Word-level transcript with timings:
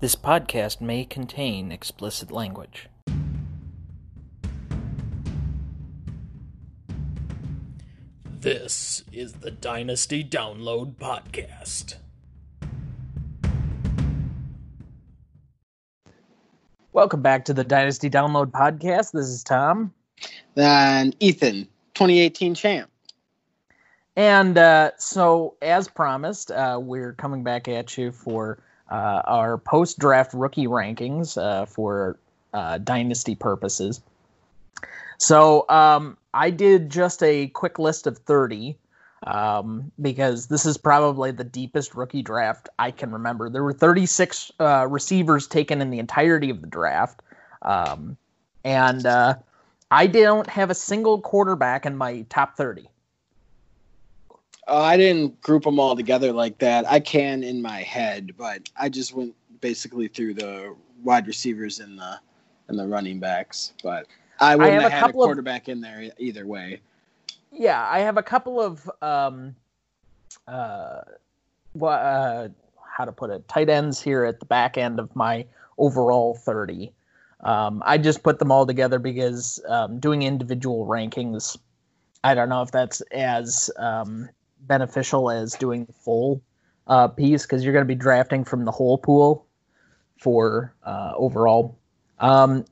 This 0.00 0.14
podcast 0.14 0.80
may 0.80 1.04
contain 1.04 1.72
explicit 1.72 2.30
language. 2.30 2.88
This 8.24 9.02
is 9.10 9.32
the 9.32 9.50
Dynasty 9.50 10.22
Download 10.22 10.94
Podcast. 10.94 11.96
Welcome 16.92 17.22
back 17.22 17.46
to 17.46 17.52
the 17.52 17.64
Dynasty 17.64 18.08
Download 18.08 18.52
Podcast. 18.52 19.10
This 19.10 19.26
is 19.26 19.42
Tom. 19.42 19.92
And 20.54 21.16
Ethan, 21.18 21.64
2018 21.94 22.54
champ. 22.54 22.88
And 24.14 24.56
uh, 24.56 24.92
so, 24.96 25.56
as 25.60 25.88
promised, 25.88 26.52
uh, 26.52 26.78
we're 26.80 27.14
coming 27.14 27.42
back 27.42 27.66
at 27.66 27.98
you 27.98 28.12
for 28.12 28.62
uh, 28.90 29.22
our 29.24 29.58
post 29.58 29.98
draft 29.98 30.32
rookie 30.34 30.66
rankings 30.66 31.40
uh, 31.40 31.66
for 31.66 32.18
uh, 32.52 32.78
dynasty 32.78 33.34
purposes. 33.34 34.00
So, 35.18 35.68
um, 35.68 36.16
I 36.32 36.50
did 36.50 36.90
just 36.90 37.22
a 37.22 37.48
quick 37.48 37.78
list 37.78 38.06
of 38.06 38.18
30 38.18 38.76
um, 39.26 39.90
because 40.00 40.46
this 40.46 40.64
is 40.64 40.76
probably 40.76 41.32
the 41.32 41.42
deepest 41.42 41.94
rookie 41.94 42.22
draft 42.22 42.68
I 42.78 42.92
can 42.92 43.10
remember. 43.10 43.50
There 43.50 43.64
were 43.64 43.72
36 43.72 44.52
uh, 44.60 44.86
receivers 44.88 45.48
taken 45.48 45.80
in 45.80 45.90
the 45.90 45.98
entirety 45.98 46.50
of 46.50 46.60
the 46.60 46.68
draft. 46.68 47.20
Um, 47.62 48.16
and 48.62 49.06
I 49.90 50.06
don't 50.06 50.48
have 50.48 50.70
a 50.70 50.74
single 50.74 51.20
quarterback 51.20 51.86
in 51.86 51.96
my 51.96 52.22
top 52.28 52.56
30. 52.56 52.88
Uh, 54.68 54.82
I 54.82 54.96
didn't 54.98 55.40
group 55.40 55.64
them 55.64 55.80
all 55.80 55.96
together 55.96 56.32
like 56.32 56.58
that. 56.58 56.86
I 56.90 57.00
can 57.00 57.42
in 57.42 57.62
my 57.62 57.78
head, 57.82 58.32
but 58.36 58.68
I 58.78 58.90
just 58.90 59.14
went 59.14 59.34
basically 59.60 60.08
through 60.08 60.34
the 60.34 60.76
wide 61.02 61.26
receivers 61.26 61.80
and 61.80 61.98
the 61.98 62.20
and 62.68 62.78
the 62.78 62.86
running 62.86 63.18
backs. 63.18 63.72
But 63.82 64.06
I 64.40 64.56
wouldn't 64.56 64.78
I 64.78 64.82
have, 64.82 64.92
have 64.92 65.00
had 65.00 65.10
a 65.10 65.12
quarterback 65.14 65.68
of, 65.68 65.72
in 65.72 65.80
there 65.80 66.10
either 66.18 66.46
way. 66.46 66.80
Yeah, 67.50 67.88
I 67.90 68.00
have 68.00 68.18
a 68.18 68.22
couple 68.22 68.60
of 68.60 68.90
um, 69.00 69.56
uh, 70.46 71.00
what 71.72 71.98
uh, 72.00 72.48
how 72.84 73.06
to 73.06 73.12
put 73.12 73.30
it, 73.30 73.48
tight 73.48 73.70
ends 73.70 74.02
here 74.02 74.24
at 74.24 74.38
the 74.38 74.46
back 74.46 74.76
end 74.76 75.00
of 75.00 75.14
my 75.16 75.46
overall 75.78 76.34
thirty. 76.34 76.92
Um, 77.40 77.82
I 77.86 77.96
just 77.96 78.22
put 78.22 78.38
them 78.38 78.52
all 78.52 78.66
together 78.66 78.98
because 78.98 79.62
um, 79.68 79.98
doing 79.98 80.24
individual 80.24 80.86
rankings, 80.86 81.56
I 82.24 82.34
don't 82.34 82.48
know 82.48 82.62
if 82.62 82.72
that's 82.72 83.00
as 83.12 83.70
um, 83.78 84.28
beneficial 84.68 85.30
as 85.30 85.54
doing 85.54 85.84
the 85.86 85.92
full 85.92 86.42
uh, 86.86 87.08
piece 87.08 87.42
because 87.42 87.64
you're 87.64 87.72
going 87.72 87.84
to 87.84 87.88
be 87.88 87.94
drafting 87.94 88.44
from 88.44 88.64
the 88.64 88.70
whole 88.70 88.98
pool 88.98 89.46
for 90.18 90.74
uh, 90.84 91.12
overall. 91.16 91.78
Um, 92.18 92.64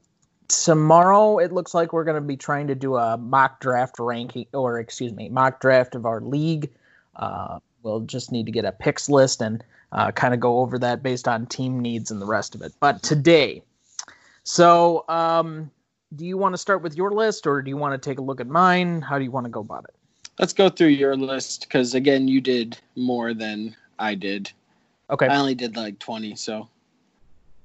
tomorrow, 0.49 1.39
it 1.39 1.53
looks 1.53 1.75
like 1.75 1.93
we're 1.93 2.05
going 2.05 2.17
to 2.17 2.21
be 2.21 2.37
trying 2.37 2.67
to 2.69 2.75
do 2.75 2.97
a 2.97 3.17
mock 3.17 3.61
draft 3.61 3.99
ranking, 3.99 4.47
or 4.53 4.79
excuse 4.79 5.13
me, 5.13 5.29
mock 5.29 5.61
draft 5.61 5.95
of 5.95 6.07
our 6.07 6.21
league. 6.21 6.71
Uh, 7.17 7.59
we'll 7.83 8.01
just 8.01 8.33
need 8.33 8.47
to 8.47 8.53
get 8.53 8.65
a 8.65 8.73
picks 8.73 9.09
list 9.09 9.41
and 9.41 9.65
uh, 9.93 10.11
kind 10.13 10.35
of 10.35 10.41
go 10.41 10.59
over 10.59 10.79
that 10.79 11.03
based 11.03 11.29
on 11.29 11.47
team 11.47 11.81
needs 11.81 12.11
and 12.11 12.21
the 12.21 12.27
rest 12.27 12.55
of 12.55 12.63
it. 12.63 12.73
But 12.81 13.03
today, 13.03 13.63
so 14.43 15.05
um, 15.09 15.71
do 16.15 16.27
you 16.27 16.37
want 16.37 16.55
to 16.55 16.59
start 16.59 16.83
with 16.83 16.97
your 16.97 17.13
list 17.13 17.47
or 17.47 17.63
do 17.63 17.69
you 17.69 17.77
want 17.77 18.01
to 18.01 18.11
take 18.11 18.19
a 18.19 18.23
look 18.23 18.41
at 18.41 18.47
mine? 18.47 19.01
How 19.01 19.19
do 19.19 19.25
you 19.25 19.31
want 19.31 19.45
to 19.45 19.51
go 19.51 19.61
about 19.61 19.85
it? 19.85 19.95
Let's 20.39 20.53
go 20.53 20.69
through 20.69 20.89
your 20.89 21.17
list 21.17 21.62
because 21.62 21.95
again, 21.95 22.29
you 22.29 22.41
did 22.41 22.79
more 22.95 23.33
than 23.33 23.75
I 23.98 24.15
did. 24.15 24.53
Okay. 25.09 25.27
I 25.27 25.37
only 25.37 25.55
did 25.55 25.77
like 25.77 25.98
twenty, 25.98 26.34
so. 26.34 26.69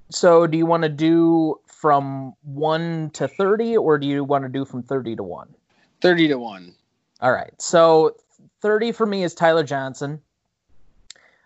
So, 0.09 0.45
do 0.45 0.58
you 0.58 0.66
want 0.66 0.83
to 0.83 0.89
do 0.89 1.59
from 1.66 2.33
one 2.44 3.09
to 3.11 3.28
thirty, 3.28 3.78
or 3.78 3.97
do 3.97 4.08
you 4.08 4.23
want 4.23 4.44
to 4.44 4.50
do 4.50 4.66
from 4.66 4.83
thirty 4.83 5.16
to 5.16 5.23
one? 5.23 5.53
Thirty 6.02 6.28
to 6.28 6.38
one. 6.38 6.75
All 7.22 7.31
right. 7.31 7.53
So, 7.59 8.16
thirty 8.62 8.91
for 8.91 9.06
me 9.06 9.23
is 9.23 9.34
Tyler 9.34 9.63
Johnson. 9.63 10.22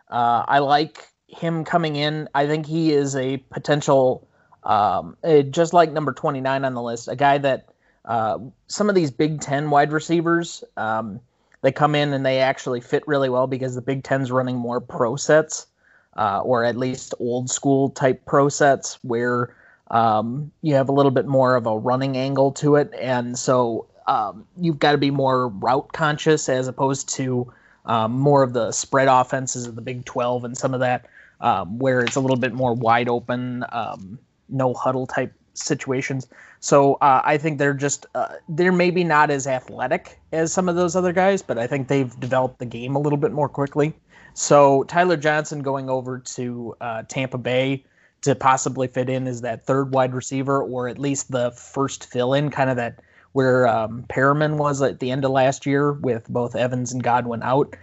Uh, 0.10 0.44
I 0.48 0.60
like 0.60 1.08
him 1.28 1.64
coming 1.64 1.96
in. 1.96 2.30
I 2.36 2.48
think 2.48 2.66
he 2.66 2.92
is 2.92 3.16
a 3.16 3.38
potential, 3.38 4.28
um, 4.64 5.18
just 5.50 5.74
like 5.74 5.92
number 5.92 6.12
twenty 6.14 6.42
nine 6.42 6.66
on 6.66 6.74
the 6.74 6.82
list, 6.82 7.08
a 7.08 7.16
guy 7.16 7.38
that 7.38 7.70
uh, 8.06 8.40
some 8.68 8.90
of 8.90 8.96
these 8.96 9.12
Big 9.12 9.42
Ten 9.42 9.70
wide 9.70 9.92
receivers, 9.92 10.64
um, 10.78 11.20
they 11.62 11.72
come 11.72 11.96
in 11.96 12.14
and 12.14 12.26
they 12.26 12.40
actually 12.40 12.82
fit 12.82 13.08
really 13.08 13.30
well 13.30 13.48
because 13.48 13.76
the 13.76 13.82
Big 13.82 14.04
Ten's 14.04 14.32
running 14.32 14.58
more 14.58 14.80
pro 14.80 15.16
sets, 15.16 15.68
uh, 16.16 16.42
or 16.42 16.64
at 16.64 16.78
least 16.78 17.14
old 17.20 17.50
school 17.50 17.90
type 17.90 18.24
pro 18.26 18.50
sets 18.50 19.00
where 19.04 19.56
um, 19.90 20.52
you 20.62 20.76
have 20.76 20.90
a 20.90 20.92
little 20.92 21.12
bit 21.12 21.26
more 21.26 21.56
of 21.56 21.66
a 21.66 21.78
running 21.78 22.18
angle 22.18 22.52
to 22.54 22.76
it, 22.76 22.94
and 23.00 23.38
so 23.38 23.88
um, 24.08 24.46
you've 24.58 24.80
got 24.80 24.92
to 24.92 24.98
be 24.98 25.12
more 25.12 25.48
route 25.48 25.92
conscious 25.94 26.48
as 26.50 26.68
opposed 26.68 27.10
to 27.10 27.52
um, 27.86 28.14
more 28.14 28.44
of 28.44 28.54
the 28.54 28.72
spread 28.72 29.08
offenses 29.08 29.66
of 29.68 29.76
the 29.76 29.82
Big 29.82 30.06
12 30.06 30.44
and 30.44 30.58
some 30.58 30.74
of 30.74 30.80
that, 30.80 31.06
um, 31.42 31.78
where 31.80 32.02
it's 32.02 32.16
a 32.16 32.20
little 32.20 32.38
bit 32.38 32.54
more 32.54 32.74
wide 32.74 33.10
open, 33.10 33.64
um, 33.72 34.20
no 34.50 34.74
huddle 34.74 35.08
type 35.08 35.34
situations. 35.54 36.28
So 36.66 36.96
uh, 36.96 37.22
I 37.24 37.38
think 37.38 37.60
they're 37.60 37.76
just 37.76 38.08
uh, 38.16 38.38
they're 38.50 38.72
maybe 38.72 39.04
not 39.04 39.30
as 39.30 39.46
athletic 39.46 40.20
as 40.32 40.52
some 40.52 40.68
of 40.68 40.76
those 40.76 40.96
other 40.96 41.14
guys, 41.14 41.44
but 41.44 41.60
I 41.60 41.68
think 41.68 41.90
they've 41.90 42.20
developed 42.20 42.58
the 42.58 42.66
game 42.66 42.96
a 42.96 43.00
little 43.00 43.20
bit 43.20 43.32
more 43.32 43.48
quickly. 43.48 43.94
So 44.34 44.82
Tyler 44.86 45.16
Johnson 45.16 45.62
going 45.62 45.92
over 45.92 46.18
to 46.18 46.76
uh, 46.82 47.04
Tampa 47.08 47.38
Bay 47.38 47.86
to 48.22 48.34
possibly 48.34 48.88
fit 48.88 49.12
in 49.12 49.28
as 49.28 49.42
that 49.42 49.68
third 49.68 49.94
wide 49.94 50.16
receiver, 50.16 50.60
or 50.60 50.88
at 50.88 50.98
least 50.98 51.32
the 51.32 51.52
first 51.52 52.12
fill 52.12 52.34
in, 52.34 52.50
kind 52.50 52.72
of 52.72 52.78
that 52.78 53.00
where 53.34 53.68
um, 53.68 54.04
Perriman 54.10 54.58
was 54.58 54.82
at 54.82 55.00
the 55.00 55.12
end 55.12 55.24
of 55.24 55.30
last 55.30 55.68
year 55.68 55.94
with 55.94 56.28
both 56.30 56.56
Evans 56.56 56.92
and 56.92 57.04
Godwin 57.04 57.44
out. 57.44 57.76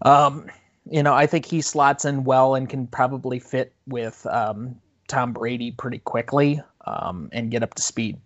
Um, 0.00 0.46
you 0.90 1.02
know, 1.02 1.12
I 1.12 1.26
think 1.26 1.44
he 1.44 1.60
slots 1.60 2.06
in 2.06 2.24
well 2.24 2.54
and 2.54 2.70
can 2.70 2.86
probably 2.86 3.38
fit 3.38 3.74
with 3.86 4.26
um, 4.30 4.80
Tom 5.08 5.34
Brady 5.34 5.72
pretty 5.72 5.98
quickly 5.98 6.62
um, 6.84 7.28
and 7.32 7.50
get 7.50 7.62
up 7.62 7.74
to 7.74 7.82
speed. 7.82 8.18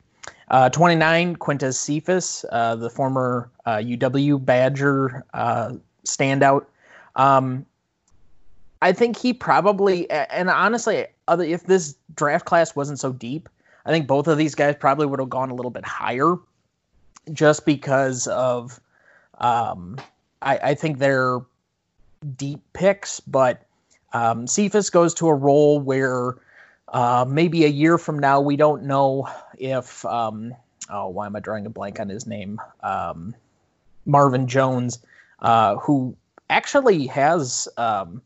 Uh, 0.51 0.71
29, 0.71 1.37
Quintez 1.37 1.75
Cephus, 1.75 2.45
uh, 2.53 2.75
the 2.75 2.89
former 2.89 3.51
uh, 3.67 3.77
UW 3.77 4.43
Badger 4.45 5.25
uh, 5.35 5.73
standout. 6.05 6.65
Um, 7.17 7.67
I 8.81 8.93
think 8.93 9.17
he 9.17 9.33
probably, 9.33 10.09
and 10.11 10.49
honestly, 10.49 11.07
other 11.27 11.45
if 11.45 11.65
this 11.65 11.97
draft 12.15 12.47
class 12.47 12.75
wasn't 12.75 12.99
so 12.99 13.13
deep, 13.13 13.49
I 13.85 13.91
think 13.91 14.07
both 14.07 14.27
of 14.27 14.39
these 14.39 14.55
guys 14.55 14.77
probably 14.79 15.07
would 15.07 15.19
have 15.19 15.29
gone 15.29 15.51
a 15.51 15.55
little 15.55 15.71
bit 15.71 15.85
higher, 15.85 16.37
just 17.33 17.67
because 17.67 18.27
of, 18.29 18.81
um, 19.39 19.99
I, 20.41 20.59
I 20.59 20.75
think 20.75 20.99
they're 20.99 21.41
deep 22.37 22.61
picks, 22.73 23.21
but 23.21 23.67
um, 24.13 24.47
Cephus 24.47 24.91
goes 24.91 25.13
to 25.15 25.29
a 25.29 25.35
role 25.35 25.81
where 25.81 26.37
uh, 26.93 27.25
maybe 27.29 27.65
a 27.65 27.69
year 27.69 27.99
from 27.99 28.19
now, 28.19 28.41
we 28.41 28.57
don't 28.57 28.85
know 28.85 29.29
if. 29.59 30.05
Um, 30.05 30.55
oh, 30.91 31.09
why 31.09 31.27
am 31.27 31.37
I 31.37 31.41
drawing 31.41 31.67
a 31.67 31.71
blank 31.71 32.01
on 32.01 32.09
his 32.09 32.27
name? 32.27 32.61
Um, 32.83 33.35
Marvin 34.07 34.47
Jones, 34.47 34.99
uh, 35.41 35.77
who 35.77 36.17
actually 36.49 37.07
has, 37.09 37.69
um, 37.77 38.23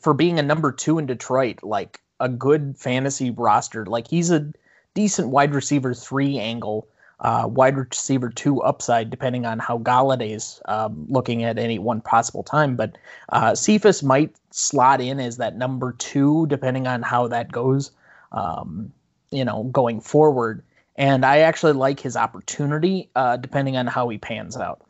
for 0.00 0.14
being 0.14 0.38
a 0.38 0.42
number 0.42 0.70
two 0.70 0.98
in 0.98 1.06
Detroit, 1.06 1.62
like 1.62 2.00
a 2.20 2.28
good 2.28 2.76
fantasy 2.78 3.30
roster. 3.30 3.84
Like 3.84 4.08
he's 4.08 4.30
a 4.30 4.52
decent 4.94 5.28
wide 5.28 5.54
receiver 5.54 5.92
three 5.92 6.38
angle 6.38 6.88
uh, 7.20 7.48
wide 7.50 7.76
receiver 7.76 8.28
two 8.28 8.62
upside, 8.62 9.10
depending 9.10 9.46
on 9.46 9.58
how 9.58 9.78
Golladay's 9.78 10.60
um, 10.66 11.06
looking 11.08 11.44
at 11.44 11.58
any 11.58 11.78
one 11.78 12.00
possible 12.00 12.42
time. 12.42 12.76
But 12.76 12.98
uh, 13.30 13.54
Cephus 13.54 14.02
might 14.02 14.36
slot 14.50 15.00
in 15.00 15.18
as 15.18 15.38
that 15.38 15.56
number 15.56 15.92
two, 15.92 16.46
depending 16.48 16.86
on 16.86 17.02
how 17.02 17.26
that 17.28 17.50
goes, 17.50 17.90
um, 18.32 18.92
you 19.30 19.44
know, 19.44 19.64
going 19.64 20.00
forward. 20.00 20.62
And 20.96 21.24
I 21.24 21.38
actually 21.38 21.72
like 21.72 22.00
his 22.00 22.16
opportunity, 22.16 23.10
uh, 23.16 23.36
depending 23.36 23.76
on 23.76 23.86
how 23.86 24.08
he 24.08 24.18
pans 24.18 24.56
out. 24.56 24.82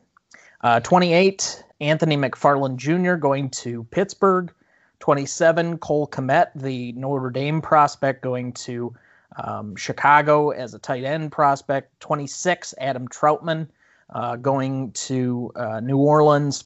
Uh, 0.61 0.79
28, 0.79 1.63
Anthony 1.79 2.17
McFarland 2.17 2.77
Jr. 2.77 3.15
going 3.15 3.49
to 3.51 3.83
Pittsburgh. 3.85 4.51
27, 4.99 5.77
Cole 5.77 6.07
Kmet, 6.07 6.47
the 6.55 6.91
Notre 6.93 7.29
Dame 7.29 7.61
prospect, 7.61 8.23
going 8.23 8.51
to 8.53 8.95
um, 9.35 9.75
Chicago 9.75 10.49
as 10.49 10.73
a 10.73 10.79
tight 10.79 11.03
end 11.03 11.31
prospect. 11.31 11.99
26, 11.99 12.73
Adam 12.79 13.07
Trautman 13.07 13.67
uh, 14.09 14.35
going 14.37 14.91
to 14.93 15.51
uh, 15.55 15.79
New 15.79 15.97
Orleans. 15.97 16.63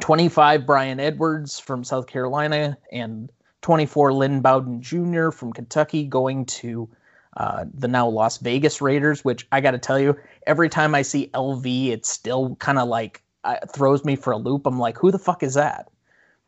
25, 0.00 0.66
Bryan 0.66 1.00
Edwards 1.00 1.58
from 1.58 1.82
South 1.84 2.06
Carolina. 2.06 2.76
And 2.92 3.30
24, 3.62 4.12
Lynn 4.12 4.40
Bowden 4.40 4.82
Jr. 4.82 5.30
from 5.30 5.52
Kentucky 5.52 6.04
going 6.04 6.44
to 6.46 6.88
uh, 7.36 7.64
the 7.72 7.88
now 7.88 8.08
Las 8.08 8.38
Vegas 8.38 8.80
Raiders, 8.80 9.24
which 9.24 9.46
I 9.52 9.60
got 9.60 9.70
to 9.72 9.78
tell 9.78 9.98
you, 9.98 10.16
every 10.46 10.68
time 10.68 10.94
I 10.94 11.02
see 11.02 11.30
LV, 11.32 11.88
it 11.88 12.04
still 12.04 12.56
kind 12.56 12.78
of 12.78 12.88
like 12.88 13.22
uh, 13.44 13.56
throws 13.72 14.04
me 14.04 14.16
for 14.16 14.32
a 14.32 14.36
loop. 14.36 14.66
I'm 14.66 14.78
like, 14.78 14.98
who 14.98 15.10
the 15.10 15.18
fuck 15.18 15.42
is 15.42 15.54
that? 15.54 15.90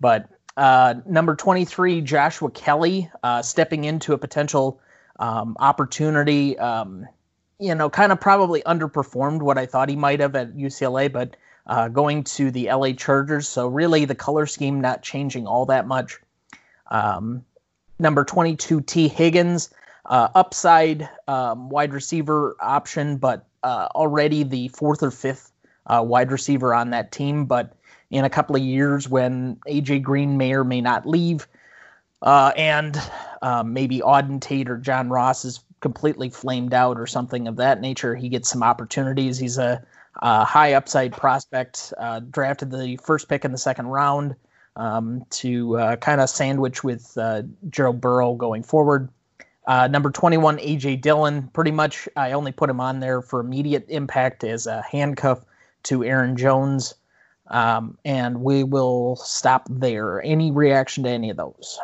But 0.01 0.29
Uh, 0.55 0.97
number 1.07 1.35
23, 1.35 2.03
Joshua 2.03 2.51
Kelly, 2.51 3.11
uh, 3.23 3.41
stepping 3.41 3.85
into 3.85 4.13
a 4.13 4.19
potential 4.19 4.83
um, 5.19 5.57
opportunity. 5.59 6.59
Um, 6.59 7.07
you 7.59 7.75
know, 7.75 7.89
kind 7.89 8.11
of 8.11 8.21
probably 8.21 8.61
underperformed 8.63 9.41
what 9.41 9.57
I 9.57 9.67
thought 9.67 9.89
he 9.89 9.95
might 9.95 10.19
have 10.19 10.35
at 10.35 10.57
UCLA, 10.57 11.13
but 11.13 11.37
uh, 11.67 11.89
going 11.89 12.25
to 12.25 12.51
the 12.51 12.69
LA 12.73 12.93
Chargers. 12.93 13.49
So, 13.49 13.69
really, 13.69 14.05
the 14.05 14.17
color 14.17 14.47
scheme 14.47 14.81
not 14.81 15.03
changing 15.03 15.47
all 15.47 15.67
that 15.67 15.87
much. 15.87 16.19
Um, 16.91 17.45
number 17.99 18.25
22, 18.25 18.81
Tee 18.83 19.09
Higgins, 19.09 19.71
uh, 20.07 20.29
upside 20.35 21.09
um, 21.29 21.71
wide 21.71 21.93
receiver 21.93 22.57
option, 22.61 23.17
but 23.17 23.47
uh, 23.63 23.89
already 23.95 24.43
the 24.43 24.69
fourth 24.69 25.03
or 25.03 25.11
fifth 25.11 25.53
uh, 25.87 26.03
wide 26.05 26.33
receiver 26.33 26.75
on 26.75 26.91
that 26.91 27.13
team. 27.13 27.45
But 27.45 27.75
in 28.11 28.25
a 28.25 28.31
couple 28.31 28.57
of 28.57 28.63
years, 28.63 29.09
when 29.09 29.57
AJ 29.69 30.03
Green 30.03 30.37
may 30.37 30.53
or 30.53 30.65
may 30.65 30.81
not 30.81 31.07
leave, 31.07 31.47
uh, 32.23 32.53
and 32.57 33.01
um, 33.43 33.73
maybe 33.73 34.01
Auden 34.01 34.41
Tate 34.41 34.71
or 34.71 34.79
John 34.79 35.11
Ross 35.11 35.45
is 35.45 35.61
completely 35.81 36.31
flamed 36.31 36.73
out 36.73 36.99
or 36.99 37.07
something 37.07 37.49
of 37.49 37.57
that 37.57 37.81
nature, 37.81 38.15
he 38.15 38.29
gets 38.29 38.49
some 38.49 38.63
opportunities. 38.63 39.37
He's 39.37 39.59
a, 39.59 39.85
a 40.23 40.45
high 40.45 40.75
upside 40.75 41.13
prospect, 41.13 41.93
uh, 41.99 42.21
drafted 42.31 42.71
the 42.71 42.97
first 43.03 43.29
pick 43.29 43.45
in 43.45 43.53
the 43.53 43.59
second 43.59 43.87
round 43.89 44.37
um, 44.77 45.25
to 45.31 45.77
uh, 45.77 45.97
kind 45.97 46.21
of 46.21 46.31
sandwich 46.31 46.83
with 46.83 47.19
uh, 47.19 47.43
Joe 47.69 47.93
Burrow 47.93 48.35
going 48.35 48.63
forward. 48.63 49.09
Uh, 49.67 49.87
number 49.89 50.11
21, 50.11 50.59
AJ 50.59 51.01
Dillon. 51.03 51.49
Pretty 51.53 51.71
much, 51.71 52.09
I 52.17 52.33
only 52.33 52.53
put 52.53 52.71
him 52.71 52.81
on 52.81 53.01
there 53.01 53.21
for 53.21 53.41
immediate 53.41 53.87
impact 53.89 54.45
as 54.45 54.67
a 54.67 54.83
handcuff 54.83 55.45
to 55.85 56.05
Aaron 56.05 56.37
Jones. 56.37 56.95
Um, 57.49 57.99
and 58.05 58.43
we 58.43 58.65
will 58.65 59.17
stop 59.17 59.67
there. 59.69 60.23
Any 60.23 60.51
reaction 60.51 61.05
to 61.05 61.11
any 61.11 61.29
of 61.31 61.37
those? 61.37 61.79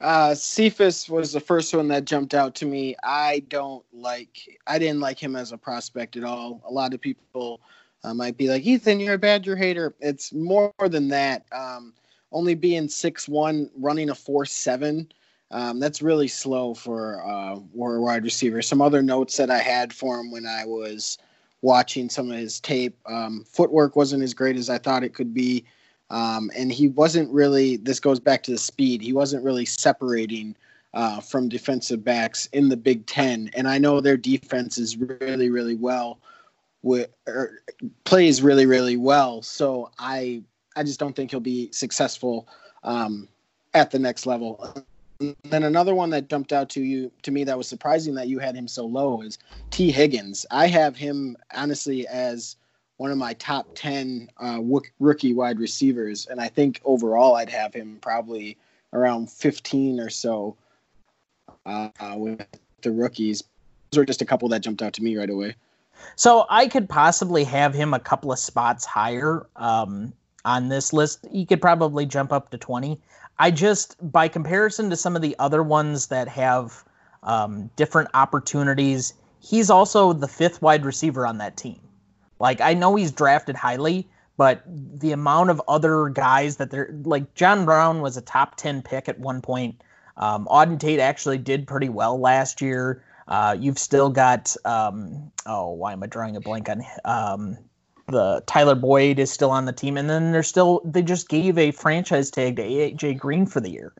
Uh, 0.00 0.34
Cephus 0.34 1.08
was 1.08 1.32
the 1.32 1.40
first 1.40 1.74
one 1.74 1.88
that 1.88 2.04
jumped 2.04 2.34
out 2.34 2.54
to 2.56 2.66
me. 2.66 2.94
I 3.02 3.42
don't 3.48 3.84
like, 3.92 4.60
I 4.66 4.78
didn't 4.78 5.00
like 5.00 5.18
him 5.18 5.36
as 5.36 5.52
a 5.52 5.58
prospect 5.58 6.16
at 6.16 6.24
all. 6.24 6.62
A 6.66 6.72
lot 6.72 6.94
of 6.94 7.00
people 7.00 7.60
uh, 8.04 8.14
might 8.14 8.36
be 8.36 8.48
like, 8.48 8.64
Ethan, 8.64 9.00
you're 9.00 9.14
a 9.14 9.18
Badger 9.18 9.56
hater. 9.56 9.94
It's 10.00 10.32
more 10.32 10.72
than 10.78 11.08
that. 11.08 11.44
Um, 11.52 11.92
only 12.32 12.54
being 12.54 12.88
six 12.88 13.28
one, 13.28 13.70
running 13.76 14.10
a 14.10 14.14
four 14.14 14.44
seven, 14.44 15.10
um, 15.50 15.80
that's 15.80 16.00
really 16.00 16.28
slow 16.28 16.74
for 16.74 17.24
uh, 17.26 17.58
wide 17.74 18.22
receiver. 18.22 18.62
Some 18.62 18.80
other 18.80 19.02
notes 19.02 19.36
that 19.36 19.50
I 19.50 19.58
had 19.58 19.92
for 19.92 20.20
him 20.20 20.30
when 20.30 20.46
I 20.46 20.64
was 20.64 21.18
watching 21.62 22.08
some 22.08 22.30
of 22.30 22.38
his 22.38 22.60
tape, 22.60 22.96
um, 23.06 23.44
footwork 23.46 23.96
wasn't 23.96 24.22
as 24.22 24.32
great 24.32 24.56
as 24.56 24.70
I 24.70 24.78
thought 24.78 25.04
it 25.04 25.12
could 25.12 25.34
be, 25.34 25.64
um, 26.10 26.50
and 26.56 26.72
he 26.72 26.88
wasn't 26.88 27.30
really. 27.32 27.76
This 27.76 28.00
goes 28.00 28.20
back 28.20 28.42
to 28.44 28.50
the 28.50 28.58
speed. 28.58 29.02
He 29.02 29.12
wasn't 29.12 29.44
really 29.44 29.64
separating. 29.64 30.56
Uh, 30.92 31.20
from 31.20 31.48
defensive 31.48 32.02
backs 32.02 32.46
in 32.46 32.68
the 32.68 32.76
Big 32.76 33.06
Ten, 33.06 33.48
and 33.54 33.68
I 33.68 33.78
know 33.78 34.00
their 34.00 34.16
defense 34.16 34.76
is 34.76 34.96
really, 34.96 35.48
really 35.48 35.76
well, 35.76 36.18
with, 36.82 37.10
er, 37.28 37.62
plays 38.02 38.42
really, 38.42 38.66
really 38.66 38.96
well. 38.96 39.40
So 39.40 39.92
I 40.00 40.42
I 40.76 40.82
just 40.82 41.00
don't 41.00 41.14
think 41.14 41.30
he'll 41.30 41.40
be 41.40 41.70
successful 41.72 42.48
um, 42.84 43.28
at 43.74 43.90
the 43.90 43.98
next 43.98 44.26
level. 44.26 44.84
And 45.20 45.36
then 45.44 45.64
another 45.64 45.94
one 45.94 46.10
that 46.10 46.28
jumped 46.28 46.52
out 46.52 46.70
to 46.70 46.80
you 46.80 47.12
to 47.22 47.30
me 47.30 47.44
that 47.44 47.58
was 47.58 47.68
surprising 47.68 48.14
that 48.14 48.28
you 48.28 48.38
had 48.38 48.54
him 48.54 48.66
so 48.66 48.86
low 48.86 49.20
is 49.20 49.38
Tee 49.70 49.90
Higgins. 49.90 50.46
I 50.50 50.66
have 50.68 50.96
him 50.96 51.36
honestly 51.54 52.06
as 52.06 52.56
one 53.00 53.10
of 53.10 53.16
my 53.16 53.32
top 53.34 53.66
10 53.74 54.28
uh, 54.42 54.60
rookie 54.98 55.32
wide 55.32 55.58
receivers. 55.58 56.26
And 56.26 56.38
I 56.38 56.48
think 56.48 56.82
overall 56.84 57.34
I'd 57.34 57.48
have 57.48 57.72
him 57.72 57.96
probably 58.02 58.58
around 58.92 59.30
15 59.30 59.98
or 59.98 60.10
so 60.10 60.54
uh, 61.64 61.88
with 62.16 62.46
the 62.82 62.90
rookies. 62.90 63.42
Those 63.90 64.02
are 64.02 64.04
just 64.04 64.20
a 64.20 64.26
couple 64.26 64.50
that 64.50 64.60
jumped 64.60 64.82
out 64.82 64.92
to 64.92 65.02
me 65.02 65.16
right 65.16 65.30
away. 65.30 65.54
So 66.16 66.44
I 66.50 66.68
could 66.68 66.90
possibly 66.90 67.42
have 67.44 67.72
him 67.72 67.94
a 67.94 67.98
couple 67.98 68.32
of 68.32 68.38
spots 68.38 68.84
higher. 68.84 69.46
Um, 69.56 70.12
on 70.44 70.68
this 70.68 70.92
list. 70.92 71.26
He 71.30 71.44
could 71.44 71.60
probably 71.60 72.06
jump 72.06 72.32
up 72.32 72.50
to 72.50 72.58
20. 72.58 72.98
I 73.38 73.50
just, 73.50 73.96
by 74.12 74.28
comparison 74.28 74.90
to 74.90 74.96
some 74.96 75.16
of 75.16 75.22
the 75.22 75.36
other 75.38 75.62
ones 75.62 76.06
that 76.08 76.28
have 76.28 76.84
um, 77.22 77.70
different 77.76 78.08
opportunities, 78.14 79.14
he's 79.40 79.70
also 79.70 80.12
the 80.12 80.28
fifth 80.28 80.62
wide 80.62 80.84
receiver 80.84 81.26
on 81.26 81.38
that 81.38 81.56
team. 81.56 81.80
Like, 82.40 82.60
I 82.60 82.74
know 82.74 82.96
he's 82.96 83.12
drafted 83.12 83.54
highly, 83.54 84.08
but 84.36 84.62
the 84.66 85.12
amount 85.12 85.50
of 85.50 85.62
other 85.68 86.08
guys 86.08 86.56
that 86.56 86.70
they're 86.70 86.92
like, 87.04 87.34
John 87.34 87.64
Brown 87.64 88.00
was 88.00 88.16
a 88.16 88.22
top 88.22 88.56
10 88.56 88.82
pick 88.82 89.08
at 89.08 89.20
one 89.20 89.40
point. 89.40 89.82
Um, 90.16 90.46
Auden 90.50 90.80
Tate 90.80 91.00
actually 91.00 91.38
did 91.38 91.66
pretty 91.66 91.88
well 91.88 92.18
last 92.18 92.60
year. 92.60 93.04
Uh, 93.28 93.56
you've 93.58 93.78
still 93.78 94.10
got, 94.10 94.56
um, 94.64 95.30
oh, 95.46 95.70
why 95.70 95.92
am 95.92 96.02
I 96.02 96.06
drawing 96.06 96.36
a 96.36 96.40
blank 96.40 96.68
on 96.68 96.82
um, 97.04 97.58
the 98.10 98.42
Tyler 98.46 98.74
Boyd 98.74 99.18
is 99.18 99.30
still 99.30 99.50
on 99.50 99.64
the 99.66 99.72
team, 99.72 99.96
and 99.96 100.10
then 100.10 100.32
they're 100.32 100.42
still 100.42 100.82
they 100.84 101.02
just 101.02 101.28
gave 101.28 101.56
a 101.56 101.70
franchise 101.70 102.30
tag 102.30 102.56
to 102.56 102.62
AJ 102.62 103.18
Green 103.18 103.46
for 103.46 103.60
the 103.60 103.70
year. 103.70 103.92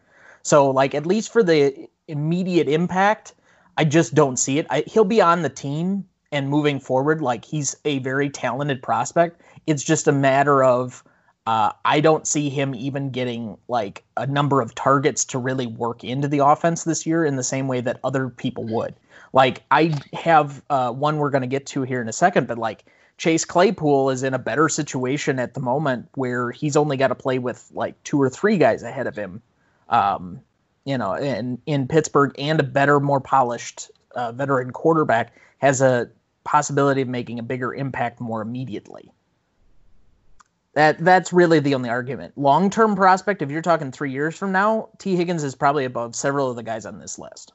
So 0.42 0.70
like 0.70 0.94
at 0.94 1.06
least 1.06 1.32
for 1.32 1.42
the 1.42 1.88
immediate 2.08 2.68
impact, 2.68 3.34
I 3.76 3.84
just 3.84 4.14
don't 4.14 4.36
see 4.36 4.58
it. 4.58 4.66
I, 4.70 4.84
he'll 4.86 5.04
be 5.04 5.20
on 5.20 5.42
the 5.42 5.48
team 5.48 6.04
and 6.32 6.48
moving 6.48 6.80
forward, 6.80 7.20
like 7.20 7.44
he's 7.44 7.76
a 7.84 7.98
very 8.00 8.30
talented 8.30 8.82
prospect. 8.82 9.40
It's 9.66 9.82
just 9.82 10.08
a 10.08 10.12
matter 10.12 10.62
of 10.62 11.02
uh, 11.46 11.72
I 11.84 12.00
don't 12.00 12.26
see 12.26 12.48
him 12.48 12.74
even 12.74 13.10
getting 13.10 13.56
like 13.68 14.04
a 14.16 14.26
number 14.26 14.60
of 14.60 14.74
targets 14.74 15.24
to 15.26 15.38
really 15.38 15.66
work 15.66 16.04
into 16.04 16.28
the 16.28 16.38
offense 16.38 16.84
this 16.84 17.06
year 17.06 17.24
in 17.24 17.36
the 17.36 17.42
same 17.42 17.66
way 17.66 17.80
that 17.80 17.98
other 18.04 18.28
people 18.28 18.64
would. 18.64 18.94
Like 19.32 19.62
I 19.70 19.98
have 20.12 20.62
uh, 20.70 20.92
one 20.92 21.18
we're 21.18 21.30
going 21.30 21.42
to 21.42 21.48
get 21.48 21.66
to 21.66 21.82
here 21.82 22.00
in 22.00 22.08
a 22.08 22.12
second, 22.12 22.46
but 22.46 22.58
like 22.58 22.84
Chase 23.18 23.44
Claypool 23.44 24.10
is 24.10 24.22
in 24.22 24.34
a 24.34 24.38
better 24.38 24.68
situation 24.68 25.38
at 25.38 25.54
the 25.54 25.60
moment 25.60 26.08
where 26.14 26.50
he's 26.50 26.76
only 26.76 26.96
got 26.96 27.08
to 27.08 27.14
play 27.14 27.38
with 27.38 27.70
like 27.74 28.00
two 28.04 28.20
or 28.20 28.30
three 28.30 28.56
guys 28.56 28.82
ahead 28.82 29.06
of 29.06 29.16
him, 29.16 29.42
um, 29.88 30.40
you 30.84 30.96
know, 30.96 31.14
in, 31.14 31.60
in 31.66 31.88
Pittsburgh 31.88 32.32
and 32.38 32.60
a 32.60 32.62
better, 32.62 33.00
more 33.00 33.20
polished 33.20 33.90
uh, 34.14 34.32
veteran 34.32 34.70
quarterback 34.72 35.32
has 35.58 35.80
a 35.80 36.10
possibility 36.44 37.02
of 37.02 37.08
making 37.08 37.38
a 37.38 37.42
bigger 37.42 37.74
impact 37.74 38.20
more 38.20 38.42
immediately. 38.42 39.12
That 40.74 41.04
that's 41.04 41.32
really 41.32 41.58
the 41.58 41.74
only 41.74 41.90
argument. 41.90 42.38
Long 42.38 42.70
term 42.70 42.94
prospect, 42.94 43.42
if 43.42 43.50
you're 43.50 43.62
talking 43.62 43.90
three 43.90 44.12
years 44.12 44.36
from 44.36 44.52
now, 44.52 44.88
Tee 44.98 45.16
Higgins 45.16 45.42
is 45.42 45.54
probably 45.54 45.84
above 45.84 46.14
several 46.14 46.48
of 46.48 46.56
the 46.56 46.62
guys 46.62 46.86
on 46.86 46.98
this 46.98 47.18
list. 47.18 47.52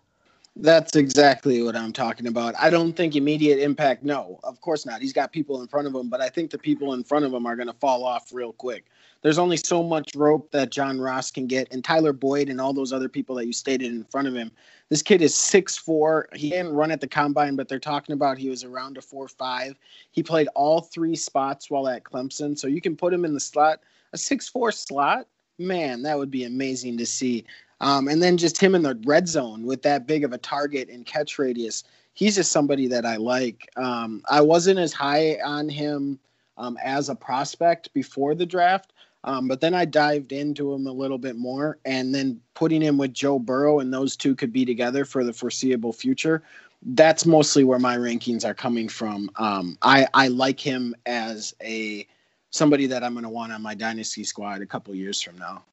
That's 0.57 0.95
exactly 0.95 1.61
what 1.63 1.75
I'm 1.75 1.91
talking 1.91 2.27
about. 2.27 2.55
I 2.57 2.69
don't 2.69 2.93
think 2.93 3.15
immediate 3.15 3.59
impact. 3.59 4.03
No, 4.03 4.39
of 4.43 4.61
course 4.61 4.85
not. 4.85 5.01
He's 5.01 5.11
got 5.11 5.31
people 5.33 5.61
in 5.61 5.67
front 5.67 5.87
of 5.87 5.93
him, 5.93 6.09
but 6.09 6.21
I 6.21 6.29
think 6.29 6.49
the 6.49 6.57
people 6.57 6.93
in 6.93 7.03
front 7.03 7.25
of 7.25 7.33
him 7.33 7.45
are 7.45 7.57
going 7.57 7.67
to 7.67 7.73
fall 7.73 8.05
off 8.05 8.33
real 8.33 8.53
quick. 8.53 8.85
There's 9.25 9.39
only 9.39 9.57
so 9.57 9.81
much 9.81 10.13
rope 10.15 10.51
that 10.51 10.69
John 10.69 11.01
Ross 11.01 11.31
can 11.31 11.47
get, 11.47 11.73
and 11.73 11.83
Tyler 11.83 12.13
Boyd 12.13 12.47
and 12.47 12.61
all 12.61 12.73
those 12.73 12.93
other 12.93 13.09
people 13.09 13.33
that 13.37 13.47
you 13.47 13.53
stated 13.53 13.91
in 13.91 14.03
front 14.03 14.27
of 14.27 14.35
him. 14.35 14.51
This 14.89 15.01
kid 15.01 15.23
is 15.23 15.33
six 15.33 15.75
four. 15.75 16.29
He 16.35 16.51
didn't 16.51 16.73
run 16.73 16.91
at 16.91 17.01
the 17.01 17.07
combine, 17.07 17.55
but 17.55 17.67
they're 17.67 17.79
talking 17.79 18.13
about 18.13 18.37
he 18.37 18.49
was 18.49 18.63
around 18.63 18.99
a 18.99 19.01
four 19.01 19.27
five. 19.27 19.79
He 20.11 20.21
played 20.21 20.47
all 20.53 20.79
three 20.79 21.15
spots 21.15 21.71
while 21.71 21.87
at 21.87 22.03
Clemson, 22.03 22.55
so 22.55 22.67
you 22.67 22.81
can 22.81 22.95
put 22.95 23.11
him 23.11 23.25
in 23.25 23.33
the 23.33 23.39
slot. 23.39 23.79
A 24.13 24.17
six 24.19 24.47
four 24.47 24.71
slot, 24.71 25.25
man, 25.57 26.03
that 26.03 26.19
would 26.19 26.29
be 26.29 26.43
amazing 26.43 26.95
to 26.99 27.05
see. 27.07 27.45
Um, 27.81 28.07
and 28.07 28.21
then 28.21 28.37
just 28.37 28.59
him 28.59 28.75
in 28.75 28.83
the 28.83 29.01
red 29.05 29.27
zone 29.27 29.65
with 29.65 29.81
that 29.81 30.05
big 30.05 30.23
of 30.23 30.33
a 30.33 30.37
target 30.37 30.89
and 30.89 31.03
catch 31.03 31.39
radius. 31.39 31.83
He's 32.13 32.35
just 32.35 32.51
somebody 32.51 32.85
that 32.89 33.07
I 33.07 33.15
like. 33.15 33.71
Um, 33.75 34.21
I 34.29 34.41
wasn't 34.41 34.77
as 34.77 34.93
high 34.93 35.39
on 35.43 35.67
him 35.67 36.19
um, 36.57 36.77
as 36.83 37.09
a 37.09 37.15
prospect 37.15 37.93
before 37.93 38.35
the 38.35 38.45
draft, 38.45 38.93
um, 39.25 39.47
but 39.47 39.59
then 39.59 39.73
I 39.73 39.83
dived 39.85 40.31
into 40.31 40.73
him 40.73 40.87
a 40.87 40.91
little 40.91 41.17
bit 41.17 41.35
more. 41.35 41.77
And 41.83 42.15
then 42.15 42.39
putting 42.53 42.81
him 42.81 42.97
with 42.97 43.13
Joe 43.13 43.37
Burrow 43.37 43.79
and 43.79 43.93
those 43.93 44.15
two 44.15 44.35
could 44.35 44.53
be 44.53 44.65
together 44.65 45.03
for 45.03 45.23
the 45.23 45.33
foreseeable 45.33 45.93
future. 45.93 46.43
That's 46.81 47.25
mostly 47.25 47.63
where 47.63 47.79
my 47.79 47.97
rankings 47.97 48.45
are 48.45 48.53
coming 48.53 48.87
from. 48.87 49.29
Um, 49.35 49.77
I, 49.81 50.07
I 50.13 50.29
like 50.29 50.59
him 50.59 50.95
as 51.05 51.53
a 51.61 52.07
somebody 52.51 52.87
that 52.87 53.03
I'm 53.03 53.13
going 53.13 53.23
to 53.23 53.29
want 53.29 53.51
on 53.51 53.61
my 53.61 53.73
dynasty 53.75 54.23
squad 54.23 54.61
a 54.61 54.65
couple 54.65 54.95
years 54.95 55.21
from 55.21 55.37
now 55.37 55.63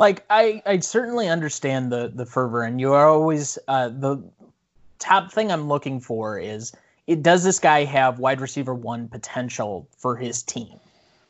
like 0.00 0.24
I, 0.30 0.62
I 0.64 0.78
certainly 0.78 1.28
understand 1.28 1.92
the 1.92 2.10
the 2.12 2.24
fervor, 2.24 2.62
and 2.62 2.80
you 2.80 2.94
are 2.94 3.06
always 3.06 3.58
uh, 3.68 3.90
the 3.90 4.22
top 4.98 5.30
thing 5.30 5.52
I'm 5.52 5.68
looking 5.68 6.00
for 6.00 6.38
is 6.38 6.72
it 7.06 7.22
does 7.22 7.44
this 7.44 7.58
guy 7.58 7.84
have 7.84 8.18
wide 8.18 8.40
receiver 8.40 8.74
one 8.74 9.08
potential 9.08 9.86
for 9.96 10.16
his 10.16 10.42
team? 10.42 10.80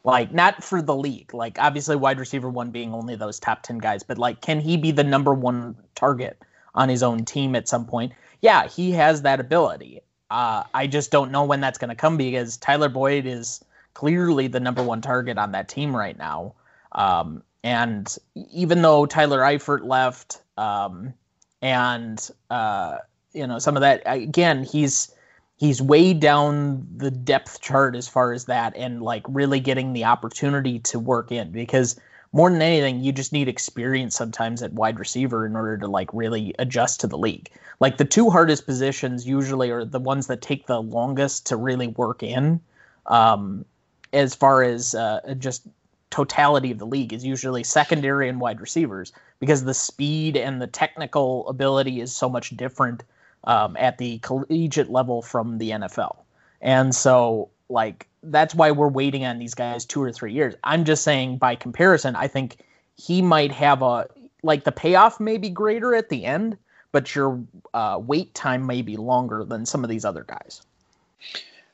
Like 0.05 0.33
not 0.33 0.65
for 0.65 0.81
the 0.83 0.97
league. 0.97 1.35
Like 1.35 1.59
obviously 1.59 1.97
wide 1.97 2.19
receiver 2.19 2.49
one 2.49 2.71
being 2.71 2.95
only 2.95 3.17
those 3.17 3.39
top 3.39 3.63
ten 3.63 3.79
guys, 3.79 4.03
but 4.03 4.19
like 4.19 4.41
can 4.41 4.61
he 4.61 4.77
be 4.77 4.93
the 4.93 5.05
number 5.05 5.35
one 5.35 5.77
target 5.95 6.43
on 6.75 6.89
his 6.89 7.03
own 7.03 7.25
team 7.25 7.55
at 7.55 7.69
some 7.69 7.87
point? 7.87 8.13
Yeah, 8.41 8.67
he 8.69 8.93
has 8.93 9.23
that 9.23 9.41
ability. 9.41 10.01
Uh, 10.31 10.65
I 10.73 10.87
just 10.87 11.11
don't 11.11 11.31
know 11.31 11.45
when 11.45 11.61
that's 11.61 11.79
going 11.79 11.91
to 11.91 11.95
come 11.97 12.17
because 12.17 12.57
Tyler 12.57 12.89
Boyd 12.89 13.27
is 13.27 13.63
clearly 13.95 14.47
the 14.47 14.61
number 14.61 14.83
one 14.83 15.01
target 15.01 15.37
on 15.37 15.53
that 15.53 15.69
team 15.69 15.95
right 15.95 16.17
now. 16.17 16.55
Um, 16.93 17.43
And 17.63 18.17
even 18.53 18.81
though 18.81 19.05
Tyler 19.05 19.41
Eifert 19.41 19.85
left, 19.85 20.41
um, 20.57 21.13
and 21.61 22.31
uh, 22.49 22.99
you 23.35 23.47
know 23.47 23.59
some 23.59 23.77
of 23.77 23.83
that 23.83 24.03
again, 24.07 24.65
he's 24.65 25.13
he's 25.61 25.83
way 25.83 26.15
down 26.15 26.87
the 26.97 27.11
depth 27.11 27.61
chart 27.61 27.95
as 27.95 28.09
far 28.09 28.33
as 28.33 28.47
that, 28.47 28.75
and 28.77 29.03
like 29.03 29.23
really 29.29 29.61
getting 29.61 29.93
the 29.93 30.05
opportunity 30.05 30.79
to 30.81 30.99
work 30.99 31.31
in 31.31 31.53
because 31.53 32.01
more 32.33 32.51
than 32.51 32.63
anything, 32.63 33.01
you 33.01 33.13
just 33.13 33.33
need 33.33 33.47
experience 33.47 34.17
sometimes 34.17 34.63
at 34.63 34.73
wide 34.73 34.99
receiver 34.99 35.45
in 35.45 35.55
order 35.55 35.77
to 35.77 35.87
like 35.87 36.09
really 36.15 36.55
adjust 36.59 37.01
to 37.01 37.07
the 37.07 37.19
league. 37.19 37.51
Like 37.79 37.99
the 37.99 38.05
two 38.05 38.31
hardest 38.31 38.65
positions 38.65 39.27
usually 39.27 39.71
are 39.71 39.85
the 39.85 40.01
ones 40.01 40.29
that 40.29 40.41
take 40.41 40.67
the 40.67 40.81
longest 40.81 41.47
to 41.47 41.57
really 41.57 41.89
work 41.89 42.23
in. 42.23 42.61
Um, 43.07 43.65
as 44.13 44.35
far 44.35 44.63
as 44.63 44.95
uh, 44.95 45.35
just 45.39 45.63
totality 46.09 46.71
of 46.71 46.79
the 46.79 46.87
league 46.87 47.13
is 47.13 47.25
usually 47.25 47.65
secondary 47.65 48.29
and 48.29 48.41
wide 48.41 48.61
receivers 48.61 49.13
because 49.41 49.65
the 49.65 49.75
speed 49.75 50.37
and 50.37 50.61
the 50.61 50.67
technical 50.67 51.47
ability 51.49 52.01
is 52.01 52.15
so 52.15 52.29
much 52.29 52.57
different 52.57 53.05
um, 53.45 53.77
at 53.77 53.99
the 53.99 54.19
collegiate 54.19 54.91
level 54.91 55.23
from 55.23 55.59
the 55.59 55.71
NFL. 55.71 56.17
And 56.61 56.95
so, 56.95 57.49
like, 57.69 58.07
that's 58.23 58.55
why 58.55 58.71
we're 58.71 58.89
waiting 58.89 59.25
on 59.25 59.39
these 59.39 59.55
guys 59.55 59.85
two 59.85 60.03
or 60.03 60.13
three 60.13 60.33
years. 60.33 60.55
I'm 60.65 60.85
just 60.85 61.03
saying, 61.05 61.39
by 61.39 61.55
comparison, 61.55 62.17
I 62.17 62.29
think 62.29 62.59
he 62.97 63.23
might 63.23 63.53
have 63.53 63.83
a 63.83 64.07
like 64.43 64.65
the 64.65 64.73
payoff 64.73 65.21
may 65.21 65.37
be 65.37 65.51
greater 65.51 65.95
at 65.95 66.09
the 66.09 66.25
end, 66.25 66.57
but 66.93 67.15
your 67.15 67.43
uh, 67.75 67.99
wait 68.01 68.35
time 68.35 68.67
may 68.67 68.83
be 68.83 68.97
longer 68.97 69.45
than 69.45 69.67
some 69.67 69.85
of 69.85 69.91
these 69.91 70.05
other 70.05 70.25
guys. 70.25 70.63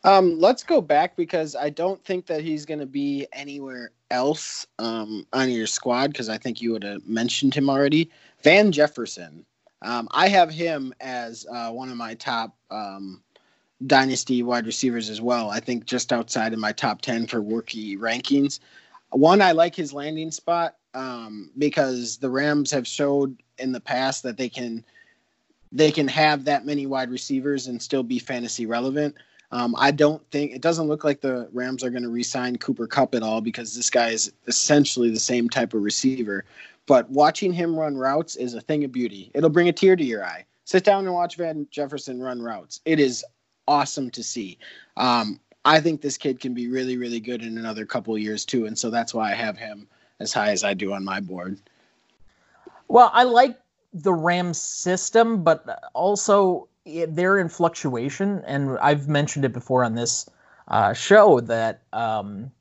Um, 0.05 0.39
let's 0.39 0.63
go 0.63 0.81
back 0.81 1.17
because 1.17 1.57
I 1.57 1.71
don't 1.71 2.03
think 2.05 2.27
that 2.27 2.43
he's 2.43 2.65
going 2.65 2.79
to 2.79 2.87
be 2.87 3.27
anywhere 3.33 3.91
else 4.11 4.67
um, 4.79 5.27
on 5.33 5.51
your 5.51 5.67
squad 5.67 6.13
because 6.13 6.29
I 6.29 6.39
think 6.39 6.61
you 6.61 6.73
would 6.73 6.85
have 6.85 7.07
mentioned 7.09 7.55
him 7.55 7.69
already. 7.69 8.11
Van 8.43 8.71
Jefferson. 8.71 9.45
Um, 9.83 10.09
I 10.11 10.29
have 10.29 10.51
him 10.51 10.95
as 11.01 11.47
uh, 11.51 11.71
one 11.71 11.91
of 11.91 11.97
my 11.97 12.15
top 12.15 12.57
um, 12.71 13.23
dynasty 13.87 14.43
wide 14.43 14.67
receivers 14.67 15.11
as 15.11 15.21
well. 15.21 15.51
I 15.51 15.61
think 15.61 15.85
just 15.85 16.13
outside 16.13 16.53
of 16.53 16.59
my 16.59 16.73
top 16.73 17.03
10 17.03 17.27
for 17.27 17.43
rookie 17.43 17.97
rankings. 17.97 18.61
One, 19.11 19.43
I 19.43 19.53
like 19.53 19.75
his 19.75 19.93
landing 19.93 20.31
spot 20.31 20.77
um, 20.95 21.51
because 21.59 22.17
the 22.17 22.31
Rams 22.31 22.71
have 22.71 22.87
showed 22.87 23.37
in 23.59 23.73
the 23.73 23.81
past 23.81 24.23
that 24.23 24.37
they 24.37 24.49
can 24.49 24.85
they 25.73 25.91
can 25.91 26.09
have 26.09 26.45
that 26.45 26.65
many 26.65 26.87
wide 26.87 27.11
receivers 27.11 27.67
and 27.67 27.83
still 27.83 28.03
be 28.03 28.19
fantasy 28.19 28.67
relevant. 28.67 29.15
Um, 29.51 29.75
I 29.79 29.91
don't 29.91 30.23
think 30.31 30.53
it 30.53 30.63
doesn't 30.63 30.89
look 30.89 31.05
like 31.05 31.21
the 31.21 31.49
Rams 31.53 31.85
are 31.85 31.91
going 31.91 32.03
to 32.03 32.09
re-sign 32.09 32.57
Cooper 32.57 32.87
Kupp 32.87 33.15
at 33.15 33.23
all 33.23 33.41
because 33.41 33.75
this 33.75 33.91
guy 33.91 34.09
is 34.09 34.33
essentially 34.47 35.11
the 35.11 35.21
same 35.21 35.49
type 35.49 35.75
of 35.75 35.83
receiver. 35.83 36.45
But 36.87 37.11
watching 37.11 37.53
him 37.53 37.77
run 37.77 37.97
routes 37.97 38.37
is 38.37 38.55
a 38.55 38.61
thing 38.61 38.85
of 38.85 38.93
beauty. 38.93 39.31
It'll 39.35 39.51
bring 39.51 39.69
a 39.69 39.73
tear 39.73 39.97
to 39.97 40.05
your 40.05 40.25
eye. 40.25 40.45
Sit 40.65 40.85
down 40.85 41.05
and 41.05 41.15
watch 41.15 41.37
Van 41.37 41.67
Jefferson 41.71 42.21
run 42.21 42.41
routes. 42.41 42.81
It 42.85 43.01
is 43.01 43.25
awesome 43.69 44.11
to 44.11 44.23
see. 44.23 44.59
Um, 44.97 45.41
I 45.65 45.81
think 45.81 46.01
this 46.01 46.17
kid 46.17 46.41
can 46.41 46.55
be 46.55 46.69
really, 46.69 46.97
really 46.97 47.21
good 47.21 47.43
in 47.43 47.59
another 47.59 47.87
couple 47.87 48.17
years 48.17 48.45
too, 48.45 48.67
and 48.67 48.79
so 48.79 48.91
that's 48.91 49.13
why 49.13 49.33
I 49.33 49.35
have 49.35 49.59
him 49.59 49.89
as 50.21 50.33
high 50.33 50.51
as 50.51 50.63
I 50.63 50.75
do 50.75 50.93
on 50.93 51.05
my 51.05 51.21
board. 51.21 51.59
Well, 52.89 53.11
I 53.13 53.25
like 53.25 53.59
the 53.93 54.15
Rams 54.15 54.61
system, 54.61 55.43
but 55.43 55.91
also 55.93 56.69
they're 56.85 57.39
in 57.39 57.49
fluctuation, 57.49 58.43
and 58.47 58.79
I've 58.79 59.09
mentioned 59.09 59.45
it 59.45 59.53
before 59.53 59.83
on 59.83 59.97
this 59.97 60.29
uh, 60.69 60.93
show 60.93 61.41
that 61.41 61.83
um, 61.93 62.53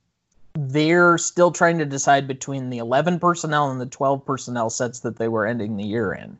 they're 0.56 1.18
still 1.18 1.52
trying 1.52 1.78
to 1.78 1.86
decide 1.86 2.28
between 2.28 2.70
the 2.70 2.78
11 2.78 3.20
personnel 3.20 3.70
and 3.72 3.80
the 3.80 3.86
12 3.86 4.26
personnel 4.26 4.70
sets 4.70 5.02
that 5.02 5.18
they 5.18 5.28
were 5.28 5.46
ending 5.46 5.76
the 5.76 5.84
year 5.84 6.14
in. 6.14 6.38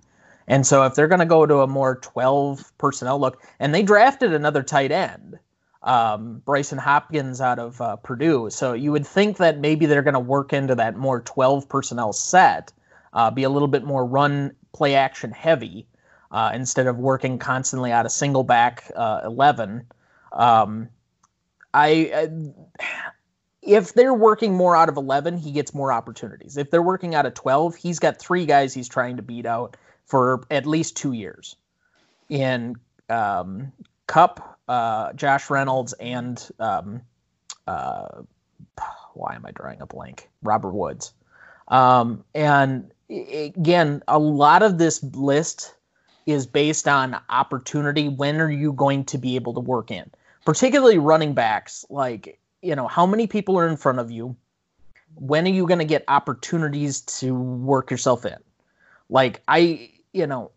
And 0.48 0.66
so 0.66 0.84
if 0.84 0.96
they're 0.96 1.08
going 1.08 1.20
to 1.20 1.26
go 1.26 1.46
to 1.46 1.62
a 1.62 1.68
more 1.68 1.96
12 1.96 2.72
personnel 2.78 3.20
look, 3.20 3.42
and 3.60 3.74
they 3.74 3.84
drafted 3.84 4.34
another 4.34 4.64
tight 4.64 4.92
end, 4.92 5.40
um, 5.84 6.42
Brycen 6.46 6.80
Hopkins 6.80 7.42
out 7.42 7.60
of 7.60 7.82
uh, 7.82 7.96
Purdue. 7.98 8.50
So 8.50 8.74
you 8.74 8.92
would 8.92 9.06
think 9.06 9.38
that 9.38 9.60
maybe 9.60 9.86
they're 9.86 10.02
going 10.02 10.14
to 10.14 10.20
work 10.20 10.54
into 10.54 10.76
that 10.76 10.96
more 10.98 11.22
12 11.22 11.68
personnel 11.68 12.14
set, 12.14 12.72
uh, 13.14 13.32
be 13.32 13.44
a 13.44 13.50
little 13.50 13.68
bit 13.68 13.84
more 13.84 14.06
run 14.06 14.56
play 14.74 14.96
action 14.96 15.32
heavy 15.32 15.88
uh, 16.32 16.52
instead 16.54 16.88
of 16.88 16.98
working 16.98 17.40
constantly 17.40 17.92
out 17.92 18.06
of 18.06 18.12
single 18.12 18.44
back 18.44 18.92
uh, 18.96 19.22
11. 19.26 19.86
Um, 20.34 20.90
I, 21.74 22.12
I, 22.14 22.30
if 23.66 23.94
they're 23.94 24.14
working 24.14 24.54
more 24.54 24.76
out 24.76 24.90
of 24.90 24.98
11, 24.98 25.38
he 25.38 25.52
gets 25.52 25.74
more 25.74 25.92
opportunities. 25.92 26.58
If 26.58 26.72
they're 26.72 26.82
working 26.82 27.16
out 27.16 27.26
of 27.26 27.34
12, 27.34 27.76
he's 27.76 28.00
got 28.00 28.20
three 28.20 28.46
guys 28.46 28.74
he's 28.74 28.88
trying 28.88 29.18
to 29.18 29.24
beat 29.24 29.46
out 29.46 29.76
for 30.06 30.44
at 30.52 30.66
least 30.66 30.96
two 30.96 31.14
years 31.14 31.56
in 32.30 32.76
um, 33.10 33.72
Kupp, 34.08 34.60
uh, 34.68 35.14
Josh 35.14 35.50
Reynolds, 35.50 35.94
and 35.94 36.48
um, 36.60 37.02
uh, 37.68 38.22
why 39.14 39.36
am 39.36 39.46
I 39.46 39.52
drawing 39.52 39.82
a 39.82 39.86
blank? 39.86 40.30
Robert 40.44 40.72
Woods. 40.72 41.14
Um, 41.68 42.24
and 42.36 42.92
again, 43.10 44.04
a 44.08 44.20
lot 44.20 44.62
of 44.62 44.78
this 44.78 45.04
list 45.04 45.74
is 46.26 46.46
based 46.46 46.88
on 46.88 47.18
opportunity. 47.30 48.10
When 48.10 48.40
are 48.40 48.52
you 48.52 48.74
going 48.74 49.06
to 49.06 49.18
be 49.18 49.36
able 49.36 49.54
to 49.56 49.60
work 49.60 49.92
in? 49.92 50.10
Particularly 50.46 51.00
running 51.00 51.34
backs, 51.34 51.86
like, 51.90 52.40
you 52.66 52.76
know, 52.76 52.88
how 52.88 53.06
many 53.06 53.28
people 53.28 53.58
are 53.60 53.68
in 53.68 53.78
front 53.78 54.00
of 54.00 54.10
you? 54.10 54.36
When 55.16 55.46
are 55.46 55.52
you 55.52 55.68
going 55.68 55.80
to 55.80 55.86
get 55.86 56.04
opportunities 56.08 57.02
to 57.02 57.36
work 57.36 57.92
yourself 57.92 58.26
in? 58.26 58.38
Like, 59.10 59.42
I, 59.48 59.92
you 60.14 60.26
know, 60.26 60.52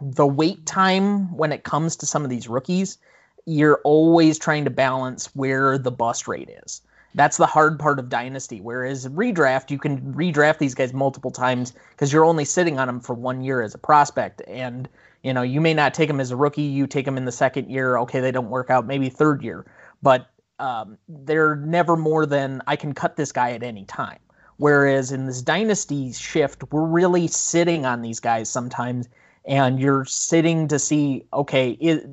the 0.00 0.26
wait 0.26 0.64
time 0.66 1.36
when 1.36 1.52
it 1.52 1.62
comes 1.62 1.96
to 1.96 2.06
some 2.06 2.24
of 2.24 2.30
these 2.30 2.48
rookies, 2.48 2.98
you're 3.44 3.80
always 3.84 4.38
trying 4.38 4.64
to 4.64 4.70
balance 4.70 5.26
where 5.36 5.78
the 5.78 5.90
bust 5.90 6.26
rate 6.26 6.48
is. 6.64 6.80
That's 7.14 7.36
the 7.36 7.46
hard 7.46 7.78
part 7.78 7.98
of 7.98 8.08
Dynasty. 8.08 8.60
Whereas 8.60 9.06
redraft, 9.08 9.70
you 9.70 9.78
can 9.78 10.14
redraft 10.14 10.58
these 10.58 10.74
guys 10.74 10.92
multiple 10.92 11.30
times 11.30 11.72
because 11.90 12.12
you're 12.12 12.24
only 12.24 12.44
sitting 12.44 12.78
on 12.78 12.88
them 12.88 13.00
for 13.00 13.14
one 13.14 13.42
year 13.42 13.62
as 13.62 13.74
a 13.74 13.78
prospect. 13.78 14.42
And, 14.46 14.88
you 15.22 15.32
know, 15.32 15.42
you 15.42 15.60
may 15.60 15.74
not 15.74 15.94
take 15.94 16.08
them 16.08 16.20
as 16.20 16.30
a 16.30 16.36
rookie. 16.36 16.62
You 16.62 16.86
take 16.86 17.04
them 17.04 17.16
in 17.16 17.24
the 17.24 17.32
second 17.32 17.70
year. 17.70 17.98
Okay, 17.98 18.20
they 18.20 18.32
don't 18.32 18.50
work 18.50 18.68
out. 18.68 18.86
Maybe 18.86 19.08
third 19.08 19.42
year. 19.42 19.64
But 20.02 20.28
um, 20.58 20.98
they're 21.08 21.56
never 21.56 21.96
more 21.96 22.26
than 22.26 22.62
I 22.66 22.76
can 22.76 22.92
cut 22.92 23.16
this 23.16 23.32
guy 23.32 23.52
at 23.52 23.62
any 23.62 23.84
time. 23.84 24.18
Whereas 24.58 25.12
in 25.12 25.26
this 25.26 25.42
Dynasty 25.42 26.12
shift, 26.12 26.64
we're 26.72 26.86
really 26.86 27.26
sitting 27.26 27.84
on 27.84 28.02
these 28.02 28.20
guys 28.20 28.48
sometimes. 28.48 29.08
And 29.44 29.78
you're 29.78 30.04
sitting 30.06 30.66
to 30.68 30.78
see, 30.78 31.24
okay, 31.32 31.72
it, 31.72 32.08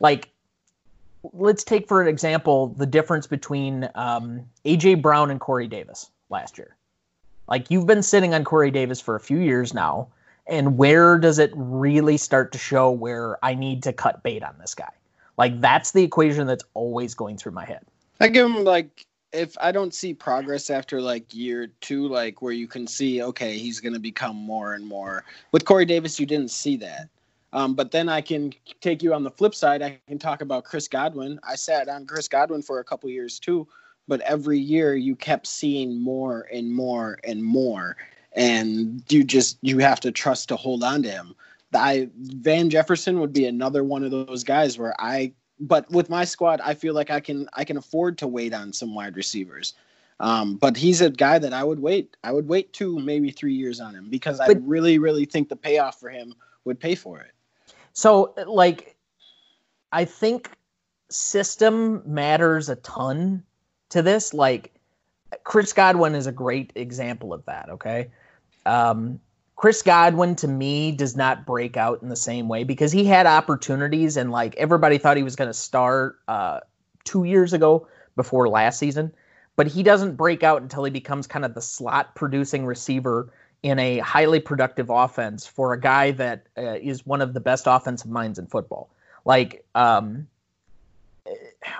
like 0.00 0.30
let's 1.32 1.64
take 1.64 1.88
for 1.88 2.02
an 2.02 2.08
example 2.08 2.68
the 2.68 2.86
difference 2.86 3.26
between 3.26 3.88
um, 3.94 4.42
AJ 4.64 5.00
Brown 5.02 5.30
and 5.30 5.40
Corey 5.40 5.68
Davis 5.68 6.10
last 6.30 6.58
year. 6.58 6.76
Like 7.48 7.70
you've 7.70 7.86
been 7.86 8.02
sitting 8.02 8.34
on 8.34 8.44
Corey 8.44 8.70
Davis 8.70 9.00
for 9.00 9.14
a 9.14 9.20
few 9.20 9.38
years 9.38 9.74
now, 9.74 10.08
and 10.46 10.76
where 10.76 11.18
does 11.18 11.38
it 11.38 11.52
really 11.54 12.16
start 12.16 12.52
to 12.52 12.58
show 12.58 12.90
where 12.90 13.42
I 13.44 13.54
need 13.54 13.82
to 13.84 13.92
cut 13.92 14.22
bait 14.22 14.42
on 14.42 14.56
this 14.58 14.74
guy? 14.74 14.90
Like 15.36 15.60
that's 15.60 15.92
the 15.92 16.02
equation 16.02 16.46
that's 16.46 16.64
always 16.74 17.14
going 17.14 17.36
through 17.36 17.52
my 17.52 17.64
head. 17.64 17.84
I 18.20 18.28
give 18.28 18.46
him 18.46 18.64
like 18.64 19.06
if 19.32 19.56
I 19.60 19.72
don't 19.72 19.92
see 19.92 20.14
progress 20.14 20.70
after 20.70 21.00
like 21.00 21.34
year 21.34 21.68
two, 21.80 22.08
like 22.08 22.40
where 22.40 22.52
you 22.52 22.68
can 22.68 22.86
see, 22.86 23.22
okay, 23.22 23.58
he's 23.58 23.80
going 23.80 23.92
to 23.92 23.98
become 23.98 24.36
more 24.36 24.74
and 24.74 24.86
more. 24.86 25.24
With 25.50 25.64
Corey 25.64 25.84
Davis, 25.84 26.20
you 26.20 26.26
didn't 26.26 26.52
see 26.52 26.76
that. 26.76 27.08
Um, 27.52 27.74
but 27.74 27.90
then 27.90 28.08
I 28.08 28.20
can 28.20 28.52
take 28.80 29.02
you 29.02 29.14
on 29.14 29.22
the 29.22 29.30
flip 29.30 29.54
side. 29.54 29.82
I 29.82 29.98
can 30.08 30.18
talk 30.18 30.40
about 30.40 30.64
Chris 30.64 30.88
Godwin. 30.88 31.38
I 31.48 31.54
sat 31.54 31.88
on 31.88 32.06
Chris 32.06 32.28
Godwin 32.28 32.62
for 32.62 32.80
a 32.80 32.84
couple 32.84 33.08
years 33.10 33.38
too, 33.38 33.66
but 34.08 34.20
every 34.22 34.58
year 34.58 34.96
you 34.96 35.14
kept 35.14 35.46
seeing 35.46 36.00
more 36.00 36.48
and 36.52 36.72
more 36.72 37.18
and 37.22 37.42
more, 37.42 37.96
and 38.32 39.04
you 39.08 39.22
just 39.22 39.58
you 39.62 39.78
have 39.78 40.00
to 40.00 40.10
trust 40.10 40.48
to 40.48 40.56
hold 40.56 40.82
on 40.82 41.02
to 41.04 41.10
him. 41.10 41.34
I 41.74 42.08
Van 42.16 42.70
Jefferson 42.70 43.20
would 43.20 43.32
be 43.32 43.46
another 43.46 43.84
one 43.84 44.04
of 44.04 44.10
those 44.10 44.44
guys 44.44 44.78
where 44.78 44.94
I, 44.98 45.32
but 45.60 45.90
with 45.90 46.08
my 46.10 46.24
squad, 46.24 46.60
I 46.60 46.74
feel 46.74 46.94
like 46.94 47.10
I 47.10 47.20
can 47.20 47.48
I 47.52 47.64
can 47.64 47.76
afford 47.76 48.18
to 48.18 48.26
wait 48.26 48.54
on 48.54 48.72
some 48.72 48.94
wide 48.94 49.16
receivers. 49.16 49.74
Um, 50.20 50.56
but 50.56 50.76
he's 50.76 51.00
a 51.00 51.10
guy 51.10 51.38
that 51.38 51.52
I 51.52 51.64
would 51.64 51.80
wait. 51.80 52.16
I 52.22 52.32
would 52.32 52.46
wait 52.46 52.72
two, 52.72 52.98
maybe 52.98 53.30
three 53.30 53.54
years 53.54 53.80
on 53.80 53.94
him 53.94 54.08
because 54.10 54.40
I 54.40 54.48
really, 54.62 54.98
really 54.98 55.24
think 55.24 55.48
the 55.48 55.56
payoff 55.56 55.98
for 55.98 56.08
him 56.08 56.34
would 56.64 56.78
pay 56.78 56.94
for 56.94 57.20
it. 57.20 57.32
So, 57.92 58.34
like, 58.46 58.96
I 59.92 60.04
think 60.04 60.50
system 61.10 62.02
matters 62.06 62.68
a 62.68 62.76
ton 62.76 63.42
to 63.90 64.02
this. 64.02 64.32
Like, 64.32 64.72
Chris 65.42 65.72
Godwin 65.72 66.14
is 66.14 66.26
a 66.26 66.32
great 66.32 66.72
example 66.74 67.32
of 67.32 67.44
that. 67.46 67.68
Okay. 67.70 68.10
Um, 68.66 69.20
Chris 69.56 69.82
Godwin 69.82 70.34
to 70.36 70.48
me 70.48 70.92
does 70.92 71.16
not 71.16 71.46
break 71.46 71.76
out 71.76 72.02
in 72.02 72.08
the 72.08 72.16
same 72.16 72.48
way 72.48 72.64
because 72.64 72.92
he 72.92 73.04
had 73.04 73.26
opportunities 73.26 74.16
and 74.16 74.30
like 74.30 74.54
everybody 74.56 74.98
thought 74.98 75.16
he 75.16 75.22
was 75.22 75.36
going 75.36 75.48
to 75.48 75.54
start 75.54 76.18
uh, 76.28 76.60
two 77.04 77.24
years 77.24 77.52
ago 77.52 77.86
before 78.16 78.48
last 78.48 78.78
season. 78.78 79.12
but 79.56 79.66
he 79.68 79.82
doesn't 79.82 80.16
break 80.16 80.42
out 80.42 80.62
until 80.62 80.82
he 80.84 80.90
becomes 80.90 81.26
kind 81.26 81.44
of 81.44 81.54
the 81.54 81.62
slot 81.62 82.14
producing 82.14 82.66
receiver 82.66 83.32
in 83.62 83.78
a 83.78 83.98
highly 83.98 84.40
productive 84.40 84.90
offense 84.90 85.46
for 85.46 85.72
a 85.72 85.80
guy 85.80 86.10
that 86.10 86.46
uh, 86.58 86.74
is 86.82 87.06
one 87.06 87.22
of 87.22 87.32
the 87.32 87.40
best 87.40 87.64
offensive 87.66 88.10
minds 88.10 88.38
in 88.38 88.46
football. 88.46 88.90
Like, 89.24 89.64
um, 89.74 90.26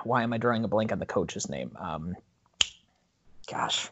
why 0.05 0.23
am 0.23 0.33
I 0.33 0.39
drawing 0.39 0.65
a 0.65 0.69
blank 0.69 0.93
on 0.93 0.99
the 0.99 1.07
coach's 1.07 1.49
name? 1.51 1.77
Um, 1.79 2.17
gosh, 3.51 3.91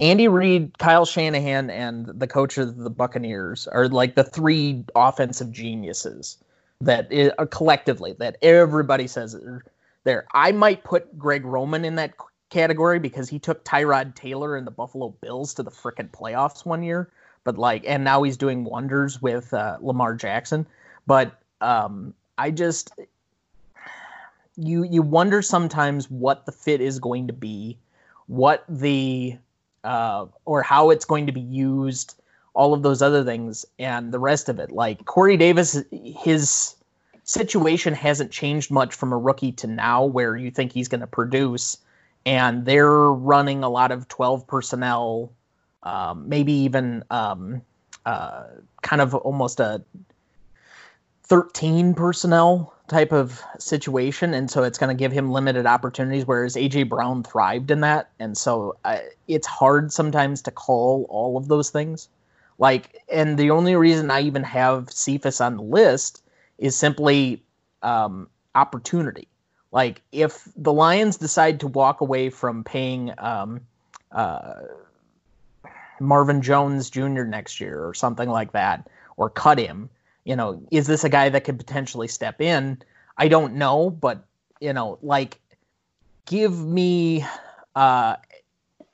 Andy 0.00 0.28
Reid, 0.28 0.78
Kyle 0.78 1.04
Shanahan, 1.04 1.70
and 1.70 2.06
the 2.06 2.26
coach 2.26 2.56
of 2.56 2.76
the 2.76 2.90
Buccaneers 2.90 3.66
are 3.66 3.88
like 3.88 4.14
the 4.14 4.24
three 4.24 4.84
offensive 4.94 5.50
geniuses 5.50 6.38
that 6.80 7.12
uh, 7.12 7.46
collectively 7.46 8.14
that 8.18 8.36
everybody 8.40 9.08
says 9.08 9.34
are 9.34 9.64
there. 10.04 10.26
I 10.32 10.52
might 10.52 10.84
put 10.84 11.18
Greg 11.18 11.44
Roman 11.44 11.84
in 11.84 11.96
that 11.96 12.14
category 12.50 13.00
because 13.00 13.28
he 13.28 13.38
took 13.38 13.64
Tyrod 13.64 14.14
Taylor 14.14 14.56
and 14.56 14.66
the 14.66 14.70
Buffalo 14.70 15.08
Bills 15.20 15.52
to 15.54 15.62
the 15.64 15.70
frickin' 15.70 16.10
playoffs 16.10 16.64
one 16.64 16.82
year. 16.82 17.10
But 17.42 17.58
like, 17.58 17.84
and 17.86 18.04
now 18.04 18.22
he's 18.22 18.36
doing 18.36 18.64
wonders 18.64 19.20
with 19.20 19.52
uh, 19.52 19.78
Lamar 19.80 20.14
Jackson. 20.14 20.66
But 21.06 21.40
um, 21.60 22.14
I 22.36 22.52
just 22.52 22.92
you 24.56 24.84
you 24.84 25.02
wonder 25.02 25.42
sometimes 25.42 26.10
what 26.10 26.46
the 26.46 26.52
fit 26.52 26.80
is 26.80 27.00
going 27.00 27.26
to 27.26 27.32
be, 27.32 27.78
what 28.26 28.64
the 28.68 29.38
uh, 29.84 30.26
or 30.44 30.62
how 30.62 30.90
it's 30.90 31.04
going 31.04 31.26
to 31.26 31.32
be 31.32 31.40
used, 31.40 32.20
all 32.54 32.74
of 32.74 32.82
those 32.82 33.02
other 33.02 33.24
things, 33.24 33.64
and 33.78 34.12
the 34.12 34.18
rest 34.18 34.48
of 34.48 34.58
it. 34.58 34.70
Like 34.70 35.04
Corey 35.04 35.36
Davis, 35.36 35.82
his 35.92 36.74
situation 37.24 37.94
hasn't 37.94 38.30
changed 38.30 38.70
much 38.70 38.94
from 38.94 39.12
a 39.12 39.18
rookie 39.18 39.52
to 39.52 39.66
now, 39.66 40.04
where 40.04 40.36
you 40.36 40.50
think 40.50 40.72
he's 40.72 40.88
going 40.88 41.00
to 41.00 41.06
produce 41.06 41.78
and 42.28 42.66
they're 42.66 42.90
running 42.90 43.64
a 43.64 43.68
lot 43.70 43.90
of 43.90 44.06
12 44.08 44.46
personnel, 44.46 45.32
um, 45.82 46.28
maybe 46.28 46.52
even 46.52 47.02
um, 47.10 47.62
uh, 48.04 48.44
kind 48.82 49.00
of 49.00 49.14
almost 49.14 49.60
a 49.60 49.82
13 51.28 51.94
personnel 51.94 52.74
type 52.88 53.12
of 53.12 53.42
situation. 53.58 54.34
And 54.34 54.50
so 54.50 54.62
it's 54.62 54.78
going 54.78 54.94
to 54.94 54.98
give 54.98 55.12
him 55.12 55.30
limited 55.30 55.66
opportunities, 55.66 56.26
whereas 56.26 56.56
AJ 56.56 56.88
Brown 56.88 57.22
thrived 57.22 57.70
in 57.70 57.80
that. 57.80 58.10
And 58.18 58.36
so 58.36 58.76
uh, 58.84 58.98
it's 59.28 59.46
hard 59.46 59.92
sometimes 59.92 60.42
to 60.42 60.50
call 60.50 61.06
all 61.10 61.36
of 61.36 61.48
those 61.48 61.70
things. 61.70 62.08
Like, 62.58 63.02
and 63.12 63.38
the 63.38 63.50
only 63.50 63.76
reason 63.76 64.10
I 64.10 64.22
even 64.22 64.42
have 64.42 64.90
Cephus 64.90 65.40
on 65.40 65.56
the 65.56 65.62
list 65.62 66.24
is 66.56 66.74
simply 66.74 67.42
um, 67.82 68.28
opportunity. 68.54 69.28
Like 69.70 70.02
if 70.12 70.48
the 70.56 70.72
Lions 70.72 71.18
decide 71.18 71.60
to 71.60 71.68
walk 71.68 72.00
away 72.00 72.30
from 72.30 72.64
paying 72.64 73.12
um, 73.18 73.60
uh, 74.12 74.54
Marvin 76.00 76.40
Jones 76.40 76.90
Jr. 76.90 77.24
next 77.24 77.60
year 77.60 77.84
or 77.84 77.92
something 77.92 78.28
like 78.28 78.52
that, 78.52 78.88
or 79.16 79.28
cut 79.28 79.58
him, 79.58 79.90
you 80.28 80.36
know, 80.36 80.62
is 80.70 80.86
this 80.86 81.04
a 81.04 81.08
guy 81.08 81.30
that 81.30 81.44
could 81.44 81.56
potentially 81.56 82.06
step 82.06 82.42
in? 82.42 82.82
I 83.16 83.28
don't 83.28 83.54
know, 83.54 83.88
but 83.88 84.26
you 84.60 84.74
know, 84.74 84.98
like 85.00 85.40
give 86.26 86.62
me 86.62 87.24
uh, 87.74 88.16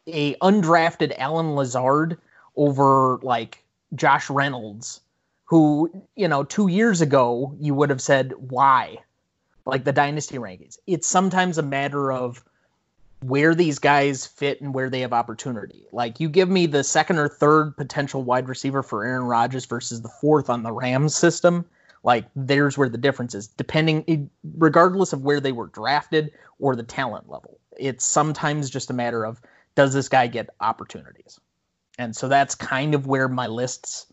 a 0.07 0.37
undrafted 0.37 1.13
Allen 1.19 1.57
Lazard 1.57 2.19
over 2.55 3.19
like 3.25 3.65
Josh 3.97 4.31
Reynolds, 4.31 5.01
who 5.47 5.91
you 6.15 6.29
know 6.29 6.45
two 6.45 6.69
years 6.69 7.01
ago 7.01 7.53
you 7.59 7.75
would 7.75 7.91
have 7.91 8.01
said 8.01 8.33
why 8.39 8.99
like 9.67 9.83
the 9.83 9.93
dynasty 9.93 10.39
rankings. 10.39 10.79
It's 10.87 11.09
sometimes 11.09 11.59
a 11.59 11.63
matter 11.63 12.13
of 12.13 12.45
where 13.25 13.55
these 13.55 13.79
guys 13.79 14.27
fit 14.27 14.61
and 14.61 14.75
where 14.75 14.91
they 14.91 15.01
have 15.01 15.15
opportunity. 15.15 15.87
Like 15.93 16.21
you 16.21 16.29
give 16.29 16.51
me 16.51 16.67
the 16.67 16.85
second 16.85 17.19
or 17.19 17.29
third 17.29 17.75
potential 17.77 18.23
wide 18.23 18.49
receiver 18.49 18.83
for 18.83 19.05
Aaron 19.05 19.25
Rodgers 19.25 19.65
versus 19.65 20.03
the 20.03 20.11
fourth 20.11 20.51
on 20.51 20.63
the 20.63 20.73
Rams 20.73 21.15
system. 21.15 21.65
Like 22.03 22.27
there's 22.37 22.77
where 22.77 22.91
the 22.91 22.99
difference 22.99 23.35
is, 23.35 23.49
depending, 23.49 24.29
regardless 24.59 25.15
of 25.15 25.23
where 25.23 25.41
they 25.41 25.53
were 25.53 25.69
drafted 25.69 26.33
or 26.59 26.77
the 26.77 26.83
talent 26.83 27.31
level. 27.31 27.59
It's 27.79 28.05
sometimes 28.05 28.69
just 28.69 28.91
a 28.91 28.95
matter 28.95 29.25
of 29.25 29.41
does 29.75 29.95
this 29.95 30.09
guy 30.09 30.27
get 30.27 30.51
opportunities, 30.61 31.41
and 31.99 32.15
so 32.15 32.29
that's 32.29 32.55
kind 32.55 32.95
of 32.95 33.07
where 33.07 33.27
my 33.27 33.47
lists 33.47 34.07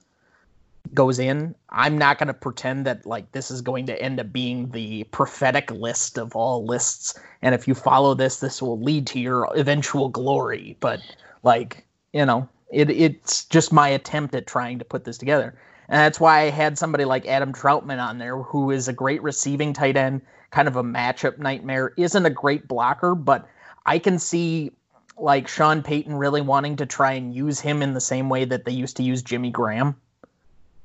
goes 0.93 1.19
in. 1.19 1.55
I'm 1.69 1.97
not 1.97 2.17
going 2.17 2.27
to 2.27 2.33
pretend 2.33 2.85
that 2.85 3.05
like 3.05 3.31
this 3.31 3.51
is 3.51 3.61
going 3.61 3.85
to 3.87 4.01
end 4.01 4.19
up 4.19 4.31
being 4.33 4.69
the 4.71 5.03
prophetic 5.05 5.71
list 5.71 6.17
of 6.17 6.35
all 6.35 6.65
lists 6.65 7.17
and 7.41 7.55
if 7.55 7.67
you 7.67 7.73
follow 7.73 8.13
this 8.13 8.39
this 8.39 8.61
will 8.61 8.79
lead 8.79 9.07
to 9.07 9.19
your 9.19 9.47
eventual 9.55 10.09
glory, 10.09 10.77
but 10.79 10.99
like, 11.43 11.85
you 12.13 12.25
know, 12.25 12.47
it 12.71 12.89
it's 12.89 13.45
just 13.45 13.71
my 13.71 13.87
attempt 13.89 14.35
at 14.35 14.47
trying 14.47 14.79
to 14.79 14.85
put 14.85 15.05
this 15.05 15.17
together. 15.17 15.55
And 15.87 15.99
that's 15.99 16.19
why 16.19 16.41
I 16.41 16.49
had 16.49 16.77
somebody 16.77 17.05
like 17.05 17.25
Adam 17.25 17.53
Trautman 17.53 18.01
on 18.01 18.17
there 18.17 18.37
who 18.37 18.71
is 18.71 18.87
a 18.87 18.93
great 18.93 19.21
receiving 19.23 19.73
tight 19.73 19.97
end, 19.97 20.21
kind 20.51 20.67
of 20.67 20.77
a 20.77 20.83
matchup 20.83 21.37
nightmare, 21.37 21.93
isn't 21.97 22.25
a 22.25 22.29
great 22.29 22.67
blocker, 22.67 23.15
but 23.15 23.47
I 23.85 23.99
can 23.99 24.19
see 24.19 24.71
like 25.17 25.47
Sean 25.47 25.83
Payton 25.83 26.15
really 26.15 26.41
wanting 26.41 26.77
to 26.77 26.85
try 26.85 27.13
and 27.13 27.33
use 27.33 27.59
him 27.59 27.81
in 27.81 27.93
the 27.93 28.01
same 28.01 28.29
way 28.29 28.45
that 28.45 28.65
they 28.65 28.71
used 28.71 28.97
to 28.97 29.03
use 29.03 29.21
Jimmy 29.21 29.51
Graham 29.51 29.95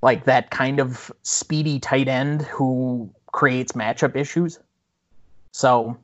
like 0.03 0.25
that 0.25 0.51
kind 0.51 0.79
of 0.79 1.11
speedy 1.23 1.79
tight 1.79 2.09
end 2.09 2.43
who 2.43 3.11
creates 3.33 3.73
matchup 3.73 4.17
issues. 4.17 4.59
So, 5.53 5.97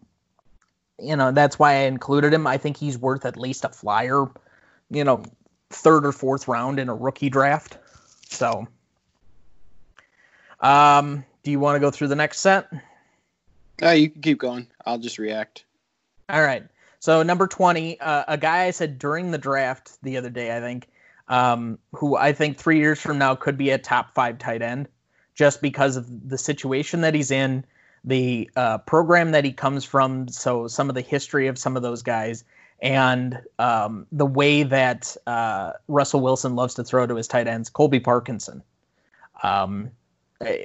you 0.99 1.17
know, 1.17 1.31
that's 1.33 1.59
why 1.59 1.73
I 1.73 1.81
included 1.83 2.33
him. 2.33 2.47
I 2.47 2.57
think 2.57 2.77
he's 2.77 2.99
worth 2.99 3.25
at 3.25 3.37
least 3.37 3.65
a 3.65 3.69
flyer, 3.69 4.27
you 4.91 5.05
know, 5.05 5.23
third 5.71 6.07
or 6.07 6.13
fourth 6.13 6.49
round 6.49 6.79
in 6.79 6.89
a 6.89 6.95
rookie 6.95 7.31
draft. 7.31 7.79
So, 8.29 8.67
um, 10.61 11.25
do 11.43 11.51
you 11.51 11.61
want 11.61 11.77
to 11.77 11.81
go 11.81 11.91
through 11.91 12.09
the 12.09 12.17
next 12.17 12.41
set? 12.41 12.69
Uh, 13.83 13.91
you 13.91 14.09
can 14.09 14.23
keep 14.23 14.39
going. 14.39 14.67
I'll 14.87 14.99
just 14.99 15.19
react. 15.19 15.65
All 16.29 16.43
right. 16.43 16.65
So 17.01 17.23
number 17.23 17.49
twenty, 17.49 17.99
uh, 18.01 18.25
a 18.29 18.39
guy 18.39 18.65
I 18.65 18.71
said 18.71 18.99
during 18.99 19.33
the 19.33 19.39
draft 19.39 20.01
the 20.03 20.17
other 20.17 20.31
day, 20.31 20.57
I 20.57 20.61
think 20.61 20.89
um, 21.33 21.79
who 21.93 22.15
I 22.15 22.35
think 22.35 22.59
three 22.59 22.79
years 22.79 23.01
from 23.01 23.17
now 23.17 23.35
could 23.35 23.57
be 23.57 23.71
a 23.71 23.79
top 23.79 24.15
five 24.15 24.39
tight 24.39 24.61
end 24.61 24.87
just 25.35 25.63
because 25.63 25.97
of 25.97 26.29
the 26.29 26.37
situation 26.37 27.01
that 27.01 27.15
he's 27.15 27.31
in, 27.31 27.65
the 28.05 28.51
uh, 28.55 28.79
program 28.79 29.31
that 29.31 29.43
he 29.43 29.51
comes 29.51 29.83
from. 29.83 30.29
So, 30.29 30.69
some 30.69 30.91
of 30.91 30.95
the 30.95 31.01
history 31.01 31.47
of 31.47 31.57
some 31.57 31.75
of 31.75 31.83
those 31.83 32.03
guys, 32.03 32.45
and 32.83 33.41
um, 33.59 34.07
the 34.13 34.27
way 34.27 34.63
that 34.63 35.17
uh, 35.27 35.73
Russell 35.89 36.21
Wilson 36.21 36.55
loves 36.55 36.75
to 36.75 36.85
throw 36.85 37.07
to 37.07 37.17
his 37.17 37.27
tight 37.27 37.49
ends, 37.49 37.71
Colby 37.71 37.99
Parkinson. 37.99 38.63
Um, 39.43 39.91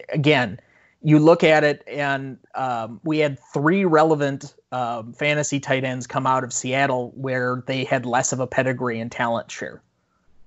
again, 0.09 0.59
you 1.01 1.17
look 1.17 1.45
at 1.45 1.63
it, 1.63 1.81
and 1.87 2.37
um, 2.55 2.99
we 3.05 3.19
had 3.19 3.39
three 3.53 3.85
relevant 3.85 4.53
um, 4.73 5.13
fantasy 5.13 5.61
tight 5.61 5.85
ends 5.85 6.07
come 6.07 6.27
out 6.27 6.43
of 6.43 6.51
Seattle 6.51 7.13
where 7.15 7.63
they 7.67 7.85
had 7.85 8.05
less 8.05 8.33
of 8.33 8.41
a 8.41 8.47
pedigree 8.47 8.99
and 8.99 9.09
talent 9.09 9.49
share. 9.49 9.81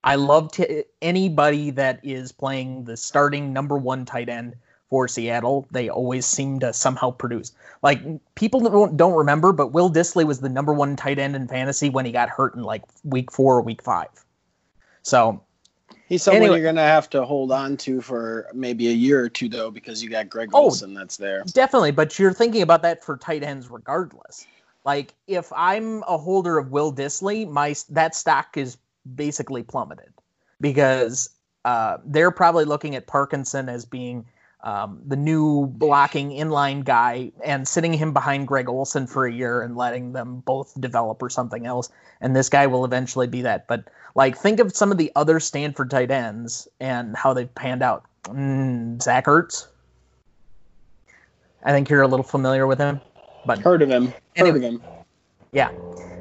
I 0.03 0.15
love 0.15 0.53
to, 0.53 0.85
anybody 1.03 1.71
that 1.71 2.01
is 2.03 2.33
playing 2.33 2.85
the 2.85 2.97
starting 2.97 3.53
number 3.53 3.77
one 3.77 4.05
tight 4.05 4.29
end 4.29 4.57
for 4.89 5.07
Seattle. 5.07 5.67
They 5.71 5.89
always 5.89 6.27
seem 6.27 6.59
to 6.61 6.73
somehow 6.73 7.13
produce. 7.13 7.53
Like 7.83 8.03
people 8.35 8.61
don't, 8.61 8.97
don't 8.97 9.15
remember, 9.15 9.53
but 9.53 9.69
Will 9.69 9.91
Dissly 9.91 10.27
was 10.27 10.41
the 10.41 10.49
number 10.49 10.73
one 10.73 10.97
tight 10.97 11.19
end 11.19 11.37
in 11.37 11.47
fantasy 11.49 11.91
when 11.91 12.05
he 12.05 12.13
got 12.13 12.29
hurt 12.29 12.55
in 12.55 12.63
like 12.63 12.83
week 13.05 13.31
four 13.31 13.57
or 13.57 13.63
week 13.63 13.83
five. 13.83 14.09
So 15.03 15.43
he's 16.09 16.23
someone 16.23 16.43
anyway, 16.43 16.59
you're 16.59 16.69
gonna 16.69 16.83
have 16.83 17.09
to 17.11 17.25
hold 17.25 17.53
on 17.53 17.77
to 17.79 18.01
for 18.01 18.49
maybe 18.53 18.89
a 18.89 18.93
year 18.93 19.21
or 19.23 19.29
two 19.29 19.49
though, 19.49 19.71
because 19.71 20.03
you 20.03 20.11
got 20.11 20.29
Greg 20.29 20.51
oh, 20.53 20.71
that's 20.71 21.17
there. 21.17 21.45
Definitely, 21.53 21.93
but 21.93 22.19
you're 22.19 22.33
thinking 22.33 22.63
about 22.63 22.83
that 22.83 23.03
for 23.05 23.17
tight 23.17 23.43
ends 23.43 23.71
regardless. 23.71 24.47
Like 24.85 25.15
if 25.27 25.53
I'm 25.55 26.03
a 26.03 26.19
holder 26.19 26.59
of 26.59 26.71
Will 26.71 26.93
Dissly, 26.93 27.49
my 27.49 27.75
that 27.91 28.15
stock 28.15 28.57
is 28.57 28.77
basically 29.15 29.63
plummeted 29.63 30.13
because 30.61 31.31
uh, 31.65 31.99
they're 32.05 32.31
probably 32.31 32.65
looking 32.65 32.95
at 32.95 33.07
Parkinson 33.07 33.69
as 33.69 33.85
being 33.85 34.27
um, 34.63 35.01
the 35.07 35.17
new 35.17 35.67
blocking 35.67 36.31
inline 36.31 36.85
guy 36.85 37.33
and 37.45 37.67
sitting 37.67 37.93
him 37.93 38.13
behind 38.13 38.47
Greg 38.47 38.69
Olsen 38.69 39.07
for 39.07 39.27
a 39.27 39.33
year 39.33 39.63
and 39.63 39.77
letting 39.77 40.13
them 40.13 40.41
both 40.41 40.79
develop 40.81 41.23
or 41.23 41.31
something 41.31 41.67
else. 41.67 41.89
And 42.21 42.37
this 42.37 42.49
guy 42.49 42.67
will 42.67 42.85
eventually 42.85 43.27
be 43.27 43.43
that. 43.43 43.67
But 43.67 43.89
like, 44.15 44.37
think 44.37 44.61
of 44.61 44.75
some 44.77 44.93
of 44.93 44.99
the 44.99 45.11
other 45.17 45.41
Stanford 45.41 45.91
tight 45.91 46.11
ends 46.11 46.69
and 46.79 47.17
how 47.17 47.33
they've 47.33 47.55
panned 47.55 47.83
out. 47.83 48.05
Mm, 48.25 49.03
Zach 49.03 49.25
Ertz. 49.27 49.67
I 51.63 51.73
think 51.73 51.89
you're 51.89 52.03
a 52.03 52.09
little 52.09 52.25
familiar 52.25 52.67
with 52.67 52.79
him, 52.79 53.01
but 53.45 53.59
heard 53.59 53.83
of 53.83 53.91
him. 53.91 54.07
Heard 54.07 54.15
anyway, 54.37 54.57
of 54.59 54.63
him. 54.63 54.83
Yeah. 55.53 55.71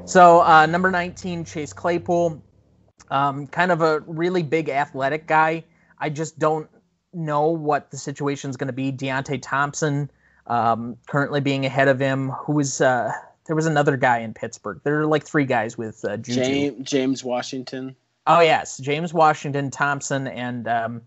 So 0.04 0.42
uh, 0.42 0.66
number 0.66 0.90
19, 0.90 1.44
Chase 1.44 1.72
Claypool. 1.72 2.42
Um, 3.10 3.46
kind 3.46 3.72
of 3.72 3.82
a 3.82 4.00
really 4.00 4.42
big 4.42 4.68
athletic 4.68 5.26
guy. 5.26 5.64
I 5.98 6.10
just 6.10 6.38
don't 6.38 6.68
know 7.12 7.48
what 7.48 7.90
the 7.90 7.96
situation 7.96 8.50
is 8.50 8.56
going 8.56 8.68
to 8.68 8.72
be. 8.72 8.92
Diontae 8.92 9.40
Thompson 9.42 10.10
um, 10.46 10.96
currently 11.06 11.40
being 11.40 11.66
ahead 11.66 11.88
of 11.88 11.98
him. 11.98 12.30
Who 12.30 12.58
is 12.60 12.80
uh, 12.80 13.12
there 13.46 13.56
was 13.56 13.66
another 13.66 13.96
guy 13.96 14.18
in 14.18 14.34
Pittsburgh. 14.34 14.80
There 14.84 15.00
are 15.00 15.06
like 15.06 15.24
three 15.24 15.44
guys 15.44 15.76
with 15.76 16.04
uh, 16.04 16.16
Juju. 16.16 16.44
James, 16.44 16.88
James 16.88 17.24
Washington. 17.24 17.96
Oh 18.26 18.40
yes, 18.40 18.78
James 18.78 19.12
Washington, 19.12 19.70
Thompson, 19.70 20.26
and 20.26 20.68
um, 20.68 21.02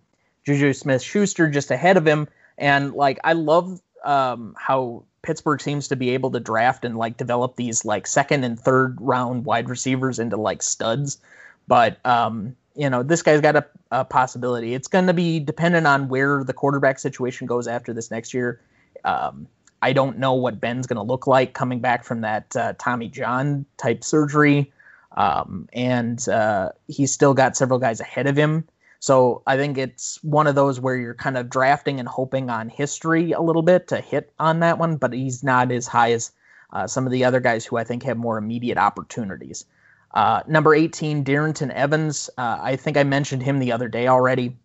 Juju 0.46 0.74
Smith-Schuster 0.74 1.50
just 1.50 1.72
ahead 1.72 1.98
of 1.98 2.06
him. 2.06 2.28
And 2.58 2.94
like 2.94 3.20
I 3.24 3.34
love 3.34 3.82
um, 4.04 4.56
how 4.58 5.06
Pittsburgh 5.22 5.62
seems 5.62 5.88
to 5.88 5.96
be 5.96 6.12
able 6.12 6.32
to 6.32 6.40
draft 6.40 6.84
and 6.86 6.98
like 6.98 7.18
develop 7.18 7.56
these 7.56 7.86
like 7.86 8.08
second 8.08 8.44
and 8.44 8.60
third 8.60 8.98
round 9.00 9.46
wide 9.46 9.70
receivers 9.70 10.20
into 10.20 10.38
like 10.38 10.62
studs. 10.62 11.20
But 11.68 12.04
um, 12.06 12.56
you 12.76 12.90
know, 12.90 13.04
this 13.04 13.22
guy's 13.22 13.42
got 13.42 13.56
a, 13.56 13.66
a 13.92 14.06
possibility. 14.06 14.74
It's 14.74 14.88
going 14.88 15.08
to 15.08 15.14
be 15.14 15.40
dependent 15.40 15.88
on 15.88 16.08
where 16.08 16.44
the 16.44 16.54
quarterback 16.54 17.00
situation 17.00 17.48
goes 17.48 17.68
after 17.68 17.94
this 17.94 18.12
next 18.12 18.34
year. 18.34 18.62
Um, 19.04 19.48
I 19.82 19.94
don't 19.94 20.18
know 20.18 20.34
what 20.34 20.62
Ben's 20.62 20.88
going 20.88 20.98
to 20.98 21.04
look 21.04 21.28
like 21.28 21.54
coming 21.54 21.80
back 21.80 22.04
from 22.04 22.22
that 22.22 22.56
uh, 22.56 22.74
Tommy 22.80 23.10
John 23.10 23.66
type 23.78 24.04
surgery. 24.04 24.72
Um, 25.16 25.68
and 25.74 26.28
uh, 26.30 26.70
he's 26.88 27.14
still 27.14 27.34
got 27.34 27.56
several 27.56 27.80
guys 27.80 28.00
ahead 28.00 28.26
of 28.26 28.36
him. 28.36 28.68
So 29.00 29.42
I 29.46 29.58
think 29.58 29.78
it's 29.78 30.24
one 30.24 30.48
of 30.48 30.56
those 30.56 30.80
where 30.80 30.96
you're 30.96 31.14
kind 31.14 31.38
of 31.38 31.50
drafting 31.50 32.00
and 32.00 32.08
hoping 32.08 32.50
on 32.50 32.70
history 32.70 33.34
a 33.34 33.42
little 33.42 33.62
bit 33.62 33.90
to 33.90 34.00
hit 34.00 34.32
on 34.40 34.62
that 34.62 34.80
one, 34.80 34.96
but 34.96 35.12
he's 35.12 35.44
not 35.44 35.72
as 35.72 35.86
high 35.86 36.14
as 36.14 36.32
uh, 36.72 36.88
some 36.88 37.06
of 37.06 37.12
the 37.12 37.26
other 37.26 37.42
guys 37.42 37.66
who 37.66 37.76
I 37.76 37.84
think 37.84 38.04
have 38.04 38.18
more 38.18 38.38
immediate 38.38 38.78
opportunities. 38.78 39.66
Uh, 40.14 40.42
number 40.48 40.76
18, 40.76 41.24
Darrynton 41.24 41.72
Evans. 41.72 42.30
Uh, 42.38 42.60
I 42.62 42.76
think 42.76 42.98
I 42.98 43.04
mentioned 43.04 43.42
him 43.42 43.60
the 43.60 43.72
other 43.72 43.88
day 43.88 44.08
already. 44.08 44.56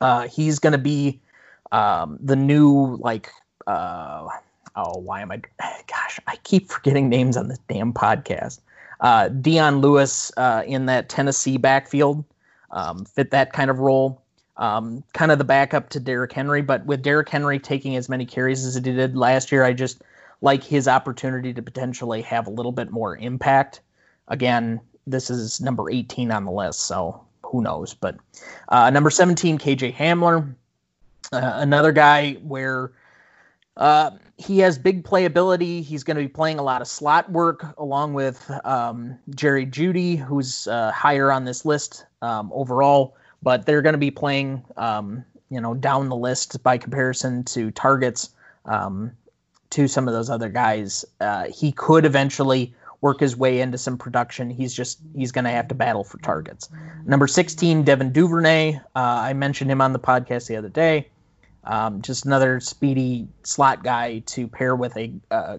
Uh, 0.00 0.28
he's 0.28 0.58
going 0.58 0.72
to 0.72 0.78
be 0.78 1.20
um, 1.72 2.18
the 2.20 2.36
new, 2.36 2.96
like, 3.00 3.30
uh, 3.66 4.28
oh, 4.76 4.98
why 4.98 5.22
am 5.22 5.30
I? 5.30 5.40
Gosh, 5.86 6.20
I 6.26 6.36
keep 6.42 6.70
forgetting 6.70 7.08
names 7.08 7.36
on 7.36 7.48
this 7.48 7.58
damn 7.68 7.92
podcast. 7.92 8.60
Uh, 9.00 9.28
Dion 9.28 9.80
Lewis 9.80 10.30
in 10.66 10.86
that 10.86 11.08
Tennessee 11.08 11.56
backfield 11.56 12.24
um, 12.74 13.04
fit 13.04 13.30
that 13.30 13.52
kind 13.52 13.70
of 13.70 13.78
role. 13.78 14.20
Um, 14.56 15.02
kind 15.14 15.32
of 15.32 15.38
the 15.38 15.44
backup 15.44 15.88
to 15.90 16.00
Derrick 16.00 16.32
Henry, 16.32 16.62
but 16.62 16.86
with 16.86 17.02
Derrick 17.02 17.28
Henry 17.28 17.58
taking 17.58 17.96
as 17.96 18.08
many 18.08 18.24
carries 18.24 18.64
as 18.64 18.74
he 18.74 18.80
did 18.80 19.16
last 19.16 19.50
year, 19.50 19.64
I 19.64 19.72
just 19.72 20.02
like 20.42 20.62
his 20.62 20.86
opportunity 20.86 21.52
to 21.54 21.62
potentially 21.62 22.22
have 22.22 22.46
a 22.46 22.50
little 22.50 22.70
bit 22.70 22.90
more 22.90 23.16
impact. 23.16 23.80
Again, 24.28 24.80
this 25.06 25.30
is 25.30 25.60
number 25.60 25.90
18 25.90 26.30
on 26.30 26.44
the 26.44 26.50
list, 26.50 26.80
so 26.80 27.24
who 27.42 27.62
knows? 27.62 27.94
But 27.94 28.16
uh, 28.68 28.90
number 28.90 29.10
17, 29.10 29.58
KJ 29.58 29.94
Hamler, 29.94 30.54
uh, 31.32 31.52
another 31.56 31.92
guy 31.92 32.34
where 32.42 32.92
uh, 33.76 34.12
he 34.36 34.58
has 34.60 34.78
big 34.78 35.04
playability. 35.04 35.82
He's 35.82 36.04
going 36.04 36.16
to 36.16 36.22
be 36.22 36.28
playing 36.28 36.58
a 36.58 36.62
lot 36.62 36.80
of 36.80 36.88
slot 36.88 37.30
work 37.30 37.64
along 37.78 38.14
with 38.14 38.50
um, 38.64 39.18
Jerry 39.34 39.66
Jeudy, 39.66 40.16
who's 40.16 40.66
uh, 40.66 40.90
higher 40.92 41.30
on 41.30 41.44
this 41.44 41.64
list 41.64 42.06
um, 42.22 42.50
overall. 42.54 43.16
But 43.42 43.66
they're 43.66 43.82
going 43.82 43.94
to 43.94 43.98
be 43.98 44.10
playing, 44.10 44.64
um, 44.76 45.24
you 45.50 45.60
know, 45.60 45.74
down 45.74 46.08
the 46.08 46.16
list 46.16 46.62
by 46.62 46.78
comparison 46.78 47.44
to 47.44 47.70
targets 47.72 48.30
um, 48.64 49.12
to 49.70 49.86
some 49.86 50.08
of 50.08 50.14
those 50.14 50.30
other 50.30 50.48
guys. 50.48 51.04
Uh, 51.20 51.44
he 51.44 51.72
could 51.72 52.04
eventually 52.06 52.74
work 53.04 53.20
his 53.20 53.36
way 53.36 53.60
into 53.60 53.76
some 53.76 53.98
production. 53.98 54.48
He's 54.48 54.72
just 54.72 54.98
he's 55.14 55.30
going 55.30 55.44
to 55.44 55.50
have 55.50 55.68
to 55.68 55.74
battle 55.74 56.04
for 56.04 56.16
targets. 56.20 56.70
Number 57.04 57.26
16, 57.26 57.82
Devin 57.82 58.12
Duvernay. 58.12 58.76
Uh, 58.96 58.98
I 58.98 59.34
mentioned 59.34 59.70
him 59.70 59.82
on 59.82 59.92
the 59.92 59.98
podcast 59.98 60.48
the 60.48 60.56
other 60.56 60.70
day. 60.70 61.08
Um, 61.64 62.00
just 62.00 62.24
another 62.24 62.60
speedy 62.60 63.28
slot 63.42 63.84
guy 63.84 64.20
to 64.20 64.48
pair 64.48 64.74
with 64.74 64.96
a, 64.96 65.12
uh, 65.30 65.58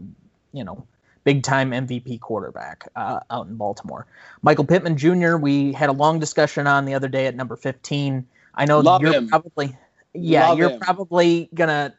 you 0.54 0.64
know, 0.64 0.88
big 1.24 1.44
time 1.44 1.70
MVP 1.70 2.20
quarterback 2.20 2.88
uh, 2.96 3.20
out 3.30 3.46
in 3.46 3.56
Baltimore. 3.58 4.08
Michael 4.42 4.66
Pittman 4.66 4.98
Jr. 4.98 5.38
We 5.38 5.72
had 5.72 5.90
a 5.90 5.94
long 5.94 6.20
discussion 6.20 6.66
on 6.66 6.86
the 6.86 6.96
other 6.96 7.08
day 7.08 7.28
at 7.28 7.36
number 7.36 7.56
15. 7.56 8.26
I 8.56 8.66
know 8.66 8.80
Love 8.80 9.04
you're 9.04 9.14
him. 9.14 9.28
probably, 9.28 9.78
yeah, 10.16 10.50
Love 10.50 10.58
you're 10.58 10.70
him. 10.72 10.80
probably 10.80 11.48
gonna 11.54 11.94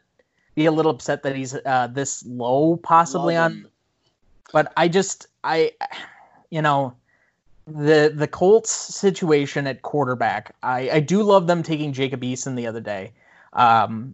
be 0.55 0.65
a 0.65 0.71
little 0.73 0.91
upset 0.91 1.23
that 1.23 1.37
he's 1.37 1.55
uh, 1.65 1.87
this 1.87 2.25
low, 2.25 2.75
possibly 2.83 3.35
Love 3.35 3.45
on 3.45 3.57
him. 3.59 3.67
but 4.53 4.71
I 4.77 4.87
just 4.87 5.27
I 5.47 5.71
you 6.49 6.61
know 6.61 6.93
the 7.65 8.11
the 8.13 8.27
Colts 8.27 8.69
situation 8.69 9.65
at 9.65 9.81
quarterback. 9.81 10.55
I 10.61 10.89
I 10.89 10.99
do 10.99 11.23
love 11.23 11.47
them 11.47 11.63
taking 11.63 11.93
Jacob 11.93 12.21
Eason 12.21 12.55
the 12.55 12.67
other 12.67 12.81
day. 12.81 13.11
Um 13.53 14.13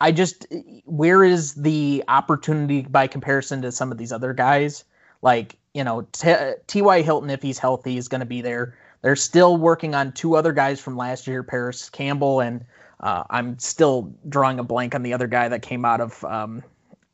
I 0.00 0.12
just 0.12 0.46
where 0.84 1.24
is 1.24 1.54
the 1.54 2.04
opportunity 2.08 2.82
by 2.82 3.06
comparison 3.06 3.62
to 3.62 3.72
some 3.72 3.90
of 3.90 3.98
these 3.98 4.12
other 4.12 4.32
guys? 4.32 4.84
Like, 5.22 5.56
you 5.72 5.82
know, 5.82 6.06
T- 6.12 6.52
T.Y. 6.66 7.02
Hilton 7.02 7.30
if 7.30 7.42
he's 7.42 7.58
healthy 7.58 7.96
is 7.96 8.08
going 8.08 8.20
to 8.20 8.26
be 8.26 8.42
there. 8.42 8.76
They're 9.00 9.16
still 9.16 9.56
working 9.56 9.94
on 9.94 10.12
two 10.12 10.36
other 10.36 10.52
guys 10.52 10.80
from 10.80 10.96
last 10.96 11.26
year, 11.26 11.42
Parris 11.42 11.88
Campbell 11.88 12.40
and 12.40 12.64
uh, 13.00 13.24
I'm 13.30 13.58
still 13.58 14.12
drawing 14.28 14.58
a 14.58 14.62
blank 14.62 14.94
on 14.94 15.02
the 15.02 15.12
other 15.14 15.26
guy 15.26 15.48
that 15.48 15.62
came 15.62 15.84
out 15.84 16.00
of 16.00 16.22
um, 16.24 16.62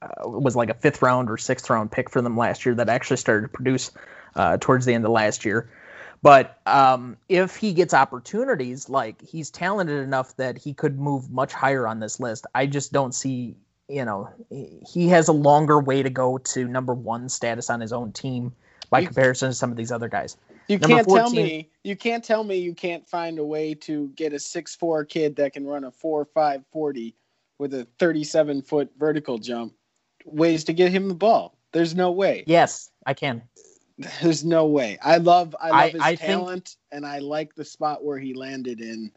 uh, 0.03 0.29
was 0.29 0.57
like 0.57 0.71
a 0.71 0.75
fifth 0.75 1.03
round 1.03 1.31
or 1.31 1.37
sixth 1.37 1.69
round 1.69 1.93
pick 1.93 2.11
for 2.11 2.23
them 2.23 2.37
last 2.37 2.65
year 2.65 2.75
that 2.75 2.89
actually 2.89 3.17
started 3.19 3.43
to 3.43 3.49
produce 3.49 3.91
uh, 4.35 4.57
towards 4.61 4.87
the 4.87 4.95
end 4.95 5.05
of 5.05 5.11
last 5.11 5.45
year. 5.45 5.71
But 6.23 6.61
um, 6.67 7.17
if 7.29 7.57
he 7.57 7.73
gets 7.73 7.95
opportunities, 7.95 8.89
like 8.89 9.21
he's 9.23 9.51
talented 9.51 10.03
enough 10.03 10.37
that 10.37 10.59
he 10.59 10.75
could 10.75 10.99
move 10.99 11.31
much 11.31 11.53
higher 11.53 11.87
on 11.87 12.01
this 12.01 12.21
list. 12.21 12.47
I 12.55 12.67
just 12.67 12.93
don't 12.93 13.15
see, 13.15 13.57
you 13.89 14.05
know, 14.05 14.29
he 14.51 15.09
has 15.09 15.29
a 15.29 15.33
longer 15.33 15.81
way 15.81 16.03
to 16.03 16.11
go 16.11 16.39
to 16.39 16.67
number 16.67 16.93
one 16.95 17.29
status 17.29 17.71
on 17.71 17.81
his 17.81 17.93
own 17.93 18.13
team 18.13 18.53
by 18.91 19.01
You- 19.01 19.07
comparison 19.07 19.51
to 19.51 19.55
some 19.55 19.71
of 19.71 19.77
these 19.77 19.91
other 19.91 20.09
guys. 20.09 20.37
You 20.69 20.79
Number 20.79 20.97
can't 20.97 21.09
tell 21.09 21.31
me 21.31 21.71
you 21.83 21.97
can't 21.97 22.23
tell 22.23 22.45
me 22.45 22.59
you 22.59 22.75
can't 22.75 23.09
find 23.09 23.39
a 23.39 23.45
way 23.45 23.75
to 23.75 24.09
get 24.15 24.33
a 24.33 24.39
six 24.39 24.77
four 24.77 25.05
kid 25.05 25.37
that 25.37 25.53
can 25.53 25.67
run 25.67 25.85
a 25.85 25.91
four 25.91 26.25
five 26.27 26.65
forty 26.71 27.17
with 27.59 27.75
a 27.75 27.89
thirty 27.99 28.23
seven 28.23 28.63
foot 28.63 28.91
vertical 28.97 29.39
jump. 29.39 29.75
Ways 30.33 30.65
to 30.65 30.73
get 30.73 30.93
him 30.93 31.09
the 31.09 31.15
ball. 31.15 31.57
There's 31.73 31.95
no 31.95 32.11
way. 32.11 32.45
Yes, 32.47 32.91
I 33.07 33.15
can. 33.15 33.43
There's 34.23 34.45
no 34.45 34.67
way. 34.67 34.99
I 35.03 35.19
love 35.19 35.55
I 35.61 35.69
love 35.71 35.79
I- 35.79 35.89
his 35.91 36.01
I 36.01 36.17
think- 36.17 36.21
talent 36.21 36.77
and 36.91 37.05
I 37.07 37.19
like 37.19 37.55
the 37.55 37.65
spot 37.65 38.05
where 38.05 38.19
he 38.19 38.33
landed 38.35 38.81
in. 38.81 39.13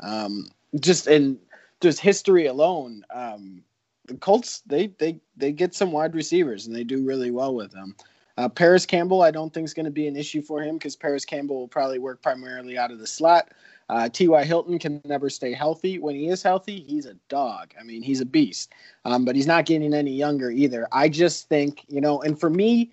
Um, 0.00 0.48
just 0.78 1.06
in 1.08 1.38
just 1.80 1.98
history 2.00 2.46
alone, 2.46 3.04
um, 3.12 3.62
the 4.06 4.14
Colts 4.14 4.62
they 4.66 4.88
they 4.98 5.20
they 5.36 5.52
get 5.52 5.74
some 5.74 5.92
wide 5.92 6.14
receivers 6.14 6.66
and 6.66 6.74
they 6.74 6.84
do 6.84 7.04
really 7.04 7.30
well 7.30 7.54
with 7.54 7.72
them. 7.72 7.96
Uh, 8.38 8.48
Parris 8.48 8.86
Campbell, 8.86 9.20
I 9.22 9.30
don't 9.30 9.52
think 9.52 9.64
is 9.66 9.74
going 9.74 9.84
to 9.84 9.90
be 9.90 10.06
an 10.06 10.16
issue 10.16 10.40
for 10.40 10.62
him 10.62 10.76
because 10.76 10.96
Parris 10.96 11.24
Campbell 11.26 11.56
will 11.56 11.68
probably 11.68 11.98
work 11.98 12.22
primarily 12.22 12.78
out 12.78 12.90
of 12.90 12.98
the 12.98 13.06
slot. 13.06 13.50
Uh, 13.90 14.08
T.Y. 14.08 14.44
Hilton 14.44 14.78
can 14.78 15.00
never 15.04 15.28
stay 15.28 15.52
healthy. 15.52 15.98
When 15.98 16.14
he 16.14 16.28
is 16.28 16.44
healthy, 16.44 16.84
he's 16.86 17.06
a 17.06 17.14
dog. 17.28 17.74
I 17.78 17.82
mean, 17.82 18.02
he's 18.02 18.20
a 18.20 18.24
beast. 18.24 18.72
Um, 19.04 19.24
but 19.24 19.34
he's 19.34 19.48
not 19.48 19.66
getting 19.66 19.92
any 19.92 20.12
younger 20.12 20.48
either. 20.48 20.86
I 20.92 21.08
just 21.08 21.48
think, 21.48 21.84
you 21.88 22.00
know, 22.00 22.22
and 22.22 22.38
for 22.38 22.48
me, 22.48 22.92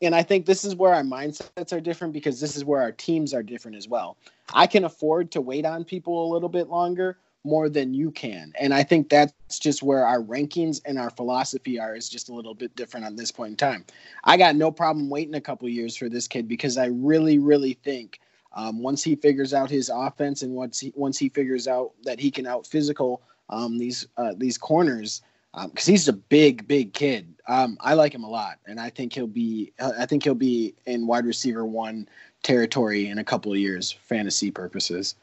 and 0.00 0.14
I 0.14 0.22
think 0.22 0.46
this 0.46 0.64
is 0.64 0.76
where 0.76 0.94
our 0.94 1.02
mindsets 1.02 1.72
are 1.72 1.80
different 1.80 2.12
because 2.14 2.38
this 2.38 2.54
is 2.54 2.64
where 2.64 2.80
our 2.80 2.92
teams 2.92 3.34
are 3.34 3.42
different 3.42 3.76
as 3.76 3.88
well. 3.88 4.18
I 4.54 4.68
can 4.68 4.84
afford 4.84 5.32
to 5.32 5.40
wait 5.40 5.66
on 5.66 5.82
people 5.82 6.30
a 6.30 6.32
little 6.32 6.48
bit 6.48 6.68
longer 6.68 7.18
more 7.42 7.68
than 7.68 7.92
you 7.92 8.12
can. 8.12 8.52
And 8.60 8.72
I 8.72 8.84
think 8.84 9.08
that's 9.08 9.58
just 9.58 9.82
where 9.82 10.06
our 10.06 10.22
rankings 10.22 10.80
and 10.84 10.96
our 10.96 11.10
philosophy 11.10 11.80
are 11.80 11.96
is 11.96 12.08
just 12.08 12.28
a 12.28 12.34
little 12.34 12.54
bit 12.54 12.76
different 12.76 13.04
on 13.04 13.16
this 13.16 13.32
point 13.32 13.50
in 13.50 13.56
time. 13.56 13.84
I 14.22 14.36
got 14.36 14.54
no 14.54 14.70
problem 14.70 15.10
waiting 15.10 15.34
a 15.34 15.40
couple 15.40 15.68
years 15.68 15.96
for 15.96 16.08
this 16.08 16.28
kid 16.28 16.46
because 16.46 16.78
I 16.78 16.86
really, 16.86 17.40
really 17.40 17.72
think 17.72 18.20
um, 18.56 18.82
once 18.82 19.04
he 19.04 19.14
figures 19.14 19.54
out 19.54 19.70
his 19.70 19.90
offense 19.94 20.42
and 20.42 20.52
once 20.52 20.80
he, 20.80 20.92
once 20.96 21.18
he 21.18 21.28
figures 21.28 21.68
out 21.68 21.92
that 22.02 22.18
he 22.18 22.30
can 22.30 22.46
out 22.46 22.66
physical 22.66 23.22
um, 23.50 23.78
these 23.78 24.08
uh, 24.16 24.32
these 24.36 24.58
corners 24.58 25.22
because 25.64 25.86
he's 25.86 26.08
a 26.08 26.12
big, 26.12 26.68
big 26.68 26.92
kid. 26.92 27.34
Um, 27.48 27.78
I 27.80 27.94
like 27.94 28.14
him 28.14 28.24
a 28.24 28.28
lot, 28.28 28.58
and 28.66 28.78
I 28.78 28.90
think 28.90 29.12
he'll 29.12 29.26
be. 29.26 29.72
I 29.80 30.06
think 30.06 30.24
he'll 30.24 30.34
be 30.34 30.74
in 30.86 31.06
wide 31.06 31.24
receiver 31.24 31.64
one 31.64 32.08
territory 32.42 33.08
in 33.08 33.18
a 33.18 33.24
couple 33.24 33.52
of 33.52 33.58
years, 33.58 33.90
fantasy 33.90 34.50
purposes. 34.50 35.14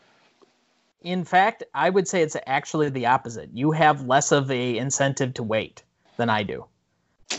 In 1.01 1.23
fact, 1.25 1.63
I 1.73 1.89
would 1.89 2.07
say 2.07 2.21
it's 2.21 2.37
actually 2.47 2.89
the 2.89 3.05
opposite. 3.05 3.49
You 3.53 3.71
have 3.71 4.07
less 4.07 4.31
of 4.31 4.49
a 4.49 4.77
incentive 4.77 5.33
to 5.35 5.43
wait 5.43 5.83
than 6.17 6.29
I 6.29 6.43
do. 6.43 6.65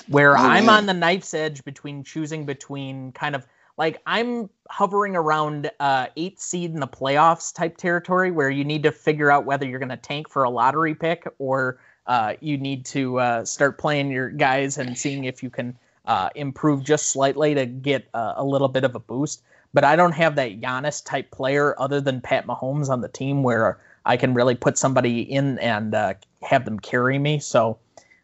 Where 0.08 0.36
Oh, 0.36 0.40
I'm 0.40 0.68
on 0.68 0.86
the 0.86 0.94
knife's 0.94 1.34
edge 1.34 1.64
between 1.64 2.04
choosing 2.04 2.44
between 2.44 3.12
kind 3.12 3.34
of 3.34 3.46
like 3.76 4.00
I'm 4.06 4.50
hovering 4.70 5.16
around 5.16 5.70
uh, 5.80 6.06
eighth 6.16 6.40
seed 6.40 6.72
in 6.72 6.80
the 6.80 6.88
playoffs 6.88 7.54
type 7.54 7.76
territory 7.76 8.30
where 8.30 8.50
you 8.50 8.64
need 8.64 8.82
to 8.84 8.92
figure 8.92 9.30
out 9.30 9.44
whether 9.44 9.66
you're 9.66 9.78
going 9.78 9.88
to 9.88 9.96
tank 9.96 10.28
for 10.28 10.44
a 10.44 10.50
lottery 10.50 10.94
pick 10.94 11.26
or 11.38 11.78
uh, 12.06 12.34
you 12.40 12.56
need 12.56 12.84
to 12.86 13.18
uh, 13.18 13.44
start 13.44 13.78
playing 13.78 14.10
your 14.10 14.30
guys 14.30 14.78
and 14.78 14.96
seeing 14.96 15.24
if 15.24 15.42
you 15.42 15.50
can 15.50 15.76
uh, 16.06 16.28
improve 16.34 16.84
just 16.84 17.08
slightly 17.08 17.54
to 17.54 17.66
get 17.66 18.06
a 18.14 18.44
little 18.44 18.68
bit 18.68 18.84
of 18.84 18.94
a 18.94 18.98
boost. 18.98 19.42
But 19.72 19.84
I 19.84 19.96
don't 19.96 20.12
have 20.12 20.36
that 20.36 20.60
Giannis 20.60 21.04
type 21.04 21.30
player 21.30 21.74
other 21.80 22.00
than 22.00 22.20
Pat 22.20 22.46
Mahomes 22.46 22.88
on 22.88 23.00
the 23.00 23.08
team 23.08 23.42
where 23.42 23.80
I 24.06 24.16
can 24.16 24.34
really 24.34 24.54
put 24.54 24.78
somebody 24.78 25.20
in 25.22 25.58
and 25.58 25.94
uh, 25.94 26.14
have 26.42 26.64
them 26.64 26.78
carry 26.78 27.18
me. 27.18 27.40
So, 27.40 27.78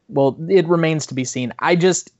well, 0.09 0.37
it 0.49 0.69
remains 0.69 1.07
to 1.07 1.15
be 1.15 1.25
seen. 1.25 1.53
I 1.59 1.75
just, 1.75 2.13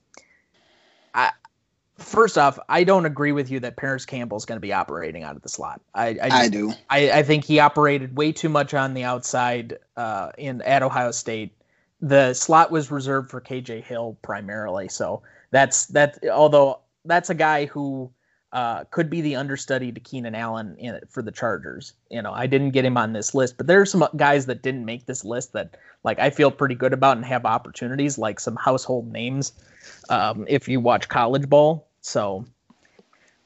first 2.01 2.37
off, 2.37 2.59
I 2.69 2.83
don't 2.83 3.05
agree 3.05 3.31
with 3.31 3.49
you 3.49 3.59
that 3.61 3.77
Parris 3.77 4.05
Campbell 4.05 4.37
is 4.37 4.45
going 4.45 4.57
to 4.57 4.61
be 4.61 4.73
operating 4.73 5.23
out 5.23 5.35
of 5.35 5.41
the 5.41 5.49
slot. 5.49 5.81
I 5.93 6.07
I, 6.07 6.13
just, 6.13 6.33
I 6.33 6.47
do. 6.49 6.73
I, 6.89 7.11
I 7.11 7.23
think 7.23 7.45
he 7.45 7.59
operated 7.59 8.17
way 8.17 8.31
too 8.31 8.49
much 8.49 8.73
on 8.73 8.93
the 8.93 9.03
outside 9.03 9.77
uh, 9.97 10.31
in 10.37 10.61
at 10.61 10.83
Ohio 10.83 11.11
State. 11.11 11.53
The 12.01 12.33
slot 12.33 12.71
was 12.71 12.91
reserved 12.91 13.29
for 13.29 13.41
KJ 13.41 13.83
Hill 13.83 14.17
primarily, 14.21 14.89
so 14.89 15.21
that's 15.51 15.85
that. 15.87 16.17
Although 16.31 16.79
that's 17.05 17.29
a 17.29 17.35
guy 17.35 17.65
who 17.65 18.11
uh, 18.53 18.83
could 18.91 19.09
be 19.09 19.21
the 19.21 19.35
understudy 19.35 19.91
to 19.91 19.99
Keenan 19.99 20.35
Allen 20.35 20.75
in 20.77 20.95
it 20.95 21.07
for 21.09 21.21
the 21.21 21.31
Chargers. 21.31 21.93
You 22.09 22.21
know, 22.21 22.33
I 22.33 22.47
didn't 22.47 22.71
get 22.71 22.83
him 22.83 22.97
on 22.97 23.13
this 23.13 23.33
list, 23.33 23.57
but 23.57 23.67
there 23.67 23.79
are 23.79 23.85
some 23.85 24.05
guys 24.17 24.45
that 24.47 24.61
didn't 24.61 24.83
make 24.83 25.05
this 25.05 25.23
list 25.23 25.53
that 25.53 25.77
like 26.03 26.19
I 26.19 26.29
feel 26.29 26.51
pretty 26.51 26.75
good 26.75 26.93
about 26.93 27.17
and 27.17 27.25
have 27.25 27.45
opportunities, 27.45 28.17
like 28.17 28.39
some 28.39 28.55
household 28.57 29.11
names. 29.11 29.53
Um, 30.09 30.45
if 30.49 30.67
you 30.67 30.79
watch 30.79 31.07
college 31.07 31.49
ball, 31.49 31.87
so 32.01 32.45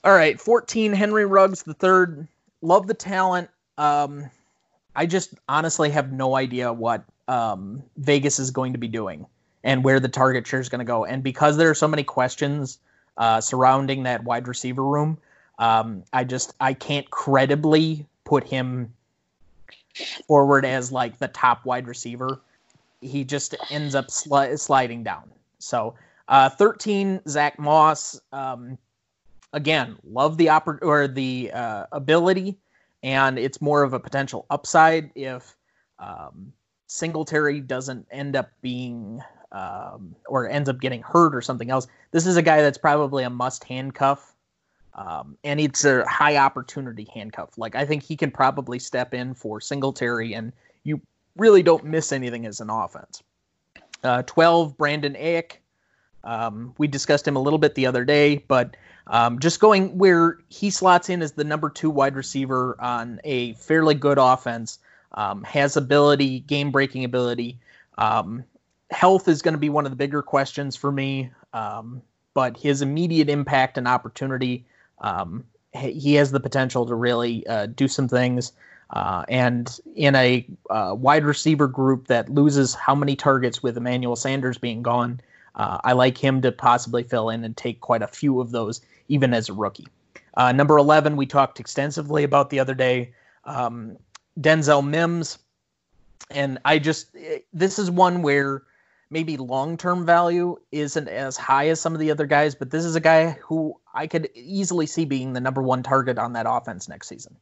all 0.05 0.13
right, 0.13 0.39
14 0.39 0.93
Henry 0.93 1.25
Ruggs 1.25 1.63
the 1.63 1.73
third. 1.73 2.27
Love 2.61 2.85
the 2.85 2.93
talent. 2.93 3.49
Um, 3.79 4.29
I 4.95 5.07
just 5.07 5.33
honestly 5.49 5.89
have 5.89 6.11
no 6.11 6.35
idea 6.35 6.71
what 6.71 7.03
um, 7.27 7.81
Vegas 7.97 8.37
is 8.37 8.51
going 8.51 8.71
to 8.73 8.77
be 8.79 8.87
doing 8.87 9.25
and 9.63 9.83
where 9.83 9.99
the 9.99 10.07
target 10.07 10.45
share 10.45 10.59
is 10.59 10.69
going 10.69 10.79
to 10.79 10.85
go. 10.85 11.05
And 11.05 11.23
because 11.23 11.57
there 11.57 11.71
are 11.71 11.75
so 11.75 11.87
many 11.87 12.03
questions 12.03 12.77
uh, 13.17 13.41
surrounding 13.41 14.03
that 14.03 14.23
wide 14.23 14.47
receiver 14.47 14.83
room, 14.83 15.17
um, 15.57 16.03
I 16.13 16.23
just 16.23 16.53
I 16.59 16.73
can't 16.73 17.09
credibly 17.09 18.05
put 18.25 18.43
him 18.43 18.93
forward 20.27 20.65
as 20.65 20.91
like 20.91 21.17
the 21.17 21.29
top 21.29 21.65
wide 21.65 21.87
receiver. 21.87 22.39
He 23.01 23.23
just 23.23 23.55
ends 23.71 23.95
up 23.95 24.07
sli- 24.07 24.59
sliding 24.59 25.03
down. 25.03 25.31
So 25.57 25.95
uh, 26.27 26.49
13 26.49 27.21
Zach 27.27 27.59
Moss. 27.59 28.19
Um, 28.31 28.77
again, 29.53 29.97
love 30.03 30.37
the 30.37 30.49
or 30.81 31.07
the 31.07 31.51
uh, 31.53 31.85
ability, 31.91 32.57
and 33.03 33.37
it's 33.37 33.61
more 33.61 33.83
of 33.83 33.93
a 33.93 33.99
potential 33.99 34.45
upside 34.49 35.11
if 35.15 35.55
um, 35.99 36.51
Singletary 36.87 37.61
doesn't 37.61 38.07
end 38.11 38.35
up 38.35 38.51
being 38.61 39.21
um, 39.51 40.15
or 40.27 40.49
ends 40.49 40.69
up 40.69 40.79
getting 40.79 41.01
hurt 41.01 41.35
or 41.35 41.41
something 41.41 41.69
else. 41.69 41.87
This 42.11 42.25
is 42.25 42.35
a 42.37 42.41
guy 42.41 42.61
that's 42.61 42.77
probably 42.77 43.23
a 43.23 43.29
must 43.29 43.63
handcuff. 43.63 44.33
Um, 44.93 45.37
and 45.43 45.59
it's 45.59 45.83
a 45.83 46.05
high 46.07 46.37
opportunity 46.37 47.09
handcuff. 47.13 47.57
Like 47.57 47.75
I 47.75 47.85
think 47.85 48.03
he 48.03 48.15
can 48.15 48.31
probably 48.31 48.79
step 48.79 49.13
in 49.13 49.33
for 49.33 49.59
Singletary, 49.59 50.33
and 50.33 50.53
you 50.83 51.01
really 51.35 51.61
don't 51.63 51.83
miss 51.83 52.11
anything 52.13 52.45
as 52.45 52.61
an 52.61 52.69
offense. 52.69 53.21
Uh, 54.03 54.23
Twelve, 54.23 54.77
Brandon 54.77 55.13
Aiyuk. 55.15 55.57
Um, 56.25 56.73
we 56.77 56.87
discussed 56.87 57.27
him 57.27 57.35
a 57.35 57.41
little 57.41 57.59
bit 57.59 57.75
the 57.75 57.85
other 57.85 58.03
day, 58.03 58.43
but 58.47 58.75
um, 59.07 59.39
just 59.39 59.59
going 59.59 59.97
where 59.97 60.39
he 60.49 60.69
slots 60.69 61.09
in 61.09 61.21
as 61.21 61.33
the 61.33 61.43
number 61.43 61.69
two 61.69 61.89
wide 61.89 62.15
receiver 62.15 62.75
on 62.79 63.21
a 63.23 63.53
fairly 63.53 63.95
good 63.95 64.17
offense, 64.17 64.79
um, 65.13 65.43
has 65.43 65.77
ability, 65.77 66.41
game 66.41 66.71
breaking 66.71 67.03
ability. 67.03 67.59
Um, 67.97 68.43
health 68.91 69.27
is 69.27 69.41
going 69.41 69.53
to 69.53 69.59
be 69.59 69.69
one 69.69 69.85
of 69.85 69.91
the 69.91 69.95
bigger 69.95 70.21
questions 70.21 70.75
for 70.75 70.91
me, 70.91 71.29
um, 71.53 72.01
but 72.33 72.57
his 72.57 72.81
immediate 72.81 73.29
impact 73.29 73.77
and 73.77 73.87
opportunity, 73.87 74.65
um, 74.99 75.43
he 75.73 76.15
has 76.15 76.31
the 76.31 76.39
potential 76.39 76.85
to 76.85 76.95
really 76.95 77.45
uh, 77.47 77.67
do 77.67 77.87
some 77.87 78.07
things. 78.07 78.51
Uh, 78.91 79.23
and 79.29 79.79
in 79.95 80.15
a 80.15 80.45
uh, 80.69 80.95
wide 80.97 81.25
receiver 81.25 81.67
group 81.67 82.07
that 82.07 82.29
loses 82.29 82.75
how 82.75 82.93
many 82.93 83.15
targets 83.15 83.63
with 83.63 83.77
Emmanuel 83.77 84.15
Sanders 84.15 84.57
being 84.57 84.83
gone, 84.83 85.19
uh, 85.55 85.79
I 85.83 85.93
like 85.93 86.17
him 86.17 86.41
to 86.41 86.51
possibly 86.51 87.03
fill 87.03 87.29
in 87.29 87.43
and 87.43 87.55
take 87.55 87.79
quite 87.81 88.01
a 88.01 88.07
few 88.07 88.39
of 88.39 88.51
those, 88.51 88.81
even 89.07 89.33
as 89.33 89.49
a 89.49 89.53
rookie. 89.53 89.87
Uh, 90.35 90.51
number 90.51 90.77
11, 90.77 91.15
we 91.15 91.25
talked 91.25 91.59
extensively 91.59 92.23
about 92.23 92.49
the 92.49 92.59
other 92.59 92.75
day. 92.75 93.13
Um, 93.45 93.97
Denzel 94.39 94.85
Mims. 94.85 95.39
And 96.31 96.57
I 96.65 96.79
just, 96.79 97.15
this 97.53 97.77
is 97.77 97.91
one 97.91 98.21
where 98.21 98.63
maybe 99.09 99.37
long 99.37 99.77
term 99.77 100.05
value 100.05 100.57
isn't 100.71 101.07
as 101.07 101.37
high 101.37 101.69
as 101.69 101.79
some 101.79 101.93
of 101.93 101.99
the 101.99 102.11
other 102.11 102.25
guys, 102.25 102.55
but 102.55 102.71
this 102.71 102.83
is 102.83 102.95
a 102.95 102.99
guy 102.99 103.31
who 103.43 103.79
I 103.93 104.07
could 104.07 104.29
easily 104.33 104.87
see 104.87 105.05
being 105.05 105.33
the 105.33 105.39
number 105.39 105.61
one 105.61 105.83
target 105.83 106.17
on 106.17 106.33
that 106.33 106.47
offense 106.49 106.89
next 106.89 107.07
season. 107.07 107.35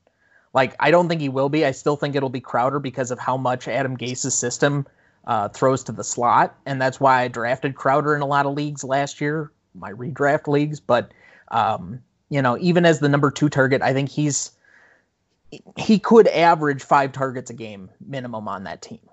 Like, 0.53 0.75
I 0.79 0.91
don't 0.91 1.07
think 1.07 1.21
he 1.21 1.29
will 1.29 1.49
be. 1.49 1.65
I 1.65 1.71
still 1.71 1.95
think 1.95 2.15
it'll 2.15 2.29
be 2.29 2.41
Crowder 2.41 2.79
because 2.79 3.09
of 3.09 3.17
how 3.17 3.37
much 3.37 3.67
Adam 3.67 3.95
Gase's 3.95 4.35
system 4.35 4.85
uh, 5.25 5.49
throws 5.49 5.83
to 5.85 5.91
the 5.91 6.03
slot, 6.03 6.55
and 6.65 6.81
that's 6.81 6.99
why 6.99 7.21
I 7.21 7.27
drafted 7.27 7.75
Crowder 7.75 8.15
in 8.15 8.21
a 8.21 8.27
lot 8.27 8.45
of 8.45 8.53
leagues 8.53 8.83
last 8.83 9.21
year, 9.21 9.51
my 9.73 9.91
redraft 9.91 10.47
leagues. 10.47 10.79
But 10.79 11.11
um, 11.49 12.01
you 12.29 12.41
know, 12.41 12.57
even 12.59 12.85
as 12.85 12.99
the 12.99 13.09
number 13.09 13.31
two 13.31 13.49
target, 13.49 13.81
I 13.81 13.93
think 13.93 14.09
he's 14.09 14.51
he 15.77 15.99
could 15.99 16.27
average 16.27 16.83
five 16.83 17.11
targets 17.11 17.49
a 17.49 17.53
game 17.53 17.89
minimum 18.05 18.47
on 18.47 18.63
that 18.65 18.81
team, 18.81 19.07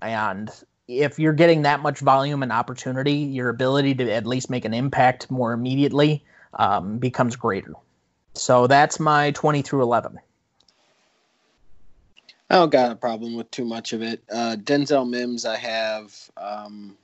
and 0.00 0.50
if 0.88 1.18
you're 1.18 1.34
getting 1.34 1.62
that 1.62 1.80
much 1.80 2.00
volume 2.00 2.42
and 2.42 2.50
opportunity, 2.50 3.12
your 3.12 3.50
ability 3.50 3.94
to 3.96 4.10
at 4.10 4.26
least 4.26 4.48
make 4.48 4.64
an 4.64 4.72
impact 4.72 5.30
more 5.30 5.52
immediately 5.52 6.24
um, 6.54 6.98
becomes 6.98 7.36
greater. 7.36 7.74
So 8.32 8.66
that's 8.66 8.98
my 8.98 9.32
20 9.32 9.62
through 9.62 9.82
11. 9.82 10.18
I 12.50 12.56
don't 12.56 12.72
got 12.72 12.92
a 12.92 12.96
problem 12.96 13.34
with 13.34 13.50
too 13.50 13.64
much 13.64 13.92
of 13.92 14.02
it. 14.02 14.22
Uh, 14.30 14.56
Denzel 14.58 15.08
Mims, 15.08 15.44
I 15.44 15.56
have 15.56 16.14
um, 16.36 16.96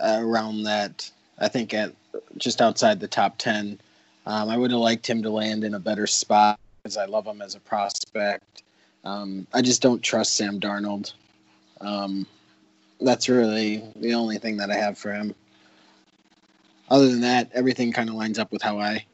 around 0.00 0.64
that. 0.64 1.10
I 1.38 1.48
think 1.48 1.72
at 1.74 1.92
just 2.36 2.60
outside 2.60 3.00
the 3.00 3.08
top 3.08 3.38
ten. 3.38 3.78
Um, 4.26 4.48
I 4.48 4.56
would 4.56 4.70
have 4.70 4.80
liked 4.80 5.08
him 5.08 5.22
to 5.22 5.30
land 5.30 5.64
in 5.64 5.74
a 5.74 5.78
better 5.78 6.06
spot 6.06 6.58
because 6.82 6.96
I 6.96 7.04
love 7.04 7.26
him 7.26 7.42
as 7.42 7.54
a 7.54 7.60
prospect. 7.60 8.62
Um, 9.04 9.46
I 9.52 9.60
just 9.60 9.82
don't 9.82 10.02
trust 10.02 10.34
Sam 10.34 10.58
Darnold. 10.58 11.12
Um, 11.80 12.26
that's 13.00 13.28
really 13.28 13.84
the 13.96 14.14
only 14.14 14.38
thing 14.38 14.56
that 14.56 14.70
I 14.70 14.76
have 14.76 14.96
for 14.96 15.12
him. 15.12 15.34
Other 16.88 17.08
than 17.08 17.20
that, 17.20 17.50
everything 17.52 17.92
kind 17.92 18.08
of 18.08 18.14
lines 18.14 18.38
up 18.38 18.50
with 18.50 18.62
how 18.62 18.78
I 18.78 19.04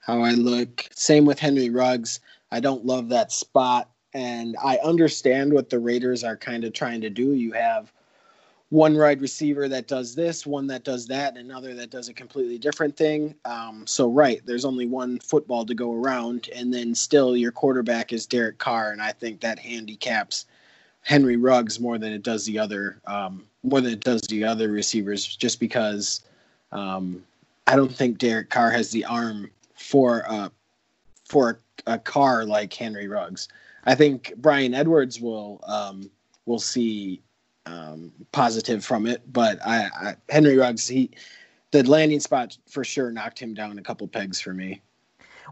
how 0.00 0.22
I 0.22 0.32
look. 0.32 0.86
Same 0.94 1.24
with 1.24 1.38
Henry 1.38 1.70
Ruggs. 1.70 2.20
I 2.52 2.60
don't 2.60 2.84
love 2.84 3.08
that 3.08 3.32
spot 3.32 3.88
and 4.14 4.56
I 4.62 4.78
understand 4.78 5.52
what 5.52 5.68
the 5.68 5.78
Raiders 5.78 6.24
are 6.24 6.36
kind 6.36 6.64
of 6.64 6.72
trying 6.72 7.00
to 7.02 7.10
do. 7.10 7.34
You 7.34 7.52
have 7.52 7.92
one 8.70 8.96
wide 8.96 9.20
receiver 9.20 9.68
that 9.68 9.88
does 9.88 10.14
this, 10.14 10.46
one 10.46 10.66
that 10.68 10.84
does 10.84 11.06
that, 11.08 11.36
and 11.36 11.50
another 11.50 11.74
that 11.74 11.90
does 11.90 12.08
a 12.08 12.14
completely 12.14 12.58
different 12.58 12.96
thing. 12.96 13.34
Um, 13.44 13.86
so, 13.86 14.08
right, 14.08 14.40
there's 14.46 14.64
only 14.64 14.86
one 14.86 15.18
football 15.18 15.66
to 15.66 15.74
go 15.74 15.92
around, 15.92 16.48
and 16.54 16.72
then 16.72 16.94
still 16.94 17.36
your 17.36 17.52
quarterback 17.52 18.12
is 18.12 18.26
Derek 18.26 18.58
Carr, 18.58 18.92
and 18.92 19.02
I 19.02 19.12
think 19.12 19.40
that 19.40 19.58
handicaps 19.58 20.46
Henry 21.02 21.36
Ruggs 21.36 21.78
more 21.78 21.98
than 21.98 22.12
it 22.12 22.22
does 22.22 22.46
the 22.46 22.58
other 22.58 23.00
um, 23.06 23.44
more 23.62 23.80
than 23.80 23.92
it 23.92 24.00
does 24.00 24.22
the 24.22 24.44
other 24.44 24.70
receivers, 24.70 25.36
just 25.36 25.60
because 25.60 26.22
um, 26.72 27.22
I 27.66 27.76
don't 27.76 27.94
think 27.94 28.18
Derek 28.18 28.50
Carr 28.50 28.70
has 28.70 28.90
the 28.90 29.04
arm 29.04 29.50
for 29.74 30.24
uh, 30.28 30.48
for 31.24 31.60
a, 31.86 31.94
a 31.94 31.98
car 31.98 32.44
like 32.44 32.72
Henry 32.72 33.08
Ruggs. 33.08 33.48
I 33.86 33.94
think 33.94 34.34
Bryan 34.36 34.74
Edwards 34.74 35.20
will 35.20 35.60
um, 35.66 36.10
will 36.46 36.58
see 36.58 37.22
um, 37.66 38.12
positive 38.32 38.84
from 38.84 39.06
it, 39.06 39.22
but 39.32 39.58
I, 39.64 39.88
I, 40.00 40.16
Henry 40.28 40.56
Ruggs 40.56 40.88
he 40.88 41.10
the 41.70 41.82
landing 41.88 42.20
spot 42.20 42.56
for 42.68 42.84
sure 42.84 43.10
knocked 43.10 43.38
him 43.38 43.54
down 43.54 43.78
a 43.78 43.82
couple 43.82 44.06
pegs 44.06 44.40
for 44.40 44.54
me. 44.54 44.80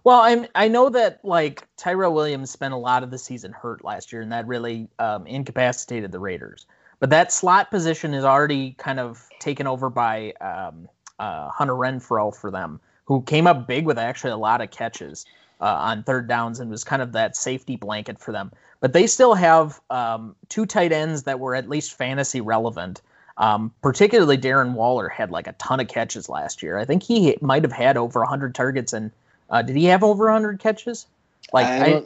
Well, 0.04 0.20
I'm 0.20 0.46
I 0.54 0.68
know 0.68 0.88
that 0.90 1.20
like 1.24 1.62
Tyrell 1.76 2.14
Williams 2.14 2.50
spent 2.50 2.74
a 2.74 2.78
lot 2.78 3.02
of 3.02 3.10
the 3.10 3.18
season 3.18 3.52
hurt 3.52 3.84
last 3.84 4.12
year, 4.12 4.22
and 4.22 4.32
that 4.32 4.46
really 4.46 4.88
um, 4.98 5.26
incapacitated 5.26 6.12
the 6.12 6.18
Raiders. 6.18 6.66
But 7.00 7.10
that 7.10 7.32
slot 7.32 7.70
position 7.70 8.14
is 8.14 8.24
already 8.24 8.74
kind 8.78 9.00
of 9.00 9.28
taken 9.40 9.66
over 9.66 9.90
by 9.90 10.32
um, 10.40 10.88
uh, 11.18 11.50
Hunter 11.50 11.74
Renfrow 11.74 12.34
for 12.34 12.50
them, 12.50 12.80
who 13.04 13.22
came 13.22 13.46
up 13.46 13.66
big 13.66 13.84
with 13.84 13.98
actually 13.98 14.30
a 14.30 14.36
lot 14.36 14.60
of 14.60 14.70
catches 14.70 15.26
uh, 15.62 15.76
on 15.80 16.02
third 16.02 16.26
downs 16.28 16.60
and 16.60 16.70
was 16.70 16.82
kind 16.82 17.00
of 17.00 17.12
that 17.12 17.36
safety 17.36 17.76
blanket 17.76 18.18
for 18.18 18.32
them. 18.32 18.50
But 18.80 18.92
they 18.92 19.06
still 19.06 19.34
have 19.34 19.80
um, 19.88 20.34
two 20.48 20.66
tight 20.66 20.90
ends 20.92 21.22
that 21.22 21.38
were 21.38 21.54
at 21.54 21.68
least 21.68 21.94
fantasy 21.96 22.40
relevant. 22.40 23.00
Um, 23.38 23.72
particularly 23.80 24.36
Darren 24.36 24.74
Waller 24.74 25.08
had 25.08 25.30
like 25.30 25.46
a 25.46 25.52
ton 25.52 25.80
of 25.80 25.88
catches 25.88 26.28
last 26.28 26.62
year. 26.62 26.76
I 26.76 26.84
think 26.84 27.02
he 27.02 27.38
might 27.40 27.62
have 27.62 27.72
had 27.72 27.96
over 27.96 28.20
100 28.20 28.54
targets 28.54 28.92
and 28.92 29.10
uh, 29.48 29.62
did 29.62 29.76
he 29.76 29.86
have 29.86 30.02
over 30.02 30.24
100 30.24 30.58
catches? 30.58 31.06
Like 31.52 31.66
I 31.66 31.86
I, 31.86 32.02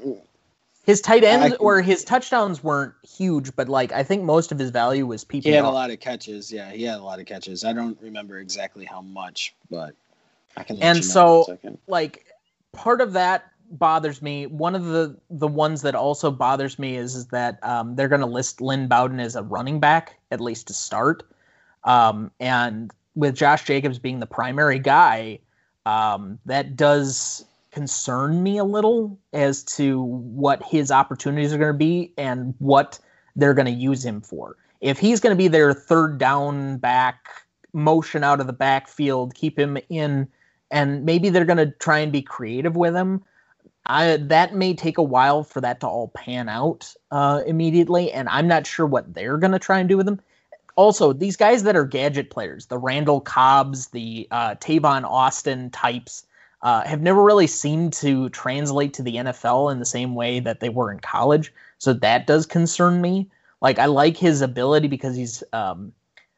his 0.85 1.01
tight 1.01 1.25
ends 1.25 1.55
I, 1.55 1.57
or 1.57 1.83
his 1.83 2.05
touchdowns 2.05 2.63
weren't 2.63 2.95
huge, 3.03 3.57
but 3.57 3.69
like 3.69 3.91
I 3.91 4.05
think 4.05 4.23
most 4.23 4.53
of 4.53 4.59
his 4.59 4.71
value 4.71 5.07
was 5.07 5.25
PPR. 5.25 5.43
He 5.43 5.51
had 5.51 5.65
a 5.65 5.71
lot 5.71 5.91
of 5.91 5.99
catches. 5.99 6.53
Yeah, 6.53 6.71
he 6.71 6.85
had 6.85 6.99
a 6.99 7.03
lot 7.03 7.19
of 7.19 7.27
catches. 7.27 7.65
I 7.65 7.73
don't 7.73 7.99
remember 8.01 8.39
exactly 8.39 8.85
how 8.85 9.01
much, 9.01 9.55
but 9.69 9.95
I 10.57 10.63
can. 10.63 10.81
and 10.81 11.05
so, 11.05 11.59
like 11.89 12.27
part 12.77 13.01
of 13.01 13.13
that 13.15 13.51
bothers 13.71 14.23
me. 14.23 14.47
One 14.47 14.75
of 14.75 14.85
the 14.85 15.17
the 15.29 15.49
ones 15.49 15.83
that 15.83 15.95
also 15.95 16.31
bothers 16.31 16.79
me 16.79 16.97
is, 16.97 17.15
is 17.15 17.27
that 17.29 17.59
um, 17.65 17.97
they're 17.97 18.09
going 18.09 18.21
to 18.21 18.27
list 18.27 18.61
Lynn 18.61 18.87
Bowden 18.87 19.19
as 19.19 19.35
a 19.35 19.43
running 19.43 19.81
back 19.81 20.19
at 20.31 20.41
least 20.41 20.69
to 20.69 20.73
start, 20.73 21.25
um, 21.85 22.31
and 22.39 22.93
with 23.17 23.35
Josh 23.35 23.65
Jacobs 23.65 23.99
being 23.99 24.21
the 24.21 24.27
primary 24.27 24.79
guy, 24.79 25.39
um, 25.87 26.39
that 26.45 26.77
does 26.77 27.45
concern 27.71 28.43
me 28.43 28.59
a 28.59 28.65
little 28.65 29.19
as 29.33 29.63
to 29.63 30.03
what 30.03 30.63
his 30.63 30.91
opportunities 30.91 31.53
are 31.53 31.59
going 31.59 31.73
to 31.73 31.79
be 31.79 32.13
and 32.17 32.55
what 32.59 32.99
they're 33.37 33.55
going 33.55 33.67
to 33.67 33.73
use 33.73 34.05
him 34.05 34.21
for. 34.21 34.57
If 34.81 34.99
he's 34.99 35.21
going 35.21 35.35
to 35.35 35.37
be 35.37 35.49
their 35.49 35.73
third 35.75 36.19
down 36.19 36.79
back, 36.79 37.27
motion 37.73 38.25
out 38.25 38.41
of 38.41 38.47
the 38.47 38.53
backfield, 38.53 39.35
keep 39.35 39.59
him 39.59 39.77
in, 39.89 40.27
and 40.71 41.05
maybe 41.05 41.29
they're 41.29 41.45
going 41.45 41.57
to 41.59 41.71
try 41.71 41.99
and 41.99 42.13
be 42.13 42.23
creative 42.23 42.77
with 42.77 42.95
him. 42.95 43.23
I, 43.87 44.17
that 44.17 44.55
may 44.55 44.75
take 44.75 44.99
a 44.99 45.03
while 45.03 45.45
for 45.45 45.61
that 45.61 45.81
to 45.81 45.87
all 45.87 46.09
pan 46.09 46.49
out 46.49 46.93
uh, 47.11 47.43
immediately, 47.47 48.11
and 48.13 48.29
I'm 48.29 48.49
not 48.49 48.67
sure 48.67 48.87
what 48.87 49.15
they're 49.15 49.37
going 49.39 49.53
to 49.53 49.59
try 49.59 49.79
and 49.79 49.89
do 49.89 49.97
with 49.97 50.09
him. 50.09 50.21
Also, 50.75 51.13
these 51.13 51.37
guys 51.37 51.63
that 51.63 51.77
are 51.77 51.85
gadget 51.85 52.31
players, 52.31 52.67
the 52.67 52.79
Randall 52.79 53.21
Cobbs, 53.21 53.89
the 53.89 54.27
uh, 54.31 54.57
Tavon 54.57 55.05
Austin 55.05 55.71
types, 55.71 56.27
uh, 56.63 56.85
have 56.85 57.01
never 57.01 57.23
really 57.23 57.47
seemed 57.47 57.93
to 57.95 58.29
translate 58.31 58.93
to 58.95 59.03
the 59.03 59.17
NFL 59.17 59.71
in 59.71 59.79
the 59.79 59.85
same 59.85 60.15
way 60.15 60.41
that 60.41 60.61
they 60.61 60.69
were 60.69 60.91
in 60.91 60.99
college. 60.99 61.53
So 61.79 61.93
that 61.93 62.27
does 62.27 62.45
concern 62.45 63.01
me. 63.01 63.31
Like 63.63 63.79
I 63.79 63.87
like 63.87 64.17
his 64.17 64.43
ability 64.43 64.89
because 64.89 65.17
he's 65.17 65.43
um, 65.53 65.93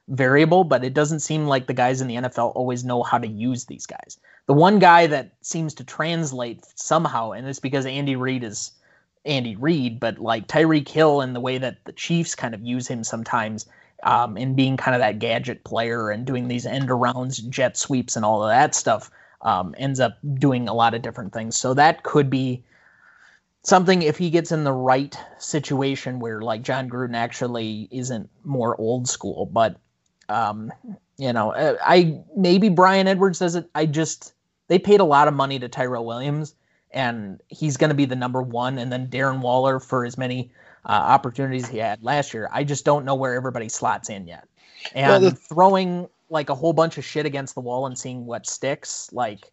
variable, 0.09 0.65
but 0.65 0.85
it 0.85 0.95
doesn't 0.95 1.21
seem 1.21 1.47
like 1.47 1.67
the 1.67 1.75
guys 1.75 2.01
in 2.01 2.09
the 2.09 2.17
NFL 2.17 2.55
always 2.55 2.85
know 2.85 3.03
how 3.03 3.19
to 3.19 3.29
use 3.29 3.67
these 3.67 3.87
guys. 3.87 4.19
The 4.47 4.55
one 4.55 4.79
guy 4.79 5.07
that 5.07 5.33
seems 5.43 5.75
to 5.75 5.85
translate 5.85 6.65
somehow, 6.75 7.33
and 7.33 7.47
it's 7.47 7.61
because 7.61 7.87
Andy 7.87 8.17
Reid 8.17 8.43
is 8.43 8.73
Andy 9.25 9.57
Reid, 9.57 10.01
but 10.01 10.19
like 10.19 10.49
Tyreek 10.49 10.89
Hill 10.89 11.21
and 11.21 11.37
the 11.37 11.41
way 11.41 11.59
that 11.59 11.85
the 11.85 11.93
Chiefs 11.93 12.35
kind 12.35 12.55
of 12.55 12.63
use 12.63 12.89
him 12.89 13.05
sometimes 13.05 13.67
um, 14.03 14.37
in 14.37 14.55
being 14.55 14.77
kind 14.77 14.95
of 14.95 15.01
that 15.01 15.19
gadget 15.19 15.65
player 15.65 16.11
and 16.11 16.25
doing 16.25 16.49
these 16.49 16.67
end 16.67 16.89
arounds, 16.89 17.47
jet 17.49 17.77
sweeps, 17.77 18.17
and 18.17 18.25
all 18.25 18.43
of 18.43 18.49
that 18.49 18.75
stuff 18.75 19.11
um, 19.43 19.75
ends 19.79 20.01
up 20.01 20.19
doing 20.35 20.69
a 20.69 20.75
lot 20.75 20.95
of 20.95 21.03
different 21.03 21.33
things. 21.33 21.57
So 21.57 21.75
that 21.75 22.03
could 22.03 22.31
be 22.31 22.65
something 23.65 24.03
if 24.03 24.17
he 24.17 24.31
gets 24.31 24.53
in 24.53 24.65
the 24.65 24.73
right 24.73 25.17
situation 25.39 26.21
where 26.21 26.41
like 26.41 26.63
Jon 26.63 26.89
Gruden 26.89 27.15
actually 27.15 27.89
isn't 27.91 28.31
more 28.45 28.81
old 28.81 29.09
school. 29.09 29.47
But 29.47 29.77
um, 30.29 30.73
you 31.17 31.33
know, 31.33 31.53
uh, 31.53 31.77
I 31.85 32.21
maybe 32.37 32.69
Bryan 32.69 33.09
Edwards 33.09 33.39
says 33.39 33.55
it. 33.55 33.69
I 33.75 33.87
just 33.87 34.35
they 34.69 34.79
paid 34.79 35.01
a 35.01 35.05
lot 35.05 35.29
of 35.29 35.35
money 35.35 35.59
to 35.59 35.69
Tyrell 35.69 36.05
Williams, 36.05 36.55
and 36.93 37.41
he's 37.49 37.77
going 37.77 37.91
to 37.91 37.95
be 37.97 38.05
the 38.05 38.17
number 38.17 38.43
one. 38.43 38.79
And 38.79 38.93
then 38.93 39.09
Darren 39.09 39.41
Waller 39.41 39.81
for 39.81 40.05
as 40.05 40.17
many 40.17 40.51
uh, 40.87 40.93
opportunities 40.93 41.69
he 41.69 41.79
had 41.79 42.03
last 42.03 42.33
year. 42.33 42.49
I 42.53 42.65
just 42.65 42.85
don't 42.85 43.05
know 43.05 43.15
where 43.15 43.35
everybody 43.35 43.69
slots 43.69 44.11
in 44.11 44.27
yet. 44.27 44.47
And 44.95 45.25
well, 45.25 45.33
throwing 45.33 46.09
like 46.31 46.51
a 46.51 46.55
whole 46.55 46.73
bunch 46.73 46.99
of 46.99 47.05
shit 47.05 47.27
against 47.27 47.55
the 47.55 47.61
wall 47.61 47.87
and 47.87 47.99
seeing 47.99 48.27
what 48.27 48.47
sticks, 48.47 49.11
like, 49.13 49.51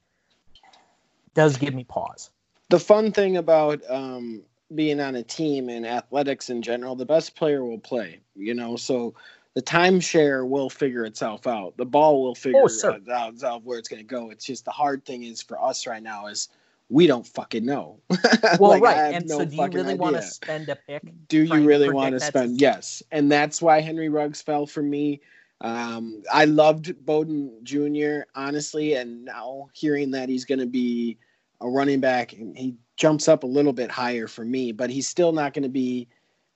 does 1.34 1.58
give 1.58 1.74
me 1.74 1.84
pause. 1.84 2.30
The 2.70 2.80
fun 2.80 3.12
thing 3.12 3.38
about 3.38 3.82
um, 3.90 4.44
being 4.74 5.00
on 5.00 5.16
a 5.16 5.24
team 5.24 5.70
and 5.70 5.86
athletics 5.86 6.50
in 6.50 6.62
general, 6.62 6.96
the 6.96 7.06
best 7.06 7.36
player 7.36 7.64
will 7.64 7.80
play. 7.80 8.20
You 8.36 8.54
know, 8.54 8.76
so 8.76 9.14
the 9.56 9.62
timeshare 9.62 10.48
will 10.48 10.70
figure 10.70 11.06
itself 11.06 11.48
out. 11.48 11.78
The 11.78 11.86
ball 11.86 12.22
will 12.22 12.36
figure 12.36 12.62
oh, 12.62 13.00
out, 13.14 13.64
where 13.64 13.80
it's 13.80 13.88
going 13.88 14.02
to 14.02 14.08
go. 14.08 14.30
It's 14.30 14.46
just 14.46 14.66
the 14.66 14.72
hard 14.72 15.06
thing 15.06 15.24
is 15.24 15.42
for 15.42 15.62
us 15.64 15.88
right 15.88 16.04
now 16.04 16.28
is 16.28 16.50
we 16.90 17.08
don't 17.08 17.26
fucking 17.26 17.66
know. 17.66 18.00
well, 18.60 18.72
like, 18.72 18.84
right. 18.84 19.14
And 19.16 19.28
no 19.28 19.40
so, 19.40 19.46
do 19.46 19.56
you 19.56 19.68
really 19.68 19.96
want 19.96 20.18
to 20.18 20.22
spend 20.22 20.68
a 20.68 20.76
pick? 20.76 21.02
Do 21.30 21.44
you 21.44 21.66
really 21.66 21.90
want 21.90 22.14
to 22.14 22.20
spend? 22.20 22.60
Yes, 22.60 23.02
and 23.12 23.32
that's 23.32 23.62
why 23.62 23.80
Henry 23.80 24.10
Ruggs 24.10 24.42
fell 24.42 24.68
for 24.68 24.84
me. 24.84 25.22
Um, 25.62 26.22
I 26.32 26.46
loved 26.46 26.94
Bowden 27.06 27.52
Jr. 27.64 28.28
honestly, 28.36 28.96
and 28.96 29.24
now 29.24 29.70
hearing 29.74 30.12
that 30.12 30.28
he's 30.28 30.44
going 30.44 30.60
to 30.60 30.66
be 30.66 31.18
a 31.62 31.70
running 31.70 32.02
back, 32.02 32.32
he 32.32 32.76
jumps 32.98 33.30
up 33.30 33.44
a 33.44 33.48
little 33.48 33.74
bit 33.74 33.90
higher 33.90 34.28
for 34.28 34.44
me, 34.44 34.74
but 34.74 34.90
he's 34.90 35.08
still 35.08 35.32
not 35.32 35.54
going 35.54 35.64
to 35.64 35.70
be 35.70 36.10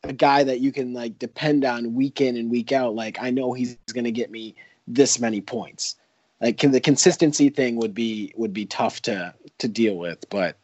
a 0.03 0.13
guy 0.13 0.43
that 0.43 0.59
you 0.59 0.71
can 0.71 0.93
like 0.93 1.19
depend 1.19 1.65
on 1.65 1.93
week 1.93 2.21
in 2.21 2.37
and 2.37 2.49
week 2.49 2.71
out. 2.71 2.95
Like 2.95 3.17
I 3.21 3.29
know 3.29 3.53
he's 3.53 3.75
going 3.93 4.05
to 4.05 4.11
get 4.11 4.31
me 4.31 4.55
this 4.87 5.19
many 5.19 5.41
points. 5.41 5.95
Like 6.41 6.59
the 6.59 6.79
consistency 6.79 7.49
thing 7.49 7.75
would 7.77 7.93
be 7.93 8.33
would 8.35 8.53
be 8.53 8.65
tough 8.65 9.01
to 9.03 9.33
to 9.57 9.67
deal 9.67 9.97
with, 9.97 10.29
but 10.29 10.57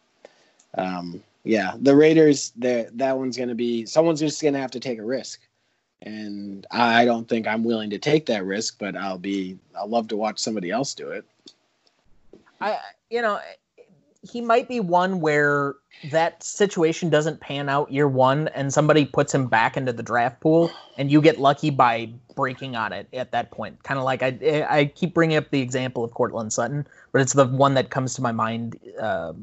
um, 0.78 1.22
yeah, 1.44 1.74
the 1.80 1.96
Raiders, 1.96 2.52
that 2.58 2.98
that 2.98 3.18
one's 3.18 3.38
going 3.38 3.50
to 3.50 3.56
be 3.56 3.86
someone's 3.86 4.20
just 4.20 4.42
going 4.42 4.54
to 4.54 4.60
have 4.60 4.72
to 4.72 4.80
take 4.80 5.00
a 5.00 5.06
risk 5.06 5.42
and 6.02 6.68
I 6.72 7.06
don't 7.06 7.28
think 7.28 7.48
I'm 7.48 7.64
willing 7.64 7.90
to 7.90 7.98
take 7.98 8.28
that 8.28 8.46
risk, 8.46 8.78
but 8.80 8.96
I'll 8.96 9.18
be 9.18 9.58
I'll 9.78 9.88
love 9.88 10.08
to 10.10 10.18
watch 10.18 10.40
somebody 10.40 10.72
else 10.72 10.94
do 10.94 11.10
it. 11.10 11.26
I 12.62 12.78
you 13.10 13.22
know 13.22 13.40
he 14.30 14.42
might 14.42 14.68
be 14.68 14.80
one 14.80 15.22
where 15.22 15.76
that 16.12 16.44
situation 16.44 17.10
doesn't 17.10 17.40
pan 17.40 17.70
out 17.70 17.92
year 17.92 18.08
one 18.08 18.48
and 18.50 18.74
somebody 18.74 19.06
puts 19.06 19.34
him 19.34 19.48
back 19.48 19.78
into 19.78 19.94
the 19.94 20.04
draft 20.04 20.40
pool 20.42 20.70
and 20.98 21.12
you 21.12 21.22
get 21.22 21.40
lucky 21.40 21.70
by 21.70 22.10
breaking 22.36 22.76
on 22.76 22.92
it 22.92 23.08
at 23.14 23.32
that 23.32 23.52
point 23.52 23.82
kind 23.84 23.98
of 23.98 24.04
like 24.04 24.22
I, 24.22 24.66
I 24.70 24.86
keep 24.86 25.14
bringing 25.14 25.38
up 25.38 25.50
the 25.52 25.62
example 25.62 26.04
of 26.04 26.12
Courtland 26.12 26.52
Sutton 26.52 26.86
but 27.12 27.22
it's 27.22 27.34
the 27.34 27.46
one 27.46 27.76
that 27.76 27.90
comes 27.90 28.14
to 28.16 28.22
my 28.22 28.32
mind 28.32 28.78
uh, 29.00 29.34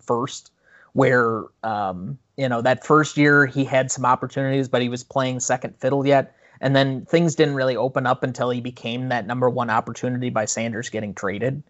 first 0.00 0.50
where 0.92 1.44
um, 1.62 2.18
you 2.36 2.48
know 2.48 2.62
that 2.62 2.84
first 2.84 3.16
year 3.16 3.46
he 3.46 3.64
had 3.64 3.90
some 3.90 4.04
opportunities, 4.04 4.68
but 4.68 4.82
he 4.82 4.88
was 4.88 5.02
playing 5.04 5.40
second 5.40 5.76
fiddle 5.78 6.06
yet. 6.06 6.36
And 6.60 6.76
then 6.76 7.04
things 7.06 7.34
didn't 7.34 7.54
really 7.54 7.76
open 7.76 8.06
up 8.06 8.22
until 8.22 8.50
he 8.50 8.60
became 8.60 9.08
that 9.08 9.26
number 9.26 9.50
one 9.50 9.68
opportunity 9.68 10.30
by 10.30 10.44
Sanders 10.44 10.90
getting 10.90 11.12
traded. 11.12 11.62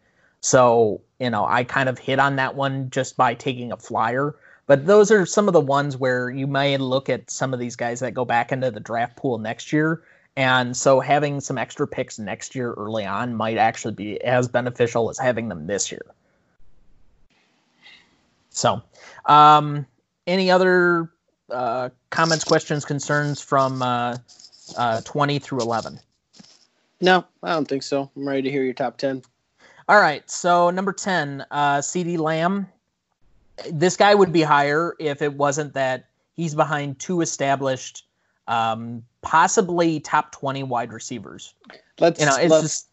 So, 0.43 1.01
you 1.19 1.31
know, 1.31 1.47
I 1.47 1.65
kind 1.65 1.89
of 1.89 1.99
hit 1.99 2.19
on 2.19 2.37
that 2.37 2.55
one 2.55 2.91
just 2.91 3.17
by 3.17 3.35
taking 3.35 3.73
a 3.73 3.77
flyer. 3.77 4.35
But 4.67 4.87
those 4.87 5.11
are 5.11 5.25
some 5.25 5.49
of 5.49 5.55
the 5.55 5.61
ones 5.61 5.97
where 5.97 6.31
you 6.31 6.47
may 6.47 6.77
look 6.77 7.09
at 7.09 7.31
some 7.31 7.55
of 7.55 7.61
these 7.61 7.77
guys 7.77 8.01
that 8.01 8.13
go 8.13 8.25
back 8.25 8.53
into 8.53 8.71
the 8.71 8.81
draft 8.81 9.17
pool 9.17 9.39
next 9.39 9.73
year. 9.73 10.03
And 10.37 10.77
so 10.77 10.99
having 11.01 11.41
some 11.41 11.59
extra 11.59 11.87
picks 11.87 12.19
next 12.19 12.55
year 12.55 12.73
early 12.73 13.05
on 13.05 13.35
might 13.35 13.57
actually 13.57 13.95
be 13.95 14.21
as 14.23 14.49
beneficial 14.49 15.11
as 15.11 15.19
having 15.19 15.49
them 15.49 15.67
this 15.67 15.93
year. 15.93 16.05
So, 18.51 18.83
um, 19.27 19.87
any 20.27 20.51
other 20.51 21.11
uh, 21.51 21.91
comments, 22.11 22.45
questions, 22.45 22.85
concerns 22.85 23.41
from 23.41 23.83
uh, 23.83 24.17
uh, 24.77 25.01
20 25.03 25.39
through 25.39 25.61
11? 25.61 25.99
No, 27.01 27.25
I 27.43 27.53
don't 27.53 27.67
think 27.67 27.83
so. 27.83 28.11
I'm 28.17 28.29
ready 28.29 28.43
to 28.43 28.51
hear 28.51 28.63
your 28.63 28.75
top 28.75 28.97
10. 28.97 29.23
All 29.89 30.01
right. 30.01 30.29
So, 30.31 30.71
number 30.71 30.93
10, 30.93 31.45
uh, 31.51 31.79
CeeDee 31.79 32.19
Lamb. 32.19 32.69
This 33.71 33.97
guy 33.97 34.15
would 34.15 34.33
be 34.33 34.43
higher 34.43 34.95
if 34.99 35.23
it 35.23 35.35
wasn't 35.35 35.75
that 35.75 36.07
he's 36.35 36.55
behind 36.55 36.99
two 36.99 37.21
established, 37.21 38.07
um, 38.49 39.03
possibly 39.21 40.01
top 40.01 40.33
20 40.33 40.63
wide 40.63 40.93
receivers. 40.93 41.55
Let's, 41.99 42.21
you 42.21 42.27
know, 42.27 42.37
let's, 42.49 42.63
just, 42.63 42.89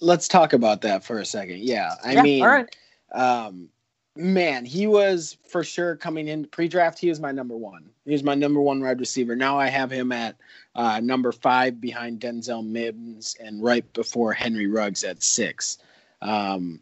let's 0.00 0.28
talk 0.28 0.52
about 0.52 0.80
that 0.82 1.04
for 1.04 1.18
a 1.18 1.24
second. 1.24 1.60
Yeah. 1.60 1.94
I 2.04 2.14
yeah, 2.14 2.22
mean, 2.22 2.42
all 2.42 2.48
right. 2.48 2.76
Um, 3.12 3.68
man, 4.16 4.64
he 4.64 4.86
was 4.86 5.36
for 5.48 5.64
sure 5.64 5.96
coming 5.96 6.28
in 6.28 6.44
pre-draft. 6.46 6.98
He 6.98 7.08
was 7.08 7.20
my 7.20 7.32
number 7.32 7.56
one. 7.56 7.88
He 8.04 8.12
was 8.12 8.22
my 8.22 8.34
number 8.34 8.60
one 8.60 8.80
wide 8.82 9.00
receiver. 9.00 9.36
Now 9.36 9.58
I 9.58 9.68
have 9.68 9.90
him 9.90 10.12
at 10.12 10.36
uh, 10.74 11.00
number 11.00 11.32
five 11.32 11.80
behind 11.80 12.20
Denzel 12.20 12.66
Mims 12.66 13.36
and 13.40 13.62
right 13.62 13.90
before 13.92 14.32
Henry 14.32 14.66
Ruggs 14.66 15.04
at 15.04 15.22
six. 15.22 15.78
Um, 16.22 16.80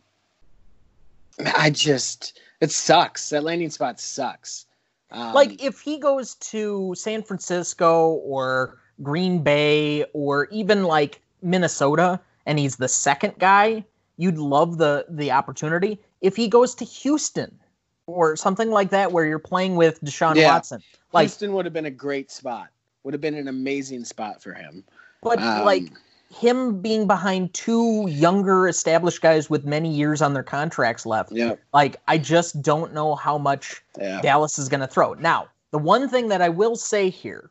I 1.57 1.70
just 1.70 2.40
it 2.61 2.70
sucks. 2.70 3.31
That 3.31 3.44
landing 3.44 3.70
spot 3.70 4.01
sucks. 4.01 4.66
Um, 5.11 5.33
like 5.33 5.62
if 5.62 5.81
he 5.81 5.98
goes 5.98 6.35
to 6.37 6.94
San 6.96 7.22
Francisco 7.22 8.14
or 8.24 8.79
Green 9.03 9.42
Bay 9.42 10.05
or 10.12 10.46
even 10.51 10.85
like 10.85 11.20
Minnesota 11.42 12.20
and 12.46 12.59
he's 12.59 12.77
the 12.77 12.88
second 12.88 13.35
guy, 13.38 13.85
you'd 14.16 14.38
love 14.38 14.79
the 14.79 15.07
the 15.09 15.31
opportunity 15.31 15.98
if 16.20 16.37
he 16.37 16.48
goes 16.48 16.75
to 16.77 16.85
Houston 16.85 17.58
or 18.06 18.37
something 18.37 18.71
like 18.71 18.90
that, 18.90 19.12
where 19.12 19.27
you're 19.27 19.38
playing 19.38 19.77
with 19.77 20.02
Deshaun 20.02 20.35
yeah. 20.35 20.52
Watson. 20.52 20.83
Like, 21.12 21.25
Houston 21.25 21.52
would 21.52 21.67
have 21.67 21.75
been 21.75 21.87
a 21.87 21.90
great 21.90 22.31
spot. 22.31 22.69
Would 23.04 23.15
have 23.15 23.21
been 23.21 23.35
an 23.35 23.48
amazing 23.48 24.04
spot 24.04 24.42
for 24.42 24.52
him. 24.52 24.85
But 25.23 25.40
um, 25.40 25.65
like 25.65 25.85
him 26.31 26.81
being 26.81 27.06
behind 27.06 27.54
two 27.54 28.06
younger 28.08 28.68
established 28.68 29.22
guys 29.22 29.48
with 29.48 29.64
many 29.64 29.92
years 29.92 30.20
on 30.20 30.35
their 30.35 30.42
contracts 30.42 31.06
left. 31.06 31.33
Yeah. 31.33 31.54
Like 31.72 31.96
I 32.06 32.18
just 32.18 32.60
don't 32.62 32.92
know 32.92 33.14
how 33.14 33.38
much 33.38 33.83
yeah. 33.98 34.20
Dallas 34.20 34.58
is 34.58 34.68
going 34.68 34.81
to 34.81 34.87
throw. 34.87 35.14
Now, 35.14 35.48
the 35.70 35.79
one 35.79 36.08
thing 36.08 36.29
that 36.29 36.42
I 36.42 36.48
will 36.48 36.76
say 36.76 37.10
here 37.10 37.50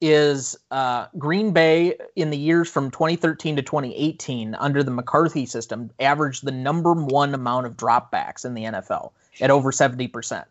is 0.00 0.56
uh, 0.70 1.06
Green 1.18 1.52
Bay 1.52 1.96
in 2.14 2.30
the 2.30 2.36
years 2.36 2.70
from 2.70 2.90
2013 2.90 3.56
to 3.56 3.62
2018 3.62 4.54
under 4.54 4.82
the 4.82 4.90
McCarthy 4.90 5.44
system 5.44 5.90
averaged 5.98 6.44
the 6.44 6.52
number 6.52 6.92
one 6.92 7.34
amount 7.34 7.66
of 7.66 7.76
dropbacks 7.76 8.44
in 8.44 8.54
the 8.54 8.64
NFL 8.64 9.10
at 9.40 9.50
over 9.50 9.72
70%. 9.72 10.44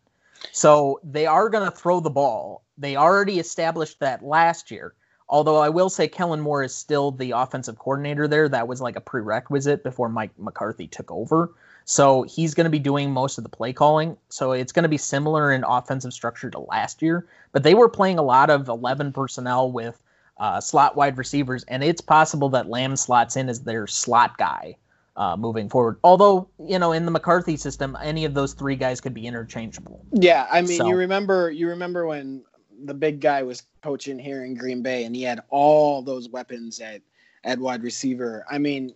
So 0.51 0.99
they 1.03 1.25
are 1.25 1.49
going 1.49 1.69
to 1.69 1.75
throw 1.75 1.99
the 1.99 2.09
ball. 2.09 2.63
They 2.77 2.95
already 2.95 3.39
established 3.39 3.99
that 3.99 4.23
last 4.23 4.69
year. 4.69 4.93
Although 5.29 5.57
I 5.57 5.69
will 5.69 5.89
say 5.89 6.07
Kellen 6.07 6.39
Moore 6.39 6.63
is 6.63 6.73
still 6.73 7.11
the 7.11 7.31
offensive 7.31 7.77
coordinator 7.77 8.27
there. 8.27 8.47
That 8.47 8.67
was 8.67 8.81
like 8.81 8.95
a 8.95 9.01
prerequisite 9.01 9.83
before 9.83 10.09
Mike 10.09 10.31
McCarthy 10.37 10.87
took 10.87 11.11
over. 11.11 11.53
So 11.83 12.23
he's 12.23 12.53
going 12.53 12.65
to 12.65 12.69
be 12.69 12.79
doing 12.79 13.11
most 13.11 13.37
of 13.37 13.43
the 13.43 13.49
play 13.49 13.73
calling. 13.73 14.17
So 14.29 14.51
it's 14.51 14.71
going 14.71 14.83
to 14.83 14.89
be 14.89 14.97
similar 14.97 15.51
in 15.51 15.63
offensive 15.63 16.13
structure 16.13 16.49
to 16.49 16.59
last 16.59 17.01
year. 17.01 17.27
But 17.51 17.63
they 17.63 17.73
were 17.75 17.89
playing 17.89 18.19
a 18.19 18.23
lot 18.23 18.49
of 18.49 18.67
11 18.67 19.13
personnel 19.13 19.71
with 19.71 20.01
uh, 20.37 20.61
slot 20.61 20.95
wide 20.95 21.17
receivers, 21.17 21.63
and 21.67 21.83
it's 21.83 22.01
possible 22.01 22.49
that 22.49 22.69
Lamb 22.69 22.95
slots 22.95 23.35
in 23.35 23.49
as 23.49 23.61
their 23.61 23.87
slot 23.87 24.37
guy 24.37 24.75
uh, 25.15 25.35
moving 25.35 25.67
forward. 25.67 25.97
Although, 26.03 26.47
you 26.59 26.77
know, 26.77 26.91
in 26.91 27.05
the 27.05 27.11
McCarthy 27.11 27.57
system, 27.57 27.97
any 28.01 28.23
of 28.25 28.33
those 28.33 28.53
three 28.53 28.75
guys 28.75 29.01
could 29.01 29.13
be 29.13 29.25
interchangeable. 29.25 30.05
Yeah, 30.11 30.47
I 30.51 30.61
mean, 30.61 30.77
So- 30.77 30.87
you 30.87 30.95
remember 30.95 31.49
you 31.49 31.69
remember 31.69 32.05
when 32.05 32.43
the 32.85 32.93
big 32.93 33.19
guy 33.19 33.43
was 33.43 33.63
coaching 33.81 34.19
here 34.19 34.43
in 34.43 34.55
Green 34.55 34.81
Bay 34.81 35.05
and 35.05 35.15
he 35.15 35.23
had 35.23 35.41
all 35.49 36.01
those 36.01 36.29
weapons 36.29 36.79
at 36.79 37.01
at 37.43 37.59
wide 37.59 37.83
receiver. 37.83 38.45
I 38.49 38.57
mean, 38.57 38.93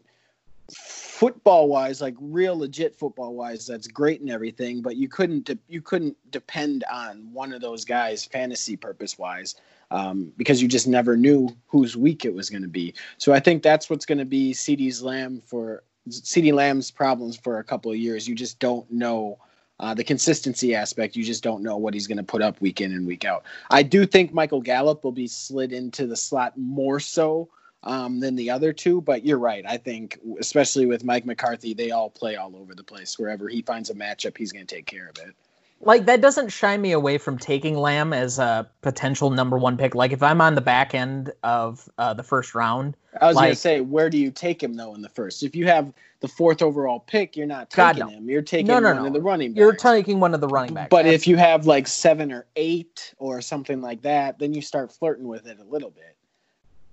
football 0.74 1.68
wise, 1.68 2.02
like 2.02 2.16
real 2.20 2.58
legit 2.58 2.96
football 2.96 3.34
wise, 3.34 3.68
that's 3.68 3.88
great 3.88 4.22
and 4.22 4.30
everything, 4.30 4.82
but 4.82 4.96
you 4.96 5.08
couldn't 5.08 5.46
de- 5.46 5.60
you 5.68 5.82
couldn't 5.82 6.16
depend 6.32 6.84
on 6.92 7.32
one 7.32 7.54
of 7.54 7.62
those 7.62 7.86
guys 7.86 8.26
fantasy 8.26 8.76
purpose 8.76 9.18
wise. 9.18 9.56
Um, 9.92 10.32
because 10.38 10.62
you 10.62 10.70
just 10.70 10.88
never 10.88 11.18
knew 11.18 11.50
whose 11.68 11.98
week 11.98 12.24
it 12.24 12.34
was 12.34 12.50
going 12.50 12.62
to 12.62 12.70
be. 12.70 12.94
So 13.18 13.34
I 13.34 13.42
think 13.42 13.62
that's 13.62 13.90
what's 13.90 14.06
going 14.06 14.20
to 14.20 14.26
be 14.26 14.54
CeeDee's 14.54 15.04
Lamb 15.04 15.42
for 15.46 15.84
CeeDee 16.10 16.54
Lamb's 16.54 16.90
problems 16.90 17.36
for 17.36 17.60
a 17.60 17.64
couple 17.66 17.92
of 17.92 17.98
years. 17.98 18.26
You 18.26 18.34
just 18.34 18.58
don't 18.60 18.90
know 18.90 19.38
uh, 19.82 19.94
the 19.96 20.04
consistency 20.04 20.76
aspect. 20.76 21.16
You 21.16 21.24
just 21.24 21.44
don't 21.44 21.64
know 21.64 21.76
what 21.76 21.94
he's 21.94 22.08
going 22.08 22.20
to 22.20 22.24
put 22.24 22.42
up 22.42 22.62
week 22.62 22.80
in 22.80 22.94
and 22.94 23.06
week 23.06 23.26
out. 23.26 23.44
I 23.70 23.84
do 23.84 24.06
think 24.06 24.32
Michael 24.32 24.62
Gallup 24.62 25.04
will 25.04 25.12
be 25.12 25.28
slid 25.28 25.74
into 25.74 26.06
the 26.06 26.16
slot 26.16 26.54
more 26.56 27.00
so 27.00 27.50
um, 27.84 28.20
than 28.20 28.36
the 28.36 28.52
other 28.52 28.72
two, 28.74 29.02
but 29.02 29.26
you're 29.26 29.40
right. 29.40 29.66
I 29.68 29.78
think, 29.78 30.20
especially 30.40 30.86
with 30.86 31.04
Mike 31.04 31.26
McCarthy, 31.26 31.74
they 31.74 31.90
all 31.90 32.12
play 32.12 32.36
all 32.36 32.56
over 32.56 32.76
the 32.76 32.84
place. 32.84 33.18
Wherever 33.18 33.50
he 33.50 33.64
finds 33.64 33.90
a 33.90 33.96
matchup, 33.96 34.38
he's 34.38 34.52
going 34.52 34.68
to 34.68 34.76
take 34.76 34.86
care 34.86 35.10
of 35.10 35.18
it. 35.18 35.36
Like 35.84 36.06
that 36.06 36.22
doesn't 36.22 36.50
shy 36.50 36.78
me 36.78 36.92
away 36.92 37.18
from 37.18 37.38
taking 37.38 37.76
Lamb 37.76 38.14
as 38.14 38.40
a 38.40 38.70
potential 38.82 39.30
number 39.32 39.58
one 39.58 39.78
pick. 39.78 39.96
Like 39.96 40.12
if 40.12 40.22
I'm 40.22 40.42
on 40.42 40.56
the 40.56 40.62
back 40.62 40.94
end 40.94 41.34
of 41.44 41.90
uh, 41.98 42.14
the 42.14 42.24
first 42.24 42.54
round, 42.56 42.96
I 43.20 43.28
was 43.28 43.36
gonna 43.36 43.56
say, 43.56 43.82
where 43.82 44.10
do 44.10 44.18
you 44.18 44.32
take 44.32 44.62
him 44.62 44.76
though 44.76 44.94
in 44.94 45.02
the 45.02 45.10
first? 45.10 45.44
If 45.44 45.56
you 45.56 45.68
have 45.68 45.92
the 46.20 46.28
fourth 46.28 46.62
overall 46.62 47.00
pick, 47.00 47.36
you're 47.36 47.48
not 47.48 47.74
God, 47.74 47.94
taking 47.94 48.08
no. 48.08 48.18
him. 48.18 48.30
You're 48.30 48.42
taking 48.44 48.68
No, 48.68 48.80
no, 48.80 48.96
one 48.96 49.08
of 49.08 49.14
the 49.14 49.22
running 49.22 49.52
backs. 49.54 49.60
you're 49.60 49.76
taking 49.76 50.20
one 50.20 50.34
of 50.36 50.42
the 50.42 50.48
running 50.48 50.74
backs. 50.76 50.90
But 50.90 51.08
if 51.08 51.28
you 51.28 51.36
have 51.38 51.66
like 51.66 51.88
seven 51.88 52.32
or 52.32 52.46
eight 52.56 53.14
or 53.18 53.42
something 53.42 53.82
like 53.82 54.04
that, 54.04 54.38
then 54.38 54.54
you 54.54 54.62
start 54.62 54.92
flirting 54.92 55.28
with 55.28 55.48
it 55.48 55.60
a 55.60 55.64
little 55.64 55.90
bit. 55.90 56.16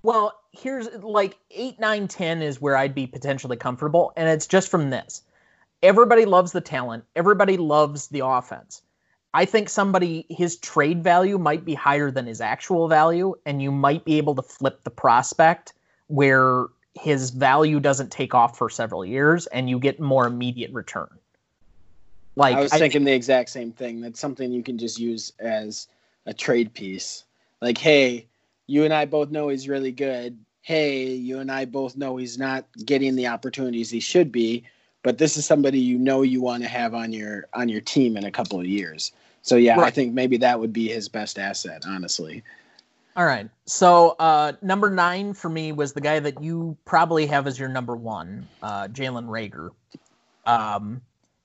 Well, 0.01 0.39
here's 0.51 0.87
like 1.03 1.37
eight, 1.51 1.79
nine, 1.79 2.07
ten 2.07 2.41
is 2.41 2.61
where 2.61 2.75
I'd 2.77 2.95
be 2.95 3.05
potentially 3.05 3.57
comfortable, 3.57 4.13
and 4.15 4.29
it's 4.29 4.47
just 4.47 4.69
from 4.69 4.89
this. 4.89 5.23
Everybody 5.81 6.25
loves 6.25 6.51
the 6.51 6.61
talent. 6.61 7.05
Everybody 7.15 7.57
loves 7.57 8.07
the 8.07 8.25
offense. 8.25 8.81
I 9.33 9.45
think 9.45 9.69
somebody 9.69 10.25
his 10.29 10.57
trade 10.57 11.03
value 11.03 11.37
might 11.37 11.63
be 11.63 11.73
higher 11.75 12.09
than 12.11 12.25
his 12.25 12.41
actual 12.41 12.87
value, 12.87 13.35
and 13.45 13.61
you 13.61 13.71
might 13.71 14.03
be 14.03 14.17
able 14.17 14.35
to 14.35 14.41
flip 14.41 14.83
the 14.83 14.89
prospect 14.89 15.73
where 16.07 16.65
his 16.95 17.29
value 17.29 17.79
doesn't 17.79 18.11
take 18.11 18.33
off 18.33 18.57
for 18.57 18.69
several 18.69 19.05
years, 19.05 19.45
and 19.47 19.69
you 19.69 19.79
get 19.79 19.99
more 19.99 20.25
immediate 20.25 20.73
return. 20.73 21.09
Like 22.35 22.55
I 22.55 22.61
was 22.61 22.73
I- 22.73 22.79
thinking 22.79 23.03
the 23.03 23.13
exact 23.13 23.49
same 23.49 23.71
thing. 23.71 24.01
That's 24.01 24.19
something 24.19 24.51
you 24.51 24.63
can 24.63 24.77
just 24.77 24.99
use 24.99 25.31
as 25.39 25.87
a 26.25 26.33
trade 26.33 26.73
piece. 26.73 27.23
Like, 27.61 27.77
hey, 27.77 28.25
you 28.67 28.83
and 28.85 28.93
I 28.93 29.05
both 29.05 29.29
know 29.29 29.49
he's 29.49 29.67
really 29.67 29.91
good. 29.91 30.37
Hey, 30.61 31.13
you 31.13 31.39
and 31.39 31.51
I 31.51 31.65
both 31.65 31.95
know 31.97 32.17
he's 32.17 32.37
not 32.37 32.65
getting 32.85 33.15
the 33.15 33.27
opportunities 33.27 33.89
he 33.89 33.99
should 33.99 34.31
be, 34.31 34.63
but 35.03 35.17
this 35.17 35.37
is 35.37 35.45
somebody 35.45 35.79
you 35.79 35.97
know 35.97 36.21
you 36.21 36.41
want 36.41 36.63
to 36.63 36.69
have 36.69 36.93
on 36.93 37.13
your 37.13 37.47
on 37.53 37.69
your 37.69 37.81
team 37.81 38.17
in 38.17 38.25
a 38.25 38.31
couple 38.31 38.59
of 38.59 38.65
years. 38.65 39.11
So 39.41 39.55
yeah, 39.55 39.79
I 39.79 39.89
think 39.89 40.13
maybe 40.13 40.37
that 40.37 40.59
would 40.59 40.73
be 40.73 40.89
his 40.89 41.07
best 41.07 41.39
asset, 41.39 41.83
honestly. 41.87 42.43
All 43.15 43.25
right. 43.25 43.49
So 43.65 44.15
uh, 44.19 44.53
number 44.61 44.89
nine 44.89 45.33
for 45.33 45.49
me 45.49 45.71
was 45.71 45.93
the 45.93 46.01
guy 46.01 46.19
that 46.19 46.41
you 46.43 46.77
probably 46.85 47.25
have 47.25 47.47
as 47.47 47.59
your 47.59 47.69
number 47.69 47.95
one, 47.95 48.47
uh, 48.61 48.87
Jalen 48.87 49.25
Reagor. 49.25 49.71
Um, 50.45 51.01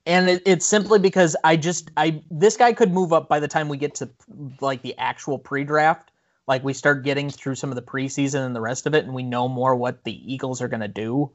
and 0.06 0.28
it, 0.28 0.42
it's 0.44 0.66
simply 0.66 0.98
because 0.98 1.36
I 1.44 1.56
just 1.56 1.90
I 1.96 2.22
this 2.30 2.56
guy 2.56 2.72
could 2.72 2.92
move 2.92 3.12
up 3.12 3.28
by 3.28 3.40
the 3.40 3.48
time 3.48 3.68
we 3.68 3.76
get 3.76 3.94
to 3.96 4.08
like 4.60 4.82
the 4.82 4.96
actual 4.98 5.38
pre-draft. 5.38 6.10
Like 6.46 6.62
we 6.62 6.74
start 6.74 7.04
getting 7.04 7.30
through 7.30 7.54
some 7.54 7.70
of 7.70 7.76
the 7.76 7.82
preseason 7.82 8.44
and 8.44 8.54
the 8.54 8.60
rest 8.60 8.86
of 8.86 8.94
it, 8.94 9.04
and 9.04 9.14
we 9.14 9.22
know 9.22 9.48
more 9.48 9.74
what 9.74 10.04
the 10.04 10.32
Eagles 10.32 10.60
are 10.60 10.68
gonna 10.68 10.88
do. 10.88 11.30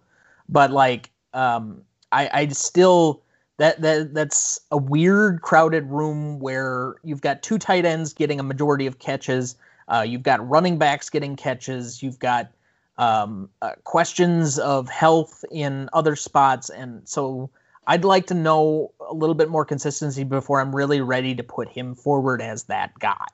But 0.48 0.72
like, 0.72 1.10
um, 1.34 1.82
I 2.12 2.30
I 2.32 2.48
still 2.50 3.22
that 3.58 3.82
that 3.82 4.14
that's 4.14 4.60
a 4.72 4.78
weird 4.78 5.42
crowded 5.42 5.86
room 5.86 6.40
where 6.40 6.96
you've 7.04 7.22
got 7.22 7.44
two 7.44 7.58
tight 7.58 7.86
ends 7.86 8.14
getting 8.14 8.40
a 8.40 8.44
majority 8.44 8.88
of 8.88 9.00
catches. 9.00 9.56
Uh, 9.88 10.02
you've 10.08 10.24
got 10.24 10.48
running 10.48 10.78
backs 10.78 11.10
getting 11.10 11.36
catches. 11.36 12.02
You've 12.02 12.20
got 12.20 12.52
um, 12.98 13.50
uh, 13.62 13.72
questions 13.84 14.60
of 14.60 14.90
health 14.90 15.44
in 15.52 15.90
other 15.94 16.16
spots, 16.16 16.70
and 16.70 17.08
so 17.08 17.50
I'd 17.88 18.06
like 18.06 18.28
to 18.28 18.34
know 18.34 18.94
a 19.10 19.14
little 19.14 19.36
bit 19.36 19.50
more 19.50 19.66
consistency 19.66 20.24
before 20.24 20.62
I'm 20.62 20.76
really 20.76 21.02
ready 21.02 21.34
to 21.36 21.44
put 21.44 21.68
him 21.68 21.96
forward 21.96 22.42
as 22.42 22.64
that 22.66 22.98
guy. 23.00 23.26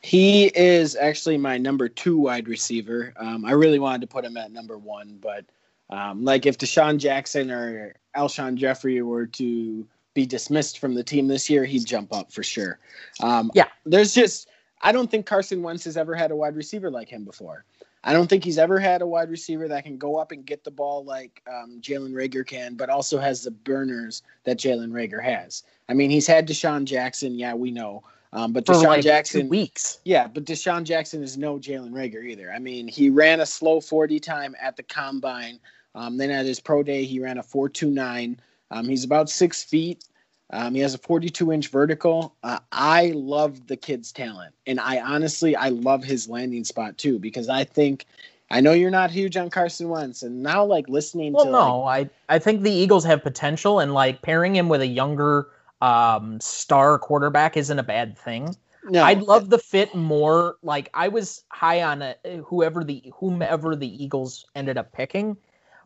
He 0.00 0.46
is 0.46 0.96
actually 0.96 1.36
my 1.36 1.58
number 1.58 1.88
two 1.88 2.18
wide 2.18 2.48
receiver. 2.48 3.12
Um, 3.16 3.44
I 3.44 3.52
really 3.52 3.78
wanted 3.78 4.00
to 4.00 4.06
put 4.08 4.24
him 4.24 4.36
at 4.36 4.50
number 4.50 4.76
one, 4.78 5.18
but 5.20 5.44
um, 5.92 6.24
like 6.24 6.46
if 6.46 6.56
DeSean 6.56 6.96
Jackson 6.96 7.50
or 7.50 7.94
Alshon 8.16 8.56
Jeffery 8.56 9.02
were 9.02 9.26
to 9.26 9.86
be 10.14 10.26
dismissed 10.26 10.78
from 10.78 10.94
the 10.94 11.04
team 11.04 11.28
this 11.28 11.50
year, 11.50 11.64
he'd 11.64 11.86
jump 11.86 12.12
up 12.14 12.32
for 12.32 12.42
sure. 12.42 12.78
Um, 13.20 13.50
Yeah. 13.54 13.68
there's 13.84 14.14
just 14.14 14.48
I 14.80 14.90
don't 14.90 15.10
think 15.10 15.26
Carson 15.26 15.62
Wentz 15.62 15.84
has 15.84 15.96
ever 15.96 16.14
had 16.14 16.30
a 16.30 16.36
wide 16.36 16.56
receiver 16.56 16.90
like 16.90 17.08
him 17.08 17.24
before. 17.24 17.64
I 18.04 18.12
don't 18.12 18.26
think 18.26 18.42
he's 18.42 18.58
ever 18.58 18.80
had 18.80 19.00
a 19.00 19.06
wide 19.06 19.30
receiver 19.30 19.68
that 19.68 19.84
can 19.84 19.96
go 19.96 20.16
up 20.16 20.32
and 20.32 20.44
get 20.44 20.64
the 20.64 20.72
ball 20.72 21.04
like 21.04 21.40
um, 21.46 21.78
Jalen 21.80 22.12
Reagor 22.12 22.44
can, 22.44 22.74
but 22.74 22.90
also 22.90 23.18
has 23.18 23.44
the 23.44 23.52
burners 23.52 24.22
that 24.44 24.58
Jalen 24.58 24.90
Reagor 24.90 25.22
has. 25.22 25.62
I 25.88 25.94
mean, 25.94 26.10
he's 26.10 26.26
had 26.26 26.48
DeSean 26.48 26.84
Jackson, 26.84 27.38
yeah, 27.38 27.54
we 27.54 27.70
know, 27.70 28.02
um, 28.32 28.52
but 28.52 28.64
DeSean 28.64 28.84
like 28.86 29.02
Jackson 29.02 29.48
weeks. 29.48 30.00
yeah, 30.04 30.26
but 30.26 30.44
DeSean 30.44 30.82
Jackson 30.82 31.22
is 31.22 31.36
no 31.36 31.58
Jalen 31.58 31.90
Reagor 31.90 32.24
either. 32.24 32.50
I 32.52 32.58
mean, 32.58 32.88
he 32.88 33.08
ran 33.08 33.40
a 33.40 33.46
slow 33.46 33.80
40 33.80 34.18
time 34.18 34.56
at 34.60 34.76
the 34.76 34.82
combine. 34.82 35.60
Um, 35.94 36.16
then 36.16 36.30
at 36.30 36.46
his 36.46 36.60
pro 36.60 36.82
day, 36.82 37.04
he 37.04 37.20
ran 37.20 37.38
a 37.38 37.42
4.29. 37.42 38.38
Um, 38.70 38.88
he's 38.88 39.04
about 39.04 39.28
six 39.28 39.62
feet. 39.62 40.04
Um, 40.50 40.74
he 40.74 40.80
has 40.80 40.94
a 40.94 40.98
42 40.98 41.52
inch 41.52 41.68
vertical. 41.68 42.36
Uh, 42.42 42.58
I 42.70 43.12
love 43.14 43.66
the 43.66 43.76
kid's 43.76 44.12
talent, 44.12 44.54
and 44.66 44.78
I 44.78 45.00
honestly 45.00 45.56
I 45.56 45.70
love 45.70 46.04
his 46.04 46.28
landing 46.28 46.64
spot 46.64 46.98
too 46.98 47.18
because 47.18 47.48
I 47.48 47.64
think 47.64 48.06
I 48.50 48.60
know 48.60 48.72
you're 48.72 48.90
not 48.90 49.10
huge 49.10 49.36
on 49.38 49.48
Carson 49.48 49.88
Wentz, 49.88 50.22
and 50.22 50.42
now 50.42 50.64
like 50.64 50.88
listening 50.88 51.32
Well, 51.32 51.44
to 51.44 51.50
no, 51.50 51.80
like, 51.80 52.10
I 52.28 52.34
I 52.34 52.38
think 52.38 52.62
the 52.62 52.70
Eagles 52.70 53.04
have 53.04 53.22
potential, 53.22 53.80
and 53.80 53.94
like 53.94 54.22
pairing 54.22 54.54
him 54.54 54.68
with 54.68 54.80
a 54.82 54.86
younger 54.86 55.48
um, 55.80 56.40
star 56.40 56.98
quarterback 56.98 57.56
isn't 57.56 57.78
a 57.78 57.82
bad 57.82 58.16
thing. 58.18 58.56
no, 58.84 59.02
I'd 59.04 59.22
love 59.22 59.48
the 59.48 59.58
fit 59.58 59.94
more. 59.94 60.56
Like 60.62 60.90
I 60.94 61.08
was 61.08 61.44
high 61.48 61.82
on 61.82 62.02
a, 62.02 62.16
whoever 62.46 62.84
the 62.84 63.12
whomever 63.16 63.74
the 63.76 64.04
Eagles 64.04 64.44
ended 64.54 64.76
up 64.78 64.92
picking, 64.92 65.36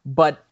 but 0.07 0.45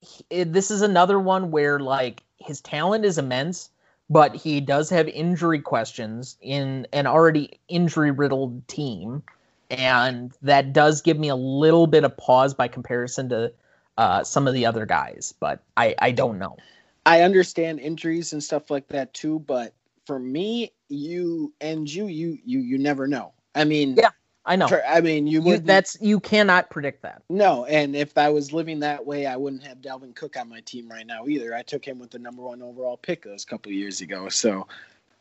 he- 0.00 0.44
this 0.44 0.72
is 0.72 0.82
another 0.82 1.20
one 1.20 1.52
where 1.52 1.80
like 1.80 2.24
his 2.38 2.62
talent 2.62 3.06
is 3.06 3.18
immense, 3.18 3.70
but 4.10 4.36
he 4.36 4.60
does 4.60 4.90
have 4.90 5.08
injury 5.08 5.60
questions 5.60 6.38
in 6.42 6.88
an 6.94 7.06
already 7.08 7.60
injury 7.68 8.12
riddled 8.12 8.66
team, 8.68 9.24
and 9.70 10.32
that 10.42 10.74
does 10.74 11.02
give 11.02 11.18
me 11.18 11.30
a 11.30 11.36
little 11.36 11.88
bit 11.88 12.04
of 12.04 12.16
pause 12.18 12.54
by 12.54 12.68
comparison 12.68 13.30
to 13.30 13.52
uh, 13.98 14.24
some 14.24 14.48
of 14.48 14.54
the 14.54 14.66
other 14.66 14.86
guys. 14.86 15.34
But 15.40 15.62
I 15.76 15.96
I 16.00 16.12
don't 16.12 16.38
know. 16.40 16.62
I 17.06 17.22
understand 17.22 17.80
injuries 17.80 18.32
and 18.32 18.42
stuff 18.42 18.70
like 18.70 18.88
that 18.88 19.14
too, 19.14 19.40
but 19.40 19.74
for 20.06 20.18
me, 20.18 20.72
you 20.88 21.54
and 21.60 21.92
you, 21.92 22.06
you, 22.08 22.38
you, 22.44 22.60
you 22.60 22.78
never 22.78 23.08
know. 23.08 23.34
I 23.54 23.64
mean, 23.64 23.96
Yeah, 23.96 24.10
I 24.46 24.56
know. 24.56 24.68
I 24.86 25.00
mean, 25.00 25.26
you 25.26 25.40
would 25.42 25.64
that's 25.64 25.96
you 26.00 26.20
cannot 26.20 26.68
predict 26.70 27.02
that. 27.02 27.22
no. 27.30 27.64
And 27.64 27.96
if 27.96 28.18
I 28.18 28.28
was 28.28 28.52
living 28.52 28.80
that 28.80 29.06
way, 29.06 29.26
I 29.26 29.36
wouldn't 29.36 29.62
have 29.62 29.78
Dalvin 29.78 30.14
Cook 30.14 30.36
on 30.36 30.48
my 30.48 30.60
team 30.60 30.88
right 30.88 31.06
now 31.06 31.26
either. 31.26 31.54
I 31.54 31.62
took 31.62 31.84
him 31.84 31.98
with 31.98 32.10
the 32.10 32.18
number 32.18 32.42
one 32.42 32.60
overall 32.60 32.96
pick 32.96 33.22
those 33.22 33.44
couple 33.44 33.70
of 33.70 33.74
years 33.76 34.00
ago. 34.02 34.28
So, 34.28 34.66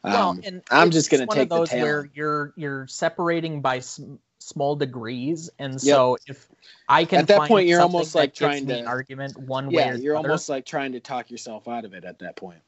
um, 0.03 0.11
well, 0.13 0.37
and 0.43 0.61
I'm 0.69 0.91
just 0.91 1.09
gonna 1.09 1.25
one 1.25 1.37
take 1.37 1.43
of 1.43 1.49
the 1.49 1.55
those 1.59 1.71
where 1.71 2.09
you're 2.13 2.53
you're 2.57 2.87
separating 2.87 3.61
by 3.61 3.79
sm- 3.79 4.15
small 4.39 4.75
degrees, 4.75 5.49
and 5.57 5.81
so 5.81 6.17
if 6.27 6.49
I 6.89 7.05
can 7.05 7.19
At 7.21 7.27
that 7.27 7.47
point, 7.47 7.67
you're 7.67 7.81
almost 7.81 8.13
like 8.13 8.33
trying 8.33 8.67
to- 8.67 8.79
an 8.81 8.87
argument 8.87 9.37
one 9.37 9.67
way 9.67 9.75
yeah, 9.75 9.93
you're 9.93 10.15
the 10.15 10.19
other, 10.19 10.29
almost 10.29 10.49
like 10.49 10.65
trying 10.65 10.91
to 10.91 10.99
talk 10.99 11.31
yourself 11.31 11.69
out 11.69 11.85
of 11.85 11.93
it 11.93 12.03
at 12.03 12.19
that 12.19 12.35
point. 12.35 12.59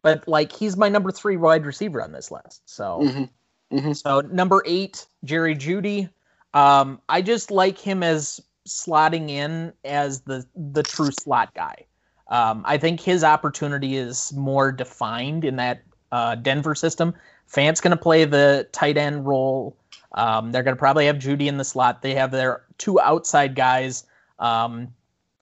but 0.00 0.26
like 0.26 0.52
he's 0.52 0.76
my 0.76 0.88
number 0.88 1.12
three 1.12 1.36
wide 1.36 1.66
receiver 1.66 2.02
on 2.02 2.12
this 2.12 2.30
list. 2.30 2.62
So 2.64 3.00
Mhm. 3.02 3.28
Mhm. 3.72 3.96
so 3.96 4.20
number 4.20 4.62
eight, 4.66 5.06
Jerry 5.24 5.54
Jeudy. 5.56 6.10
Um, 6.54 7.00
I 7.08 7.22
just 7.22 7.50
like 7.50 7.78
him 7.78 8.02
as 8.02 8.40
slotting 8.68 9.30
in 9.30 9.72
as 9.84 10.20
the 10.22 10.46
the 10.54 10.82
true 10.82 11.10
slot 11.10 11.54
guy. 11.54 11.86
Um, 12.28 12.62
I 12.66 12.78
think 12.78 13.00
his 13.00 13.24
opportunity 13.24 13.96
is 13.96 14.32
more 14.34 14.72
defined 14.72 15.44
in 15.44 15.56
that 15.56 15.82
uh, 16.12 16.34
Denver 16.36 16.74
system. 16.74 17.14
Fant's 17.46 17.80
going 17.80 17.96
to 17.96 18.02
play 18.02 18.24
the 18.24 18.68
tight 18.72 18.96
end 18.96 19.26
role. 19.26 19.76
Um, 20.12 20.52
they're 20.52 20.62
going 20.62 20.76
to 20.76 20.78
probably 20.78 21.06
have 21.06 21.16
Jeudy 21.16 21.46
in 21.48 21.56
the 21.58 21.64
slot. 21.64 22.02
They 22.02 22.14
have 22.14 22.30
their 22.30 22.62
two 22.78 23.00
outside 23.00 23.54
guys 23.54 24.04
um, 24.38 24.88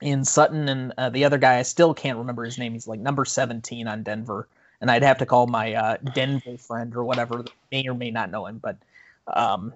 in 0.01 0.25
Sutton 0.25 0.69
and 0.69 0.93
uh, 0.99 1.11
the 1.11 1.25
other 1.25 1.39
guy. 1.39 1.59
I 1.59 1.63
still 1.63 1.95
can't 1.95 2.19
remember 2.19 2.45
his 2.45 2.59
name. 2.59 2.73
He's 2.73 2.89
like 2.89 3.01
number 3.01 3.25
17 3.25 3.87
on 3.87 4.03
Denver. 4.03 4.49
And 4.81 4.91
I'd 4.91 5.03
have 5.03 5.19
to 5.19 5.27
call 5.27 5.47
my 5.47 5.75
uh, 5.75 5.97
Denver 6.15 6.57
friend 6.57 6.95
or 6.95 7.05
whatever, 7.05 7.45
may 7.71 7.87
or 7.87 7.95
may 7.95 8.11
not 8.11 8.31
know 8.31 8.47
him. 8.47 8.59
But 8.59 8.77
um, 9.35 9.75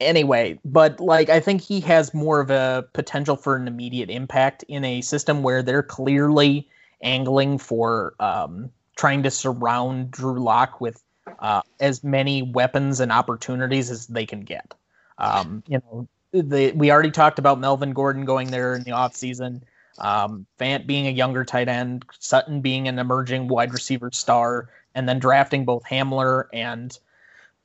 anyway, 0.00 0.58
but 0.64 1.00
like 1.00 1.28
I 1.28 1.40
think 1.40 1.60
he 1.60 1.80
has 1.80 2.12
more 2.12 2.40
of 2.40 2.50
a 2.50 2.86
potential 2.92 3.36
for 3.36 3.56
an 3.56 3.66
immediate 3.66 4.10
impact 4.10 4.64
in 4.68 4.84
a 4.84 5.00
system 5.00 5.42
where 5.42 5.62
they're 5.62 5.82
clearly 5.82 6.68
angling 7.02 7.58
for 7.58 8.14
um, 8.20 8.70
trying 8.96 9.22
to 9.22 9.30
surround 9.30 10.10
Drew 10.10 10.38
Lock 10.42 10.80
with 10.80 11.02
uh, 11.40 11.62
as 11.80 12.04
many 12.04 12.42
weapons 12.42 13.00
and 13.00 13.12
opportunities 13.12 13.90
as 13.90 14.06
they 14.06 14.26
can 14.26 14.40
get. 14.40 14.74
Um, 15.18 15.62
you 15.66 15.78
know, 15.78 16.08
the, 16.32 16.72
we 16.72 16.90
already 16.90 17.10
talked 17.10 17.38
about 17.38 17.58
Melvin 17.58 17.92
Gordon 17.92 18.24
going 18.24 18.50
there 18.50 18.74
in 18.74 18.82
the 18.82 18.90
offseason. 18.90 19.62
Um, 19.98 20.46
Fant 20.58 20.86
being 20.86 21.06
a 21.06 21.10
younger 21.10 21.44
tight 21.44 21.68
end, 21.68 22.04
Sutton 22.18 22.60
being 22.60 22.88
an 22.88 22.98
emerging 22.98 23.48
wide 23.48 23.72
receiver 23.72 24.10
star, 24.12 24.68
and 24.94 25.08
then 25.08 25.18
drafting 25.18 25.64
both 25.64 25.84
Hamler 25.84 26.44
and 26.52 26.98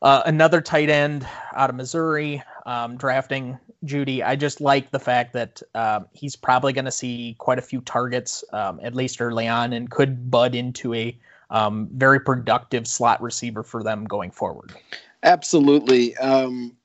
uh, 0.02 0.24
another 0.26 0.62
tight 0.62 0.90
end 0.90 1.28
out 1.56 1.70
of 1.70 1.76
Missouri, 1.76 2.42
um, 2.66 2.98
drafting 2.98 3.58
Jeudy. 3.86 4.24
I 4.24 4.36
just 4.36 4.62
like 4.62 4.92
the 4.92 5.00
fact 5.00 5.34
that 5.34 5.62
uh, 5.76 6.02
he's 6.14 6.36
probably 6.36 6.74
going 6.74 6.86
to 6.86 6.92
see 6.92 7.36
quite 7.38 7.60
a 7.60 7.62
few 7.62 7.82
targets, 7.82 8.44
um, 8.54 8.80
at 8.84 8.96
least 8.96 9.22
early 9.22 9.48
on, 9.48 9.74
and 9.74 9.90
could 9.90 10.32
bud 10.32 10.56
into 10.56 10.94
a 10.94 11.16
um, 11.50 11.90
very 11.94 12.20
productive 12.20 12.88
slot 12.88 13.22
receiver 13.22 13.64
for 13.64 13.84
them 13.84 14.06
going 14.06 14.32
forward. 14.32 14.72
Absolutely. 15.24 16.16
Um, 16.18 16.76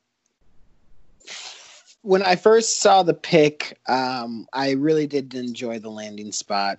when 2.07 2.23
I 2.23 2.37
first 2.37 2.81
saw 2.81 3.03
the 3.03 3.15
pick, 3.15 3.81
um, 3.89 4.47
I 4.53 4.71
really 4.73 5.09
did 5.09 5.35
enjoy 5.35 5.81
the 5.81 5.91
landing 5.91 6.31
spot. 6.31 6.79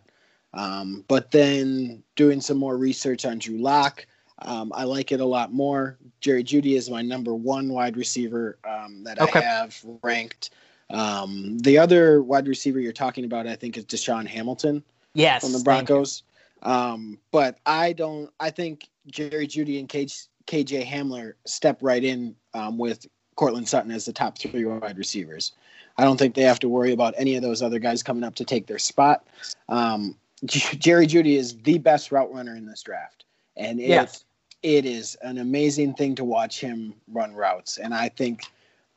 Um, 0.54 1.04
but 1.10 1.32
then 1.32 2.02
doing 2.16 2.40
some 2.40 2.58
more 2.58 2.78
research 2.78 3.26
on 3.26 3.38
Drew 3.38 3.58
Lock, 3.58 4.08
um, 4.40 4.72
I 4.74 4.86
like 4.86 5.12
it 5.12 5.20
a 5.20 5.26
lot 5.26 5.52
more. 5.52 5.98
Jerry 6.22 6.46
Jeudy 6.46 6.78
is 6.78 6.90
my 6.90 7.02
number 7.02 7.36
one 7.36 7.74
wide 7.74 7.98
receiver 7.98 8.58
um, 8.66 9.04
that 9.04 9.20
okay. 9.20 9.40
I 9.40 9.44
have 9.44 9.78
ranked. 10.02 10.52
Um, 10.90 11.58
the 11.60 11.78
other 11.78 12.24
wide 12.24 12.48
receiver 12.48 12.80
you're 12.80 12.94
talking 12.94 13.26
about, 13.26 13.48
I 13.48 13.58
think, 13.58 13.78
is 13.78 13.84
DaeSean 13.84 14.28
Hamilton. 14.28 14.82
Yes, 15.14 15.44
from 15.44 15.52
the 15.52 15.60
Broncos. 15.60 16.24
Um, 16.62 17.20
but 17.32 17.60
I 17.66 17.92
don't. 17.92 18.32
I 18.40 18.50
think 18.50 18.88
Jerry 19.08 19.48
Jeudy 19.48 19.80
and 19.80 19.90
KJ, 19.90 20.28
KJ 20.46 20.86
Hamler 20.86 21.34
step 21.46 21.80
right 21.82 22.04
in 22.04 22.36
um, 22.54 22.78
with 22.78 23.06
Courtland 23.38 23.70
Sutton 23.70 23.92
as 23.92 24.04
the 24.04 24.12
top 24.12 24.38
three 24.38 24.66
wide 24.66 24.98
receivers. 24.98 25.54
I 25.98 26.04
don't 26.04 26.18
think 26.18 26.36
they 26.36 26.44
have 26.44 26.60
to 26.60 26.70
worry 26.70 26.92
about 26.92 27.14
any 27.18 27.36
of 27.36 27.42
those 27.42 27.62
other 27.62 27.80
guys 27.80 28.04
coming 28.04 28.24
up 28.24 28.36
to 28.36 28.46
take 28.46 28.68
their 28.68 28.78
spot. 28.78 29.26
Um, 29.70 30.16
Jerry 30.46 31.08
Jeudy 31.08 31.38
is 31.38 31.58
the 31.60 31.78
best 31.80 32.12
route 32.12 32.32
runner 32.34 32.56
in 32.56 32.66
this 32.66 32.84
draft, 32.84 33.24
and 33.56 33.80
it, 33.80 33.88
yes. 33.88 34.26
it 34.62 34.86
is 34.86 35.16
an 35.22 35.38
amazing 35.38 35.94
thing 35.94 36.14
to 36.16 36.24
watch 36.24 36.60
him 36.60 36.94
run 37.08 37.34
routes. 37.34 37.78
And 37.78 37.94
I 37.94 38.10
think 38.10 38.44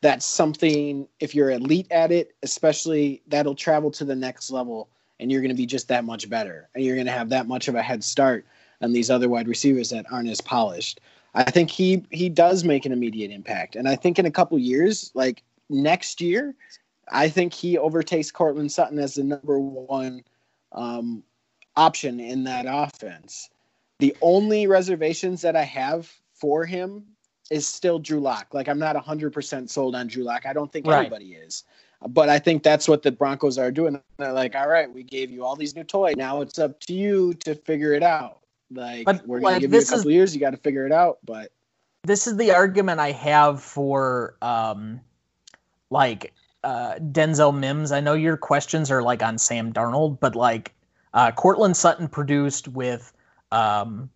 that's 0.02 0.26
something 0.26 1.06
if 1.20 1.34
you're 1.34 1.50
elite 1.50 1.90
at 1.90 2.10
it, 2.10 2.34
especially 2.42 3.22
that'll 3.28 3.54
travel 3.54 3.90
to 3.92 4.04
the 4.04 4.16
next 4.16 4.50
level 4.50 4.88
and 5.18 5.30
you're 5.30 5.42
going 5.42 5.50
to 5.50 5.56
be 5.56 5.66
just 5.66 5.88
that 5.88 6.04
much 6.04 6.28
better 6.28 6.68
and 6.74 6.82
you're 6.82 6.96
going 6.96 7.06
to 7.06 7.12
have 7.12 7.28
that 7.28 7.46
much 7.46 7.68
of 7.68 7.74
a 7.74 7.82
head 7.82 8.02
start 8.02 8.46
on 8.80 8.92
these 8.92 9.10
other 9.10 9.28
wide 9.28 9.46
receivers 9.46 9.90
that 9.90 10.06
aren't 10.10 10.28
as 10.28 10.40
polished. 10.40 11.00
I 11.34 11.50
think 11.50 11.70
he 11.70 12.04
he 12.10 12.28
does 12.28 12.64
make 12.64 12.86
an 12.86 12.92
immediate 12.92 13.30
impact, 13.30 13.76
and 13.76 13.88
I 13.88 13.96
think 13.96 14.18
in 14.18 14.26
a 14.26 14.30
couple 14.30 14.58
years, 14.58 15.10
like 15.14 15.42
next 15.68 16.20
year, 16.20 16.54
I 17.10 17.28
think 17.28 17.52
he 17.52 17.78
overtakes 17.78 18.30
Courtland 18.30 18.72
Sutton 18.72 18.98
as 18.98 19.14
the 19.14 19.24
number 19.24 19.58
one 19.58 20.24
um, 20.72 21.22
option 21.76 22.20
in 22.20 22.44
that 22.44 22.66
offense. 22.68 23.50
The 23.98 24.16
only 24.22 24.66
reservations 24.66 25.42
that 25.42 25.56
I 25.56 25.62
have 25.62 26.10
for 26.34 26.64
him 26.64 27.04
is 27.50 27.68
still 27.68 27.98
Drew 27.98 28.20
Lock. 28.20 28.54
Like 28.54 28.68
I'm 28.68 28.78
not 28.78 28.96
100% 28.96 29.68
sold 29.68 29.94
on 29.94 30.06
Drew 30.06 30.24
Lock. 30.24 30.46
I 30.46 30.52
don't 30.52 30.72
think 30.72 30.86
right. 30.86 31.00
anybody 31.00 31.34
is. 31.34 31.64
But 32.08 32.30
I 32.30 32.38
think 32.38 32.62
that's 32.62 32.88
what 32.88 33.02
the 33.02 33.12
Broncos 33.12 33.58
are 33.58 33.70
doing. 33.70 34.00
They're 34.16 34.32
like, 34.32 34.54
all 34.54 34.68
right, 34.68 34.90
we 34.90 35.02
gave 35.02 35.30
you 35.30 35.44
all 35.44 35.54
these 35.54 35.76
new 35.76 35.84
toys. 35.84 36.16
Now 36.16 36.40
it's 36.40 36.58
up 36.58 36.80
to 36.82 36.94
you 36.94 37.34
to 37.44 37.54
figure 37.54 37.92
it 37.92 38.02
out. 38.02 38.39
Like 38.70 39.04
but, 39.04 39.26
we're 39.26 39.40
gonna 39.40 39.54
like, 39.54 39.60
give 39.60 39.72
you 39.72 39.80
a 39.80 39.84
couple 39.84 40.08
is, 40.08 40.14
years, 40.14 40.34
you 40.34 40.40
got 40.40 40.50
to 40.50 40.56
figure 40.56 40.86
it 40.86 40.92
out. 40.92 41.18
But 41.24 41.50
this 42.04 42.26
is 42.26 42.36
the 42.36 42.52
argument 42.52 43.00
I 43.00 43.12
have 43.12 43.62
for 43.62 44.36
um, 44.42 45.00
like 45.90 46.32
uh, 46.62 46.94
Denzel 46.94 47.56
Mims. 47.56 47.92
I 47.92 48.00
know 48.00 48.14
your 48.14 48.36
questions 48.36 48.90
are 48.90 49.02
like 49.02 49.22
on 49.22 49.38
Sam 49.38 49.72
Darnold, 49.72 50.20
but 50.20 50.36
like 50.36 50.72
uh, 51.14 51.32
Courtland 51.32 51.76
Sutton 51.76 52.08
produced 52.08 52.68
with 52.68 53.12
um, 53.50 54.08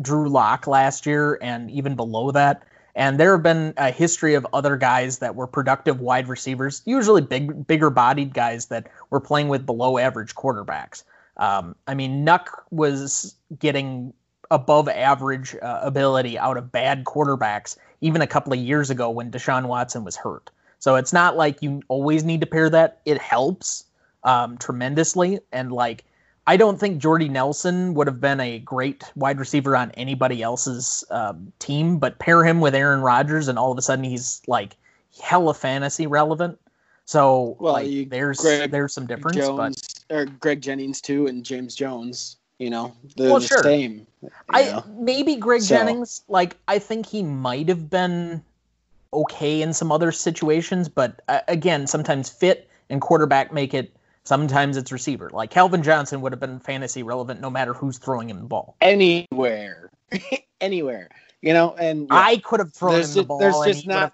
Drew 0.00 0.28
Lock 0.28 0.66
last 0.66 1.06
year, 1.06 1.38
and 1.40 1.70
even 1.70 1.94
below 1.94 2.30
that. 2.32 2.62
And 2.94 3.18
there 3.18 3.32
have 3.32 3.42
been 3.42 3.72
a 3.78 3.90
history 3.90 4.34
of 4.34 4.46
other 4.52 4.76
guys 4.76 5.18
that 5.18 5.34
were 5.34 5.46
productive 5.46 6.00
wide 6.00 6.28
receivers, 6.28 6.82
usually 6.84 7.22
big, 7.22 7.66
bigger 7.66 7.88
bodied 7.88 8.34
guys 8.34 8.66
that 8.66 8.86
were 9.08 9.20
playing 9.20 9.48
with 9.48 9.64
below 9.64 9.96
average 9.96 10.34
quarterbacks. 10.34 11.04
Um, 11.42 11.74
I 11.88 11.94
mean, 11.94 12.24
Nuk 12.24 12.46
was 12.70 13.34
getting 13.58 14.14
above 14.52 14.88
average 14.88 15.56
uh, 15.60 15.80
ability 15.82 16.38
out 16.38 16.56
of 16.56 16.70
bad 16.70 17.02
quarterbacks 17.04 17.76
even 18.00 18.22
a 18.22 18.28
couple 18.28 18.52
of 18.52 18.60
years 18.60 18.90
ago 18.90 19.10
when 19.10 19.28
Deshaun 19.28 19.66
Watson 19.66 20.04
was 20.04 20.14
hurt. 20.14 20.50
So 20.78 20.94
it's 20.94 21.12
not 21.12 21.36
like 21.36 21.60
you 21.60 21.82
always 21.88 22.22
need 22.22 22.40
to 22.42 22.46
pair 22.46 22.70
that. 22.70 23.00
It 23.06 23.18
helps 23.18 23.86
um, 24.22 24.56
tremendously. 24.58 25.40
And 25.50 25.72
like, 25.72 26.04
I 26.46 26.56
don't 26.56 26.78
think 26.78 27.02
Jordy 27.02 27.28
Nelson 27.28 27.94
would 27.94 28.06
have 28.06 28.20
been 28.20 28.38
a 28.38 28.60
great 28.60 29.02
wide 29.16 29.40
receiver 29.40 29.76
on 29.76 29.90
anybody 29.92 30.42
else's 30.42 31.02
um, 31.10 31.52
team, 31.58 31.98
but 31.98 32.20
pair 32.20 32.44
him 32.44 32.60
with 32.60 32.74
Aaron 32.76 33.00
Rodgers, 33.00 33.48
and 33.48 33.58
all 33.58 33.72
of 33.72 33.78
a 33.78 33.82
sudden 33.82 34.04
he's 34.04 34.42
like 34.46 34.76
hella 35.20 35.54
fantasy 35.54 36.06
relevant. 36.06 36.60
So 37.04 37.56
well, 37.58 37.74
like, 37.74 38.10
there's 38.10 38.40
Greg 38.40 38.70
there's 38.70 38.92
some 38.92 39.06
difference, 39.06 39.36
Jones, 39.36 40.04
but 40.08 40.16
or 40.16 40.26
Greg 40.26 40.60
Jennings 40.60 41.00
too, 41.00 41.26
and 41.26 41.44
James 41.44 41.74
Jones. 41.74 42.36
You 42.58 42.70
know, 42.70 42.94
they're 43.16 43.30
well, 43.30 43.40
the 43.40 43.46
sure. 43.46 43.62
same. 43.62 44.06
I 44.50 44.64
know? 44.64 44.84
maybe 44.98 45.36
Greg 45.36 45.62
so. 45.62 45.74
Jennings. 45.76 46.22
Like 46.28 46.56
I 46.68 46.78
think 46.78 47.06
he 47.06 47.22
might 47.22 47.68
have 47.68 47.90
been 47.90 48.42
okay 49.12 49.62
in 49.62 49.72
some 49.72 49.90
other 49.90 50.12
situations, 50.12 50.88
but 50.88 51.20
uh, 51.28 51.40
again, 51.48 51.86
sometimes 51.86 52.28
fit 52.28 52.68
and 52.88 53.00
quarterback 53.00 53.52
make 53.52 53.74
it. 53.74 53.94
Sometimes 54.24 54.76
it's 54.76 54.92
receiver. 54.92 55.28
Like 55.32 55.50
Calvin 55.50 55.82
Johnson 55.82 56.20
would 56.20 56.30
have 56.30 56.38
been 56.38 56.60
fantasy 56.60 57.02
relevant 57.02 57.40
no 57.40 57.50
matter 57.50 57.74
who's 57.74 57.98
throwing 57.98 58.30
him 58.30 58.38
the 58.38 58.44
ball. 58.44 58.76
Anywhere, 58.80 59.90
anywhere. 60.60 61.08
You 61.40 61.52
know, 61.52 61.74
and 61.74 62.02
yeah, 62.02 62.16
I 62.16 62.36
could 62.36 62.60
have 62.60 62.72
thrown 62.72 63.02
him 63.02 63.12
the 63.12 63.24
ball. 63.24 63.40
There's 63.40 63.60
just 63.64 63.86
not 63.88 64.12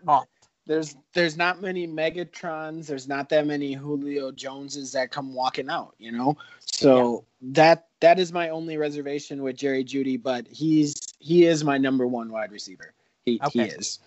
there's 0.68 0.96
there's 1.14 1.36
not 1.36 1.60
many 1.60 1.88
Megatrons. 1.88 2.86
There's 2.86 3.08
not 3.08 3.30
that 3.30 3.46
many 3.46 3.72
Julio 3.72 4.30
Joneses 4.30 4.92
that 4.92 5.10
come 5.10 5.34
walking 5.34 5.70
out. 5.70 5.94
You 5.98 6.12
know, 6.12 6.36
so 6.60 7.24
yeah. 7.40 7.48
that 7.54 7.86
that 8.00 8.18
is 8.20 8.32
my 8.32 8.50
only 8.50 8.76
reservation 8.76 9.42
with 9.42 9.56
Jerry 9.56 9.82
Jeudy, 9.82 10.22
But 10.22 10.46
he's 10.46 10.94
he 11.18 11.46
is 11.46 11.64
my 11.64 11.78
number 11.78 12.06
one 12.06 12.30
wide 12.30 12.52
receiver. 12.52 12.92
He 13.24 13.40
okay. 13.42 13.64
he 13.64 13.68
is. 13.70 13.98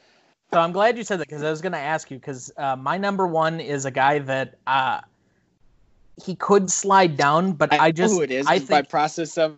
So 0.53 0.59
I'm 0.59 0.71
glad 0.71 0.97
you 0.97 1.03
said 1.03 1.19
that 1.19 1.27
because 1.27 1.43
I 1.43 1.49
was 1.49 1.61
going 1.61 1.71
to 1.71 1.79
ask 1.79 2.11
you 2.11 2.17
because 2.17 2.51
uh, 2.57 2.75
my 2.75 2.97
number 2.97 3.25
one 3.25 3.59
is 3.59 3.85
a 3.85 3.91
guy 3.91 4.19
that 4.19 4.59
uh, 4.67 4.99
he 6.23 6.35
could 6.35 6.69
slide 6.69 7.17
down, 7.17 7.53
but 7.53 7.73
I, 7.73 7.85
I 7.85 7.91
just 7.91 8.13
who 8.13 8.21
it 8.21 8.31
is 8.31 8.45
I 8.47 8.59
think 8.59 8.69
by 8.69 8.81
process 8.83 9.37
of. 9.37 9.57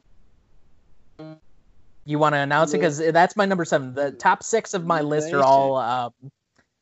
You 2.06 2.20
want 2.20 2.34
to 2.34 2.39
announce 2.39 2.74
it 2.74 2.78
because 2.78 2.97
that's 2.97 3.36
my 3.36 3.45
number 3.45 3.64
seven. 3.64 3.93
The 3.93 4.12
top 4.12 4.43
six 4.43 4.74
of 4.74 4.86
my 4.86 5.01
list 5.01 5.34
are 5.34 5.41
all 5.41 5.78
um, 5.78 6.12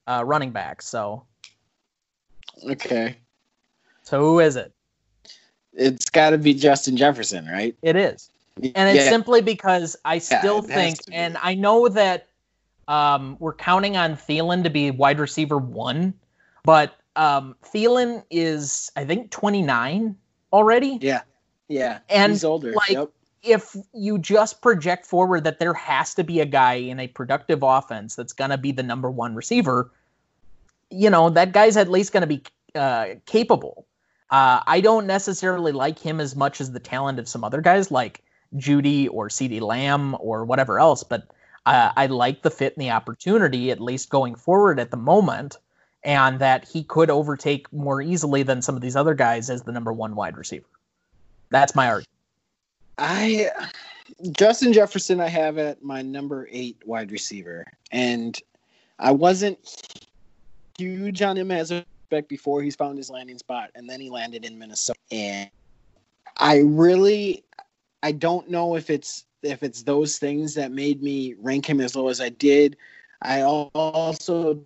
uh, 0.08 0.24
running 0.26 0.52
back. 0.52 0.82
So, 0.82 1.26
okay. 2.70 3.18
So 4.04 4.20
who 4.20 4.40
is 4.40 4.56
it? 4.56 4.74
It's 5.74 6.10
got 6.10 6.32
to 6.32 6.38
be 6.38 6.54
Justin 6.54 6.98
Jefferson, 6.98 7.46
right? 7.46 7.76
It 7.82 7.96
is, 7.96 8.30
and 8.62 8.90
it's 8.90 9.06
yeah. 9.06 9.10
simply 9.10 9.42
because 9.42 9.96
I 10.04 10.18
still 10.18 10.66
yeah, 10.68 10.76
think, 10.76 11.00
and 11.12 11.38
I 11.42 11.56
know 11.56 11.88
that 11.88 12.28
um, 12.88 13.38
we're 13.40 13.54
counting 13.54 13.96
on 13.96 14.18
Thielen 14.18 14.64
to 14.64 14.70
be 14.70 14.92
wide 14.92 15.20
receiver 15.20 15.58
one, 15.58 16.14
but 16.64 16.96
um, 17.16 17.56
Thielen 17.64 18.24
is 18.30 18.92
I 18.98 19.06
think 19.06 19.32
29 19.32 20.16
already. 20.52 20.98
Yeah, 21.02 21.22
yeah, 21.70 22.00
and 22.10 22.34
he's 22.34 22.44
older. 22.44 22.74
Like, 22.74 22.90
yep. 22.90 23.12
If 23.44 23.76
you 23.94 24.20
just 24.20 24.62
project 24.62 25.06
forward 25.06 25.44
that 25.46 25.60
there 25.60 25.74
has 25.74 26.14
to 26.16 26.24
be 26.24 26.40
a 26.42 26.46
guy 26.46 26.74
in 26.74 27.00
a 27.00 27.08
productive 27.08 27.64
offense 27.64 28.16
that's 28.16 28.34
going 28.34 28.52
to 28.52 28.58
be 28.58 28.72
the 28.72 28.84
number 28.84 29.10
one 29.10 29.36
receiver, 29.36 29.92
you 30.90 31.10
know 31.10 31.30
that 31.30 31.52
guy's 31.52 31.78
at 31.78 31.90
least 31.90 32.14
going 32.14 32.22
to 32.22 32.28
be 32.28 32.44
uh, 32.76 33.16
capable. 33.26 33.86
Uh, 34.30 34.62
I 34.66 34.80
don't 34.80 35.08
necessarily 35.08 35.72
like 35.72 36.00
him 36.00 36.20
as 36.22 36.36
much 36.36 36.62
as 36.62 36.72
the 36.72 36.80
talent 36.80 37.20
of 37.20 37.28
some 37.28 37.44
other 37.44 37.62
guys 37.62 37.92
like 37.92 38.24
Jeudy 38.56 39.10
or 39.12 39.28
CeeDee 39.28 39.62
Lamb 39.62 40.16
or 40.20 40.46
whatever 40.46 40.80
else, 40.80 41.04
but 41.04 41.28
uh, 41.66 41.92
I 41.96 42.08
like 42.08 42.42
the 42.42 42.52
fit 42.52 42.76
and 42.76 42.82
the 42.82 42.92
opportunity, 42.92 43.72
at 43.72 43.80
least 43.80 44.10
going 44.10 44.36
forward 44.36 44.80
at 44.80 44.92
the 44.92 44.98
moment, 44.98 45.58
and 46.04 46.40
that 46.40 46.68
he 46.68 46.84
could 46.84 47.10
overtake 47.10 47.72
more 47.72 48.02
easily 48.02 48.44
than 48.44 48.62
some 48.62 48.76
of 48.76 48.82
these 48.82 48.96
other 48.96 49.14
guys 49.14 49.50
as 49.50 49.64
the 49.64 49.72
number 49.72 49.94
one 49.94 50.16
wide 50.16 50.38
receiver. 50.38 50.66
That's 51.50 51.76
my 51.76 51.88
argument. 51.88 52.11
I 52.98 53.50
Justin 54.32 54.74
Jefferson, 54.74 55.20
I 55.20 55.28
have 55.28 55.58
at 55.58 55.84
my 55.84 56.02
number 56.02 56.48
eight 56.52 56.78
wide 56.86 57.12
receiver, 57.12 57.66
and 57.92 58.38
I 59.00 59.12
wasn't 59.12 59.58
huge 60.78 61.22
on 61.22 61.38
him 61.38 61.52
as 61.52 61.72
a 61.72 61.86
back 62.10 62.28
before 62.28 62.62
he's 62.62 62.76
found 62.76 62.98
his 62.98 63.10
landing 63.10 63.38
spot, 63.38 63.72
and 63.74 63.90
then 63.90 64.00
he 64.00 64.10
landed 64.10 64.46
in 64.46 64.60
Minnesota. 64.60 65.00
And 65.12 65.50
I 66.38 66.58
really, 66.60 67.44
I 68.04 68.12
don't 68.12 68.50
know 68.50 68.76
if 68.76 68.90
it's 68.90 69.26
if 69.44 69.64
it's 69.64 69.84
those 69.84 70.20
things 70.20 70.54
that 70.56 70.72
made 70.72 71.02
me 71.02 71.36
rank 71.40 71.68
him 71.68 71.82
as 71.82 71.96
low 71.96 72.10
as 72.10 72.22
I 72.22 72.30
did. 72.30 72.78
I 73.24 73.42
also 73.42 74.66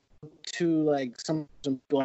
to 0.53 0.83
like 0.83 1.19
some, 1.19 1.47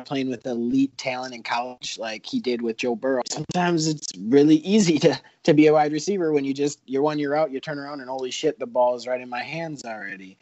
playing 0.05 0.31
with 0.31 0.47
elite 0.47 0.97
talent 0.99 1.35
in 1.35 1.43
college, 1.43 1.99
like 1.99 2.27
he 2.27 2.41
did 2.41 2.63
with 2.63 2.77
Joe 2.77 2.95
Burrow. 2.95 3.23
Sometimes 3.31 3.87
it's 3.87 4.09
really 4.19 4.57
easy 4.57 4.99
to 5.01 5.19
to 5.45 5.55
be 5.55 5.67
a 5.69 5.73
wide 5.73 5.93
receiver 5.93 6.33
when 6.33 6.45
you 6.45 6.55
just 6.55 6.81
you're 6.87 7.03
one 7.03 7.19
year 7.19 7.35
out, 7.35 7.51
you 7.51 7.61
turn 7.61 7.79
around 7.79 8.01
and 8.01 8.09
holy 8.09 8.31
shit, 8.31 8.59
the 8.59 8.67
ball 8.67 8.95
is 8.95 9.07
right 9.07 9.21
in 9.21 9.29
my 9.29 9.43
hands 9.43 9.85
already. 9.85 10.37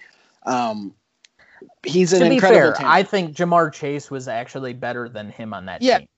Um, 0.45 0.95
he's 1.85 2.13
an 2.13 2.21
to 2.21 2.29
be 2.29 2.35
incredible 2.35 2.61
fair, 2.61 2.73
talent. 2.73 2.95
I 2.95 3.03
think 3.03 3.37
Ja'Marr 3.37 3.73
Chase 3.73 4.11
was 4.11 4.29
actually 4.29 4.73
better 4.73 5.09
than 5.09 5.31
him 5.31 5.53
on 5.53 5.67
that 5.67 5.83
Yeah. 5.83 5.99
team. 5.99 6.09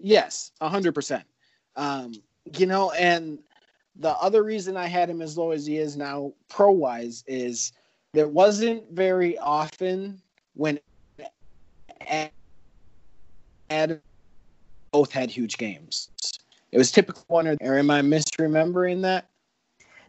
Yes, 0.00 0.50
a 0.60 0.68
hundred 0.68 0.94
percent. 0.94 1.24
Um, 1.76 2.14
you 2.58 2.66
know, 2.66 2.90
and 2.92 3.38
the 3.96 4.10
other 4.10 4.42
reason 4.42 4.76
I 4.76 4.86
had 4.86 5.08
him 5.08 5.22
as 5.22 5.38
low 5.38 5.50
as 5.52 5.66
he 5.66 5.78
is 5.78 5.96
now, 5.96 6.32
pro 6.48 6.70
wise, 6.70 7.24
is 7.26 7.72
there 8.12 8.28
wasn't 8.28 8.90
very 8.90 9.38
often 9.38 10.20
when 10.54 10.78
Adam 13.70 14.00
both 14.92 15.12
had 15.12 15.30
huge 15.30 15.58
games. 15.58 16.08
It 16.72 16.78
was 16.78 16.90
typical 16.90 17.24
one 17.28 17.46
or, 17.46 17.56
or 17.60 17.78
am 17.78 17.90
I 17.90 18.00
misremembering 18.00 19.02
that? 19.02 19.28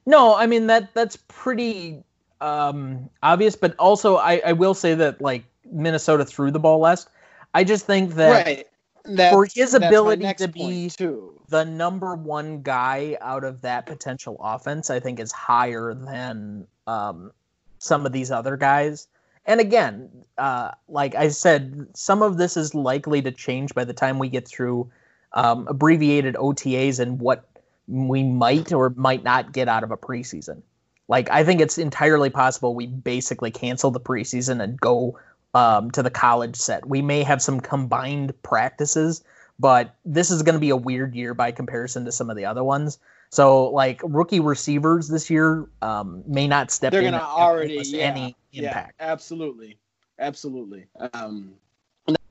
No, 0.06 0.36
I 0.36 0.46
mean 0.46 0.68
that 0.68 0.94
that's 0.94 1.18
pretty 1.28 2.04
um, 2.42 3.10
obvious, 3.24 3.56
but 3.56 3.76
also 3.78 4.18
I, 4.18 4.42
I 4.46 4.54
will 4.54 4.74
say 4.74 4.94
that 4.96 5.22
like 5.22 5.46
Minnesota 5.72 6.26
threw 6.26 6.52
the 6.52 6.60
ball 6.60 6.80
less. 6.80 7.08
I 7.54 7.64
just 7.64 7.86
think 7.86 8.16
that 8.16 8.46
right. 8.46 8.68
That's, 9.08 9.34
for 9.34 9.48
his 9.54 9.76
ability 9.76 10.34
to 10.34 10.48
be 10.48 10.90
too. 10.90 11.40
the 11.50 11.64
number 11.64 12.16
one 12.16 12.64
guy 12.64 13.18
out 13.22 13.44
of 13.44 13.62
that 13.62 13.86
potential 13.86 14.36
offense, 14.40 14.90
I 14.90 15.00
think 15.00 15.20
is 15.20 15.32
higher 15.32 15.94
than 15.94 16.66
um, 16.88 17.32
some 17.78 18.06
of 18.08 18.12
these 18.12 18.32
other 18.32 18.58
guys. 18.58 19.08
And 19.46 19.60
again, 19.60 20.10
uh, 20.38 20.72
like 20.88 21.16
I 21.16 21.30
said, 21.30 21.88
some 21.94 22.22
of 22.22 22.38
this 22.38 22.58
is 22.58 22.74
likely 22.74 23.22
to 23.22 23.32
change 23.32 23.74
by 23.74 23.84
the 23.84 23.94
time 23.94 24.20
we 24.20 24.30
get 24.30 24.48
through 24.48 24.90
um, 25.34 25.68
abbreviated 25.68 26.36
OTAs 26.36 27.00
and 27.00 27.20
what 27.20 27.48
we 27.88 28.24
might 28.24 28.72
or 28.74 28.92
might 28.96 29.24
not 29.24 29.52
get 29.52 29.68
out 29.68 29.84
of 29.84 29.92
a 29.92 29.98
preseason. 29.98 30.62
Like 31.08 31.30
I 31.30 31.44
think 31.44 31.62
it's 31.62 31.78
entirely 31.78 32.30
possible 32.30 32.74
we 32.74 32.88
basically 32.88 33.52
cancel 33.52 33.92
the 33.92 34.00
preseason 34.00 34.62
and 34.64 34.80
go 34.80 35.20
um, 35.54 35.92
to 35.92 36.02
the 36.02 36.10
college 36.10 36.56
set. 36.56 36.88
We 36.88 37.02
may 37.02 37.24
have 37.24 37.42
some 37.42 37.60
combined 37.60 38.34
practices, 38.42 39.24
but 39.60 39.96
this 40.04 40.32
is 40.32 40.42
going 40.42 40.56
to 40.56 40.60
be 40.60 40.72
a 40.72 40.76
weird 40.76 41.16
year 41.16 41.34
by 41.34 41.52
comparison 41.52 42.06
to 42.06 42.12
some 42.12 42.30
of 42.30 42.36
the 42.36 42.46
other 42.46 42.64
ones. 42.64 42.98
So, 43.32 43.70
like 43.70 44.02
rookie 44.04 44.40
receivers 44.40 45.08
this 45.08 45.30
year 45.30 45.68
um, 45.82 46.24
may 46.28 46.48
not 46.48 46.72
step 46.72 46.92
They're 46.94 47.02
in 47.02 47.12
gonna 47.12 47.24
already 47.24 47.82
yeah, 47.86 48.08
any 48.08 48.36
yeah, 48.52 48.68
impact. 48.70 48.96
absolutely, 49.00 49.78
absolutely. 50.20 50.88
Um, 51.14 51.56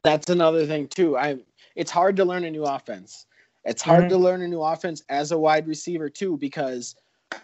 that's 0.03 0.31
another 0.31 0.67
thing 0.67 0.89
too. 0.89 1.17
I 1.17 1.39
it's 1.77 1.91
hard 1.91 2.17
to 2.17 2.25
learn 2.25 2.45
a 2.45 2.51
new 2.51 2.65
offense. 2.65 3.27
It's 3.65 3.83
hard 3.83 4.05
Mhm. 4.05 4.09
to 4.11 4.17
learn 4.19 4.43
a 4.43 4.49
new 4.49 4.63
offense 4.63 5.03
as 5.09 5.33
a 5.33 5.39
wide 5.39 5.67
receiver 5.67 6.09
too 6.09 6.37
because 6.37 6.95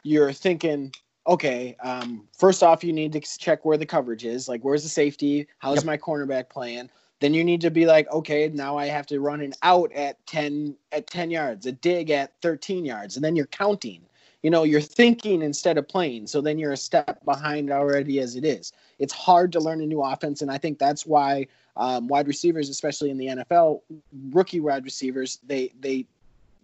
you're 0.03 0.33
thinking, 0.33 0.93
okay, 1.27 1.77
um, 1.83 2.29
first 2.39 2.63
off, 2.63 2.85
you 2.85 2.93
need 2.93 3.13
to 3.13 3.21
check 3.21 3.65
where 3.65 3.77
the 3.77 3.87
coverage 3.87 4.25
is. 4.25 4.49
Like, 4.49 4.63
where's 4.63 4.83
the 4.83 4.89
safety? 4.89 5.49
How's 5.59 5.77
Yep. 5.77 5.85
my 5.85 5.97
cornerback 5.97 6.49
playing? 6.49 6.91
Then 7.21 7.35
you 7.35 7.45
need 7.45 7.61
to 7.61 7.71
be 7.71 7.87
like, 7.87 8.11
okay, 8.11 8.51
now 8.53 8.79
I 8.79 8.87
have 8.87 9.07
to 9.09 9.21
run 9.21 9.41
an 9.41 9.53
out 9.63 9.93
at 9.93 10.25
ten 10.27 10.75
at 10.93 11.07
ten 11.07 11.31
yards, 11.31 11.67
a 11.67 11.73
dig 11.73 12.11
at 12.11 12.33
thirteen 12.41 12.85
yards, 12.85 13.17
and 13.17 13.25
then 13.25 13.37
you're 13.37 13.47
counting. 13.47 14.03
You 14.43 14.51
know, 14.51 14.63
you're 14.63 14.81
thinking 14.81 15.43
instead 15.43 15.77
of 15.77 15.87
playing. 15.87 16.27
So 16.27 16.41
then 16.41 16.59
you're 16.59 16.73
a 16.73 16.77
step 16.77 17.23
behind 17.27 17.71
already 17.71 18.21
as 18.21 18.37
it 18.37 18.45
is. 18.45 18.73
It's 18.99 19.13
hard 19.13 19.53
to 19.53 19.61
learn 19.61 19.83
a 19.83 19.87
new 19.87 20.03
offense, 20.03 20.41
and 20.41 20.51
I 20.51 20.57
think 20.57 20.79
that's 20.79 21.05
why 21.05 21.47
um, 21.77 22.09
wide 22.09 22.27
receivers, 22.27 22.71
especially 22.71 23.11
in 23.11 23.19
the 23.19 23.27
NFL, 23.27 23.83
rookie 24.31 24.61
wide 24.61 24.85
receivers, 24.85 25.41
they 25.47 25.73
they 25.81 26.07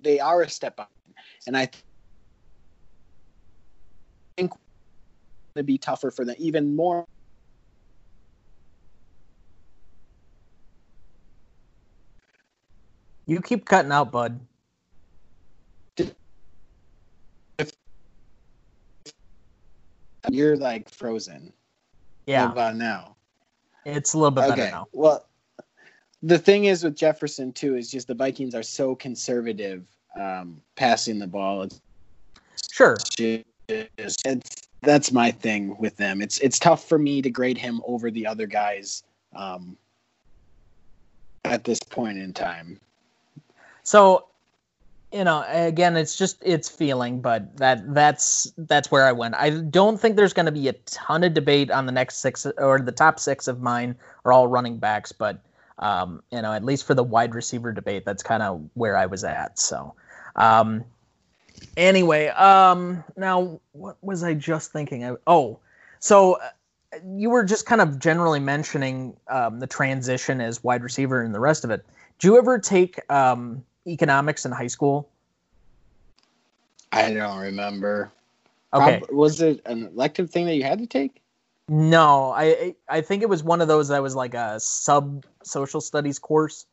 they 0.03 0.21
are 0.21 0.43
a 0.43 0.49
step 0.49 0.77
behind. 0.77 0.91
And 1.47 1.57
I 1.57 1.69
think 4.37 4.53
to 5.55 5.63
be 5.63 5.79
tougher 5.79 6.11
for 6.11 6.25
them, 6.25 6.37
even 6.39 6.75
more. 6.77 7.07
You 13.27 13.41
keep 13.41 13.64
cutting 13.64 13.91
out, 13.93 14.12
bud. 14.12 14.41
You're 20.31 20.57
like 20.57 20.89
frozen. 20.89 21.53
Yeah, 22.27 22.47
What 22.47 22.53
about 22.53 22.77
now? 22.77 23.16
it's 23.85 24.14
a 24.14 24.18
little 24.18 24.33
bit 24.33 24.49
better 24.49 24.70
now. 24.70 24.89
Well, 24.93 25.24
the 26.22 26.39
thing 26.39 26.64
is 26.64 26.83
with 26.83 26.97
Jefferson 26.97 27.53
too 27.53 27.77
is 27.77 27.91
just 27.91 28.09
the 28.09 28.14
Vikings 28.14 28.55
are 28.55 28.62
so 28.64 28.97
conservative 28.97 29.85
um, 30.18 30.61
passing 30.74 31.18
the 31.18 31.27
ball. 31.27 31.62
It's 31.62 31.81
Sure. 32.72 32.97
just, 32.97 33.45
it's 33.68 34.68
that's 34.83 35.12
my 35.12 35.31
thing 35.31 35.77
with 35.79 35.97
them. 35.97 36.20
It's 36.20 36.39
it's 36.41 36.59
tough 36.59 36.89
for 36.89 36.99
me 36.99 37.22
to 37.22 37.31
grade 37.31 37.59
him 37.59 37.81
over 37.87 38.11
the 38.11 38.27
other 38.27 38.47
guys 38.47 39.03
um, 39.35 39.77
at 41.45 41.64
this 41.64 41.79
point 41.81 42.18
in 42.18 42.33
time. 42.33 42.81
So, 43.87 44.26
you 45.12 45.22
know, 45.22 45.45
again, 45.49 45.97
it's 45.97 46.18
just 46.18 46.43
it's 46.45 46.68
feeling, 46.68 47.20
but 47.20 47.57
that 47.59 47.95
that's 47.95 48.53
that's 48.59 48.91
where 48.91 49.07
I 49.07 49.12
went. 49.12 49.37
I 49.37 49.51
don't 49.51 49.97
think 50.01 50.16
there's 50.16 50.32
going 50.32 50.47
to 50.47 50.53
be 50.53 50.66
a 50.66 50.72
ton 50.72 51.22
of 51.22 51.34
debate 51.34 51.70
on 51.70 51.87
the 51.87 51.93
next 51.93 52.16
six 52.16 52.45
or 52.59 52.80
the 52.80 52.91
top 52.91 53.20
six 53.20 53.47
of 53.47 53.62
mine 53.62 53.95
are 54.24 54.32
all 54.32 54.49
running 54.49 54.78
backs, 54.78 55.12
but 55.12 55.39
um, 55.78 56.20
you 56.32 56.43
know, 56.43 56.53
at 56.53 56.64
least 56.64 56.84
for 56.84 56.95
the 56.95 57.05
wide 57.05 57.32
receiver 57.32 57.70
debate, 57.72 58.05
that's 58.05 58.24
kind 58.24 58.43
of 58.43 58.68
where 58.74 58.97
I 58.97 59.07
was 59.07 59.22
at. 59.22 59.57
So, 59.57 59.95
um, 60.34 60.84
anyway, 61.76 62.26
um, 62.30 63.05
now 63.16 63.61
what 63.70 63.99
was 64.03 64.24
I 64.24 64.34
just 64.34 64.72
thinking? 64.72 65.05
I, 65.05 65.14
oh, 65.28 65.61
so 66.01 66.41
uh, 66.41 66.49
you 67.07 67.30
were 67.30 67.45
just 67.45 67.66
kind 67.66 67.80
of 67.80 68.01
generally 68.01 68.41
mentioning 68.41 69.16
um, 69.28 69.61
the 69.61 69.68
transition 69.68 70.41
as 70.41 70.64
wide 70.64 70.82
receiver 70.82 71.22
and 71.22 71.32
the 71.32 71.41
rest 71.41 71.62
of 71.62 71.70
it. 71.70 71.87
Do 72.18 72.26
you 72.26 72.39
ever 72.39 72.59
take 72.59 72.99
um, 73.12 73.62
economics 73.87 74.45
in 74.45 74.53
high 74.53 74.66
school? 74.66 75.09
I 76.93 77.12
don't 77.12 77.39
remember. 77.39 78.11
Okay. 78.72 78.99
Prob- 78.99 79.11
was 79.11 79.41
it 79.41 79.61
an 79.66 79.87
elective 79.87 80.30
thing 80.30 80.47
that 80.47 80.55
you 80.55 80.64
had 80.64 80.78
to 80.78 80.87
take? 80.87 81.20
No, 81.68 82.32
I 82.37 82.74
I 82.89 83.01
think 83.01 83.22
it 83.22 83.28
was 83.28 83.43
one 83.43 83.61
of 83.61 83.68
those 83.68 83.89
that 83.89 84.03
was 84.03 84.14
like 84.14 84.34
a 84.34 84.61
sub 84.61 85.24
social 85.43 85.80
studies 85.80 86.18
course. 86.18 86.66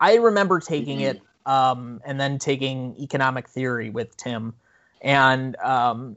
I 0.00 0.16
remember 0.16 0.60
taking 0.60 1.00
it 1.00 1.20
um, 1.46 2.00
and 2.04 2.20
then 2.20 2.38
taking 2.38 2.94
economic 3.00 3.48
theory 3.48 3.90
with 3.90 4.16
Tim, 4.16 4.54
and 5.00 5.56
um, 5.56 6.16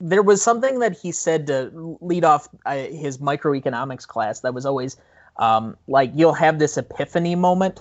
there 0.00 0.22
was 0.22 0.42
something 0.42 0.80
that 0.80 0.98
he 0.98 1.12
said 1.12 1.46
to 1.46 1.96
lead 2.00 2.24
off 2.24 2.48
uh, 2.66 2.74
his 2.74 3.18
microeconomics 3.18 4.06
class 4.06 4.40
that 4.40 4.52
was 4.52 4.66
always 4.66 4.96
um, 5.36 5.76
like 5.86 6.10
you'll 6.14 6.34
have 6.34 6.58
this 6.58 6.76
epiphany 6.76 7.36
moment 7.36 7.80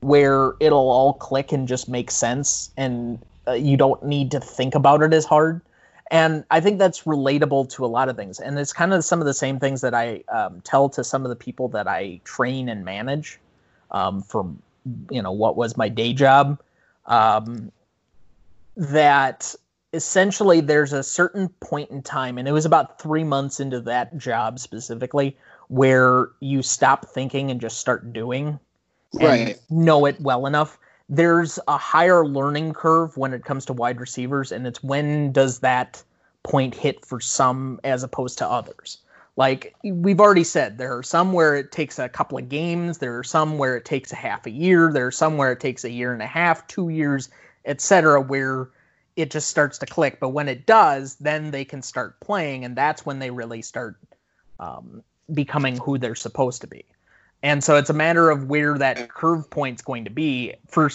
where 0.00 0.54
it'll 0.60 0.90
all 0.90 1.14
click 1.14 1.52
and 1.52 1.66
just 1.66 1.88
make 1.88 2.10
sense, 2.10 2.70
and 2.76 3.18
uh, 3.48 3.52
you 3.52 3.76
don't 3.76 4.02
need 4.04 4.30
to 4.30 4.40
think 4.40 4.74
about 4.74 5.02
it 5.02 5.12
as 5.12 5.24
hard 5.24 5.60
and 6.10 6.44
I 6.50 6.60
think 6.60 6.78
that's 6.78 7.02
relatable 7.02 7.68
to 7.70 7.84
a 7.84 7.88
lot 7.88 8.08
of 8.08 8.16
things. 8.16 8.38
And 8.38 8.58
it's 8.58 8.72
kind 8.72 8.94
of 8.94 9.04
some 9.04 9.20
of 9.20 9.26
the 9.26 9.34
same 9.34 9.58
things 9.58 9.80
that 9.80 9.94
I 9.94 10.22
um, 10.28 10.60
tell 10.60 10.88
to 10.90 11.02
some 11.02 11.24
of 11.24 11.30
the 11.30 11.36
people 11.36 11.68
that 11.68 11.88
I 11.88 12.20
train 12.24 12.68
and 12.68 12.84
manage 12.84 13.40
um, 13.90 14.22
from, 14.22 14.62
you 15.10 15.20
know, 15.20 15.32
what 15.32 15.56
was 15.56 15.76
my 15.76 15.88
day 15.88 16.12
job. 16.12 16.60
Um, 17.06 17.72
that 18.76 19.54
essentially 19.92 20.60
there's 20.60 20.92
a 20.92 21.02
certain 21.02 21.48
point 21.60 21.90
in 21.90 22.02
time, 22.02 22.38
and 22.38 22.46
it 22.46 22.52
was 22.52 22.66
about 22.66 23.00
three 23.00 23.24
months 23.24 23.58
into 23.58 23.80
that 23.80 24.16
job 24.16 24.60
specifically, 24.60 25.36
where 25.68 26.28
you 26.38 26.62
stop 26.62 27.06
thinking 27.06 27.50
and 27.50 27.60
just 27.60 27.78
start 27.78 28.12
doing. 28.12 28.60
And 29.14 29.22
Right. 29.22 29.60
know 29.70 30.06
it 30.06 30.20
well 30.20 30.46
enough. 30.46 30.78
There's 31.08 31.58
a 31.68 31.76
higher 31.76 32.26
learning 32.26 32.72
curve 32.72 33.16
when 33.16 33.32
it 33.32 33.44
comes 33.44 33.64
to 33.66 33.72
wide 33.72 34.00
receivers, 34.00 34.52
and 34.52 34.66
it's 34.66 34.82
when 34.82 35.32
does 35.32 35.60
that 35.60 36.02
point 36.42 36.74
hit 36.74 37.04
for 37.04 37.20
some 37.20 37.80
as 37.84 38.02
opposed 38.02 38.38
to 38.38 38.48
others. 38.48 38.98
Like 39.36 39.74
we've 39.84 40.20
already 40.20 40.44
said, 40.44 40.78
there 40.78 40.96
are 40.96 41.02
some 41.02 41.32
where 41.32 41.54
it 41.54 41.70
takes 41.70 41.98
a 41.98 42.08
couple 42.08 42.38
of 42.38 42.48
games, 42.48 42.98
there 42.98 43.18
are 43.18 43.24
some 43.24 43.58
where 43.58 43.76
it 43.76 43.84
takes 43.84 44.12
a 44.12 44.16
half 44.16 44.46
a 44.46 44.50
year, 44.50 44.90
there 44.92 45.06
are 45.06 45.12
some 45.12 45.36
where 45.36 45.52
it 45.52 45.60
takes 45.60 45.84
a 45.84 45.90
year 45.90 46.12
and 46.12 46.22
a 46.22 46.26
half, 46.26 46.66
two 46.68 46.88
years, 46.88 47.28
etc., 47.66 48.20
where 48.20 48.70
it 49.16 49.30
just 49.30 49.48
starts 49.48 49.78
to 49.78 49.86
click. 49.86 50.20
But 50.20 50.30
when 50.30 50.48
it 50.48 50.66
does, 50.66 51.16
then 51.16 51.50
they 51.50 51.64
can 51.64 51.82
start 51.82 52.18
playing, 52.20 52.64
and 52.64 52.74
that's 52.76 53.04
when 53.04 53.18
they 53.18 53.30
really 53.30 53.60
start 53.60 53.96
um, 54.58 55.02
becoming 55.34 55.76
who 55.76 55.98
they're 55.98 56.14
supposed 56.14 56.62
to 56.62 56.66
be. 56.66 56.84
And 57.42 57.62
so 57.62 57.76
it's 57.76 57.90
a 57.90 57.94
matter 57.94 58.30
of 58.30 58.48
where 58.48 58.78
that 58.78 59.08
curve 59.08 59.48
point's 59.50 59.82
going 59.82 60.04
to 60.04 60.10
be. 60.10 60.54
For 60.68 60.90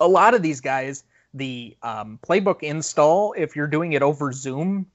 a 0.00 0.08
lot 0.08 0.34
of 0.34 0.42
these 0.42 0.60
guys, 0.60 1.04
the 1.32 1.76
um, 1.82 2.18
playbook 2.26 2.62
install, 2.62 3.34
if 3.36 3.56
you're 3.56 3.66
doing 3.66 3.92
it 3.92 4.02
over 4.02 4.32
Zoom, 4.32 4.86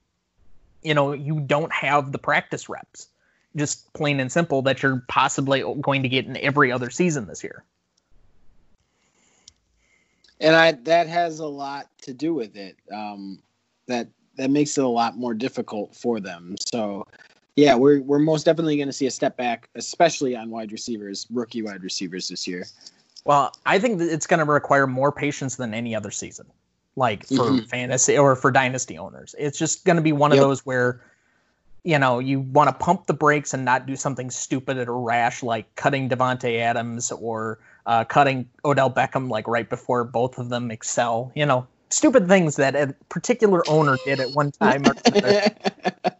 you 0.82 0.94
know, 0.94 1.12
you 1.12 1.40
don't 1.40 1.72
have 1.72 2.12
the 2.12 2.18
practice 2.18 2.68
reps. 2.68 3.08
Just 3.56 3.92
plain 3.94 4.20
and 4.20 4.30
simple 4.30 4.62
that 4.62 4.82
you're 4.82 5.02
possibly 5.08 5.64
going 5.80 6.02
to 6.02 6.08
get 6.08 6.26
in 6.26 6.36
every 6.36 6.70
other 6.70 6.90
season 6.90 7.26
this 7.26 7.42
year. 7.42 7.64
and 10.40 10.56
I 10.56 10.72
that 10.72 11.06
has 11.06 11.38
a 11.38 11.46
lot 11.46 11.88
to 12.02 12.14
do 12.14 12.34
with 12.34 12.56
it. 12.56 12.76
Um, 12.90 13.40
that 13.86 14.08
that 14.36 14.50
makes 14.50 14.78
it 14.78 14.84
a 14.84 14.88
lot 14.88 15.16
more 15.16 15.34
difficult 15.34 15.94
for 15.94 16.18
them. 16.18 16.56
So, 16.72 17.06
yeah, 17.56 17.74
we're 17.74 18.00
we're 18.02 18.18
most 18.18 18.44
definitely 18.44 18.76
going 18.76 18.88
to 18.88 18.92
see 18.92 19.06
a 19.06 19.10
step 19.10 19.36
back, 19.36 19.68
especially 19.74 20.36
on 20.36 20.50
wide 20.50 20.72
receivers, 20.72 21.26
rookie 21.32 21.62
wide 21.62 21.82
receivers 21.82 22.28
this 22.28 22.46
year. 22.46 22.66
Well, 23.24 23.52
I 23.66 23.78
think 23.78 23.98
that 23.98 24.12
it's 24.12 24.26
going 24.26 24.44
to 24.44 24.50
require 24.50 24.86
more 24.86 25.12
patience 25.12 25.56
than 25.56 25.74
any 25.74 25.94
other 25.94 26.10
season, 26.10 26.46
like 26.96 27.26
for 27.26 27.50
Mhm. 27.50 27.68
fantasy 27.68 28.16
or 28.16 28.34
for 28.34 28.50
dynasty 28.50 28.96
owners. 28.96 29.34
It's 29.38 29.58
just 29.58 29.84
going 29.84 29.96
to 29.96 30.02
be 30.02 30.12
one 30.12 30.32
of 30.32 30.38
those 30.38 30.64
where, 30.64 31.02
you 31.84 31.98
know, 31.98 32.18
you 32.18 32.40
want 32.40 32.68
to 32.68 32.72
pump 32.72 33.06
the 33.06 33.14
brakes 33.14 33.52
and 33.52 33.64
not 33.64 33.86
do 33.86 33.94
something 33.94 34.30
stupid 34.30 34.78
or 34.78 34.98
rash 34.98 35.42
like 35.42 35.74
cutting 35.76 36.08
Davante 36.08 36.58
Adams 36.60 37.12
or 37.12 37.58
uh, 37.84 38.04
cutting 38.04 38.48
Odell 38.64 38.90
Beckham 38.90 39.28
like 39.28 39.46
right 39.46 39.68
before 39.68 40.04
both 40.04 40.38
of 40.38 40.48
them 40.48 40.70
excel. 40.70 41.30
You 41.34 41.44
know, 41.44 41.66
stupid 41.90 42.26
things 42.26 42.56
that 42.56 42.74
a 42.74 42.94
particular 43.10 43.68
owner 43.68 43.98
did 44.06 44.20
at 44.20 44.30
one 44.30 44.50
time. 44.52 44.84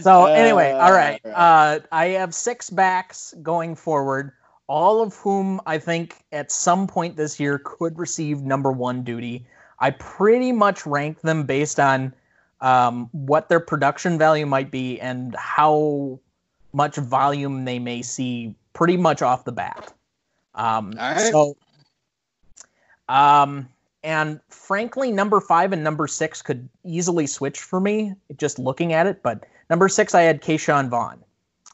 So 0.00 0.26
anyway, 0.26 0.72
all 0.72 0.92
right. 0.92 1.20
Uh, 1.24 1.80
I 1.92 2.06
have 2.06 2.34
six 2.34 2.70
backs 2.70 3.34
going 3.42 3.76
forward, 3.76 4.32
all 4.66 5.00
of 5.00 5.14
whom 5.16 5.60
I 5.66 5.78
think 5.78 6.24
at 6.32 6.50
some 6.50 6.86
point 6.86 7.16
this 7.16 7.38
year 7.38 7.60
could 7.64 7.98
receive 7.98 8.42
number 8.42 8.72
one 8.72 9.02
duty. 9.02 9.46
I 9.78 9.90
pretty 9.92 10.52
much 10.52 10.86
rank 10.86 11.20
them 11.20 11.44
based 11.44 11.78
on 11.78 12.12
um, 12.60 13.08
what 13.12 13.48
their 13.48 13.60
production 13.60 14.18
value 14.18 14.46
might 14.46 14.70
be 14.70 15.00
and 15.00 15.34
how 15.36 16.18
much 16.72 16.96
volume 16.96 17.64
they 17.64 17.78
may 17.78 18.02
see 18.02 18.54
pretty 18.72 18.96
much 18.96 19.22
off 19.22 19.44
the 19.44 19.52
bat. 19.52 19.92
Um, 20.54 20.94
All 20.98 21.12
right. 21.12 21.32
So, 21.32 21.56
um, 23.08 23.68
and 24.04 24.38
frankly, 24.50 25.10
number 25.10 25.40
five 25.40 25.72
and 25.72 25.82
number 25.82 26.06
six 26.06 26.42
could 26.42 26.68
easily 26.84 27.26
switch 27.26 27.60
for 27.60 27.80
me 27.80 28.14
just 28.36 28.58
looking 28.58 28.92
at 28.92 29.06
it. 29.06 29.22
But 29.22 29.44
number 29.70 29.88
six, 29.88 30.14
I 30.14 30.22
had 30.22 30.42
Ke'Shawn 30.42 30.88
Vaughn, 30.88 31.24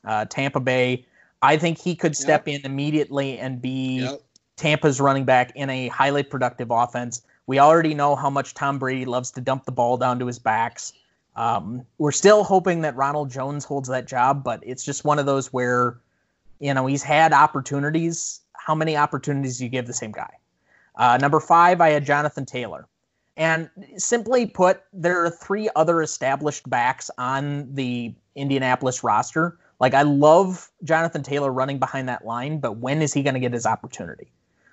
uh, 0.05 0.25
Tampa 0.27 0.61
Bay. 0.61 1.05
I 1.43 1.57
think 1.57 1.79
he 1.79 1.97
could 1.97 2.17
step 2.17 2.47
in 2.47 2.61
immediately 2.65 3.39
and 3.39 3.61
be 3.61 4.03
Yep. 4.03 4.21
Tampa's 4.57 5.01
running 5.01 5.25
back 5.25 5.53
in 5.57 5.69
a 5.71 5.89
highly 5.89 6.23
productive 6.23 6.71
offense. 6.71 7.23
We 7.47 7.59
already 7.59 7.95
know 7.95 8.15
how 8.15 8.31
much 8.31 8.55
Tom 8.55 8.79
Brady 8.79 9.07
loves 9.07 9.31
to 9.33 9.41
dump 9.41 9.65
the 9.65 9.73
ball 9.73 9.97
down 9.97 10.19
to 10.21 10.27
his 10.27 10.39
backs. 10.39 10.93
Um, 11.35 11.85
we're 11.99 12.13
still 12.13 12.45
hoping 12.45 12.83
that 12.83 12.95
Ronald 12.95 13.31
Jones 13.31 13.65
holds 13.65 13.89
that 13.89 14.07
job, 14.07 14.45
but 14.45 14.61
it's 14.63 14.85
just 14.85 15.05
one 15.05 15.19
of 15.19 15.27
those 15.27 15.53
where, 15.53 15.97
you 16.61 16.75
know, 16.75 16.87
he's 16.87 17.03
had 17.03 17.33
opportunities. 17.33 18.41
How 18.53 18.75
many 18.75 18.97
opportunities 18.97 19.59
do 19.59 19.65
you 19.65 19.71
give 19.71 19.87
the 19.87 19.95
same 19.95 20.13
guy? 20.13 20.31
Uh, 21.01 21.17
number 21.17 21.41
five, 21.41 21.81
I 21.81 21.89
had 21.89 22.05
Jonathan 22.05 22.45
Taylor. 22.45 22.87
And 23.39 23.71
simply 23.97 24.45
put, 24.45 24.83
there 24.93 25.25
are 25.25 25.31
three 25.31 25.71
other 25.75 26.03
established 26.03 26.69
backs 26.69 27.11
on 27.17 27.75
the 27.75 28.15
Indianapolis 28.35 29.03
roster. 29.03 29.59
Like, 29.81 29.95
I 29.95 30.03
love 30.03 30.71
Jonathan 30.85 31.23
Taylor 31.23 31.51
running 31.51 31.79
behind 31.79 32.07
that 32.11 32.27
line, 32.27 32.61
but 32.61 32.77
when 32.77 33.01
is 33.01 33.15
he 33.15 33.23
going 33.23 33.33
to 33.33 33.41
get 33.41 33.55
his 33.55 33.65
opportunity? 33.65 34.31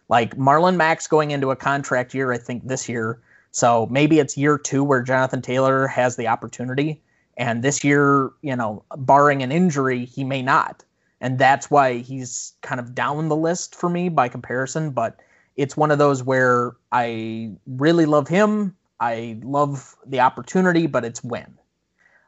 Like, 0.10 0.36
Marlon 0.36 0.76
Mack's 0.76 1.08
going 1.08 1.32
into 1.32 1.52
a 1.52 1.56
contract 1.56 2.14
year, 2.14 2.34
I 2.34 2.38
think, 2.38 2.68
this 2.68 2.90
year. 2.90 3.22
So 3.52 3.88
maybe 3.90 4.20
it's 4.20 4.36
year 4.36 4.58
two 4.58 4.84
where 4.84 5.02
Jonathan 5.02 5.42
Taylor 5.42 5.88
has 5.88 6.18
the 6.18 6.28
opportunity. 6.28 7.02
And 7.38 7.64
this 7.64 7.86
year, 7.86 8.32
you 8.42 8.58
know, 8.58 8.84
barring 8.98 9.44
an 9.44 9.54
injury, 9.54 10.04
he 10.04 10.26
may 10.26 10.42
not. 10.42 10.84
And 11.22 11.40
that's 11.40 11.72
why 11.72 12.00
he's 12.00 12.52
kind 12.64 12.82
of 12.82 12.94
down 12.94 13.30
the 13.30 13.36
list 13.36 13.76
for 13.76 13.90
me 13.90 14.10
by 14.10 14.28
comparison. 14.28 14.92
But 14.92 15.22
it's 15.58 15.76
one 15.76 15.92
of 15.92 15.98
those 15.98 16.24
where 16.24 16.76
I 16.92 17.52
really 17.66 18.06
love 18.06 18.28
him. 18.28 18.76
I 19.00 19.40
love 19.44 19.96
the 20.06 20.20
opportunity, 20.20 20.88
but 20.88 21.04
it's 21.04 21.24
when. 21.24 21.58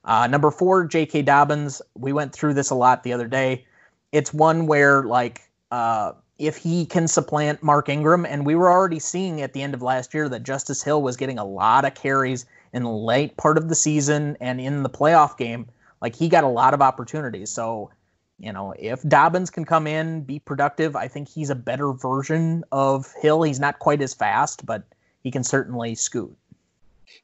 Uh, 0.04 0.28
number 0.28 0.50
four, 0.50 0.86
J.K. 0.86 1.22
Dobbins. 1.22 1.82
We 1.96 2.12
went 2.12 2.34
through 2.34 2.56
this 2.56 2.72
a 2.72 2.76
lot 2.76 3.04
the 3.04 3.14
other 3.14 3.28
day. 3.28 3.66
It's 4.12 4.34
one 4.34 4.66
where, 4.66 5.04
like, 5.04 5.50
uh, 5.72 6.14
if 6.40 6.58
he 6.58 6.86
can 6.86 7.08
supplant 7.08 7.62
Mark 7.62 7.90
Ingram, 7.90 8.26
and 8.26 8.46
we 8.46 8.56
were 8.56 8.72
already 8.72 9.00
seeing 9.00 9.42
at 9.42 9.54
the 9.54 9.62
end 9.62 9.74
of 9.74 9.82
last 9.82 10.14
year 10.14 10.28
that 10.30 10.44
Justice 10.44 10.82
Hill 10.82 11.04
was 11.04 11.18
getting 11.18 11.38
a 11.38 11.46
lot 11.46 11.86
of 11.86 11.94
carries 11.94 12.46
in 12.74 12.84
the 12.84 12.90
late 12.90 13.38
part 13.38 13.58
of 13.58 13.70
the 13.70 13.76
season 13.76 14.38
and 14.40 14.60
in 14.60 14.84
the 14.84 14.90
playoff 14.90 15.38
game. 15.38 15.68
Like, 16.02 16.16
he 16.16 16.30
got 16.30 16.44
a 16.44 16.48
lot 16.48 16.74
of 16.74 16.82
opportunities. 16.82 17.52
So, 17.52 17.92
you 18.40 18.54
know, 18.54 18.74
if 18.80 19.02
Dobbins 19.04 19.50
can 19.50 19.66
come 19.66 19.86
in, 19.86 20.22
be 20.22 20.40
productive, 20.40 20.96
I 20.96 21.08
think 21.08 21.28
he's 21.28 21.50
a 21.50 21.56
better 21.56 21.92
version 21.92 22.64
of 22.72 23.12
Hill. 23.22 23.44
He's 23.44 23.60
not 23.60 23.80
quite 23.80 24.02
as 24.02 24.14
fast, 24.14 24.66
but 24.66 24.84
he 25.22 25.32
can 25.32 25.44
certainly 25.44 25.96
scoot. 25.96 26.36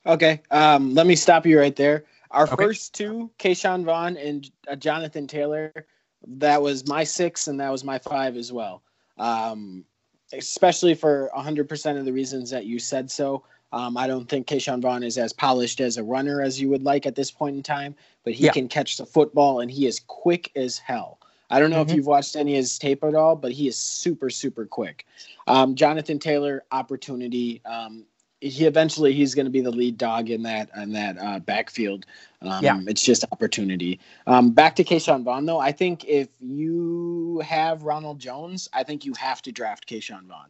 Okay. 0.05 0.41
Um, 0.51 0.93
let 0.93 1.07
me 1.07 1.15
stop 1.15 1.45
you 1.45 1.59
right 1.59 1.75
there. 1.75 2.05
Our 2.31 2.43
Okay. 2.43 2.55
first 2.55 2.93
two, 2.93 3.31
Ke'Shawn 3.39 3.85
Vaughn 3.85 4.17
and 4.17 4.49
uh, 4.67 4.75
Jonathan 4.75 5.25
Taylor, 5.25 5.71
that 6.27 6.61
was 6.61 6.87
my 6.87 7.03
six 7.03 7.47
and 7.47 7.59
that 7.59 7.71
was 7.71 7.83
my 7.83 7.97
five 7.99 8.35
as 8.35 8.51
well. 8.51 8.81
Um, 9.17 9.85
especially 10.33 10.95
for 10.95 11.29
100% 11.37 11.97
of 11.97 12.03
the 12.03 12.11
reasons 12.11 12.49
that 12.49 12.65
you 12.65 12.79
said 12.79 13.09
so. 13.09 13.43
Um, 13.71 13.95
I 13.95 14.07
don't 14.07 14.27
think 14.27 14.47
Ke'Shawn 14.47 14.81
Vaughn 14.81 15.03
is 15.03 15.17
as 15.17 15.33
polished 15.33 15.79
as 15.79 15.97
a 15.97 16.03
runner 16.03 16.41
as 16.41 16.59
you 16.59 16.69
would 16.69 16.83
like 16.83 17.05
at 17.05 17.15
this 17.15 17.31
point 17.31 17.55
in 17.55 17.63
time, 17.63 17.95
but 18.25 18.33
he 18.33 18.45
Yeah. 18.45 18.51
can 18.51 18.67
catch 18.67 18.97
the 18.97 19.05
football 19.05 19.61
and 19.61 19.71
he 19.71 19.85
is 19.87 20.01
quick 20.07 20.51
as 20.57 20.77
hell. 20.77 21.19
I 21.49 21.59
don't 21.59 21.69
know 21.69 21.83
Mhm. 21.85 21.89
if 21.91 21.95
you've 21.95 22.07
watched 22.07 22.35
any 22.35 22.53
of 22.53 22.57
his 22.57 22.77
tape 22.77 23.03
at 23.03 23.13
all, 23.15 23.35
but 23.35 23.51
he 23.51 23.67
is 23.67 23.77
super, 23.77 24.29
super 24.31 24.65
quick. 24.65 25.05
Um, 25.47 25.75
Jonathan 25.75 26.17
Taylor, 26.19 26.63
opportunity. 26.71 27.61
Um, 27.65 28.05
he 28.41 28.65
eventually 28.65 29.13
he's 29.13 29.33
going 29.33 29.45
to 29.45 29.51
be 29.51 29.61
the 29.61 29.71
lead 29.71 29.97
dog 29.97 30.29
in 30.29 30.43
that 30.43 30.69
in 30.75 30.91
that 30.93 31.17
uh, 31.19 31.39
backfield. 31.39 32.05
Um, 32.41 32.63
Yeah. 32.63 32.79
it's 32.87 33.01
just 33.03 33.23
opportunity. 33.31 33.99
Um, 34.27 34.51
back 34.51 34.75
to 34.75 34.83
Ke'Shawn 34.83 35.23
Vaughn 35.23 35.45
though, 35.45 35.59
I 35.59 35.71
think 35.71 36.03
if 36.05 36.29
you 36.41 37.41
have 37.45 37.83
Ronald 37.83 38.19
Jones, 38.19 38.67
I 38.73 38.83
think 38.83 39.05
you 39.05 39.13
have 39.13 39.41
to 39.43 39.51
draft 39.51 39.87
Ke'Shawn 39.87 40.27
Vaughn. 40.27 40.49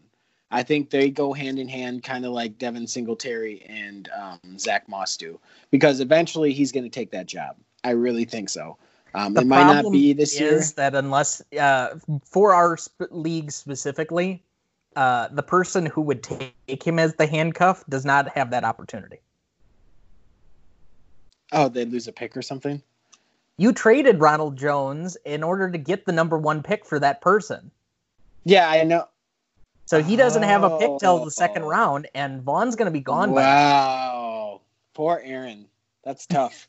I 0.51 0.63
think 0.63 0.89
they 0.89 1.09
go 1.09 1.34
hand 1.34 1.59
in 1.59 1.67
hand, 1.67 2.03
kind 2.03 2.26
of 2.26 2.32
like 2.32 2.57
Devin 2.57 2.88
Singletary 2.88 3.63
and 3.67 4.09
um, 4.15 4.57
Zach 4.57 4.88
Moss 4.88 5.17
do, 5.17 5.39
because 5.71 5.99
eventually 5.99 6.53
he's 6.53 6.71
going 6.71 6.84
to 6.84 6.89
take 6.89 7.11
that 7.11 7.26
job. 7.26 7.57
I 7.86 7.91
really 7.91 8.25
think 8.25 8.49
so. 8.49 8.77
Um, 9.13 9.36
The 9.36 9.41
it 9.41 9.47
might 9.47 9.81
not 9.81 9.91
be 9.91 10.11
this 10.11 10.38
year. 10.39 10.55
is 10.55 10.73
that 10.73 10.95
unless 10.95 11.41
uh, 11.57 11.95
for 12.23 12.53
our 12.53 12.75
sp- 12.75 13.07
league 13.11 13.51
specifically, 13.51 14.43
uh, 14.95 15.27
the 15.31 15.43
person 15.43 15.86
who 15.86 16.01
would 16.01 16.23
take 16.23 16.83
him 16.83 16.97
as 16.99 17.13
the 17.15 17.27
handcuff 17.27 17.86
does 17.88 18.03
not 18.03 18.27
have 18.29 18.49
that 18.49 18.63
opportunity. 18.63 19.19
Oh, 21.51 21.69
they'd 21.69 21.89
lose 21.91 22.07
a 22.07 22.11
pick 22.11 22.36
or 22.36 22.41
something. 22.41 22.81
You 23.57 23.71
traded 23.71 24.19
Ronald 24.19 24.57
Jones 24.57 25.15
in 25.25 25.43
order 25.43 25.69
to 25.69 25.77
get 25.77 26.05
the 26.05 26.11
number 26.11 26.38
one 26.38 26.63
pick 26.63 26.86
for 26.86 26.99
that 26.99 27.21
person. 27.21 27.71
Yeah, 28.43 28.69
I 28.69 28.83
know. 28.83 29.07
So 29.86 30.01
he 30.01 30.15
doesn't 30.15 30.43
have 30.43 30.63
a 30.63 30.77
pick 30.79 30.97
till 30.99 31.23
the 31.23 31.31
second 31.31 31.63
Oh. 31.63 31.69
round, 31.69 32.07
and 32.15 32.41
Vaughn's 32.41 32.75
going 32.75 32.88
to 32.88 32.91
be 32.91 32.99
gone 32.99 33.29
by. 33.33 33.41
Wow. 33.43 34.61
Poor 34.95 35.21
Aaron. 35.23 35.67
That's 36.03 36.25
tough. 36.25 36.67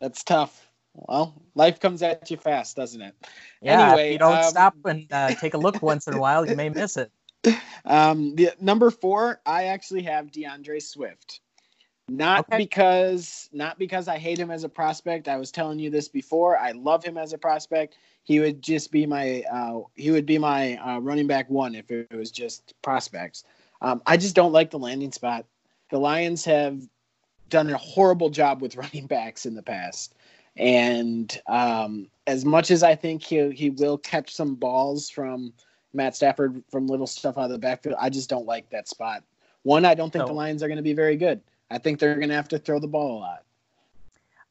That's 0.00 0.24
tough. 0.24 0.66
Well, 0.94 1.40
life 1.54 1.80
comes 1.80 2.02
at 2.02 2.30
you 2.30 2.36
fast, 2.36 2.76
doesn't 2.76 3.00
it? 3.00 3.14
Yeah, 3.62 3.92
Anyway, 3.92 4.06
if 4.06 4.12
you 4.12 4.18
don't 4.18 4.42
um, 4.42 4.50
stop 4.50 4.76
and 4.84 5.06
uh, 5.12 5.32
take 5.32 5.54
a 5.54 5.58
look 5.58 5.82
once 5.82 6.06
in 6.08 6.14
a 6.14 6.18
while, 6.18 6.46
you 6.46 6.56
may 6.56 6.68
miss 6.68 6.96
it. 6.96 7.10
Um, 7.86 8.34
the 8.34 8.52
number 8.60 8.90
four, 8.90 9.40
I 9.46 9.64
actually 9.64 10.02
have 10.02 10.30
D'Andre 10.30 10.78
Swift. 10.80 11.40
Not 12.10 12.40
Okay. 12.40 12.58
because 12.58 13.48
not 13.52 13.78
because 13.78 14.08
I 14.08 14.18
hate 14.18 14.38
him 14.38 14.50
as 14.50 14.64
a 14.64 14.68
prospect. 14.68 15.28
I 15.28 15.36
was 15.36 15.50
telling 15.50 15.78
you 15.78 15.90
this 15.90 16.08
before. 16.08 16.58
I 16.58 16.72
love 16.72 17.04
him 17.04 17.16
as 17.16 17.32
a 17.32 17.38
prospect. 17.38 17.96
he 18.24 18.40
would 18.40 18.62
just 18.62 18.90
be 18.90 19.06
my 19.06 19.42
uh, 19.50 19.80
he 19.94 20.10
would 20.10 20.26
be 20.26 20.38
my 20.38 20.76
uh, 20.76 20.98
running 20.98 21.26
back 21.28 21.48
one 21.48 21.74
if 21.74 21.90
it 21.90 22.12
was 22.12 22.30
just 22.30 22.74
prospects. 22.82 23.44
Um, 23.80 24.02
I 24.06 24.16
just 24.16 24.34
don't 24.34 24.52
like 24.52 24.70
the 24.70 24.78
landing 24.78 25.12
spot. 25.12 25.46
The 25.90 25.98
Lions 25.98 26.44
have 26.44 26.82
done 27.50 27.68
a 27.70 27.76
horrible 27.76 28.30
job 28.30 28.62
with 28.62 28.76
running 28.76 29.06
backs 29.06 29.44
in 29.46 29.54
the 29.54 29.62
past, 29.62 30.14
and 30.56 31.40
um, 31.46 32.08
as 32.26 32.44
much 32.44 32.70
as 32.70 32.82
I 32.82 32.94
think 32.94 33.22
he 33.22 33.50
he 33.50 33.70
will 33.70 33.98
catch 33.98 34.34
some 34.34 34.54
balls 34.54 35.10
from 35.10 35.52
Matt 35.92 36.16
Stafford 36.16 36.62
from 36.70 36.86
little 36.86 37.06
stuff 37.06 37.36
out 37.36 37.44
of 37.44 37.50
the 37.50 37.58
backfield, 37.58 37.96
I 38.00 38.08
just 38.10 38.30
don't 38.30 38.46
like 38.46 38.70
that 38.70 38.88
spot. 38.88 39.22
One, 39.62 39.84
I 39.84 39.94
don't 39.94 40.10
think 40.10 40.22
So- 40.22 40.28
the 40.28 40.32
Lions 40.34 40.62
are 40.62 40.68
going 40.68 40.76
to 40.76 40.82
be 40.82 40.94
very 40.94 41.16
good. 41.16 41.40
I 41.70 41.78
think 41.78 42.00
they're 42.00 42.16
going 42.16 42.30
to 42.30 42.34
have 42.34 42.48
to 42.48 42.58
throw 42.58 42.80
the 42.80 42.88
ball 42.88 43.18
a 43.18 43.20
lot. 43.20 43.44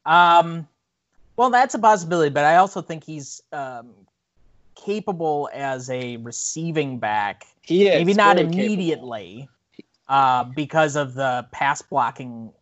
Um, 0.06 0.66
well, 1.36 1.50
that's 1.50 1.74
a 1.74 1.78
possibility, 1.78 2.30
but 2.30 2.44
I 2.44 2.56
also 2.56 2.80
think 2.80 3.04
he's 3.04 3.42
um, 3.52 3.90
capable 4.74 5.50
as 5.52 5.90
a 5.90 6.16
receiving 6.18 6.98
back. 6.98 7.46
He 7.62 7.88
is 7.88 7.98
Maybe 7.98 8.14
not 8.14 8.38
immediately, 8.38 9.40
capable. 9.40 9.48
Uh, 10.10 10.42
because 10.42 10.96
of 10.96 11.14
the 11.14 11.46
pass 11.52 11.80
blocking 11.80 12.52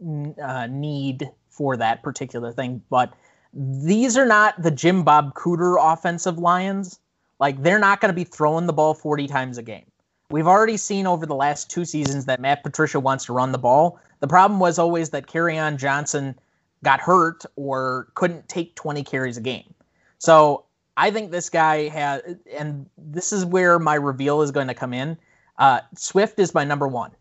uh, 0.41 0.67
need 0.67 1.31
for 1.49 1.79
that 1.79 2.03
particular 2.03 2.53
thing. 2.53 2.83
But 2.91 3.15
these 3.55 4.19
are 4.19 4.27
not 4.27 4.63
the 4.63 4.71
Jim 4.71 5.03
Bob 5.03 5.35
Cooter 5.35 5.77
offensive 5.81 6.39
Lions. 6.39 7.01
Like 7.41 7.63
they're 7.63 7.79
not 7.79 8.03
going 8.03 8.11
to 8.11 8.15
be 8.15 8.25
throwing 8.25 8.67
the 8.67 8.75
ball 8.75 8.93
40 8.93 9.27
times 9.29 9.57
a 9.57 9.63
game. 9.63 9.87
We've 10.31 10.47
already 10.47 10.77
seen 10.77 11.07
over 11.07 11.25
the 11.25 11.35
last 11.35 11.71
two 11.71 11.87
seasons 11.87 12.27
that 12.27 12.39
Matt 12.39 12.63
Patricia 12.63 13.01
wants 13.01 13.25
to 13.25 13.33
run 13.33 13.53
the 13.53 13.59
ball. 13.59 13.99
The 14.21 14.29
problem 14.29 14.61
was 14.61 14.79
always 14.79 15.09
that 15.11 15.35
on 15.35 15.79
Johnson 15.79 16.39
got 16.85 17.01
hurt 17.01 17.45
or 17.57 18.09
couldn't 18.15 18.47
take 18.51 18.75
20 18.75 19.03
carries 19.05 19.39
a 19.39 19.41
game. 19.41 19.73
So 20.19 20.67
I 20.99 21.11
think 21.11 21.31
this 21.31 21.49
guy 21.49 21.89
has, 21.89 22.21
and 22.59 22.85
this 22.99 23.33
is 23.33 23.47
where 23.47 23.79
my 23.79 23.95
reveal 23.95 24.43
is 24.43 24.51
going 24.51 24.69
to 24.69 24.75
come 24.75 24.93
in. 24.93 25.17
Uh, 25.57 25.81
Swift 25.97 26.39
is 26.39 26.53
my 26.53 26.65
number 26.65 26.87
one. 26.87 27.13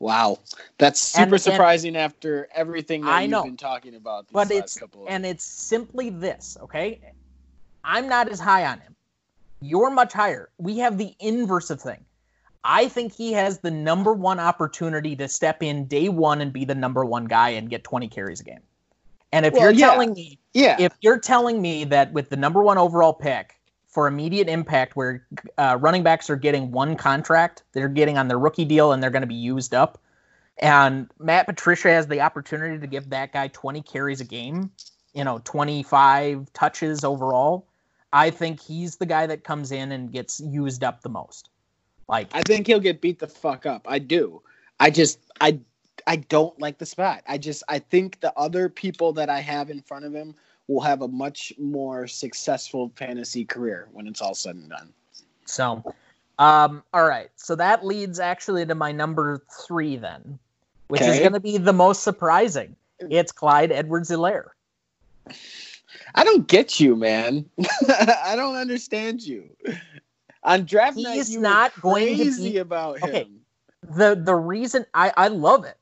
Wow, 0.00 0.38
that's 0.78 0.98
super 0.98 1.22
And- 1.24 1.32
and- 1.34 1.42
surprising 1.42 1.94
after 1.96 2.48
everything 2.54 3.02
that 3.02 3.10
I 3.12 3.22
you've 3.22 3.30
know. 3.30 3.44
been 3.44 3.56
talking 3.56 3.94
about. 3.94 4.26
These 4.26 4.32
but 4.32 4.50
it's 4.50 4.78
couple 4.78 5.02
of 5.02 5.08
and 5.10 5.24
it's 5.26 5.44
simply 5.44 6.08
this 6.10 6.56
okay? 6.62 7.00
I'm 7.84 8.08
not 8.08 8.28
as 8.28 8.40
high 8.40 8.64
on 8.66 8.80
him. 8.80 8.96
You're 9.60 9.90
much 9.90 10.12
higher. 10.14 10.48
We 10.58 10.78
have 10.78 10.96
the 10.96 11.14
inverse 11.20 11.68
of 11.70 11.80
thing. 11.80 12.02
I 12.64 12.88
think 12.88 13.12
he 13.12 13.32
has 13.34 13.58
the 13.58 13.70
number 13.70 14.12
one 14.14 14.40
opportunity 14.40 15.14
to 15.16 15.28
step 15.28 15.62
in 15.62 15.84
day 15.86 16.08
one 16.08 16.40
and 16.40 16.52
be 16.52 16.64
the 16.64 16.74
number 16.74 17.04
one 17.04 17.26
guy 17.26 17.50
and 17.50 17.68
get 17.70 17.84
20 17.84 18.08
carries 18.08 18.40
a 18.40 18.44
game. 18.44 18.60
And 19.32 19.46
if 19.46 19.52
Well, 19.52 19.62
you're 19.64 19.72
yeah. 19.72 19.90
telling 19.90 20.12
me 20.14 20.38
yeah, 20.54 20.76
if 20.80 20.92
you're 21.02 21.18
telling 21.18 21.60
me 21.60 21.84
that 21.84 22.12
with 22.12 22.30
the 22.30 22.36
number 22.36 22.62
one 22.62 22.78
overall 22.78 23.12
pick 23.12 23.59
for 23.90 24.06
immediate 24.06 24.48
impact 24.48 24.96
where 24.96 25.26
uh, 25.58 25.76
running 25.80 26.02
backs 26.02 26.30
are 26.30 26.36
getting 26.36 26.70
one 26.70 26.96
contract 26.96 27.62
they're 27.72 27.88
getting 27.88 28.18
on 28.18 28.28
their 28.28 28.38
rookie 28.38 28.64
deal 28.64 28.92
and 28.92 29.02
they're 29.02 29.10
going 29.10 29.22
to 29.22 29.26
be 29.26 29.34
used 29.34 29.74
up 29.74 29.98
and 30.58 31.10
matt 31.18 31.46
patricia 31.46 31.88
has 31.88 32.06
the 32.06 32.20
opportunity 32.20 32.78
to 32.78 32.86
give 32.86 33.10
that 33.10 33.32
guy 33.32 33.48
20 33.48 33.82
carries 33.82 34.20
a 34.20 34.24
game 34.24 34.70
you 35.14 35.24
know 35.24 35.40
25 35.44 36.52
touches 36.52 37.04
overall 37.04 37.66
i 38.12 38.30
think 38.30 38.60
he's 38.60 38.96
the 38.96 39.06
guy 39.06 39.26
that 39.26 39.44
comes 39.44 39.72
in 39.72 39.92
and 39.92 40.12
gets 40.12 40.40
used 40.40 40.84
up 40.84 41.02
the 41.02 41.08
most 41.08 41.50
like 42.10 42.28
I 42.32 42.42
think 42.42 42.66
he'll 42.66 42.80
get 42.80 43.00
beat 43.00 43.20
the 43.20 43.28
fuck 43.28 43.64
up. 43.66 43.86
I 43.88 44.00
do. 44.00 44.42
I 44.80 44.90
just 44.90 45.20
I 45.40 45.60
I 46.08 46.16
don't 46.16 46.58
like 46.60 46.78
the 46.78 46.84
spot. 46.84 47.22
I 47.26 47.38
just 47.38 47.62
I 47.68 47.78
think 47.78 48.18
the 48.18 48.36
other 48.36 48.68
people 48.68 49.12
that 49.12 49.30
I 49.30 49.38
have 49.38 49.70
in 49.70 49.80
front 49.80 50.04
of 50.04 50.12
him 50.12 50.34
will 50.68 50.80
have 50.80 51.02
a 51.02 51.08
much 51.08 51.52
more 51.58 52.06
successful 52.06 52.92
fantasy 52.96 53.44
career 53.44 53.88
when 53.92 54.06
it's 54.06 54.20
all 54.20 54.34
said 54.34 54.54
and 54.56 54.70
done. 54.70 54.92
So, 55.46 55.82
um, 56.38 56.82
all 56.94 57.06
right. 57.06 57.28
So 57.36 57.56
that 57.56 57.84
leads 57.84 58.20
actually 58.20 58.64
to 58.66 58.74
my 58.74 58.92
number 58.92 59.42
three 59.66 59.96
then, 59.96 60.38
which 60.88 61.02
is 61.02 61.18
going 61.18 61.32
to 61.32 61.40
be 61.40 61.58
the 61.58 61.72
most 61.72 62.02
surprising. 62.02 62.76
It's 63.00 63.32
Clyde 63.32 63.72
Edwards-Helaire. 63.72 64.48
I 66.14 66.24
don't 66.24 66.46
get 66.46 66.78
you, 66.78 66.96
man. 66.96 67.48
I 67.88 68.34
don't 68.36 68.56
understand 68.56 69.22
you. 69.22 69.48
On 70.44 70.64
draft 70.64 70.96
night, 70.96 71.14
He's 71.14 71.32
you 71.32 71.40
not 71.40 71.78
going 71.80 72.06
to 72.06 72.14
crazy 72.16 72.52
be- 72.52 72.58
about 72.58 73.02
Okay. 73.02 73.22
him. 73.22 73.40
The 73.82 74.14
the 74.14 74.34
reason 74.34 74.84
I 74.94 75.12
I 75.16 75.28
love 75.28 75.64
it, 75.64 75.76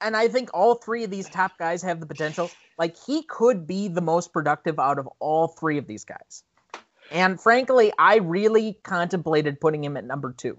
and 0.00 0.16
I 0.16 0.28
think 0.28 0.50
all 0.52 0.74
three 0.74 1.04
of 1.04 1.10
these 1.10 1.28
top 1.28 1.58
guys 1.58 1.82
have 1.82 2.00
the 2.00 2.06
potential. 2.06 2.50
Like 2.78 2.96
he 3.06 3.22
could 3.22 3.66
be 3.66 3.88
the 3.88 4.00
most 4.00 4.32
productive 4.32 4.78
out 4.78 4.98
of 4.98 5.08
all 5.18 5.48
three 5.48 5.78
of 5.78 5.86
these 5.86 6.04
guys. 6.04 6.42
And 7.10 7.40
frankly, 7.40 7.92
I 7.98 8.16
really 8.16 8.78
contemplated 8.82 9.60
putting 9.60 9.82
him 9.82 9.96
at 9.96 10.04
number 10.04 10.32
two. 10.32 10.58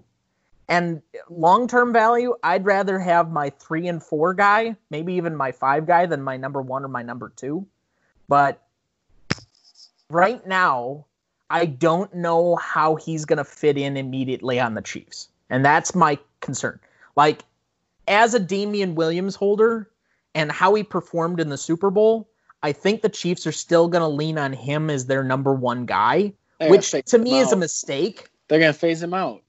And 0.68 1.00
long 1.30 1.66
term 1.66 1.92
value, 1.92 2.34
I'd 2.42 2.64
rather 2.64 2.98
have 2.98 3.30
my 3.30 3.50
three 3.50 3.88
and 3.88 4.02
four 4.02 4.34
guy, 4.34 4.76
maybe 4.90 5.14
even 5.14 5.34
my 5.34 5.52
five 5.52 5.86
guy, 5.86 6.06
than 6.06 6.22
my 6.22 6.36
number 6.36 6.60
one 6.60 6.84
or 6.84 6.88
my 6.88 7.02
number 7.02 7.32
two. 7.34 7.66
But 8.28 8.62
right 10.10 10.46
now, 10.46 11.06
I 11.48 11.64
don't 11.64 12.14
know 12.14 12.56
how 12.56 12.96
he's 12.96 13.24
going 13.24 13.38
to 13.38 13.44
fit 13.44 13.78
in 13.78 13.96
immediately 13.96 14.60
on 14.60 14.74
the 14.74 14.82
Chiefs. 14.82 15.28
And 15.48 15.64
that's 15.64 15.94
my 15.94 16.18
concern. 16.40 16.78
Like, 17.16 17.44
as 18.08 18.34
a 18.34 18.40
Damien 18.40 18.94
Williams 18.94 19.34
holder 19.34 19.90
and 20.34 20.50
how 20.50 20.74
he 20.74 20.82
performed 20.82 21.40
in 21.40 21.48
the 21.48 21.58
Super 21.58 21.90
Bowl, 21.90 22.28
I 22.62 22.72
think 22.72 23.02
the 23.02 23.08
Chiefs 23.08 23.46
are 23.46 23.52
still 23.52 23.88
going 23.88 24.02
to 24.02 24.08
lean 24.08 24.38
on 24.38 24.52
him 24.52 24.90
as 24.90 25.06
their 25.06 25.22
number 25.22 25.54
one 25.54 25.86
guy, 25.86 26.32
They're 26.58 26.70
which 26.70 26.90
to 26.90 27.18
me 27.18 27.38
is 27.38 27.52
a 27.52 27.56
mistake. 27.56 28.28
They're 28.48 28.58
gonna 28.58 28.72
phase 28.72 29.02
him 29.02 29.12
out. 29.14 29.42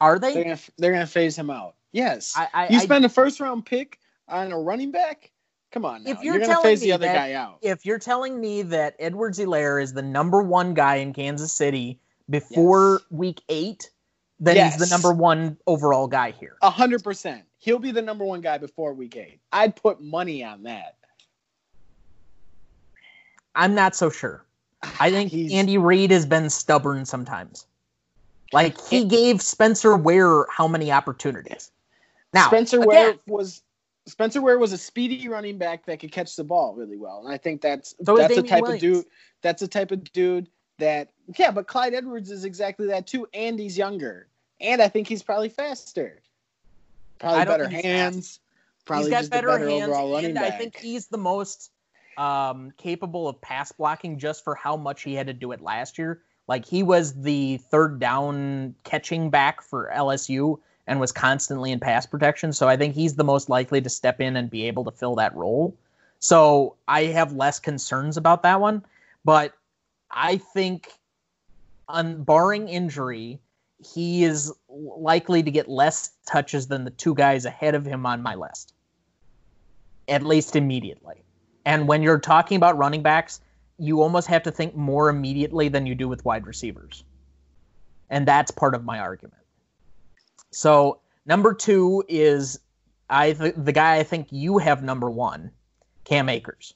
Are 0.00 0.18
They're 0.18 0.32
they? 0.32 0.42
gonna 0.44 0.58
they're 0.78 0.92
gonna 0.92 1.06
phase 1.06 1.36
him 1.36 1.50
out. 1.50 1.74
Yes. 1.92 2.32
I, 2.36 2.48
I, 2.54 2.68
you 2.68 2.80
spend 2.80 3.04
a 3.04 3.08
first 3.08 3.38
round 3.38 3.64
pick 3.66 3.98
on 4.28 4.50
a 4.50 4.58
running 4.58 4.90
back. 4.90 5.30
Come 5.70 5.84
on, 5.84 6.04
now. 6.04 6.10
If 6.10 6.22
you're 6.22 6.36
you're, 6.36 6.46
gonna 6.46 6.62
phase 6.62 6.80
the 6.80 6.92
other 6.92 7.06
that- 7.06 7.14
guy 7.14 7.32
out. 7.34 7.58
if 7.62 7.84
you're 7.84 7.98
telling 7.98 8.40
me 8.40 8.62
that 8.62 8.96
Edwards 8.98 9.38
Helaire 9.38 9.82
is 9.82 9.92
the 9.92 10.02
number 10.02 10.42
one 10.42 10.72
guy 10.74 10.96
in 10.96 11.12
Kansas 11.12 11.52
City 11.52 12.00
before 12.30 12.92
Yes. 12.92 13.00
week 13.10 13.42
eight, 13.48 13.90
then 14.40 14.70
he's 14.70 14.78
the 14.78 14.86
number 14.86 15.12
one 15.12 15.56
overall 15.66 16.06
guy 16.06 16.32
here. 16.32 16.56
A 16.62 16.70
hundred 16.70 17.04
percent. 17.04 17.44
He'll 17.58 17.78
be 17.78 17.92
the 17.92 18.02
number 18.02 18.24
one 18.24 18.40
guy 18.40 18.58
before 18.58 18.92
week 18.92 19.16
eight. 19.16 19.40
I'd 19.52 19.76
put 19.76 20.00
money 20.00 20.44
on 20.44 20.64
that. 20.64 20.96
I'm 23.54 23.74
not 23.74 23.94
so 23.94 24.10
sure. 24.10 24.44
I 25.00 25.10
think 25.10 25.32
Andy 25.52 25.78
Reid 25.78 26.10
has 26.10 26.26
been 26.26 26.50
stubborn 26.50 27.04
sometimes. 27.04 27.66
Like 28.52 28.80
he 28.86 29.04
gave 29.04 29.40
Spencer 29.40 29.96
Ware 29.96 30.46
how 30.50 30.68
many 30.68 30.92
opportunities? 30.92 31.70
Now, 32.32 32.48
Spencer 32.48 32.78
again, 32.78 32.88
Ware 32.88 33.14
was 33.26 33.62
Spencer 34.06 34.42
Ware 34.42 34.58
was 34.58 34.72
a 34.72 34.78
speedy 34.78 35.28
running 35.28 35.58
back 35.58 35.86
that 35.86 36.00
could 36.00 36.12
catch 36.12 36.36
the 36.36 36.44
ball 36.44 36.74
really 36.74 36.96
well, 36.96 37.22
and 37.24 37.32
I 37.32 37.38
think 37.38 37.60
that's 37.60 37.94
So 38.04 38.16
that's 38.16 38.34
the 38.34 38.42
type 38.42 38.62
Williams. 38.62 38.82
of 38.84 38.90
dude. 38.92 39.04
That's 39.42 39.60
the 39.60 39.68
type 39.68 39.90
of 39.90 40.04
dude 40.12 40.48
that 40.78 41.08
yeah. 41.38 41.50
But 41.50 41.66
Clyde 41.66 41.94
Edwards 41.94 42.30
is 42.30 42.44
exactly 42.44 42.86
that 42.88 43.06
too, 43.06 43.26
and 43.34 43.58
he's 43.58 43.76
younger, 43.78 44.28
and 44.60 44.80
I 44.82 44.88
think 44.88 45.08
he's 45.08 45.22
probably 45.22 45.48
faster. 45.48 46.20
Probably 47.18 47.44
better 47.44 47.68
hands. 47.68 48.40
Probably 48.84 49.10
he's 49.10 49.22
got 49.22 49.30
better, 49.30 49.48
better 49.48 49.68
hands, 49.68 49.84
overall 49.84 50.12
running 50.12 50.26
and 50.26 50.34
back. 50.34 50.54
I 50.54 50.58
think 50.58 50.76
he's 50.76 51.06
the 51.06 51.18
most 51.18 51.70
um, 52.18 52.72
capable 52.76 53.28
of 53.28 53.40
pass 53.40 53.72
blocking 53.72 54.18
just 54.18 54.44
for 54.44 54.54
how 54.54 54.76
much 54.76 55.02
he 55.02 55.14
had 55.14 55.26
to 55.26 55.32
do 55.32 55.52
it 55.52 55.60
last 55.60 55.98
year. 55.98 56.20
Like 56.46 56.66
he 56.66 56.82
was 56.82 57.14
the 57.22 57.58
third 57.70 57.98
down 57.98 58.74
catching 58.84 59.30
back 59.30 59.62
for 59.62 59.90
LSU 59.94 60.58
and 60.86 61.00
was 61.00 61.12
constantly 61.12 61.72
in 61.72 61.80
pass 61.80 62.04
protection. 62.04 62.52
So 62.52 62.68
I 62.68 62.76
think 62.76 62.94
he's 62.94 63.14
the 63.14 63.24
most 63.24 63.48
likely 63.48 63.80
to 63.80 63.88
step 63.88 64.20
in 64.20 64.36
and 64.36 64.50
be 64.50 64.66
able 64.66 64.84
to 64.84 64.90
fill 64.90 65.14
that 65.14 65.34
role. 65.34 65.74
So 66.18 66.76
I 66.86 67.04
have 67.04 67.32
less 67.32 67.58
concerns 67.58 68.16
about 68.16 68.42
that 68.42 68.60
one. 68.60 68.84
But 69.24 69.54
I 70.14 70.36
think, 70.36 70.92
on 71.88 72.22
barring 72.22 72.68
injury, 72.68 73.40
he 73.84 74.24
is 74.24 74.52
likely 74.68 75.42
to 75.42 75.50
get 75.50 75.68
less 75.68 76.12
touches 76.26 76.68
than 76.68 76.84
the 76.84 76.90
two 76.90 77.14
guys 77.14 77.44
ahead 77.44 77.74
of 77.74 77.84
him 77.84 78.06
on 78.06 78.22
my 78.22 78.34
list, 78.34 78.72
at 80.08 80.22
least 80.22 80.56
immediately. 80.56 81.24
And 81.66 81.88
when 81.88 82.02
you're 82.02 82.18
talking 82.20 82.56
about 82.56 82.78
running 82.78 83.02
backs, 83.02 83.40
you 83.78 84.02
almost 84.02 84.28
have 84.28 84.44
to 84.44 84.52
think 84.52 84.76
more 84.76 85.08
immediately 85.08 85.68
than 85.68 85.84
you 85.86 85.94
do 85.94 86.08
with 86.08 86.24
wide 86.24 86.46
receivers. 86.46 87.04
And 88.08 88.26
that's 88.26 88.50
part 88.50 88.74
of 88.74 88.84
my 88.84 89.00
argument. 89.00 89.42
So, 90.52 91.00
number 91.26 91.52
two 91.52 92.04
is 92.08 92.60
I 93.10 93.32
th- 93.32 93.54
the 93.56 93.72
guy 93.72 93.96
I 93.96 94.04
think 94.04 94.28
you 94.30 94.58
have 94.58 94.82
number 94.82 95.10
one, 95.10 95.50
Cam 96.04 96.28
Akers. 96.28 96.74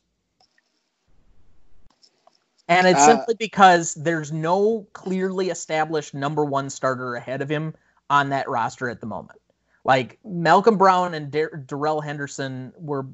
And 2.69 2.87
it's 2.87 3.01
Uh, 3.01 3.07
simply 3.17 3.35
because 3.35 3.95
there's 3.95 4.31
no 4.31 4.87
clearly 4.93 5.49
established 5.51 6.13
number 6.15 6.45
one 6.45 6.69
starter 6.71 7.15
ahead 7.17 7.41
of 7.43 7.49
him 7.49 7.75
on 8.11 8.29
that 8.29 8.49
roster 8.49 8.89
at 8.89 9.01
the 9.01 9.07
moment. 9.07 9.41
Like 9.85 10.19
Malcolm 10.25 10.77
Brown 10.77 11.15
and 11.15 11.31
Dar- 11.31 11.57
Darrell 11.67 12.03
Henderson 12.03 12.73
were 12.79 13.07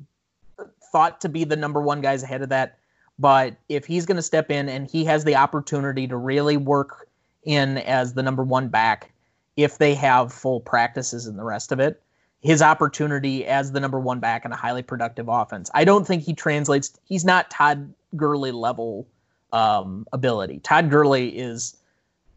thought 0.91 1.21
to 1.21 1.29
be 1.29 1.45
the 1.45 1.57
number 1.57 1.81
one 1.81 2.01
guys 2.01 2.23
ahead 2.23 2.43
of 2.43 2.49
that, 2.49 2.79
But 3.19 3.57
if 3.69 3.85
he's 3.87 4.07
going 4.07 4.17
to 4.17 4.23
step 4.23 4.51
in 4.51 4.69
and 4.69 4.89
he 4.89 5.05
has 5.05 5.25
the 5.25 5.37
opportunity 5.37 6.07
to 6.09 6.17
really 6.17 6.57
work 6.57 7.09
in 7.45 7.79
as 7.79 8.15
the 8.15 8.23
number 8.23 8.43
one 8.43 8.69
back, 8.69 9.13
if 9.57 9.79
they 9.79 9.95
have 9.95 10.33
full 10.33 10.61
practices 10.61 11.27
and 11.27 11.39
the 11.39 11.45
rest 11.45 11.71
of 11.71 11.79
it, 11.79 12.03
his 12.41 12.61
opportunity 12.61 13.47
as 13.47 13.73
the 13.73 13.81
number 13.81 14.01
one 14.01 14.19
back 14.19 14.45
in 14.45 14.53
a 14.53 14.57
highly 14.57 14.83
productive 14.83 15.29
offense. 15.29 15.71
I 15.75 15.85
don't 15.85 16.07
think 16.07 16.23
he 16.23 16.35
translates. 16.35 16.99
He's 17.05 17.25
not 17.25 17.51
Todd 17.51 17.93
Gurley 18.17 18.53
level 18.53 19.07
um, 19.55 20.07
ability. 20.13 20.59
Todd 20.59 20.91
Gurley 20.91 21.29
is 21.29 21.77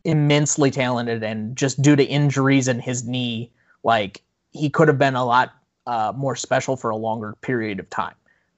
immensely 0.03 0.71
talented, 0.71 1.23
and 1.23 1.57
just 1.57 1.81
due 1.81 1.95
to 1.95 2.03
injuries 2.03 2.67
in 2.67 2.79
his 2.79 3.05
knee, 3.05 3.51
like 3.83 4.21
he 4.51 4.69
could 4.69 4.87
have 4.87 4.99
been 4.99 5.15
a 5.15 5.25
lot 5.25 5.53
uh, 5.87 6.13
more 6.15 6.35
special 6.35 6.77
for 6.77 6.91
a 6.91 6.95
longer 6.95 7.33
period 7.41 7.79
of 7.79 7.89
time. 7.89 8.13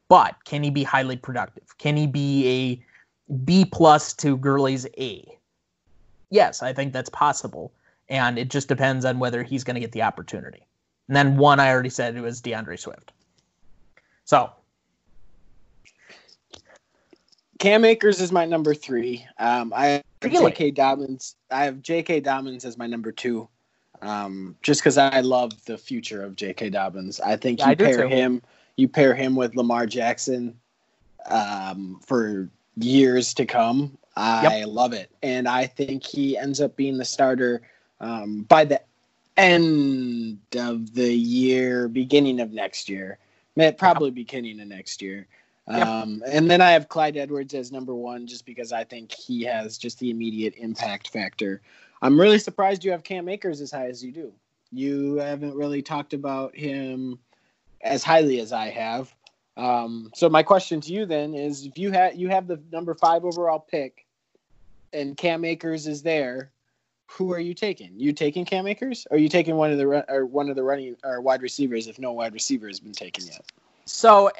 But 0.10 0.36
can 0.44 0.62
he 0.62 0.70
be 0.70 0.84
highly 0.84 1.16
productive? 1.16 1.78
Can 1.78 1.96
he 1.96 2.06
be 2.06 2.48
a 2.48 3.36
B 3.46 3.64
plus 3.64 4.14
to 4.16 4.36
Gurley's 4.38 4.86
A? 4.98 5.26
Yes, 6.30 6.62
I 6.62 6.74
think 6.74 6.92
that's 6.92 7.10
possible, 7.10 7.72
and 8.10 8.38
it 8.38 8.50
just 8.50 8.68
depends 8.68 9.06
on 9.06 9.20
whether 9.20 9.42
he's 9.42 9.64
going 9.64 9.76
to 9.76 9.80
get 9.80 9.94
the 9.94 10.02
opportunity. 10.02 10.66
And 11.08 11.16
then 11.16 11.38
one 11.38 11.60
I 11.60 11.72
already 11.72 11.90
said 11.90 12.16
it 12.16 12.22
was 12.22 12.42
D'Andre 12.42 12.76
Swift. 12.76 13.14
So 14.26 14.52
Cam 17.60 17.84
Akers 17.86 18.22
is 18.22 18.32
my 18.32 18.46
number 18.46 18.74
three. 18.74 19.26
Um, 19.38 19.74
I 19.76 19.86
have 19.88 20.04
Really? 20.24 20.52
J.K. 20.52 20.72
Dobbins. 20.72 21.36
I 21.52 21.66
have 21.66 21.82
J.K. 21.82 22.22
Dobbins 22.22 22.66
as 22.66 22.78
my 22.78 22.88
number 22.88 23.12
two. 23.12 23.48
Um, 24.02 24.56
just 24.62 24.82
because 24.82 24.98
I 24.98 25.20
love 25.20 25.52
the 25.66 25.78
future 25.78 26.24
of 26.24 26.36
J.K. 26.36 26.70
Dobbins. 26.70 27.20
I 27.20 27.36
think 27.36 27.60
you 27.60 27.66
I 27.66 27.76
pair 27.76 28.08
him, 28.08 28.42
you 28.78 28.88
pair 28.88 29.14
him 29.14 29.36
with 29.36 29.56
Lamar 29.56 29.86
Jackson 29.86 30.58
um, 31.30 32.00
for 32.06 32.50
years 32.78 33.34
to 33.36 33.46
come. 33.46 33.98
I 34.16 34.64
love 34.66 34.94
it, 34.94 35.12
and 35.22 35.48
I 35.48 35.66
think 35.66 36.06
he 36.06 36.38
ends 36.38 36.60
up 36.60 36.76
being 36.76 36.98
the 36.98 37.06
starter 37.06 37.62
um, 38.02 38.44
by 38.44 38.66
the 38.66 38.82
end 39.38 40.40
of 40.58 40.94
the 40.94 41.14
year, 41.14 41.88
beginning 41.88 42.40
of 42.42 42.52
next 42.52 42.90
year. 42.90 43.18
Probably 43.78 44.12
beginning 44.12 44.62
of 44.62 44.68
next 44.68 45.02
year. 45.02 45.28
Um, 45.70 46.24
and 46.26 46.50
then 46.50 46.62
I 46.62 46.72
have 46.72 46.90
Clyde 46.90 47.16
Edwards 47.16 47.54
as 47.54 47.72
number 47.72 47.94
one, 47.94 48.26
just 48.26 48.46
because 48.46 48.74
I 48.74 48.84
think 48.84 49.12
he 49.12 49.44
has 49.44 49.78
just 49.78 50.00
the 50.00 50.10
immediate 50.10 50.56
impact 50.58 51.10
factor. 51.10 51.62
I'm 52.02 52.20
really 52.20 52.40
surprised 52.40 52.84
you 52.84 52.92
have 52.92 53.04
Cam 53.04 53.30
Akers 53.30 53.62
as 53.62 53.72
high 53.72 53.88
as 53.88 54.04
you 54.04 54.12
do. 54.12 54.34
You 54.72 55.16
haven't 55.16 55.56
really 55.56 55.82
talked 55.82 56.14
about 56.14 56.56
him 56.56 57.20
as 57.82 58.04
highly 58.04 58.40
as 58.40 58.52
I 58.52 58.70
have. 58.70 59.14
Um, 59.58 60.10
so 60.16 60.30
my 60.30 60.42
question 60.42 60.82
to 60.82 60.94
you 60.94 61.06
then 61.06 61.34
is: 61.34 61.66
If 61.66 61.78
you 61.78 61.92
have 61.92 62.16
you 62.16 62.30
have 62.30 62.48
the 62.48 62.60
number 62.72 62.94
five 62.96 63.26
overall 63.26 63.60
pick, 63.60 64.06
and 64.94 65.18
Cam 65.18 65.46
Akers 65.46 65.86
is 65.86 66.02
there, 66.02 66.52
who 67.08 67.34
are 67.34 67.40
you 67.40 67.54
taking? 67.54 67.92
You 68.00 68.14
taking 68.14 68.46
Cam 68.46 68.68
Akers, 68.68 69.06
or 69.12 69.18
are 69.18 69.20
you 69.20 69.30
taking 69.30 69.56
one 69.56 69.72
of 69.72 69.78
the 69.78 70.06
or 70.12 70.26
one 70.26 70.50
of 70.50 70.56
the 70.56 70.64
running 70.64 70.96
or 71.04 71.22
wide 71.22 71.42
receivers 71.42 71.88
if 71.88 72.00
no 72.00 72.14
wide 72.14 72.34
receiver 72.34 72.68
has 72.68 72.80
been 72.80 72.94
taken 72.94 73.26
yet? 73.26 73.52
So, 73.86 74.32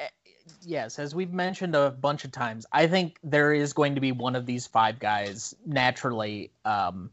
yes, 0.62 0.98
as 0.98 1.14
we've 1.14 1.32
mentioned 1.32 1.74
a 1.74 1.90
bunch 1.90 2.24
of 2.24 2.32
times, 2.32 2.66
I 2.72 2.86
think 2.86 3.18
there 3.22 3.52
is 3.52 3.72
going 3.72 3.94
to 3.94 4.00
be 4.00 4.12
one 4.12 4.36
of 4.36 4.46
these 4.46 4.66
five 4.66 4.98
guys 4.98 5.54
naturally. 5.66 6.50
Um, 6.64 7.10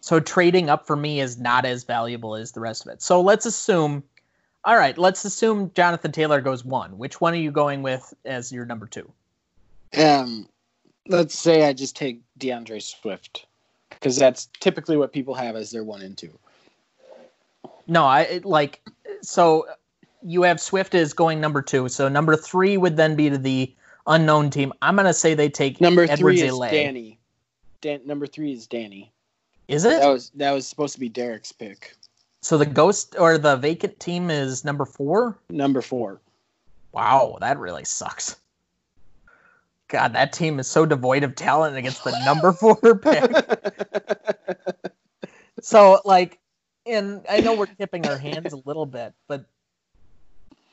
so 0.00 0.20
trading 0.20 0.68
up 0.68 0.86
for 0.86 0.96
me 0.96 1.20
is 1.20 1.38
not 1.38 1.64
as 1.64 1.84
valuable 1.84 2.36
as 2.36 2.52
the 2.52 2.60
rest 2.60 2.86
of 2.86 2.92
it. 2.92 3.02
So 3.02 3.20
let's 3.20 3.46
assume, 3.46 4.02
all 4.64 4.76
right, 4.76 4.96
let's 4.98 5.24
assume 5.24 5.70
Jonathan 5.74 6.12
Taylor 6.12 6.40
goes 6.40 6.64
one. 6.64 6.98
Which 6.98 7.20
one 7.20 7.32
are 7.32 7.38
you 7.38 7.50
going 7.50 7.82
with 7.82 8.12
as 8.24 8.52
your 8.52 8.66
number 8.66 8.86
two? 8.86 9.10
Um, 9.96 10.48
let's 11.06 11.38
say 11.38 11.66
I 11.66 11.72
just 11.72 11.96
take 11.96 12.20
D'Andre 12.38 12.80
Swift 12.80 13.46
because 13.90 14.16
that's 14.16 14.48
typically 14.60 14.96
what 14.96 15.12
people 15.12 15.34
have 15.34 15.56
as 15.56 15.70
their 15.70 15.84
one 15.84 16.02
and 16.02 16.16
two. 16.16 16.38
No, 17.86 18.04
I 18.04 18.40
like 18.44 18.80
so 19.22 19.66
you 20.24 20.42
have 20.42 20.60
Swift 20.60 20.94
as 20.94 21.12
going 21.12 21.40
number 21.40 21.62
two. 21.62 21.88
So 21.88 22.08
number 22.08 22.36
three 22.36 22.76
would 22.76 22.96
then 22.96 23.14
be 23.14 23.30
to 23.30 23.38
the 23.38 23.74
unknown 24.06 24.50
team. 24.50 24.72
I'm 24.82 24.96
gonna 24.96 25.14
say 25.14 25.34
they 25.34 25.48
take 25.48 25.80
Number 25.80 26.02
Edwards 26.02 26.20
three 26.20 26.40
is 26.42 26.52
Elay. 26.52 26.70
Danny. 26.70 27.18
Dan, 27.80 28.00
number 28.04 28.26
three 28.26 28.52
is 28.52 28.66
Danny. 28.66 29.12
Is 29.68 29.84
it? 29.84 30.00
That 30.00 30.08
was 30.08 30.30
that 30.34 30.52
was 30.52 30.66
supposed 30.66 30.94
to 30.94 31.00
be 31.00 31.08
Derek's 31.08 31.52
pick. 31.52 31.94
So 32.42 32.58
the 32.58 32.66
ghost 32.66 33.16
or 33.18 33.38
the 33.38 33.56
vacant 33.56 33.98
team 34.00 34.30
is 34.30 34.64
number 34.64 34.84
four. 34.84 35.38
Number 35.48 35.80
four. 35.80 36.20
Wow, 36.92 37.38
that 37.40 37.58
really 37.58 37.84
sucks. 37.84 38.36
God, 39.88 40.12
that 40.14 40.32
team 40.32 40.58
is 40.58 40.66
so 40.66 40.86
devoid 40.86 41.22
of 41.22 41.34
talent 41.34 41.76
against 41.76 42.04
the 42.04 42.18
number 42.24 42.52
four 42.60 42.98
pick. 42.98 43.30
So, 45.64 46.02
like, 46.04 46.38
and 46.84 47.24
I 47.28 47.40
know 47.40 47.54
we're 47.54 47.64
tipping 47.64 48.06
our 48.06 48.18
hands 48.18 48.52
a 48.52 48.60
little 48.66 48.84
bit, 48.84 49.14
but 49.28 49.46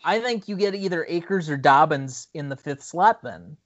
I 0.03 0.19
think 0.19 0.47
you 0.47 0.55
get 0.55 0.75
either 0.75 1.05
Akers 1.07 1.49
or 1.49 1.57
Dobbins 1.57 2.27
in 2.33 2.49
the 2.49 2.55
fifth 2.55 2.83
slot 2.83 3.21
then. 3.21 3.57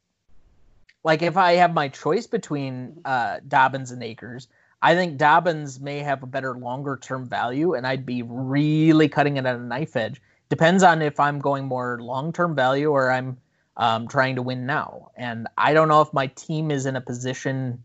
Like, 1.04 1.22
if 1.22 1.38
I 1.38 1.54
have 1.54 1.74
my 1.74 1.88
choice 1.88 2.28
between 2.28 3.00
uh, 3.06 3.40
Dobbins 3.48 3.92
and 3.92 4.02
Akers, 4.02 4.48
I 4.82 4.96
think 4.96 5.18
Dobbins 5.18 5.80
may 5.80 6.00
have 6.00 6.24
a 6.24 6.28
better 6.28 6.56
longer 6.56 6.98
term 6.98 7.28
value, 7.28 7.74
and 7.74 7.86
I'd 7.88 8.06
be 8.06 8.24
really 8.24 9.08
cutting 9.08 9.38
it 9.38 9.46
at 9.46 9.56
a 9.56 9.60
knife 9.60 9.96
edge. 9.96 10.22
Depends 10.50 10.84
on 10.84 11.02
if 11.02 11.20
I'm 11.20 11.40
going 11.40 11.66
more 11.66 12.00
long 12.02 12.34
term 12.34 12.56
value 12.56 12.90
or 12.90 13.12
I'm 13.12 13.38
um, 13.78 14.08
trying 14.08 14.36
to 14.36 14.42
win 14.42 14.66
now. 14.66 15.12
And 15.16 15.48
I 15.58 15.74
don't 15.74 15.88
know 15.88 16.02
if 16.02 16.14
my 16.14 16.28
team 16.28 16.72
is 16.72 16.86
in 16.86 16.96
a 16.96 17.02
position 17.02 17.84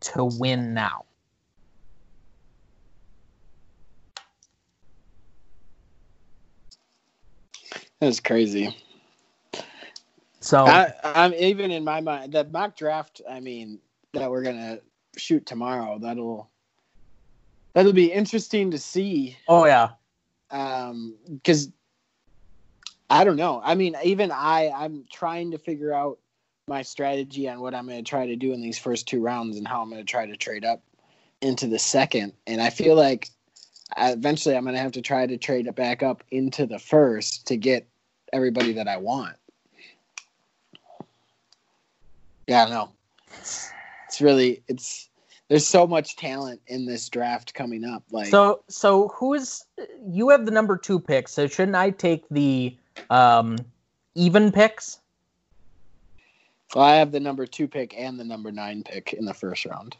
to 0.00 0.24
win 0.24 0.74
now. 0.74 1.04
That's 8.00 8.20
crazy. 8.20 8.76
So, 10.40 10.64
I, 10.64 10.92
I'm 11.04 11.34
even 11.34 11.70
in 11.70 11.84
my 11.84 12.00
mind 12.00 12.32
that 12.32 12.50
mock 12.50 12.76
draft. 12.76 13.20
I 13.28 13.40
mean, 13.40 13.78
that 14.14 14.30
we're 14.30 14.42
gonna 14.42 14.80
shoot 15.16 15.44
tomorrow. 15.44 15.98
That'll 15.98 16.48
that'll 17.74 17.92
be 17.92 18.10
interesting 18.10 18.70
to 18.70 18.78
see. 18.78 19.36
oh, 19.48 19.66
yeah. 19.66 19.90
Um, 20.50 21.16
because 21.30 21.70
I 23.08 23.24
don't 23.24 23.36
know. 23.36 23.60
I 23.62 23.74
mean, 23.74 23.96
even 24.04 24.30
I, 24.30 24.70
I'm 24.74 25.04
trying 25.12 25.50
to 25.50 25.58
figure 25.58 25.92
out 25.92 26.18
my 26.68 26.82
strategy 26.82 27.48
on 27.48 27.60
what 27.60 27.74
I'm 27.74 27.86
going 27.86 28.02
to 28.02 28.08
try 28.08 28.26
to 28.26 28.36
do 28.36 28.52
in 28.52 28.62
these 28.62 28.78
first 28.78 29.08
two 29.08 29.20
rounds 29.20 29.58
and 29.58 29.66
how 29.66 29.82
I'm 29.82 29.90
going 29.90 30.00
to 30.00 30.10
try 30.10 30.26
to 30.26 30.36
trade 30.36 30.64
up 30.64 30.82
into 31.40 31.66
the 31.66 31.78
second. 31.78 32.32
And 32.46 32.60
I 32.62 32.70
feel 32.70 32.94
like 32.94 33.30
I, 33.96 34.12
eventually 34.12 34.56
I'm 34.56 34.64
going 34.64 34.74
to 34.74 34.80
have 34.80 34.92
to 34.92 35.02
try 35.02 35.26
to 35.26 35.36
trade 35.36 35.66
it 35.66 35.74
back 35.74 36.02
up 36.02 36.22
into 36.30 36.66
the 36.66 36.78
first 36.78 37.46
to 37.48 37.56
get 37.56 37.86
everybody 38.32 38.72
that 38.74 38.88
I 38.88 38.96
want. 38.96 39.36
Yeah, 42.46 42.64
I 42.64 42.70
know. 42.70 42.90
It's 43.38 44.20
really 44.20 44.62
it's 44.66 45.08
there's 45.48 45.66
so 45.66 45.86
much 45.86 46.16
talent 46.16 46.60
in 46.68 46.86
this 46.86 47.08
draft 47.08 47.54
coming 47.54 47.84
up. 47.84 48.04
Like 48.10 48.26
So, 48.26 48.62
so 48.68 49.08
who 49.08 49.34
is 49.34 49.64
you 50.06 50.28
have 50.30 50.46
the 50.46 50.52
number 50.52 50.76
two 50.76 50.98
pick? 50.98 51.28
So 51.28 51.46
shouldn't 51.46 51.76
I 51.76 51.90
take 51.90 52.24
the 52.30 52.76
um, 53.10 53.58
even 54.14 54.52
picks? 54.52 54.98
Well, 56.74 56.84
I 56.84 56.94
have 56.94 57.10
the 57.10 57.20
number 57.20 57.46
two 57.46 57.66
pick 57.66 57.98
and 57.98 58.18
the 58.18 58.24
number 58.24 58.52
nine 58.52 58.84
pick 58.84 59.12
in 59.12 59.24
the 59.24 59.34
first 59.34 59.64
round. 59.64 59.96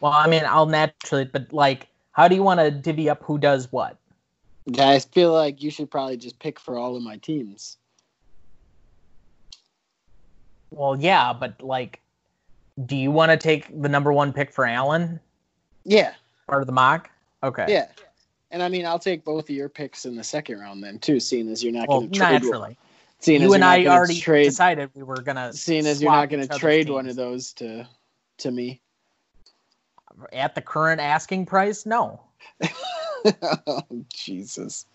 Well, 0.00 0.12
I 0.12 0.26
mean, 0.26 0.42
I'll 0.46 0.66
naturally, 0.66 1.24
but 1.24 1.52
like, 1.52 1.88
how 2.18 2.26
do 2.26 2.34
you 2.34 2.42
want 2.42 2.58
to 2.58 2.68
divvy 2.72 3.08
up 3.08 3.22
who 3.22 3.38
does 3.38 3.70
what? 3.70 3.96
Yeah, 4.66 4.88
I 4.88 4.98
feel 4.98 5.32
like 5.32 5.62
you 5.62 5.70
should 5.70 5.88
probably 5.88 6.16
just 6.16 6.40
pick 6.40 6.58
for 6.58 6.76
all 6.76 6.96
of 6.96 7.02
my 7.02 7.16
teams. 7.16 7.76
Well, 10.72 11.00
yeah, 11.00 11.32
but 11.32 11.62
like, 11.62 12.00
do 12.86 12.96
you 12.96 13.12
want 13.12 13.30
to 13.30 13.36
take 13.36 13.66
the 13.80 13.88
number 13.88 14.12
one 14.12 14.32
pick 14.32 14.52
for 14.52 14.66
Allen 14.66 15.20
Yeah, 15.84 16.12
Part 16.48 16.60
of 16.60 16.66
the 16.66 16.72
mock? 16.72 17.08
Okay. 17.44 17.66
yeah. 17.68 17.86
And 18.50 18.64
I 18.64 18.68
mean, 18.68 18.84
I'll 18.84 18.98
take 18.98 19.24
both 19.24 19.44
of 19.44 19.54
your 19.54 19.68
picks 19.68 20.04
in 20.04 20.16
the 20.16 20.24
second 20.24 20.58
round 20.58 20.82
then 20.82 20.98
too, 20.98 21.20
seeing 21.20 21.48
as 21.48 21.62
you're 21.62 21.72
not 21.72 21.86
Well, 21.86 22.00
going 22.00 22.10
to 22.10 22.18
trade. 22.18 22.42
naturally, 22.42 22.76
Seeing 23.20 23.42
you 23.42 23.52
and 23.52 23.64
I 23.64 23.86
already 23.86 24.20
trade. 24.20 24.46
decided 24.46 24.90
we 24.94 25.04
were 25.04 25.22
gonna. 25.22 25.52
Seeing 25.52 25.86
as 25.86 26.02
you're 26.02 26.10
not 26.10 26.30
going 26.30 26.46
to 26.48 26.58
trade 26.58 26.90
one 26.90 27.08
of 27.08 27.14
those 27.14 27.52
to 27.54 27.86
to 28.38 28.50
me. 28.50 28.80
At 30.32 30.54
the 30.54 30.60
current 30.60 31.00
asking 31.00 31.46
price. 31.46 31.86
No, 31.86 32.20
oh, 33.66 33.82
Jesus. 34.12 34.86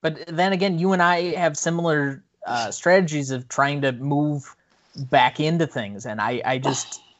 but 0.00 0.24
then 0.26 0.52
again, 0.52 0.78
you 0.78 0.92
and 0.92 1.02
I 1.02 1.34
have 1.34 1.56
similar 1.56 2.22
uh, 2.46 2.70
strategies 2.70 3.30
of 3.30 3.48
trying 3.48 3.82
to 3.82 3.92
move 3.92 4.54
back 4.96 5.40
into 5.40 5.66
things, 5.66 6.06
and 6.06 6.20
I, 6.20 6.42
I 6.44 6.58
just 6.58 7.00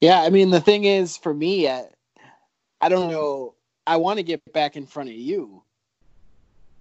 Yeah, 0.00 0.22
I 0.22 0.30
mean 0.30 0.50
the 0.50 0.60
thing 0.60 0.84
is 0.84 1.16
for 1.16 1.34
me, 1.34 1.68
I, 1.68 1.86
I 2.80 2.88
don't 2.88 3.10
know. 3.10 3.54
I 3.86 3.96
want 3.96 4.18
to 4.18 4.22
get 4.22 4.52
back 4.52 4.76
in 4.76 4.86
front 4.86 5.08
of 5.08 5.14
you, 5.14 5.62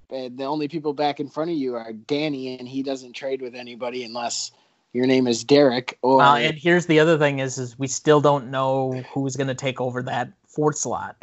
And 0.09 0.37
the 0.37 0.43
only 0.43 0.67
people 0.67 0.93
back 0.93 1.19
in 1.19 1.29
front 1.29 1.51
of 1.51 1.57
you 1.57 1.75
are 1.75 1.93
Danny, 1.93 2.57
and 2.59 2.67
he 2.67 2.83
doesn't 2.83 3.13
trade 3.13 3.41
with 3.41 3.55
anybody 3.55 4.03
unless 4.03 4.51
your 4.97 5.05
name 5.05 5.27
is 5.27 5.43
Derek. 5.43 5.99
Or 6.01 6.17
Well, 6.17 6.35
and 6.35 6.57
here's 6.57 6.87
the 6.87 6.99
other 6.99 7.19
thing 7.19 7.37
is, 7.37 7.59
is 7.59 7.77
we 7.77 7.85
still 7.85 8.19
don't 8.19 8.49
know 8.49 9.03
who's 9.13 9.35
going 9.35 9.47
to 9.47 9.53
take 9.53 9.79
over 9.79 10.01
that 10.01 10.31
fourth 10.47 10.75
slot. 10.75 11.15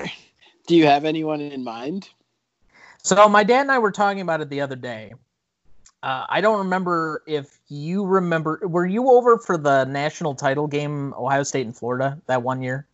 do 0.68 0.76
you 0.76 0.86
have 0.86 1.04
anyone 1.04 1.40
in 1.40 1.64
mind? 1.64 2.08
So 3.02 3.28
my 3.28 3.42
dad 3.42 3.62
and 3.62 3.72
I 3.72 3.80
were 3.80 3.90
talking 3.90 4.20
about 4.20 4.40
it 4.40 4.48
the 4.48 4.60
other 4.60 4.76
day. 4.76 5.12
Uh, 6.04 6.24
I 6.28 6.40
don't 6.40 6.58
remember 6.58 7.24
if 7.26 7.58
you 7.66 8.04
remember. 8.04 8.60
Were 8.62 8.86
you 8.86 9.10
over 9.10 9.38
for 9.38 9.58
the 9.58 9.84
national 9.86 10.36
title 10.36 10.68
game, 10.68 11.12
Ohio 11.14 11.42
State 11.42 11.66
and 11.66 11.76
Florida, 11.76 12.20
that 12.26 12.44
one 12.44 12.62
year? 12.62 12.86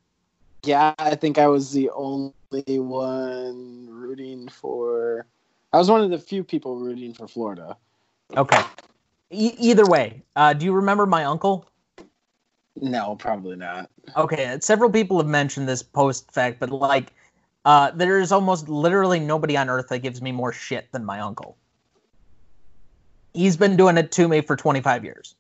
Yeah, 0.65 0.95
I 0.99 1.15
think 1.15 1.37
I 1.37 1.47
was 1.47 1.73
the 1.73 1.91
only 1.91 2.79
one 2.79 3.87
rooting 3.91 4.49
for. 4.49 5.27
I 5.75 5.77
was 5.77 5.91
one 5.91 6.01
of 6.01 6.09
the 6.09 6.19
few 6.19 6.43
people 6.43 6.79
rooting 6.79 7.13
for 7.13 7.29
Florida. 7.29 7.77
Okay. 8.35 8.63
E- 9.31 9.55
either 9.59 9.87
way, 9.87 10.23
uh, 10.37 10.53
do 10.53 10.65
you 10.65 10.73
remember 10.73 11.07
my 11.07 11.25
uncle? 11.25 11.69
No, 12.77 13.17
probably 13.17 13.57
not. 13.57 13.91
Okay, 14.17 14.57
several 14.61 14.91
people 14.91 15.19
have 15.19 15.27
mentioned 15.27 15.69
this 15.69 15.83
post 15.83 16.31
fact, 16.33 16.59
but 16.59 16.71
like, 16.71 17.13
uh, 17.65 17.91
there 17.93 18.19
is 18.19 18.33
almost 18.33 18.69
literally 18.69 19.21
nobody 19.21 19.57
on 19.57 19.69
earth 19.69 19.89
that 19.89 19.99
gives 20.01 20.21
me 20.21 20.33
more 20.33 20.53
shit 20.53 20.91
than 20.93 21.05
my 21.05 21.21
uncle. 21.21 21.57
He's 23.35 23.57
been 23.57 23.77
doing 23.77 23.97
it 23.97 24.11
to 24.13 24.27
me 24.27 24.41
for 24.41 24.57
25 24.57 25.05
years. 25.05 25.37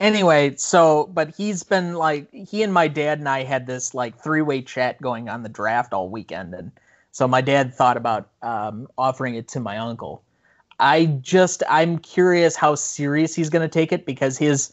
Anyway, 0.00 0.54
so, 0.56 1.10
but 1.12 1.34
he's 1.36 1.62
been 1.62 1.94
like, 1.94 2.32
he 2.32 2.62
and 2.62 2.72
my 2.72 2.88
dad 2.88 3.18
and 3.18 3.28
I 3.28 3.42
had 3.42 3.66
this 3.66 3.94
like 3.94 4.20
three 4.20 4.42
way 4.42 4.62
chat 4.62 5.00
going 5.00 5.28
on 5.28 5.42
the 5.42 5.48
draft 5.48 5.92
all 5.92 6.08
weekend. 6.08 6.54
And 6.54 6.72
so 7.10 7.26
my 7.28 7.40
dad 7.40 7.74
thought 7.74 7.96
about 7.96 8.30
um, 8.42 8.88
offering 8.96 9.34
it 9.34 9.48
to 9.48 9.60
my 9.60 9.78
uncle. 9.78 10.22
I 10.80 11.06
just, 11.06 11.62
I'm 11.68 11.98
curious 11.98 12.56
how 12.56 12.74
serious 12.74 13.34
he's 13.34 13.50
going 13.50 13.62
to 13.62 13.68
take 13.68 13.92
it 13.92 14.06
because 14.06 14.38
his, 14.38 14.72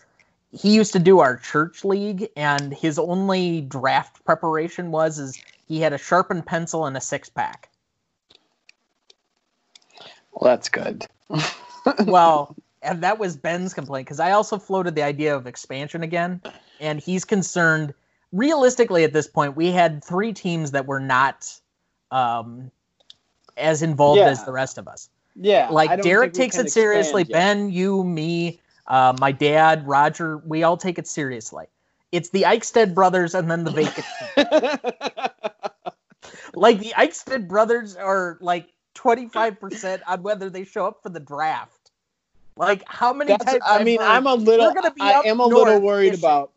he 0.52 0.76
used 0.76 0.94
to 0.94 1.00
do 1.00 1.20
our 1.20 1.38
church 1.38 1.84
league 1.84 2.30
and 2.36 2.74
his 2.74 3.00
only 3.00 3.62
draft 3.62 4.24
preparation 4.24 4.92
was 4.92 5.20
is 5.20 5.42
he 5.68 5.80
had 5.82 5.94
a 5.94 5.98
sharpened 5.98 6.46
pencil 6.46 6.86
and 6.86 6.96
a 6.96 7.02
six 7.02 7.30
pack. 7.30 7.70
Well, 10.34 10.52
that's 10.52 10.70
good. 10.70 11.06
well, 12.06 12.56
and 12.82 13.02
that 13.02 13.18
was 13.18 13.36
Ben's 13.36 13.74
complaint 13.74 14.06
because 14.06 14.20
I 14.20 14.32
also 14.32 14.60
floated 14.60 14.96
the 14.96 15.04
idea 15.04 15.36
of 15.36 15.48
expansion 15.48 16.04
again, 16.04 16.42
and 16.80 17.00
he's 17.00 17.26
concerned. 17.26 17.94
Realistically, 18.32 19.04
at 19.06 19.14
this 19.14 19.28
point, 19.28 19.56
we 19.56 19.72
had 19.72 20.04
three 20.04 20.34
teams 20.34 20.72
that 20.72 20.86
were 20.86 21.00
not 21.00 21.52
um, 22.12 22.70
as 23.58 23.82
involved 23.82 24.20
Yeah. 24.20 24.28
as 24.30 24.44
the 24.44 24.52
rest 24.52 24.78
of 24.78 24.88
us. 24.88 25.10
Yeah, 25.36 25.70
Like 25.70 26.02
Derek 26.02 26.34
takes 26.34 26.58
it 26.58 26.72
seriously. 26.72 27.24
expand 27.24 27.68
Ben, 27.68 27.72
you, 27.72 28.04
me, 28.04 28.60
uh, 28.88 29.16
my 29.20 29.32
dad, 29.32 29.86
Roger, 29.88 30.38
we 30.38 30.64
all 30.64 30.78
take 30.78 30.98
it 30.98 31.08
seriously. 31.08 31.66
It's 32.12 32.30
the 32.30 32.44
Eichstead 32.44 32.94
brothers 32.94 33.36
and 33.36 33.52
then 33.52 33.66
the 33.66 33.72
vacant. 33.72 34.06
like 36.56 36.80
the 36.80 36.94
Eichstead 36.96 37.48
brothers 37.48 37.96
are 37.96 38.38
like 38.40 38.70
twenty 38.94 39.28
five 39.28 39.60
percent 39.60 40.02
on 40.08 40.24
whether 40.24 40.50
they 40.50 40.64
show 40.64 40.86
up 40.86 41.04
for 41.04 41.10
the 41.10 41.20
draft. 41.20 41.92
Like 42.56 42.84
how 42.88 43.12
many 43.12 43.32
That's, 43.32 43.44
times? 43.46 43.64
I 43.66 43.84
mean, 43.84 44.00
I'm 44.02 44.28
a 44.28 44.36
little. 44.36 44.68
"We're 44.68 44.74
gonna 44.74 44.94
be 44.94 45.02
I 45.02 45.22
am 45.26 45.42
a 45.42 45.46
little 45.46 45.82
worried 45.82 46.12
fishing." 46.12 46.24
about. 46.24 46.52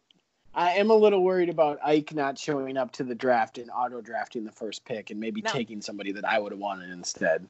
I 0.55 0.72
am 0.72 0.91
a 0.91 0.95
little 0.95 1.22
worried 1.22 1.51
about 1.51 1.79
Ike 1.85 2.14
not 2.14 2.39
showing 2.39 2.76
up 2.76 2.91
to 2.93 3.05
the 3.05 3.14
draft 3.14 3.59
and 3.59 3.70
auto 3.70 4.01
drafting 4.01 4.45
the 4.45 4.51
first 4.51 4.85
pick 4.85 5.11
and 5.11 5.20
maybe 5.20 5.41
No. 5.41 5.51
taking 5.51 5.81
somebody 5.81 6.11
that 6.12 6.24
I 6.24 6.39
would 6.39 6.53
have 6.53 6.59
wanted 6.61 6.91
instead. 6.91 7.47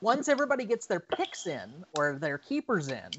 Once 0.00 0.28
everybody 0.28 0.64
gets 0.64 0.86
their 0.86 1.00
picks 1.00 1.46
in 1.46 1.84
or 1.96 2.18
their 2.20 2.38
keepers 2.38 2.88
in, 2.88 3.10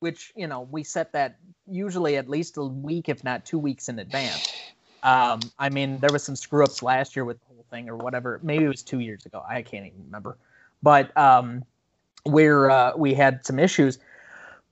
which 0.00 0.32
you 0.36 0.46
know 0.46 0.62
we 0.70 0.82
set 0.84 1.12
that 1.12 1.38
usually 1.66 2.16
at 2.16 2.28
least 2.28 2.56
a 2.56 2.62
week, 2.64 3.08
if 3.08 3.24
not 3.24 3.44
two 3.44 3.58
weeks 3.58 3.88
in 3.88 3.98
advance. 3.98 4.52
Um, 5.02 5.40
I 5.58 5.68
mean, 5.68 5.98
there 5.98 6.12
was 6.12 6.22
some 6.22 6.36
screw 6.36 6.64
ups 6.64 6.82
last 6.82 7.16
year 7.16 7.24
with 7.24 7.40
the 7.40 7.46
whole 7.46 7.64
thing 7.70 7.88
or 7.88 7.96
whatever. 7.96 8.38
Maybe 8.42 8.64
it 8.64 8.68
was 8.68 8.82
two 8.82 9.00
years 9.00 9.26
ago. 9.26 9.44
I 9.48 9.62
can't 9.62 9.86
even 9.86 10.04
remember. 10.04 10.36
But 10.82 11.16
um, 11.16 11.64
where 12.24 12.70
uh, 12.70 12.92
we 12.96 13.14
had 13.14 13.44
some 13.44 13.58
issues. 13.58 13.98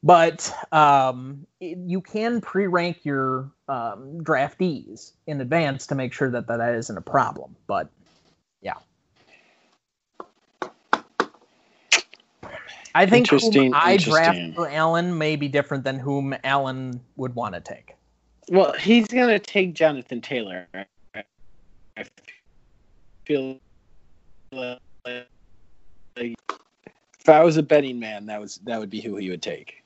But 0.02 0.52
um, 0.72 1.46
it- 1.60 1.78
you 1.78 2.00
can 2.00 2.40
pre-rank 2.40 3.04
your 3.04 3.50
um, 3.68 4.20
draftees 4.22 5.12
in 5.26 5.40
advance 5.40 5.86
to 5.88 5.94
make 5.94 6.12
sure 6.12 6.30
that 6.30 6.46
that 6.46 6.74
isn't 6.74 6.96
a 6.96 7.02
problem. 7.02 7.56
But 7.66 7.90
yeah, 8.62 8.74
I 12.94 13.06
think 13.06 13.32
Interesting, 13.32 13.72
I 13.74 13.96
draft 13.96 14.36
interesting. 14.36 14.54
for 14.54 14.68
Allen 14.68 15.16
may 15.16 15.36
be 15.36 15.48
different 15.48 15.84
than 15.84 15.98
whom 15.98 16.34
Allen 16.44 17.00
would 17.16 17.34
want 17.34 17.54
to 17.54 17.60
take. 17.60 17.94
Well, 18.48 18.72
he's 18.72 19.06
gonna 19.06 19.38
take 19.38 19.74
Jonathan 19.74 20.20
Taylor. 20.20 20.66
I 21.14 22.04
feel 23.24 23.60
like 24.52 24.80
if 26.16 27.28
I 27.28 27.44
was 27.44 27.56
a 27.56 27.62
betting 27.62 28.00
man, 28.00 28.26
that 28.26 28.40
was 28.40 28.56
that 28.64 28.80
would 28.80 28.90
be 28.90 29.00
who 29.00 29.16
he 29.16 29.30
would 29.30 29.42
take. 29.42 29.82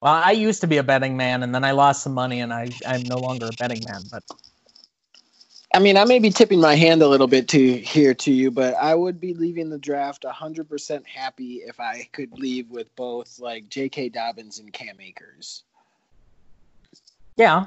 Well, 0.00 0.14
I 0.14 0.30
used 0.30 0.60
to 0.60 0.68
be 0.68 0.76
a 0.76 0.84
betting 0.84 1.16
man, 1.16 1.42
and 1.42 1.52
then 1.52 1.64
I 1.64 1.72
lost 1.72 2.04
some 2.04 2.14
money, 2.14 2.40
and 2.40 2.52
I 2.52 2.70
I'm 2.86 3.02
no 3.02 3.18
longer 3.18 3.46
a 3.46 3.56
betting 3.58 3.82
man. 3.84 4.02
But 4.12 4.22
I 5.78 5.80
mean, 5.80 5.96
I 5.96 6.04
may 6.06 6.18
be 6.18 6.30
tipping 6.30 6.60
my 6.60 6.74
hand 6.74 7.02
a 7.02 7.06
little 7.06 7.28
bit 7.28 7.46
to 7.50 7.76
here 7.78 8.12
to 8.12 8.32
you, 8.32 8.50
but 8.50 8.74
I 8.74 8.96
would 8.96 9.20
be 9.20 9.32
leaving 9.32 9.70
the 9.70 9.78
draft 9.78 10.24
100% 10.24 11.06
happy 11.06 11.62
if 11.64 11.78
I 11.78 12.08
could 12.10 12.36
leave 12.36 12.68
with 12.68 12.92
both 12.96 13.38
like 13.38 13.68
J.K. 13.68 14.08
Dobbins 14.08 14.58
and 14.58 14.72
Cam 14.72 15.00
Akers. 15.00 15.62
yeah, 17.36 17.66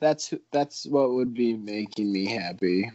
That's 0.00 0.34
that's 0.50 0.86
what 0.86 1.12
would 1.12 1.32
be 1.32 1.54
making 1.54 2.12
me 2.12 2.26
happy. 2.26 2.90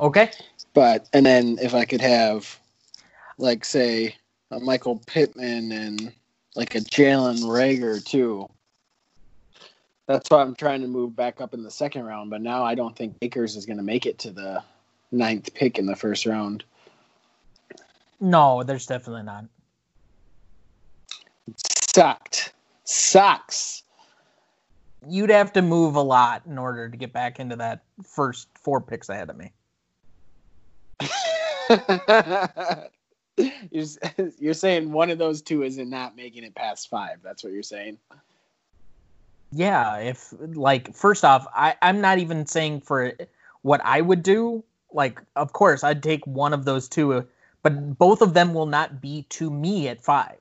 okay. 0.00 0.30
But 0.72 1.06
and 1.12 1.26
then 1.26 1.58
if 1.60 1.74
I 1.74 1.84
could 1.84 2.00
have, 2.00 2.58
like, 3.36 3.66
say, 3.66 4.16
Michael 4.50 5.02
Pittman 5.06 5.70
and 5.70 6.14
like 6.54 6.74
a 6.74 6.80
Jalen 6.80 7.40
Reagor 7.40 8.04
too. 8.04 8.48
That's 10.06 10.30
why 10.30 10.40
I'm 10.40 10.54
trying 10.54 10.80
to 10.80 10.88
move 10.88 11.14
back 11.14 11.40
up 11.40 11.52
in 11.52 11.62
the 11.62 11.70
second 11.70 12.04
round. 12.04 12.30
But 12.30 12.40
now 12.40 12.64
I 12.64 12.74
don't 12.74 12.96
think 12.96 13.16
Akers 13.20 13.56
is 13.56 13.66
going 13.66 13.76
to 13.76 13.82
make 13.82 14.06
it 14.06 14.18
to 14.20 14.30
the 14.30 14.62
ninth 15.12 15.52
pick 15.54 15.78
in 15.78 15.86
the 15.86 15.96
first 15.96 16.24
round. 16.26 16.64
No, 18.20 18.62
there's 18.62 18.86
definitely 18.86 19.22
not. 19.24 19.44
Sucked. 21.94 22.52
Sucks. 22.84 23.82
You'd 25.06 25.30
have 25.30 25.52
to 25.52 25.62
move 25.62 25.94
a 25.94 26.02
lot 26.02 26.42
in 26.46 26.58
order 26.58 26.88
to 26.88 26.96
get 26.96 27.12
back 27.12 27.38
into 27.38 27.56
that 27.56 27.84
first 28.02 28.48
four 28.58 28.80
picks 28.80 29.08
ahead 29.08 29.30
of 29.30 29.36
me. 29.36 29.52
you're, 33.70 33.86
you're 34.38 34.54
saying 34.54 34.92
one 34.92 35.10
of 35.10 35.18
those 35.18 35.42
two 35.42 35.62
isn't 35.62 35.88
not 35.88 36.16
making 36.16 36.44
it 36.44 36.54
past 36.54 36.88
five. 36.88 37.18
That's 37.22 37.42
what 37.44 37.52
you're 37.52 37.62
saying. 37.62 37.98
Yeah, 39.52 39.96
if 39.98 40.34
like 40.38 40.94
first 40.94 41.24
off, 41.24 41.46
I 41.54 41.74
I'm 41.80 42.00
not 42.00 42.18
even 42.18 42.46
saying 42.46 42.82
for 42.82 43.14
what 43.62 43.80
I 43.82 44.00
would 44.00 44.22
do. 44.22 44.62
Like, 44.92 45.20
of 45.36 45.52
course, 45.52 45.84
I'd 45.84 46.02
take 46.02 46.26
one 46.26 46.52
of 46.52 46.64
those 46.64 46.88
two, 46.88 47.14
uh, 47.14 47.22
but 47.62 47.98
both 47.98 48.20
of 48.20 48.34
them 48.34 48.54
will 48.54 48.66
not 48.66 49.00
be 49.00 49.26
to 49.30 49.50
me 49.50 49.88
at 49.88 50.02
five. 50.02 50.38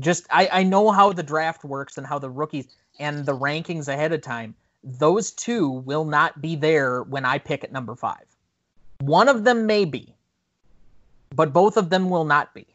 Just 0.00 0.26
I 0.30 0.48
I 0.50 0.62
know 0.62 0.90
how 0.90 1.12
the 1.12 1.22
draft 1.22 1.62
works 1.62 1.98
and 1.98 2.06
how 2.06 2.18
the 2.18 2.30
rookies 2.30 2.68
and 2.98 3.26
the 3.26 3.36
rankings 3.36 3.88
ahead 3.88 4.12
of 4.12 4.22
time. 4.22 4.54
Those 4.82 5.32
two 5.32 5.68
will 5.68 6.04
not 6.04 6.40
be 6.40 6.56
there 6.56 7.02
when 7.02 7.24
I 7.24 7.38
pick 7.38 7.64
at 7.64 7.72
number 7.72 7.94
five. 7.96 8.24
One 9.00 9.28
of 9.28 9.44
them 9.44 9.66
may 9.66 9.84
be, 9.84 10.14
but 11.34 11.52
both 11.52 11.76
of 11.76 11.90
them 11.90 12.10
will 12.10 12.24
not 12.24 12.54
be. 12.54 12.66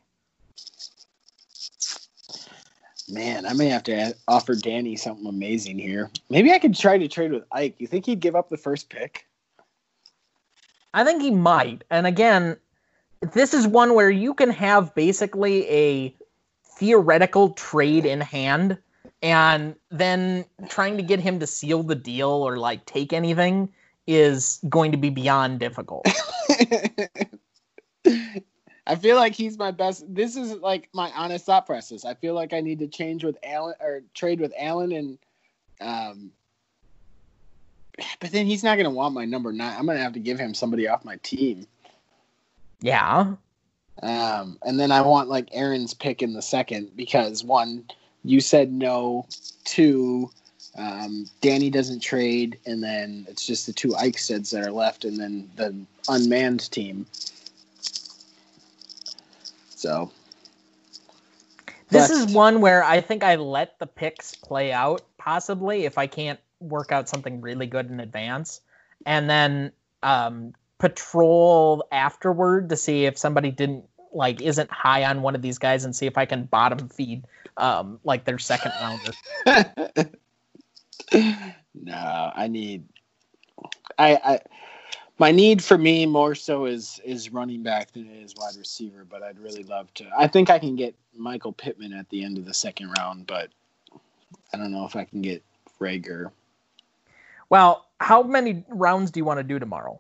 Man, 3.10 3.46
I 3.46 3.54
may 3.54 3.68
have 3.68 3.84
to 3.84 4.16
offer 4.28 4.56
Danny 4.56 4.96
something 4.96 5.28
amazing 5.28 5.78
here. 5.78 6.10
Maybe 6.30 6.52
I 6.52 6.60
could 6.60 6.76
try 6.76 6.98
to 6.98 7.08
trade 7.08 7.32
with 7.32 7.44
Ike. 7.52 7.76
You 7.78 7.88
think 7.88 8.06
he'd 8.06 8.22
give 8.22 8.36
up 8.36 8.50
the 8.50 8.58
first 8.58 8.90
pick? 8.90 9.28
I 10.94 11.04
think 11.04 11.22
he 11.22 11.32
might. 11.32 11.84
And 11.90 12.08
again, 12.08 12.58
this 13.34 13.54
is 13.54 13.68
one 13.68 13.94
where 13.94 14.10
you 14.10 14.34
can 14.34 14.50
have 14.52 14.96
basically 14.96 15.70
a 15.70 16.16
theoretical 16.78 17.52
trade 17.52 18.06
in 18.06 18.22
hand 18.22 18.78
and 19.22 19.76
then 19.90 20.46
trying 20.70 20.98
to 20.98 21.04
get 21.04 21.20
him 21.20 21.40
to 21.40 21.48
seal 21.48 21.84
the 21.84 21.96
deal 21.96 22.30
or 22.30 22.58
like 22.58 22.86
take 22.86 23.14
anything 23.14 23.70
is 24.06 24.60
going 24.70 24.92
to 24.92 24.98
be 24.98 25.10
beyond 25.10 25.60
difficult. 25.60 26.06
I 28.86 28.96
feel 28.96 29.16
like 29.16 29.34
he's 29.34 29.58
my 29.58 29.72
best. 29.72 30.04
This 30.14 30.36
is 30.36 30.54
like 30.56 30.90
my 30.94 31.10
honest 31.16 31.46
thought 31.46 31.66
process. 31.66 32.04
I 32.04 32.16
feel 32.16 32.34
like 32.34 32.54
I 32.54 32.60
need 32.60 32.80
to 32.80 32.88
change 32.88 33.24
with 33.24 33.38
Allen 33.44 33.76
or 33.80 34.02
trade 34.14 34.40
with 34.40 34.54
Allen 34.58 34.92
and 34.92 35.18
um, 35.80 36.32
but 38.20 38.32
then 38.32 38.46
he's 38.46 38.64
not 38.64 38.78
gonna 38.78 38.90
want 38.90 39.14
my 39.14 39.26
number 39.26 39.52
nine. 39.52 39.76
I'm 39.78 39.86
gonna 39.86 40.00
have 40.00 40.14
to 40.14 40.20
give 40.20 40.40
him 40.40 40.54
somebody 40.54 40.88
off 40.88 41.06
my 41.06 41.18
team. 41.18 41.68
Yeah. 42.82 43.36
Um, 44.02 44.58
and 44.64 44.80
then 44.80 44.92
I 44.92 45.02
want 45.02 45.30
like 45.30 45.48
Aaron's 45.52 45.94
pick 45.94 46.22
in 46.22 46.34
the 46.34 46.42
second 46.42 46.92
because 46.96 47.44
one, 47.44 47.86
you 48.24 48.42
said 48.42 48.72
no. 48.72 49.28
Two, 49.64 50.30
um, 50.76 51.30
Danny 51.42 51.70
doesn't 51.70 52.02
trade, 52.02 52.60
and 52.66 52.84
then 52.84 53.26
it's 53.30 53.46
just 53.46 53.66
the 53.66 53.74
two 53.74 53.90
Eichsteds 53.90 54.52
that 54.52 54.66
are 54.66 54.72
left, 54.72 55.06
and 55.06 55.18
then 55.18 55.50
the 55.56 55.76
unmanned 56.10 56.70
team. 56.72 57.06
So 59.84 60.10
This 61.90 62.08
But- 62.08 62.16
is 62.16 62.34
one 62.34 62.62
where 62.62 62.84
I 62.84 63.02
think 63.02 63.22
I 63.22 63.36
let 63.36 63.78
the 63.80 63.86
picks 63.86 64.34
play 64.34 64.72
out, 64.72 65.02
possibly 65.18 65.84
if 65.84 65.98
I 65.98 66.08
can't 66.08 66.40
work 66.62 66.94
out 66.94 67.10
something 67.10 67.42
really 67.42 67.68
good 67.68 67.92
in 67.92 68.00
advance, 68.00 68.62
and 69.06 69.30
then 69.30 69.74
um, 70.02 70.54
patrol 70.80 71.86
afterward 71.92 72.70
to 72.70 72.78
see 72.78 73.06
if 73.06 73.18
somebody 73.18 73.52
didn't 73.52 73.84
like 74.14 74.42
isn't 74.42 74.72
high 74.72 75.04
on 75.04 75.22
one 75.22 75.36
of 75.36 75.42
these 75.42 75.58
guys 75.58 75.84
and 75.84 75.94
see 75.94 76.08
if 76.08 76.18
I 76.18 76.26
can 76.26 76.46
bottom 76.46 76.88
feed 76.88 77.26
um, 77.58 78.00
like 78.06 78.24
their 78.24 78.40
second 78.40 78.72
rounder. 78.82 79.12
no, 81.76 82.32
I 82.34 82.48
need. 82.48 82.86
I, 84.00 84.16
I 84.16 84.40
my 85.20 85.32
need 85.32 85.64
for 85.64 85.78
me 85.78 86.06
more 86.06 86.36
so 86.36 86.66
is 86.66 87.00
is 87.04 87.32
running 87.32 87.64
back 87.64 87.92
than 87.92 88.10
it 88.10 88.24
is 88.24 88.34
wide 88.38 88.56
receiver. 88.58 89.06
But 89.10 89.24
I'd 89.24 89.40
really 89.40 89.64
love 89.64 89.94
to. 89.96 90.10
I 90.18 90.28
think 90.28 90.50
I 90.50 90.60
can 90.60 90.76
get 90.76 90.96
Michael 91.16 91.54
Pittman 91.54 91.94
at 91.94 92.10
the 92.10 92.24
end 92.24 92.38
of 92.38 92.46
the 92.46 92.54
second 92.54 92.92
round, 92.98 93.28
but 93.28 93.50
I 94.54 94.58
don't 94.58 94.72
know 94.72 94.86
if 94.86 94.96
I 94.96 95.04
can 95.04 95.22
get 95.22 95.44
Reagor. 95.80 96.32
Well, 97.50 97.86
how 98.00 98.24
many 98.24 98.64
rounds 98.70 99.12
do 99.12 99.20
you 99.20 99.26
want 99.26 99.40
to 99.40 99.44
do 99.44 99.60
tomorrow? 99.60 100.00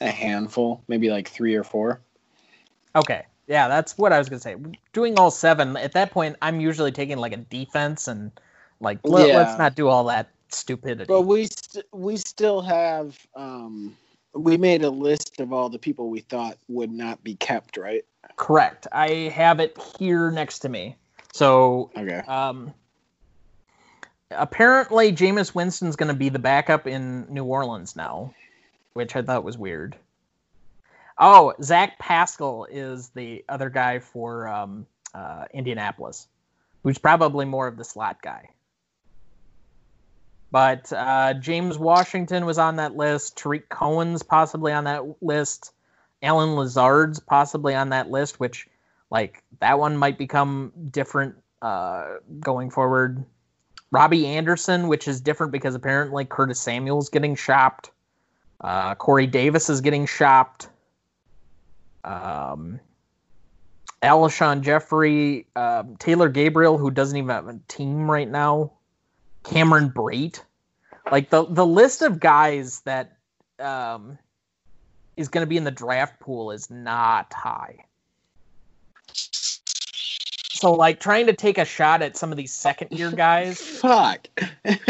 A 0.00 0.10
handful, 0.10 0.82
maybe 0.88 1.10
like 1.10 1.28
three 1.28 1.54
or 1.54 1.64
four. 1.64 2.00
Okay. 2.94 3.24
Yeah, 3.48 3.68
that's 3.68 3.98
what 3.98 4.12
I 4.12 4.18
was 4.18 4.28
gonna 4.28 4.40
say. 4.40 4.56
Doing 4.92 5.18
all 5.18 5.30
seven 5.30 5.76
at 5.76 5.92
that 5.92 6.10
point, 6.12 6.36
I'm 6.40 6.60
usually 6.60 6.92
taking 6.92 7.18
like 7.18 7.32
a 7.32 7.38
defense 7.38 8.08
and 8.08 8.30
like 8.80 8.98
let, 9.04 9.28
Yeah. 9.28 9.36
let's 9.36 9.58
not 9.58 9.74
do 9.74 9.88
all 9.88 10.04
that 10.04 10.28
stupidity. 10.54 11.06
But 11.08 11.22
we 11.22 11.46
st- 11.46 11.86
we 11.92 12.16
still 12.16 12.60
have 12.62 13.18
um 13.34 13.96
we 14.34 14.56
made 14.56 14.82
a 14.82 14.90
list 14.90 15.40
of 15.40 15.52
all 15.52 15.68
the 15.68 15.78
people 15.78 16.08
we 16.08 16.20
thought 16.20 16.56
would 16.68 16.90
not 16.90 17.22
be 17.22 17.34
kept, 17.34 17.76
right? 17.76 18.04
Correct. 18.36 18.86
I 18.92 19.08
have 19.34 19.60
it 19.60 19.76
here 19.98 20.30
next 20.30 20.60
to 20.60 20.68
me. 20.68 20.96
So 21.32 21.90
Okay. 21.96 22.20
um, 22.26 22.72
apparently, 24.30 25.12
Jameis 25.12 25.54
Winston's 25.54 25.96
going 25.96 26.08
to 26.08 26.14
be 26.14 26.28
the 26.28 26.38
backup 26.38 26.86
in 26.86 27.26
New 27.28 27.44
Orleans 27.44 27.94
now, 27.94 28.34
which 28.94 29.16
I 29.16 29.22
thought 29.22 29.44
was 29.44 29.58
weird. 29.58 29.96
Oh, 31.18 31.52
Zach 31.62 31.98
Pascal 31.98 32.66
is 32.70 33.10
the 33.10 33.44
other 33.48 33.68
guy 33.68 33.98
for 33.98 34.48
um, 34.48 34.86
uh, 35.14 35.44
Indianapolis, 35.52 36.26
who's 36.82 36.98
probably 36.98 37.44
more 37.44 37.66
of 37.66 37.76
the 37.76 37.84
slot 37.84 38.22
guy. 38.22 38.48
But 40.52 40.92
uh, 40.92 41.32
James 41.34 41.78
Washington 41.78 42.44
was 42.44 42.58
on 42.58 42.76
that 42.76 42.94
list. 42.94 43.38
Tarik 43.38 43.70
Cohen's 43.70 44.22
possibly 44.22 44.70
on 44.70 44.84
that 44.84 45.22
list. 45.22 45.72
Allen 46.22 46.54
Lazard's 46.56 47.18
possibly 47.18 47.74
on 47.74 47.88
that 47.88 48.10
list, 48.10 48.38
which 48.38 48.68
like 49.10 49.42
that 49.60 49.78
one 49.78 49.96
might 49.96 50.18
become 50.18 50.70
different 50.90 51.34
uh, 51.62 52.16
going 52.38 52.70
forward. 52.70 53.24
Robby 53.90 54.26
Anderson, 54.26 54.88
which 54.88 55.08
is 55.08 55.22
different 55.22 55.52
because 55.52 55.74
apparently 55.74 56.26
Curtis 56.26 56.60
Samuel's 56.60 57.08
getting 57.08 57.34
shopped. 57.34 57.90
Uh, 58.60 58.94
Corey 58.94 59.26
Davis 59.26 59.70
is 59.70 59.80
getting 59.80 60.04
shopped. 60.04 60.68
Um, 62.04 62.78
Alshon 64.02 64.60
Jeffery, 64.60 65.46
um, 65.56 65.96
Taylor 65.96 66.28
Gabriel, 66.28 66.76
who 66.76 66.90
doesn't 66.90 67.16
even 67.16 67.30
have 67.30 67.48
a 67.48 67.58
team 67.68 68.10
right 68.10 68.28
now. 68.28 68.72
Cameron 69.44 69.90
Brate, 69.90 70.40
like 71.10 71.30
the 71.30 71.46
the 71.46 71.66
list 71.66 72.02
of 72.02 72.20
guys 72.20 72.80
that 72.80 73.16
um, 73.58 74.18
is 75.16 75.28
going 75.28 75.42
to 75.42 75.48
be 75.48 75.56
in 75.56 75.64
the 75.64 75.70
draft 75.70 76.20
pool 76.20 76.50
is 76.50 76.70
not 76.70 77.32
high. 77.32 77.84
So 79.12 80.72
like 80.72 81.00
trying 81.00 81.26
to 81.26 81.32
take 81.32 81.58
a 81.58 81.64
shot 81.64 82.02
at 82.02 82.16
some 82.16 82.30
of 82.30 82.36
these 82.36 82.52
second 82.52 82.92
year 82.92 83.10
guys 83.16 83.60
Fuck. 83.60 84.28
is 84.64 84.80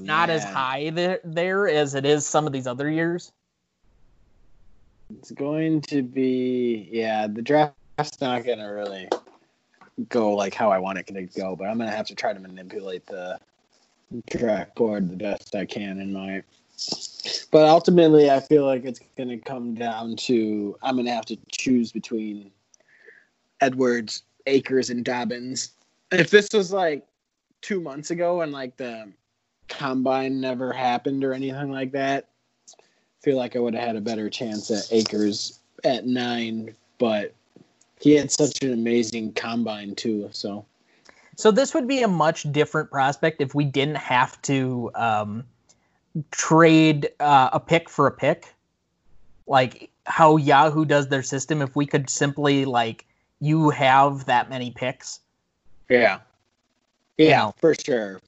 not 0.00 0.30
as 0.30 0.42
high 0.42 0.90
there, 0.90 1.20
there 1.22 1.68
as 1.68 1.94
it 1.94 2.04
is 2.04 2.26
some 2.26 2.46
of 2.46 2.52
these 2.52 2.66
other 2.66 2.90
years. 2.90 3.32
It's 5.18 5.30
going 5.30 5.82
to 5.82 6.02
be 6.02 6.88
yeah. 6.90 7.26
The 7.26 7.42
draft's 7.42 8.20
not 8.20 8.44
gonna 8.44 8.72
really 8.72 9.08
go 10.08 10.34
like 10.34 10.54
how 10.54 10.70
I 10.70 10.78
want 10.78 10.98
it 10.98 11.06
to 11.08 11.22
go, 11.38 11.56
but 11.56 11.68
I'm 11.68 11.78
gonna 11.78 11.90
have 11.90 12.06
to 12.06 12.14
try 12.14 12.32
to 12.32 12.40
manipulate 12.40 13.06
the 13.06 13.38
draft 14.30 14.74
board 14.74 15.10
the 15.10 15.16
best 15.16 15.54
I 15.54 15.64
can 15.64 16.00
in 16.00 16.12
my. 16.12 16.42
But 17.50 17.68
ultimately, 17.68 18.30
I 18.30 18.40
feel 18.40 18.66
like 18.66 18.84
it's 18.84 19.00
gonna 19.16 19.38
come 19.38 19.74
down 19.74 20.16
to 20.16 20.76
I'm 20.82 20.96
gonna 20.96 21.12
have 21.12 21.26
to 21.26 21.36
choose 21.50 21.92
between 21.92 22.50
Edwards, 23.60 24.22
Akers, 24.46 24.90
and 24.90 25.04
Dobbins. 25.04 25.72
If 26.10 26.30
this 26.30 26.48
was 26.52 26.72
like 26.72 27.06
two 27.60 27.80
months 27.80 28.10
ago 28.10 28.40
and 28.40 28.52
like 28.52 28.76
the 28.76 29.12
combine 29.68 30.40
never 30.40 30.72
happened 30.72 31.24
or 31.24 31.32
anything 31.32 31.70
like 31.70 31.92
that, 31.92 32.28
I 32.68 33.22
feel 33.22 33.36
like 33.36 33.56
I 33.56 33.60
would 33.60 33.74
have 33.74 33.86
had 33.86 33.96
a 33.96 34.00
better 34.00 34.28
chance 34.28 34.70
at 34.70 34.92
Akers 34.92 35.60
at 35.84 36.06
nine, 36.06 36.74
but 36.98 37.34
he 38.02 38.14
had 38.14 38.30
such 38.30 38.62
an 38.62 38.72
amazing 38.72 39.32
combine 39.32 39.94
too. 39.94 40.28
So 40.32 40.66
So 41.36 41.50
this 41.50 41.72
would 41.74 41.86
be 41.86 42.02
a 42.02 42.08
much 42.08 42.50
different 42.52 42.90
prospect 42.90 43.40
if 43.40 43.54
we 43.54 43.64
didn't 43.64 43.96
have 43.96 44.40
to 44.42 44.90
um, 44.94 45.44
trade 46.30 47.10
uh, 47.20 47.50
a 47.52 47.60
pick 47.60 47.88
for 47.88 48.06
a 48.06 48.12
pick, 48.12 48.52
like 49.46 49.90
how 50.04 50.36
Yahoo 50.36 50.84
does 50.84 51.08
their 51.08 51.22
system. 51.22 51.62
If 51.62 51.76
we 51.76 51.86
could 51.86 52.10
simply 52.10 52.64
like 52.64 53.06
you 53.40 53.70
have 53.70 54.26
that 54.26 54.50
many 54.50 54.70
picks, 54.72 55.20
yeah, 55.88 56.18
You 57.18 57.28
yeah, 57.28 57.38
know. 57.38 57.54
for 57.58 57.74
sure. 57.74 58.20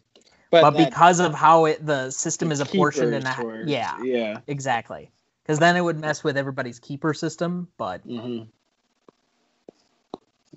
but, 0.51 0.71
that- 0.71 0.91
because 0.91 1.21
of 1.21 1.35
how 1.35 1.65
it 1.67 1.85
the 1.85 2.11
system 2.11 2.53
is 2.53 2.61
apportioned 2.61 3.15
and 3.15 3.27
were- 3.39 3.65
yeah, 3.67 3.97
yeah. 4.03 4.39
exactly. 4.47 5.11
Because 5.43 5.59
then 5.59 5.77
it 5.77 5.83
would 5.83 5.99
mess 6.01 6.25
with 6.25 6.37
everybody's 6.39 6.79
keeper 6.79 7.13
system. 7.13 7.69
But 7.77 8.01
hmm 8.03 8.43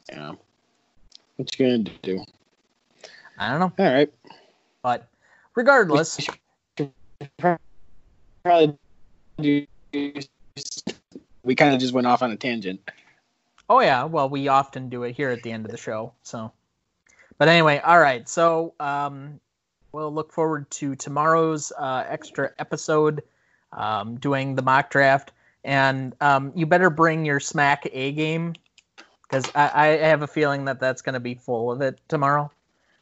Yeah. 0.10 0.34
What 1.36 1.60
you 1.60 1.66
gonna 1.66 1.98
do? 2.02 2.24
I 3.38 3.50
don't 3.50 3.60
know. 3.60 3.86
All 3.86 3.94
right. 3.94 4.12
But 4.82 5.08
regardless, 5.56 6.20
Probably 8.44 8.78
do. 9.38 9.66
We 11.44 11.56
kind 11.56 11.74
of 11.74 11.80
just 11.80 11.94
went 11.94 12.08
off 12.08 12.22
on 12.22 12.32
a 12.32 12.36
tangent. 12.36 12.80
Oh 13.70 13.82
yeah, 13.82 14.06
well 14.06 14.30
we 14.30 14.48
often 14.48 14.90
do 14.90 15.04
it 15.04 15.16
here 15.16 15.30
at 15.30 15.44
the 15.44 15.52
end 15.52 15.66
of 15.66 15.72
the 15.72 15.78
show. 15.78 16.14
So, 16.24 16.52
but 17.38 17.48
anyway, 17.48 17.80
all 17.80 18.00
right. 18.00 18.28
So 18.28 18.74
um, 18.80 19.40
we'll 19.92 20.14
look 20.14 20.32
forward 20.32 20.70
to 20.72 20.96
tomorrow's 20.96 21.72
uh, 21.78 22.06
extra 22.08 22.52
episode, 22.60 23.24
um, 23.74 24.16
doing 24.16 24.56
the 24.56 24.62
mock 24.62 24.90
draft, 24.90 25.32
and 25.64 26.16
um, 26.22 26.52
you 26.56 26.66
better 26.66 26.90
bring 26.90 27.26
your 27.26 27.40
smack 27.40 27.88
A 27.92 28.14
game 28.14 28.54
because 29.28 29.49
I, 29.56 29.70
I 29.90 30.08
have 30.08 30.22
a 30.22 30.28
feeling 30.28 30.66
that 30.66 30.80
that's 30.80 31.02
going 31.02 31.14
to 31.14 31.20
be 31.20 31.36
full 31.36 31.72
of 31.72 31.82
it 31.82 31.99
tomorrow. 32.08 32.52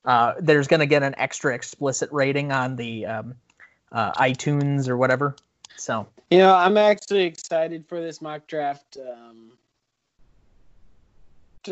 Uh, 0.03 0.33
there's 0.39 0.67
going 0.67 0.79
to 0.79 0.85
get 0.85 1.03
an 1.03 1.15
extra 1.17 1.53
explicit 1.53 2.11
rating 2.11 2.51
on 2.51 2.75
the 2.75 3.05
um, 3.05 3.35
uh, 3.91 4.11
iTunes 4.13 4.87
or 4.87 4.97
whatever. 4.97 5.35
So 5.77 6.07
You 6.29 6.39
know, 6.39 6.55
I'm 6.55 6.77
actually 6.77 7.23
excited 7.23 7.85
for 7.87 7.99
this 8.01 8.21
mock 8.21 8.47
draft. 8.47 8.97
Um, 8.97 9.51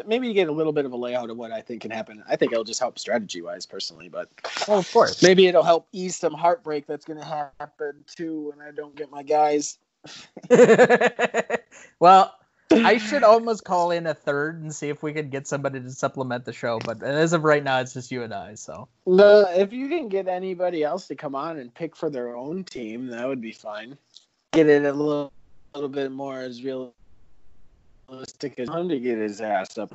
maybe 0.05 0.33
get 0.33 0.47
a 0.47 0.51
little 0.51 0.73
bit 0.73 0.85
of 0.85 0.91
a 0.91 0.95
layout 0.95 1.29
of 1.29 1.37
what 1.37 1.51
I 1.51 1.61
think 1.61 1.83
can 1.83 1.91
happen. 1.91 2.23
I 2.27 2.35
think 2.35 2.51
it'll 2.51 2.63
just 2.63 2.79
help 2.79 2.97
strategy 2.97 3.41
wise, 3.41 3.65
personally, 3.65 4.09
but 4.09 4.29
oh, 4.67 4.79
of 4.79 4.91
course. 4.91 5.21
maybe 5.21 5.47
it'll 5.47 5.63
help 5.63 5.87
ease 5.91 6.15
some 6.15 6.33
heartbreak 6.33 6.87
that's 6.87 7.05
going 7.05 7.19
to 7.19 7.49
happen 7.59 8.03
too 8.07 8.51
when 8.51 8.67
I 8.67 8.71
don't 8.71 8.95
get 8.95 9.11
my 9.11 9.21
guys. 9.21 9.77
well, 11.99 12.35
I 12.73 12.97
should 12.97 13.23
almost 13.23 13.63
call 13.63 13.91
in 13.91 14.07
a 14.07 14.13
third 14.13 14.61
and 14.61 14.73
see 14.73 14.89
if 14.89 15.03
we 15.03 15.13
could 15.13 15.29
get 15.29 15.47
somebody 15.47 15.79
to 15.79 15.91
supplement 15.91 16.45
the 16.45 16.53
show. 16.53 16.79
But 16.79 17.03
as 17.03 17.33
of 17.33 17.43
right 17.43 17.63
now, 17.63 17.79
it's 17.79 17.93
just 17.93 18.11
you 18.11 18.23
and 18.23 18.33
I. 18.33 18.55
So 18.55 18.87
No, 19.05 19.45
if 19.49 19.71
you 19.73 19.87
can 19.89 20.09
get 20.09 20.27
anybody 20.27 20.83
else 20.83 21.07
to 21.07 21.15
come 21.15 21.35
on 21.35 21.57
and 21.57 21.73
pick 21.73 21.95
for 21.95 22.09
their 22.09 22.35
own 22.35 22.63
team, 22.63 23.07
that 23.07 23.27
would 23.27 23.41
be 23.41 23.51
fine. 23.51 23.97
Get 24.51 24.67
it 24.67 24.85
a 24.85 24.93
little, 24.93 25.31
little 25.73 25.89
bit 25.89 26.11
more 26.11 26.39
as 26.39 26.63
realistic 26.63 26.93
as 28.59 28.69
him 28.69 28.89
to 28.89 28.99
get 28.99 29.17
his 29.17 29.41
ass 29.41 29.77
up. 29.77 29.93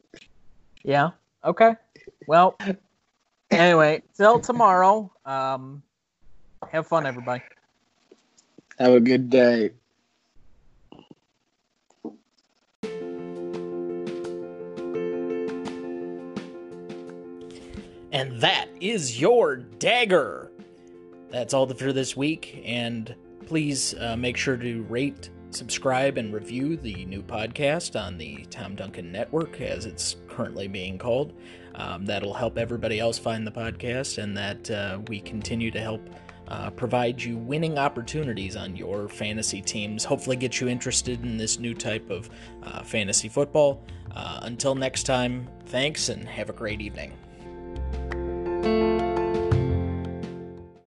yeah, 0.84 1.10
okay. 1.44 1.74
Well, 2.26 2.58
anyway, 3.50 4.02
till 4.16 4.40
tomorrow. 4.40 5.12
Um, 5.24 5.82
have 6.70 6.86
fun, 6.86 7.06
everybody. 7.06 7.42
Have 8.78 8.92
a 8.92 9.00
good 9.00 9.30
day. 9.30 9.70
And 18.16 18.40
that 18.40 18.68
is 18.80 19.20
your 19.20 19.56
dagger. 19.56 20.50
That's 21.30 21.52
all 21.52 21.68
for 21.68 21.92
this 21.92 22.16
week. 22.16 22.62
And 22.64 23.14
please 23.44 23.94
uh, 24.00 24.16
make 24.16 24.38
sure 24.38 24.56
to 24.56 24.82
rate, 24.84 25.28
subscribe, 25.50 26.16
and 26.16 26.32
review 26.32 26.78
the 26.78 27.04
new 27.04 27.22
podcast 27.22 27.94
on 27.94 28.16
the 28.16 28.46
Tom 28.48 28.74
Duncan 28.74 29.12
Network, 29.12 29.60
as 29.60 29.84
it's 29.84 30.16
currently 30.28 30.66
being 30.66 30.96
called. 30.96 31.34
Um, 31.74 32.06
that'll 32.06 32.32
help 32.32 32.56
everybody 32.56 33.00
else 33.00 33.18
find 33.18 33.46
the 33.46 33.50
podcast, 33.50 34.16
and 34.16 34.34
that 34.34 34.70
uh, 34.70 34.98
we 35.08 35.20
continue 35.20 35.70
to 35.72 35.80
help 35.80 36.08
uh, 36.48 36.70
provide 36.70 37.22
you 37.22 37.36
winning 37.36 37.76
opportunities 37.76 38.56
on 38.56 38.76
your 38.76 39.10
fantasy 39.10 39.60
teams. 39.60 40.06
Hopefully, 40.06 40.36
get 40.36 40.58
you 40.58 40.68
interested 40.68 41.22
in 41.22 41.36
this 41.36 41.58
new 41.58 41.74
type 41.74 42.08
of 42.08 42.30
uh, 42.62 42.82
fantasy 42.82 43.28
football. 43.28 43.84
Uh, 44.12 44.40
until 44.44 44.74
next 44.74 45.02
time, 45.02 45.46
thanks 45.66 46.08
and 46.08 46.26
have 46.26 46.48
a 46.48 46.54
great 46.54 46.80
evening. 46.80 47.12
Thank 48.66 48.80
you. 48.80 48.95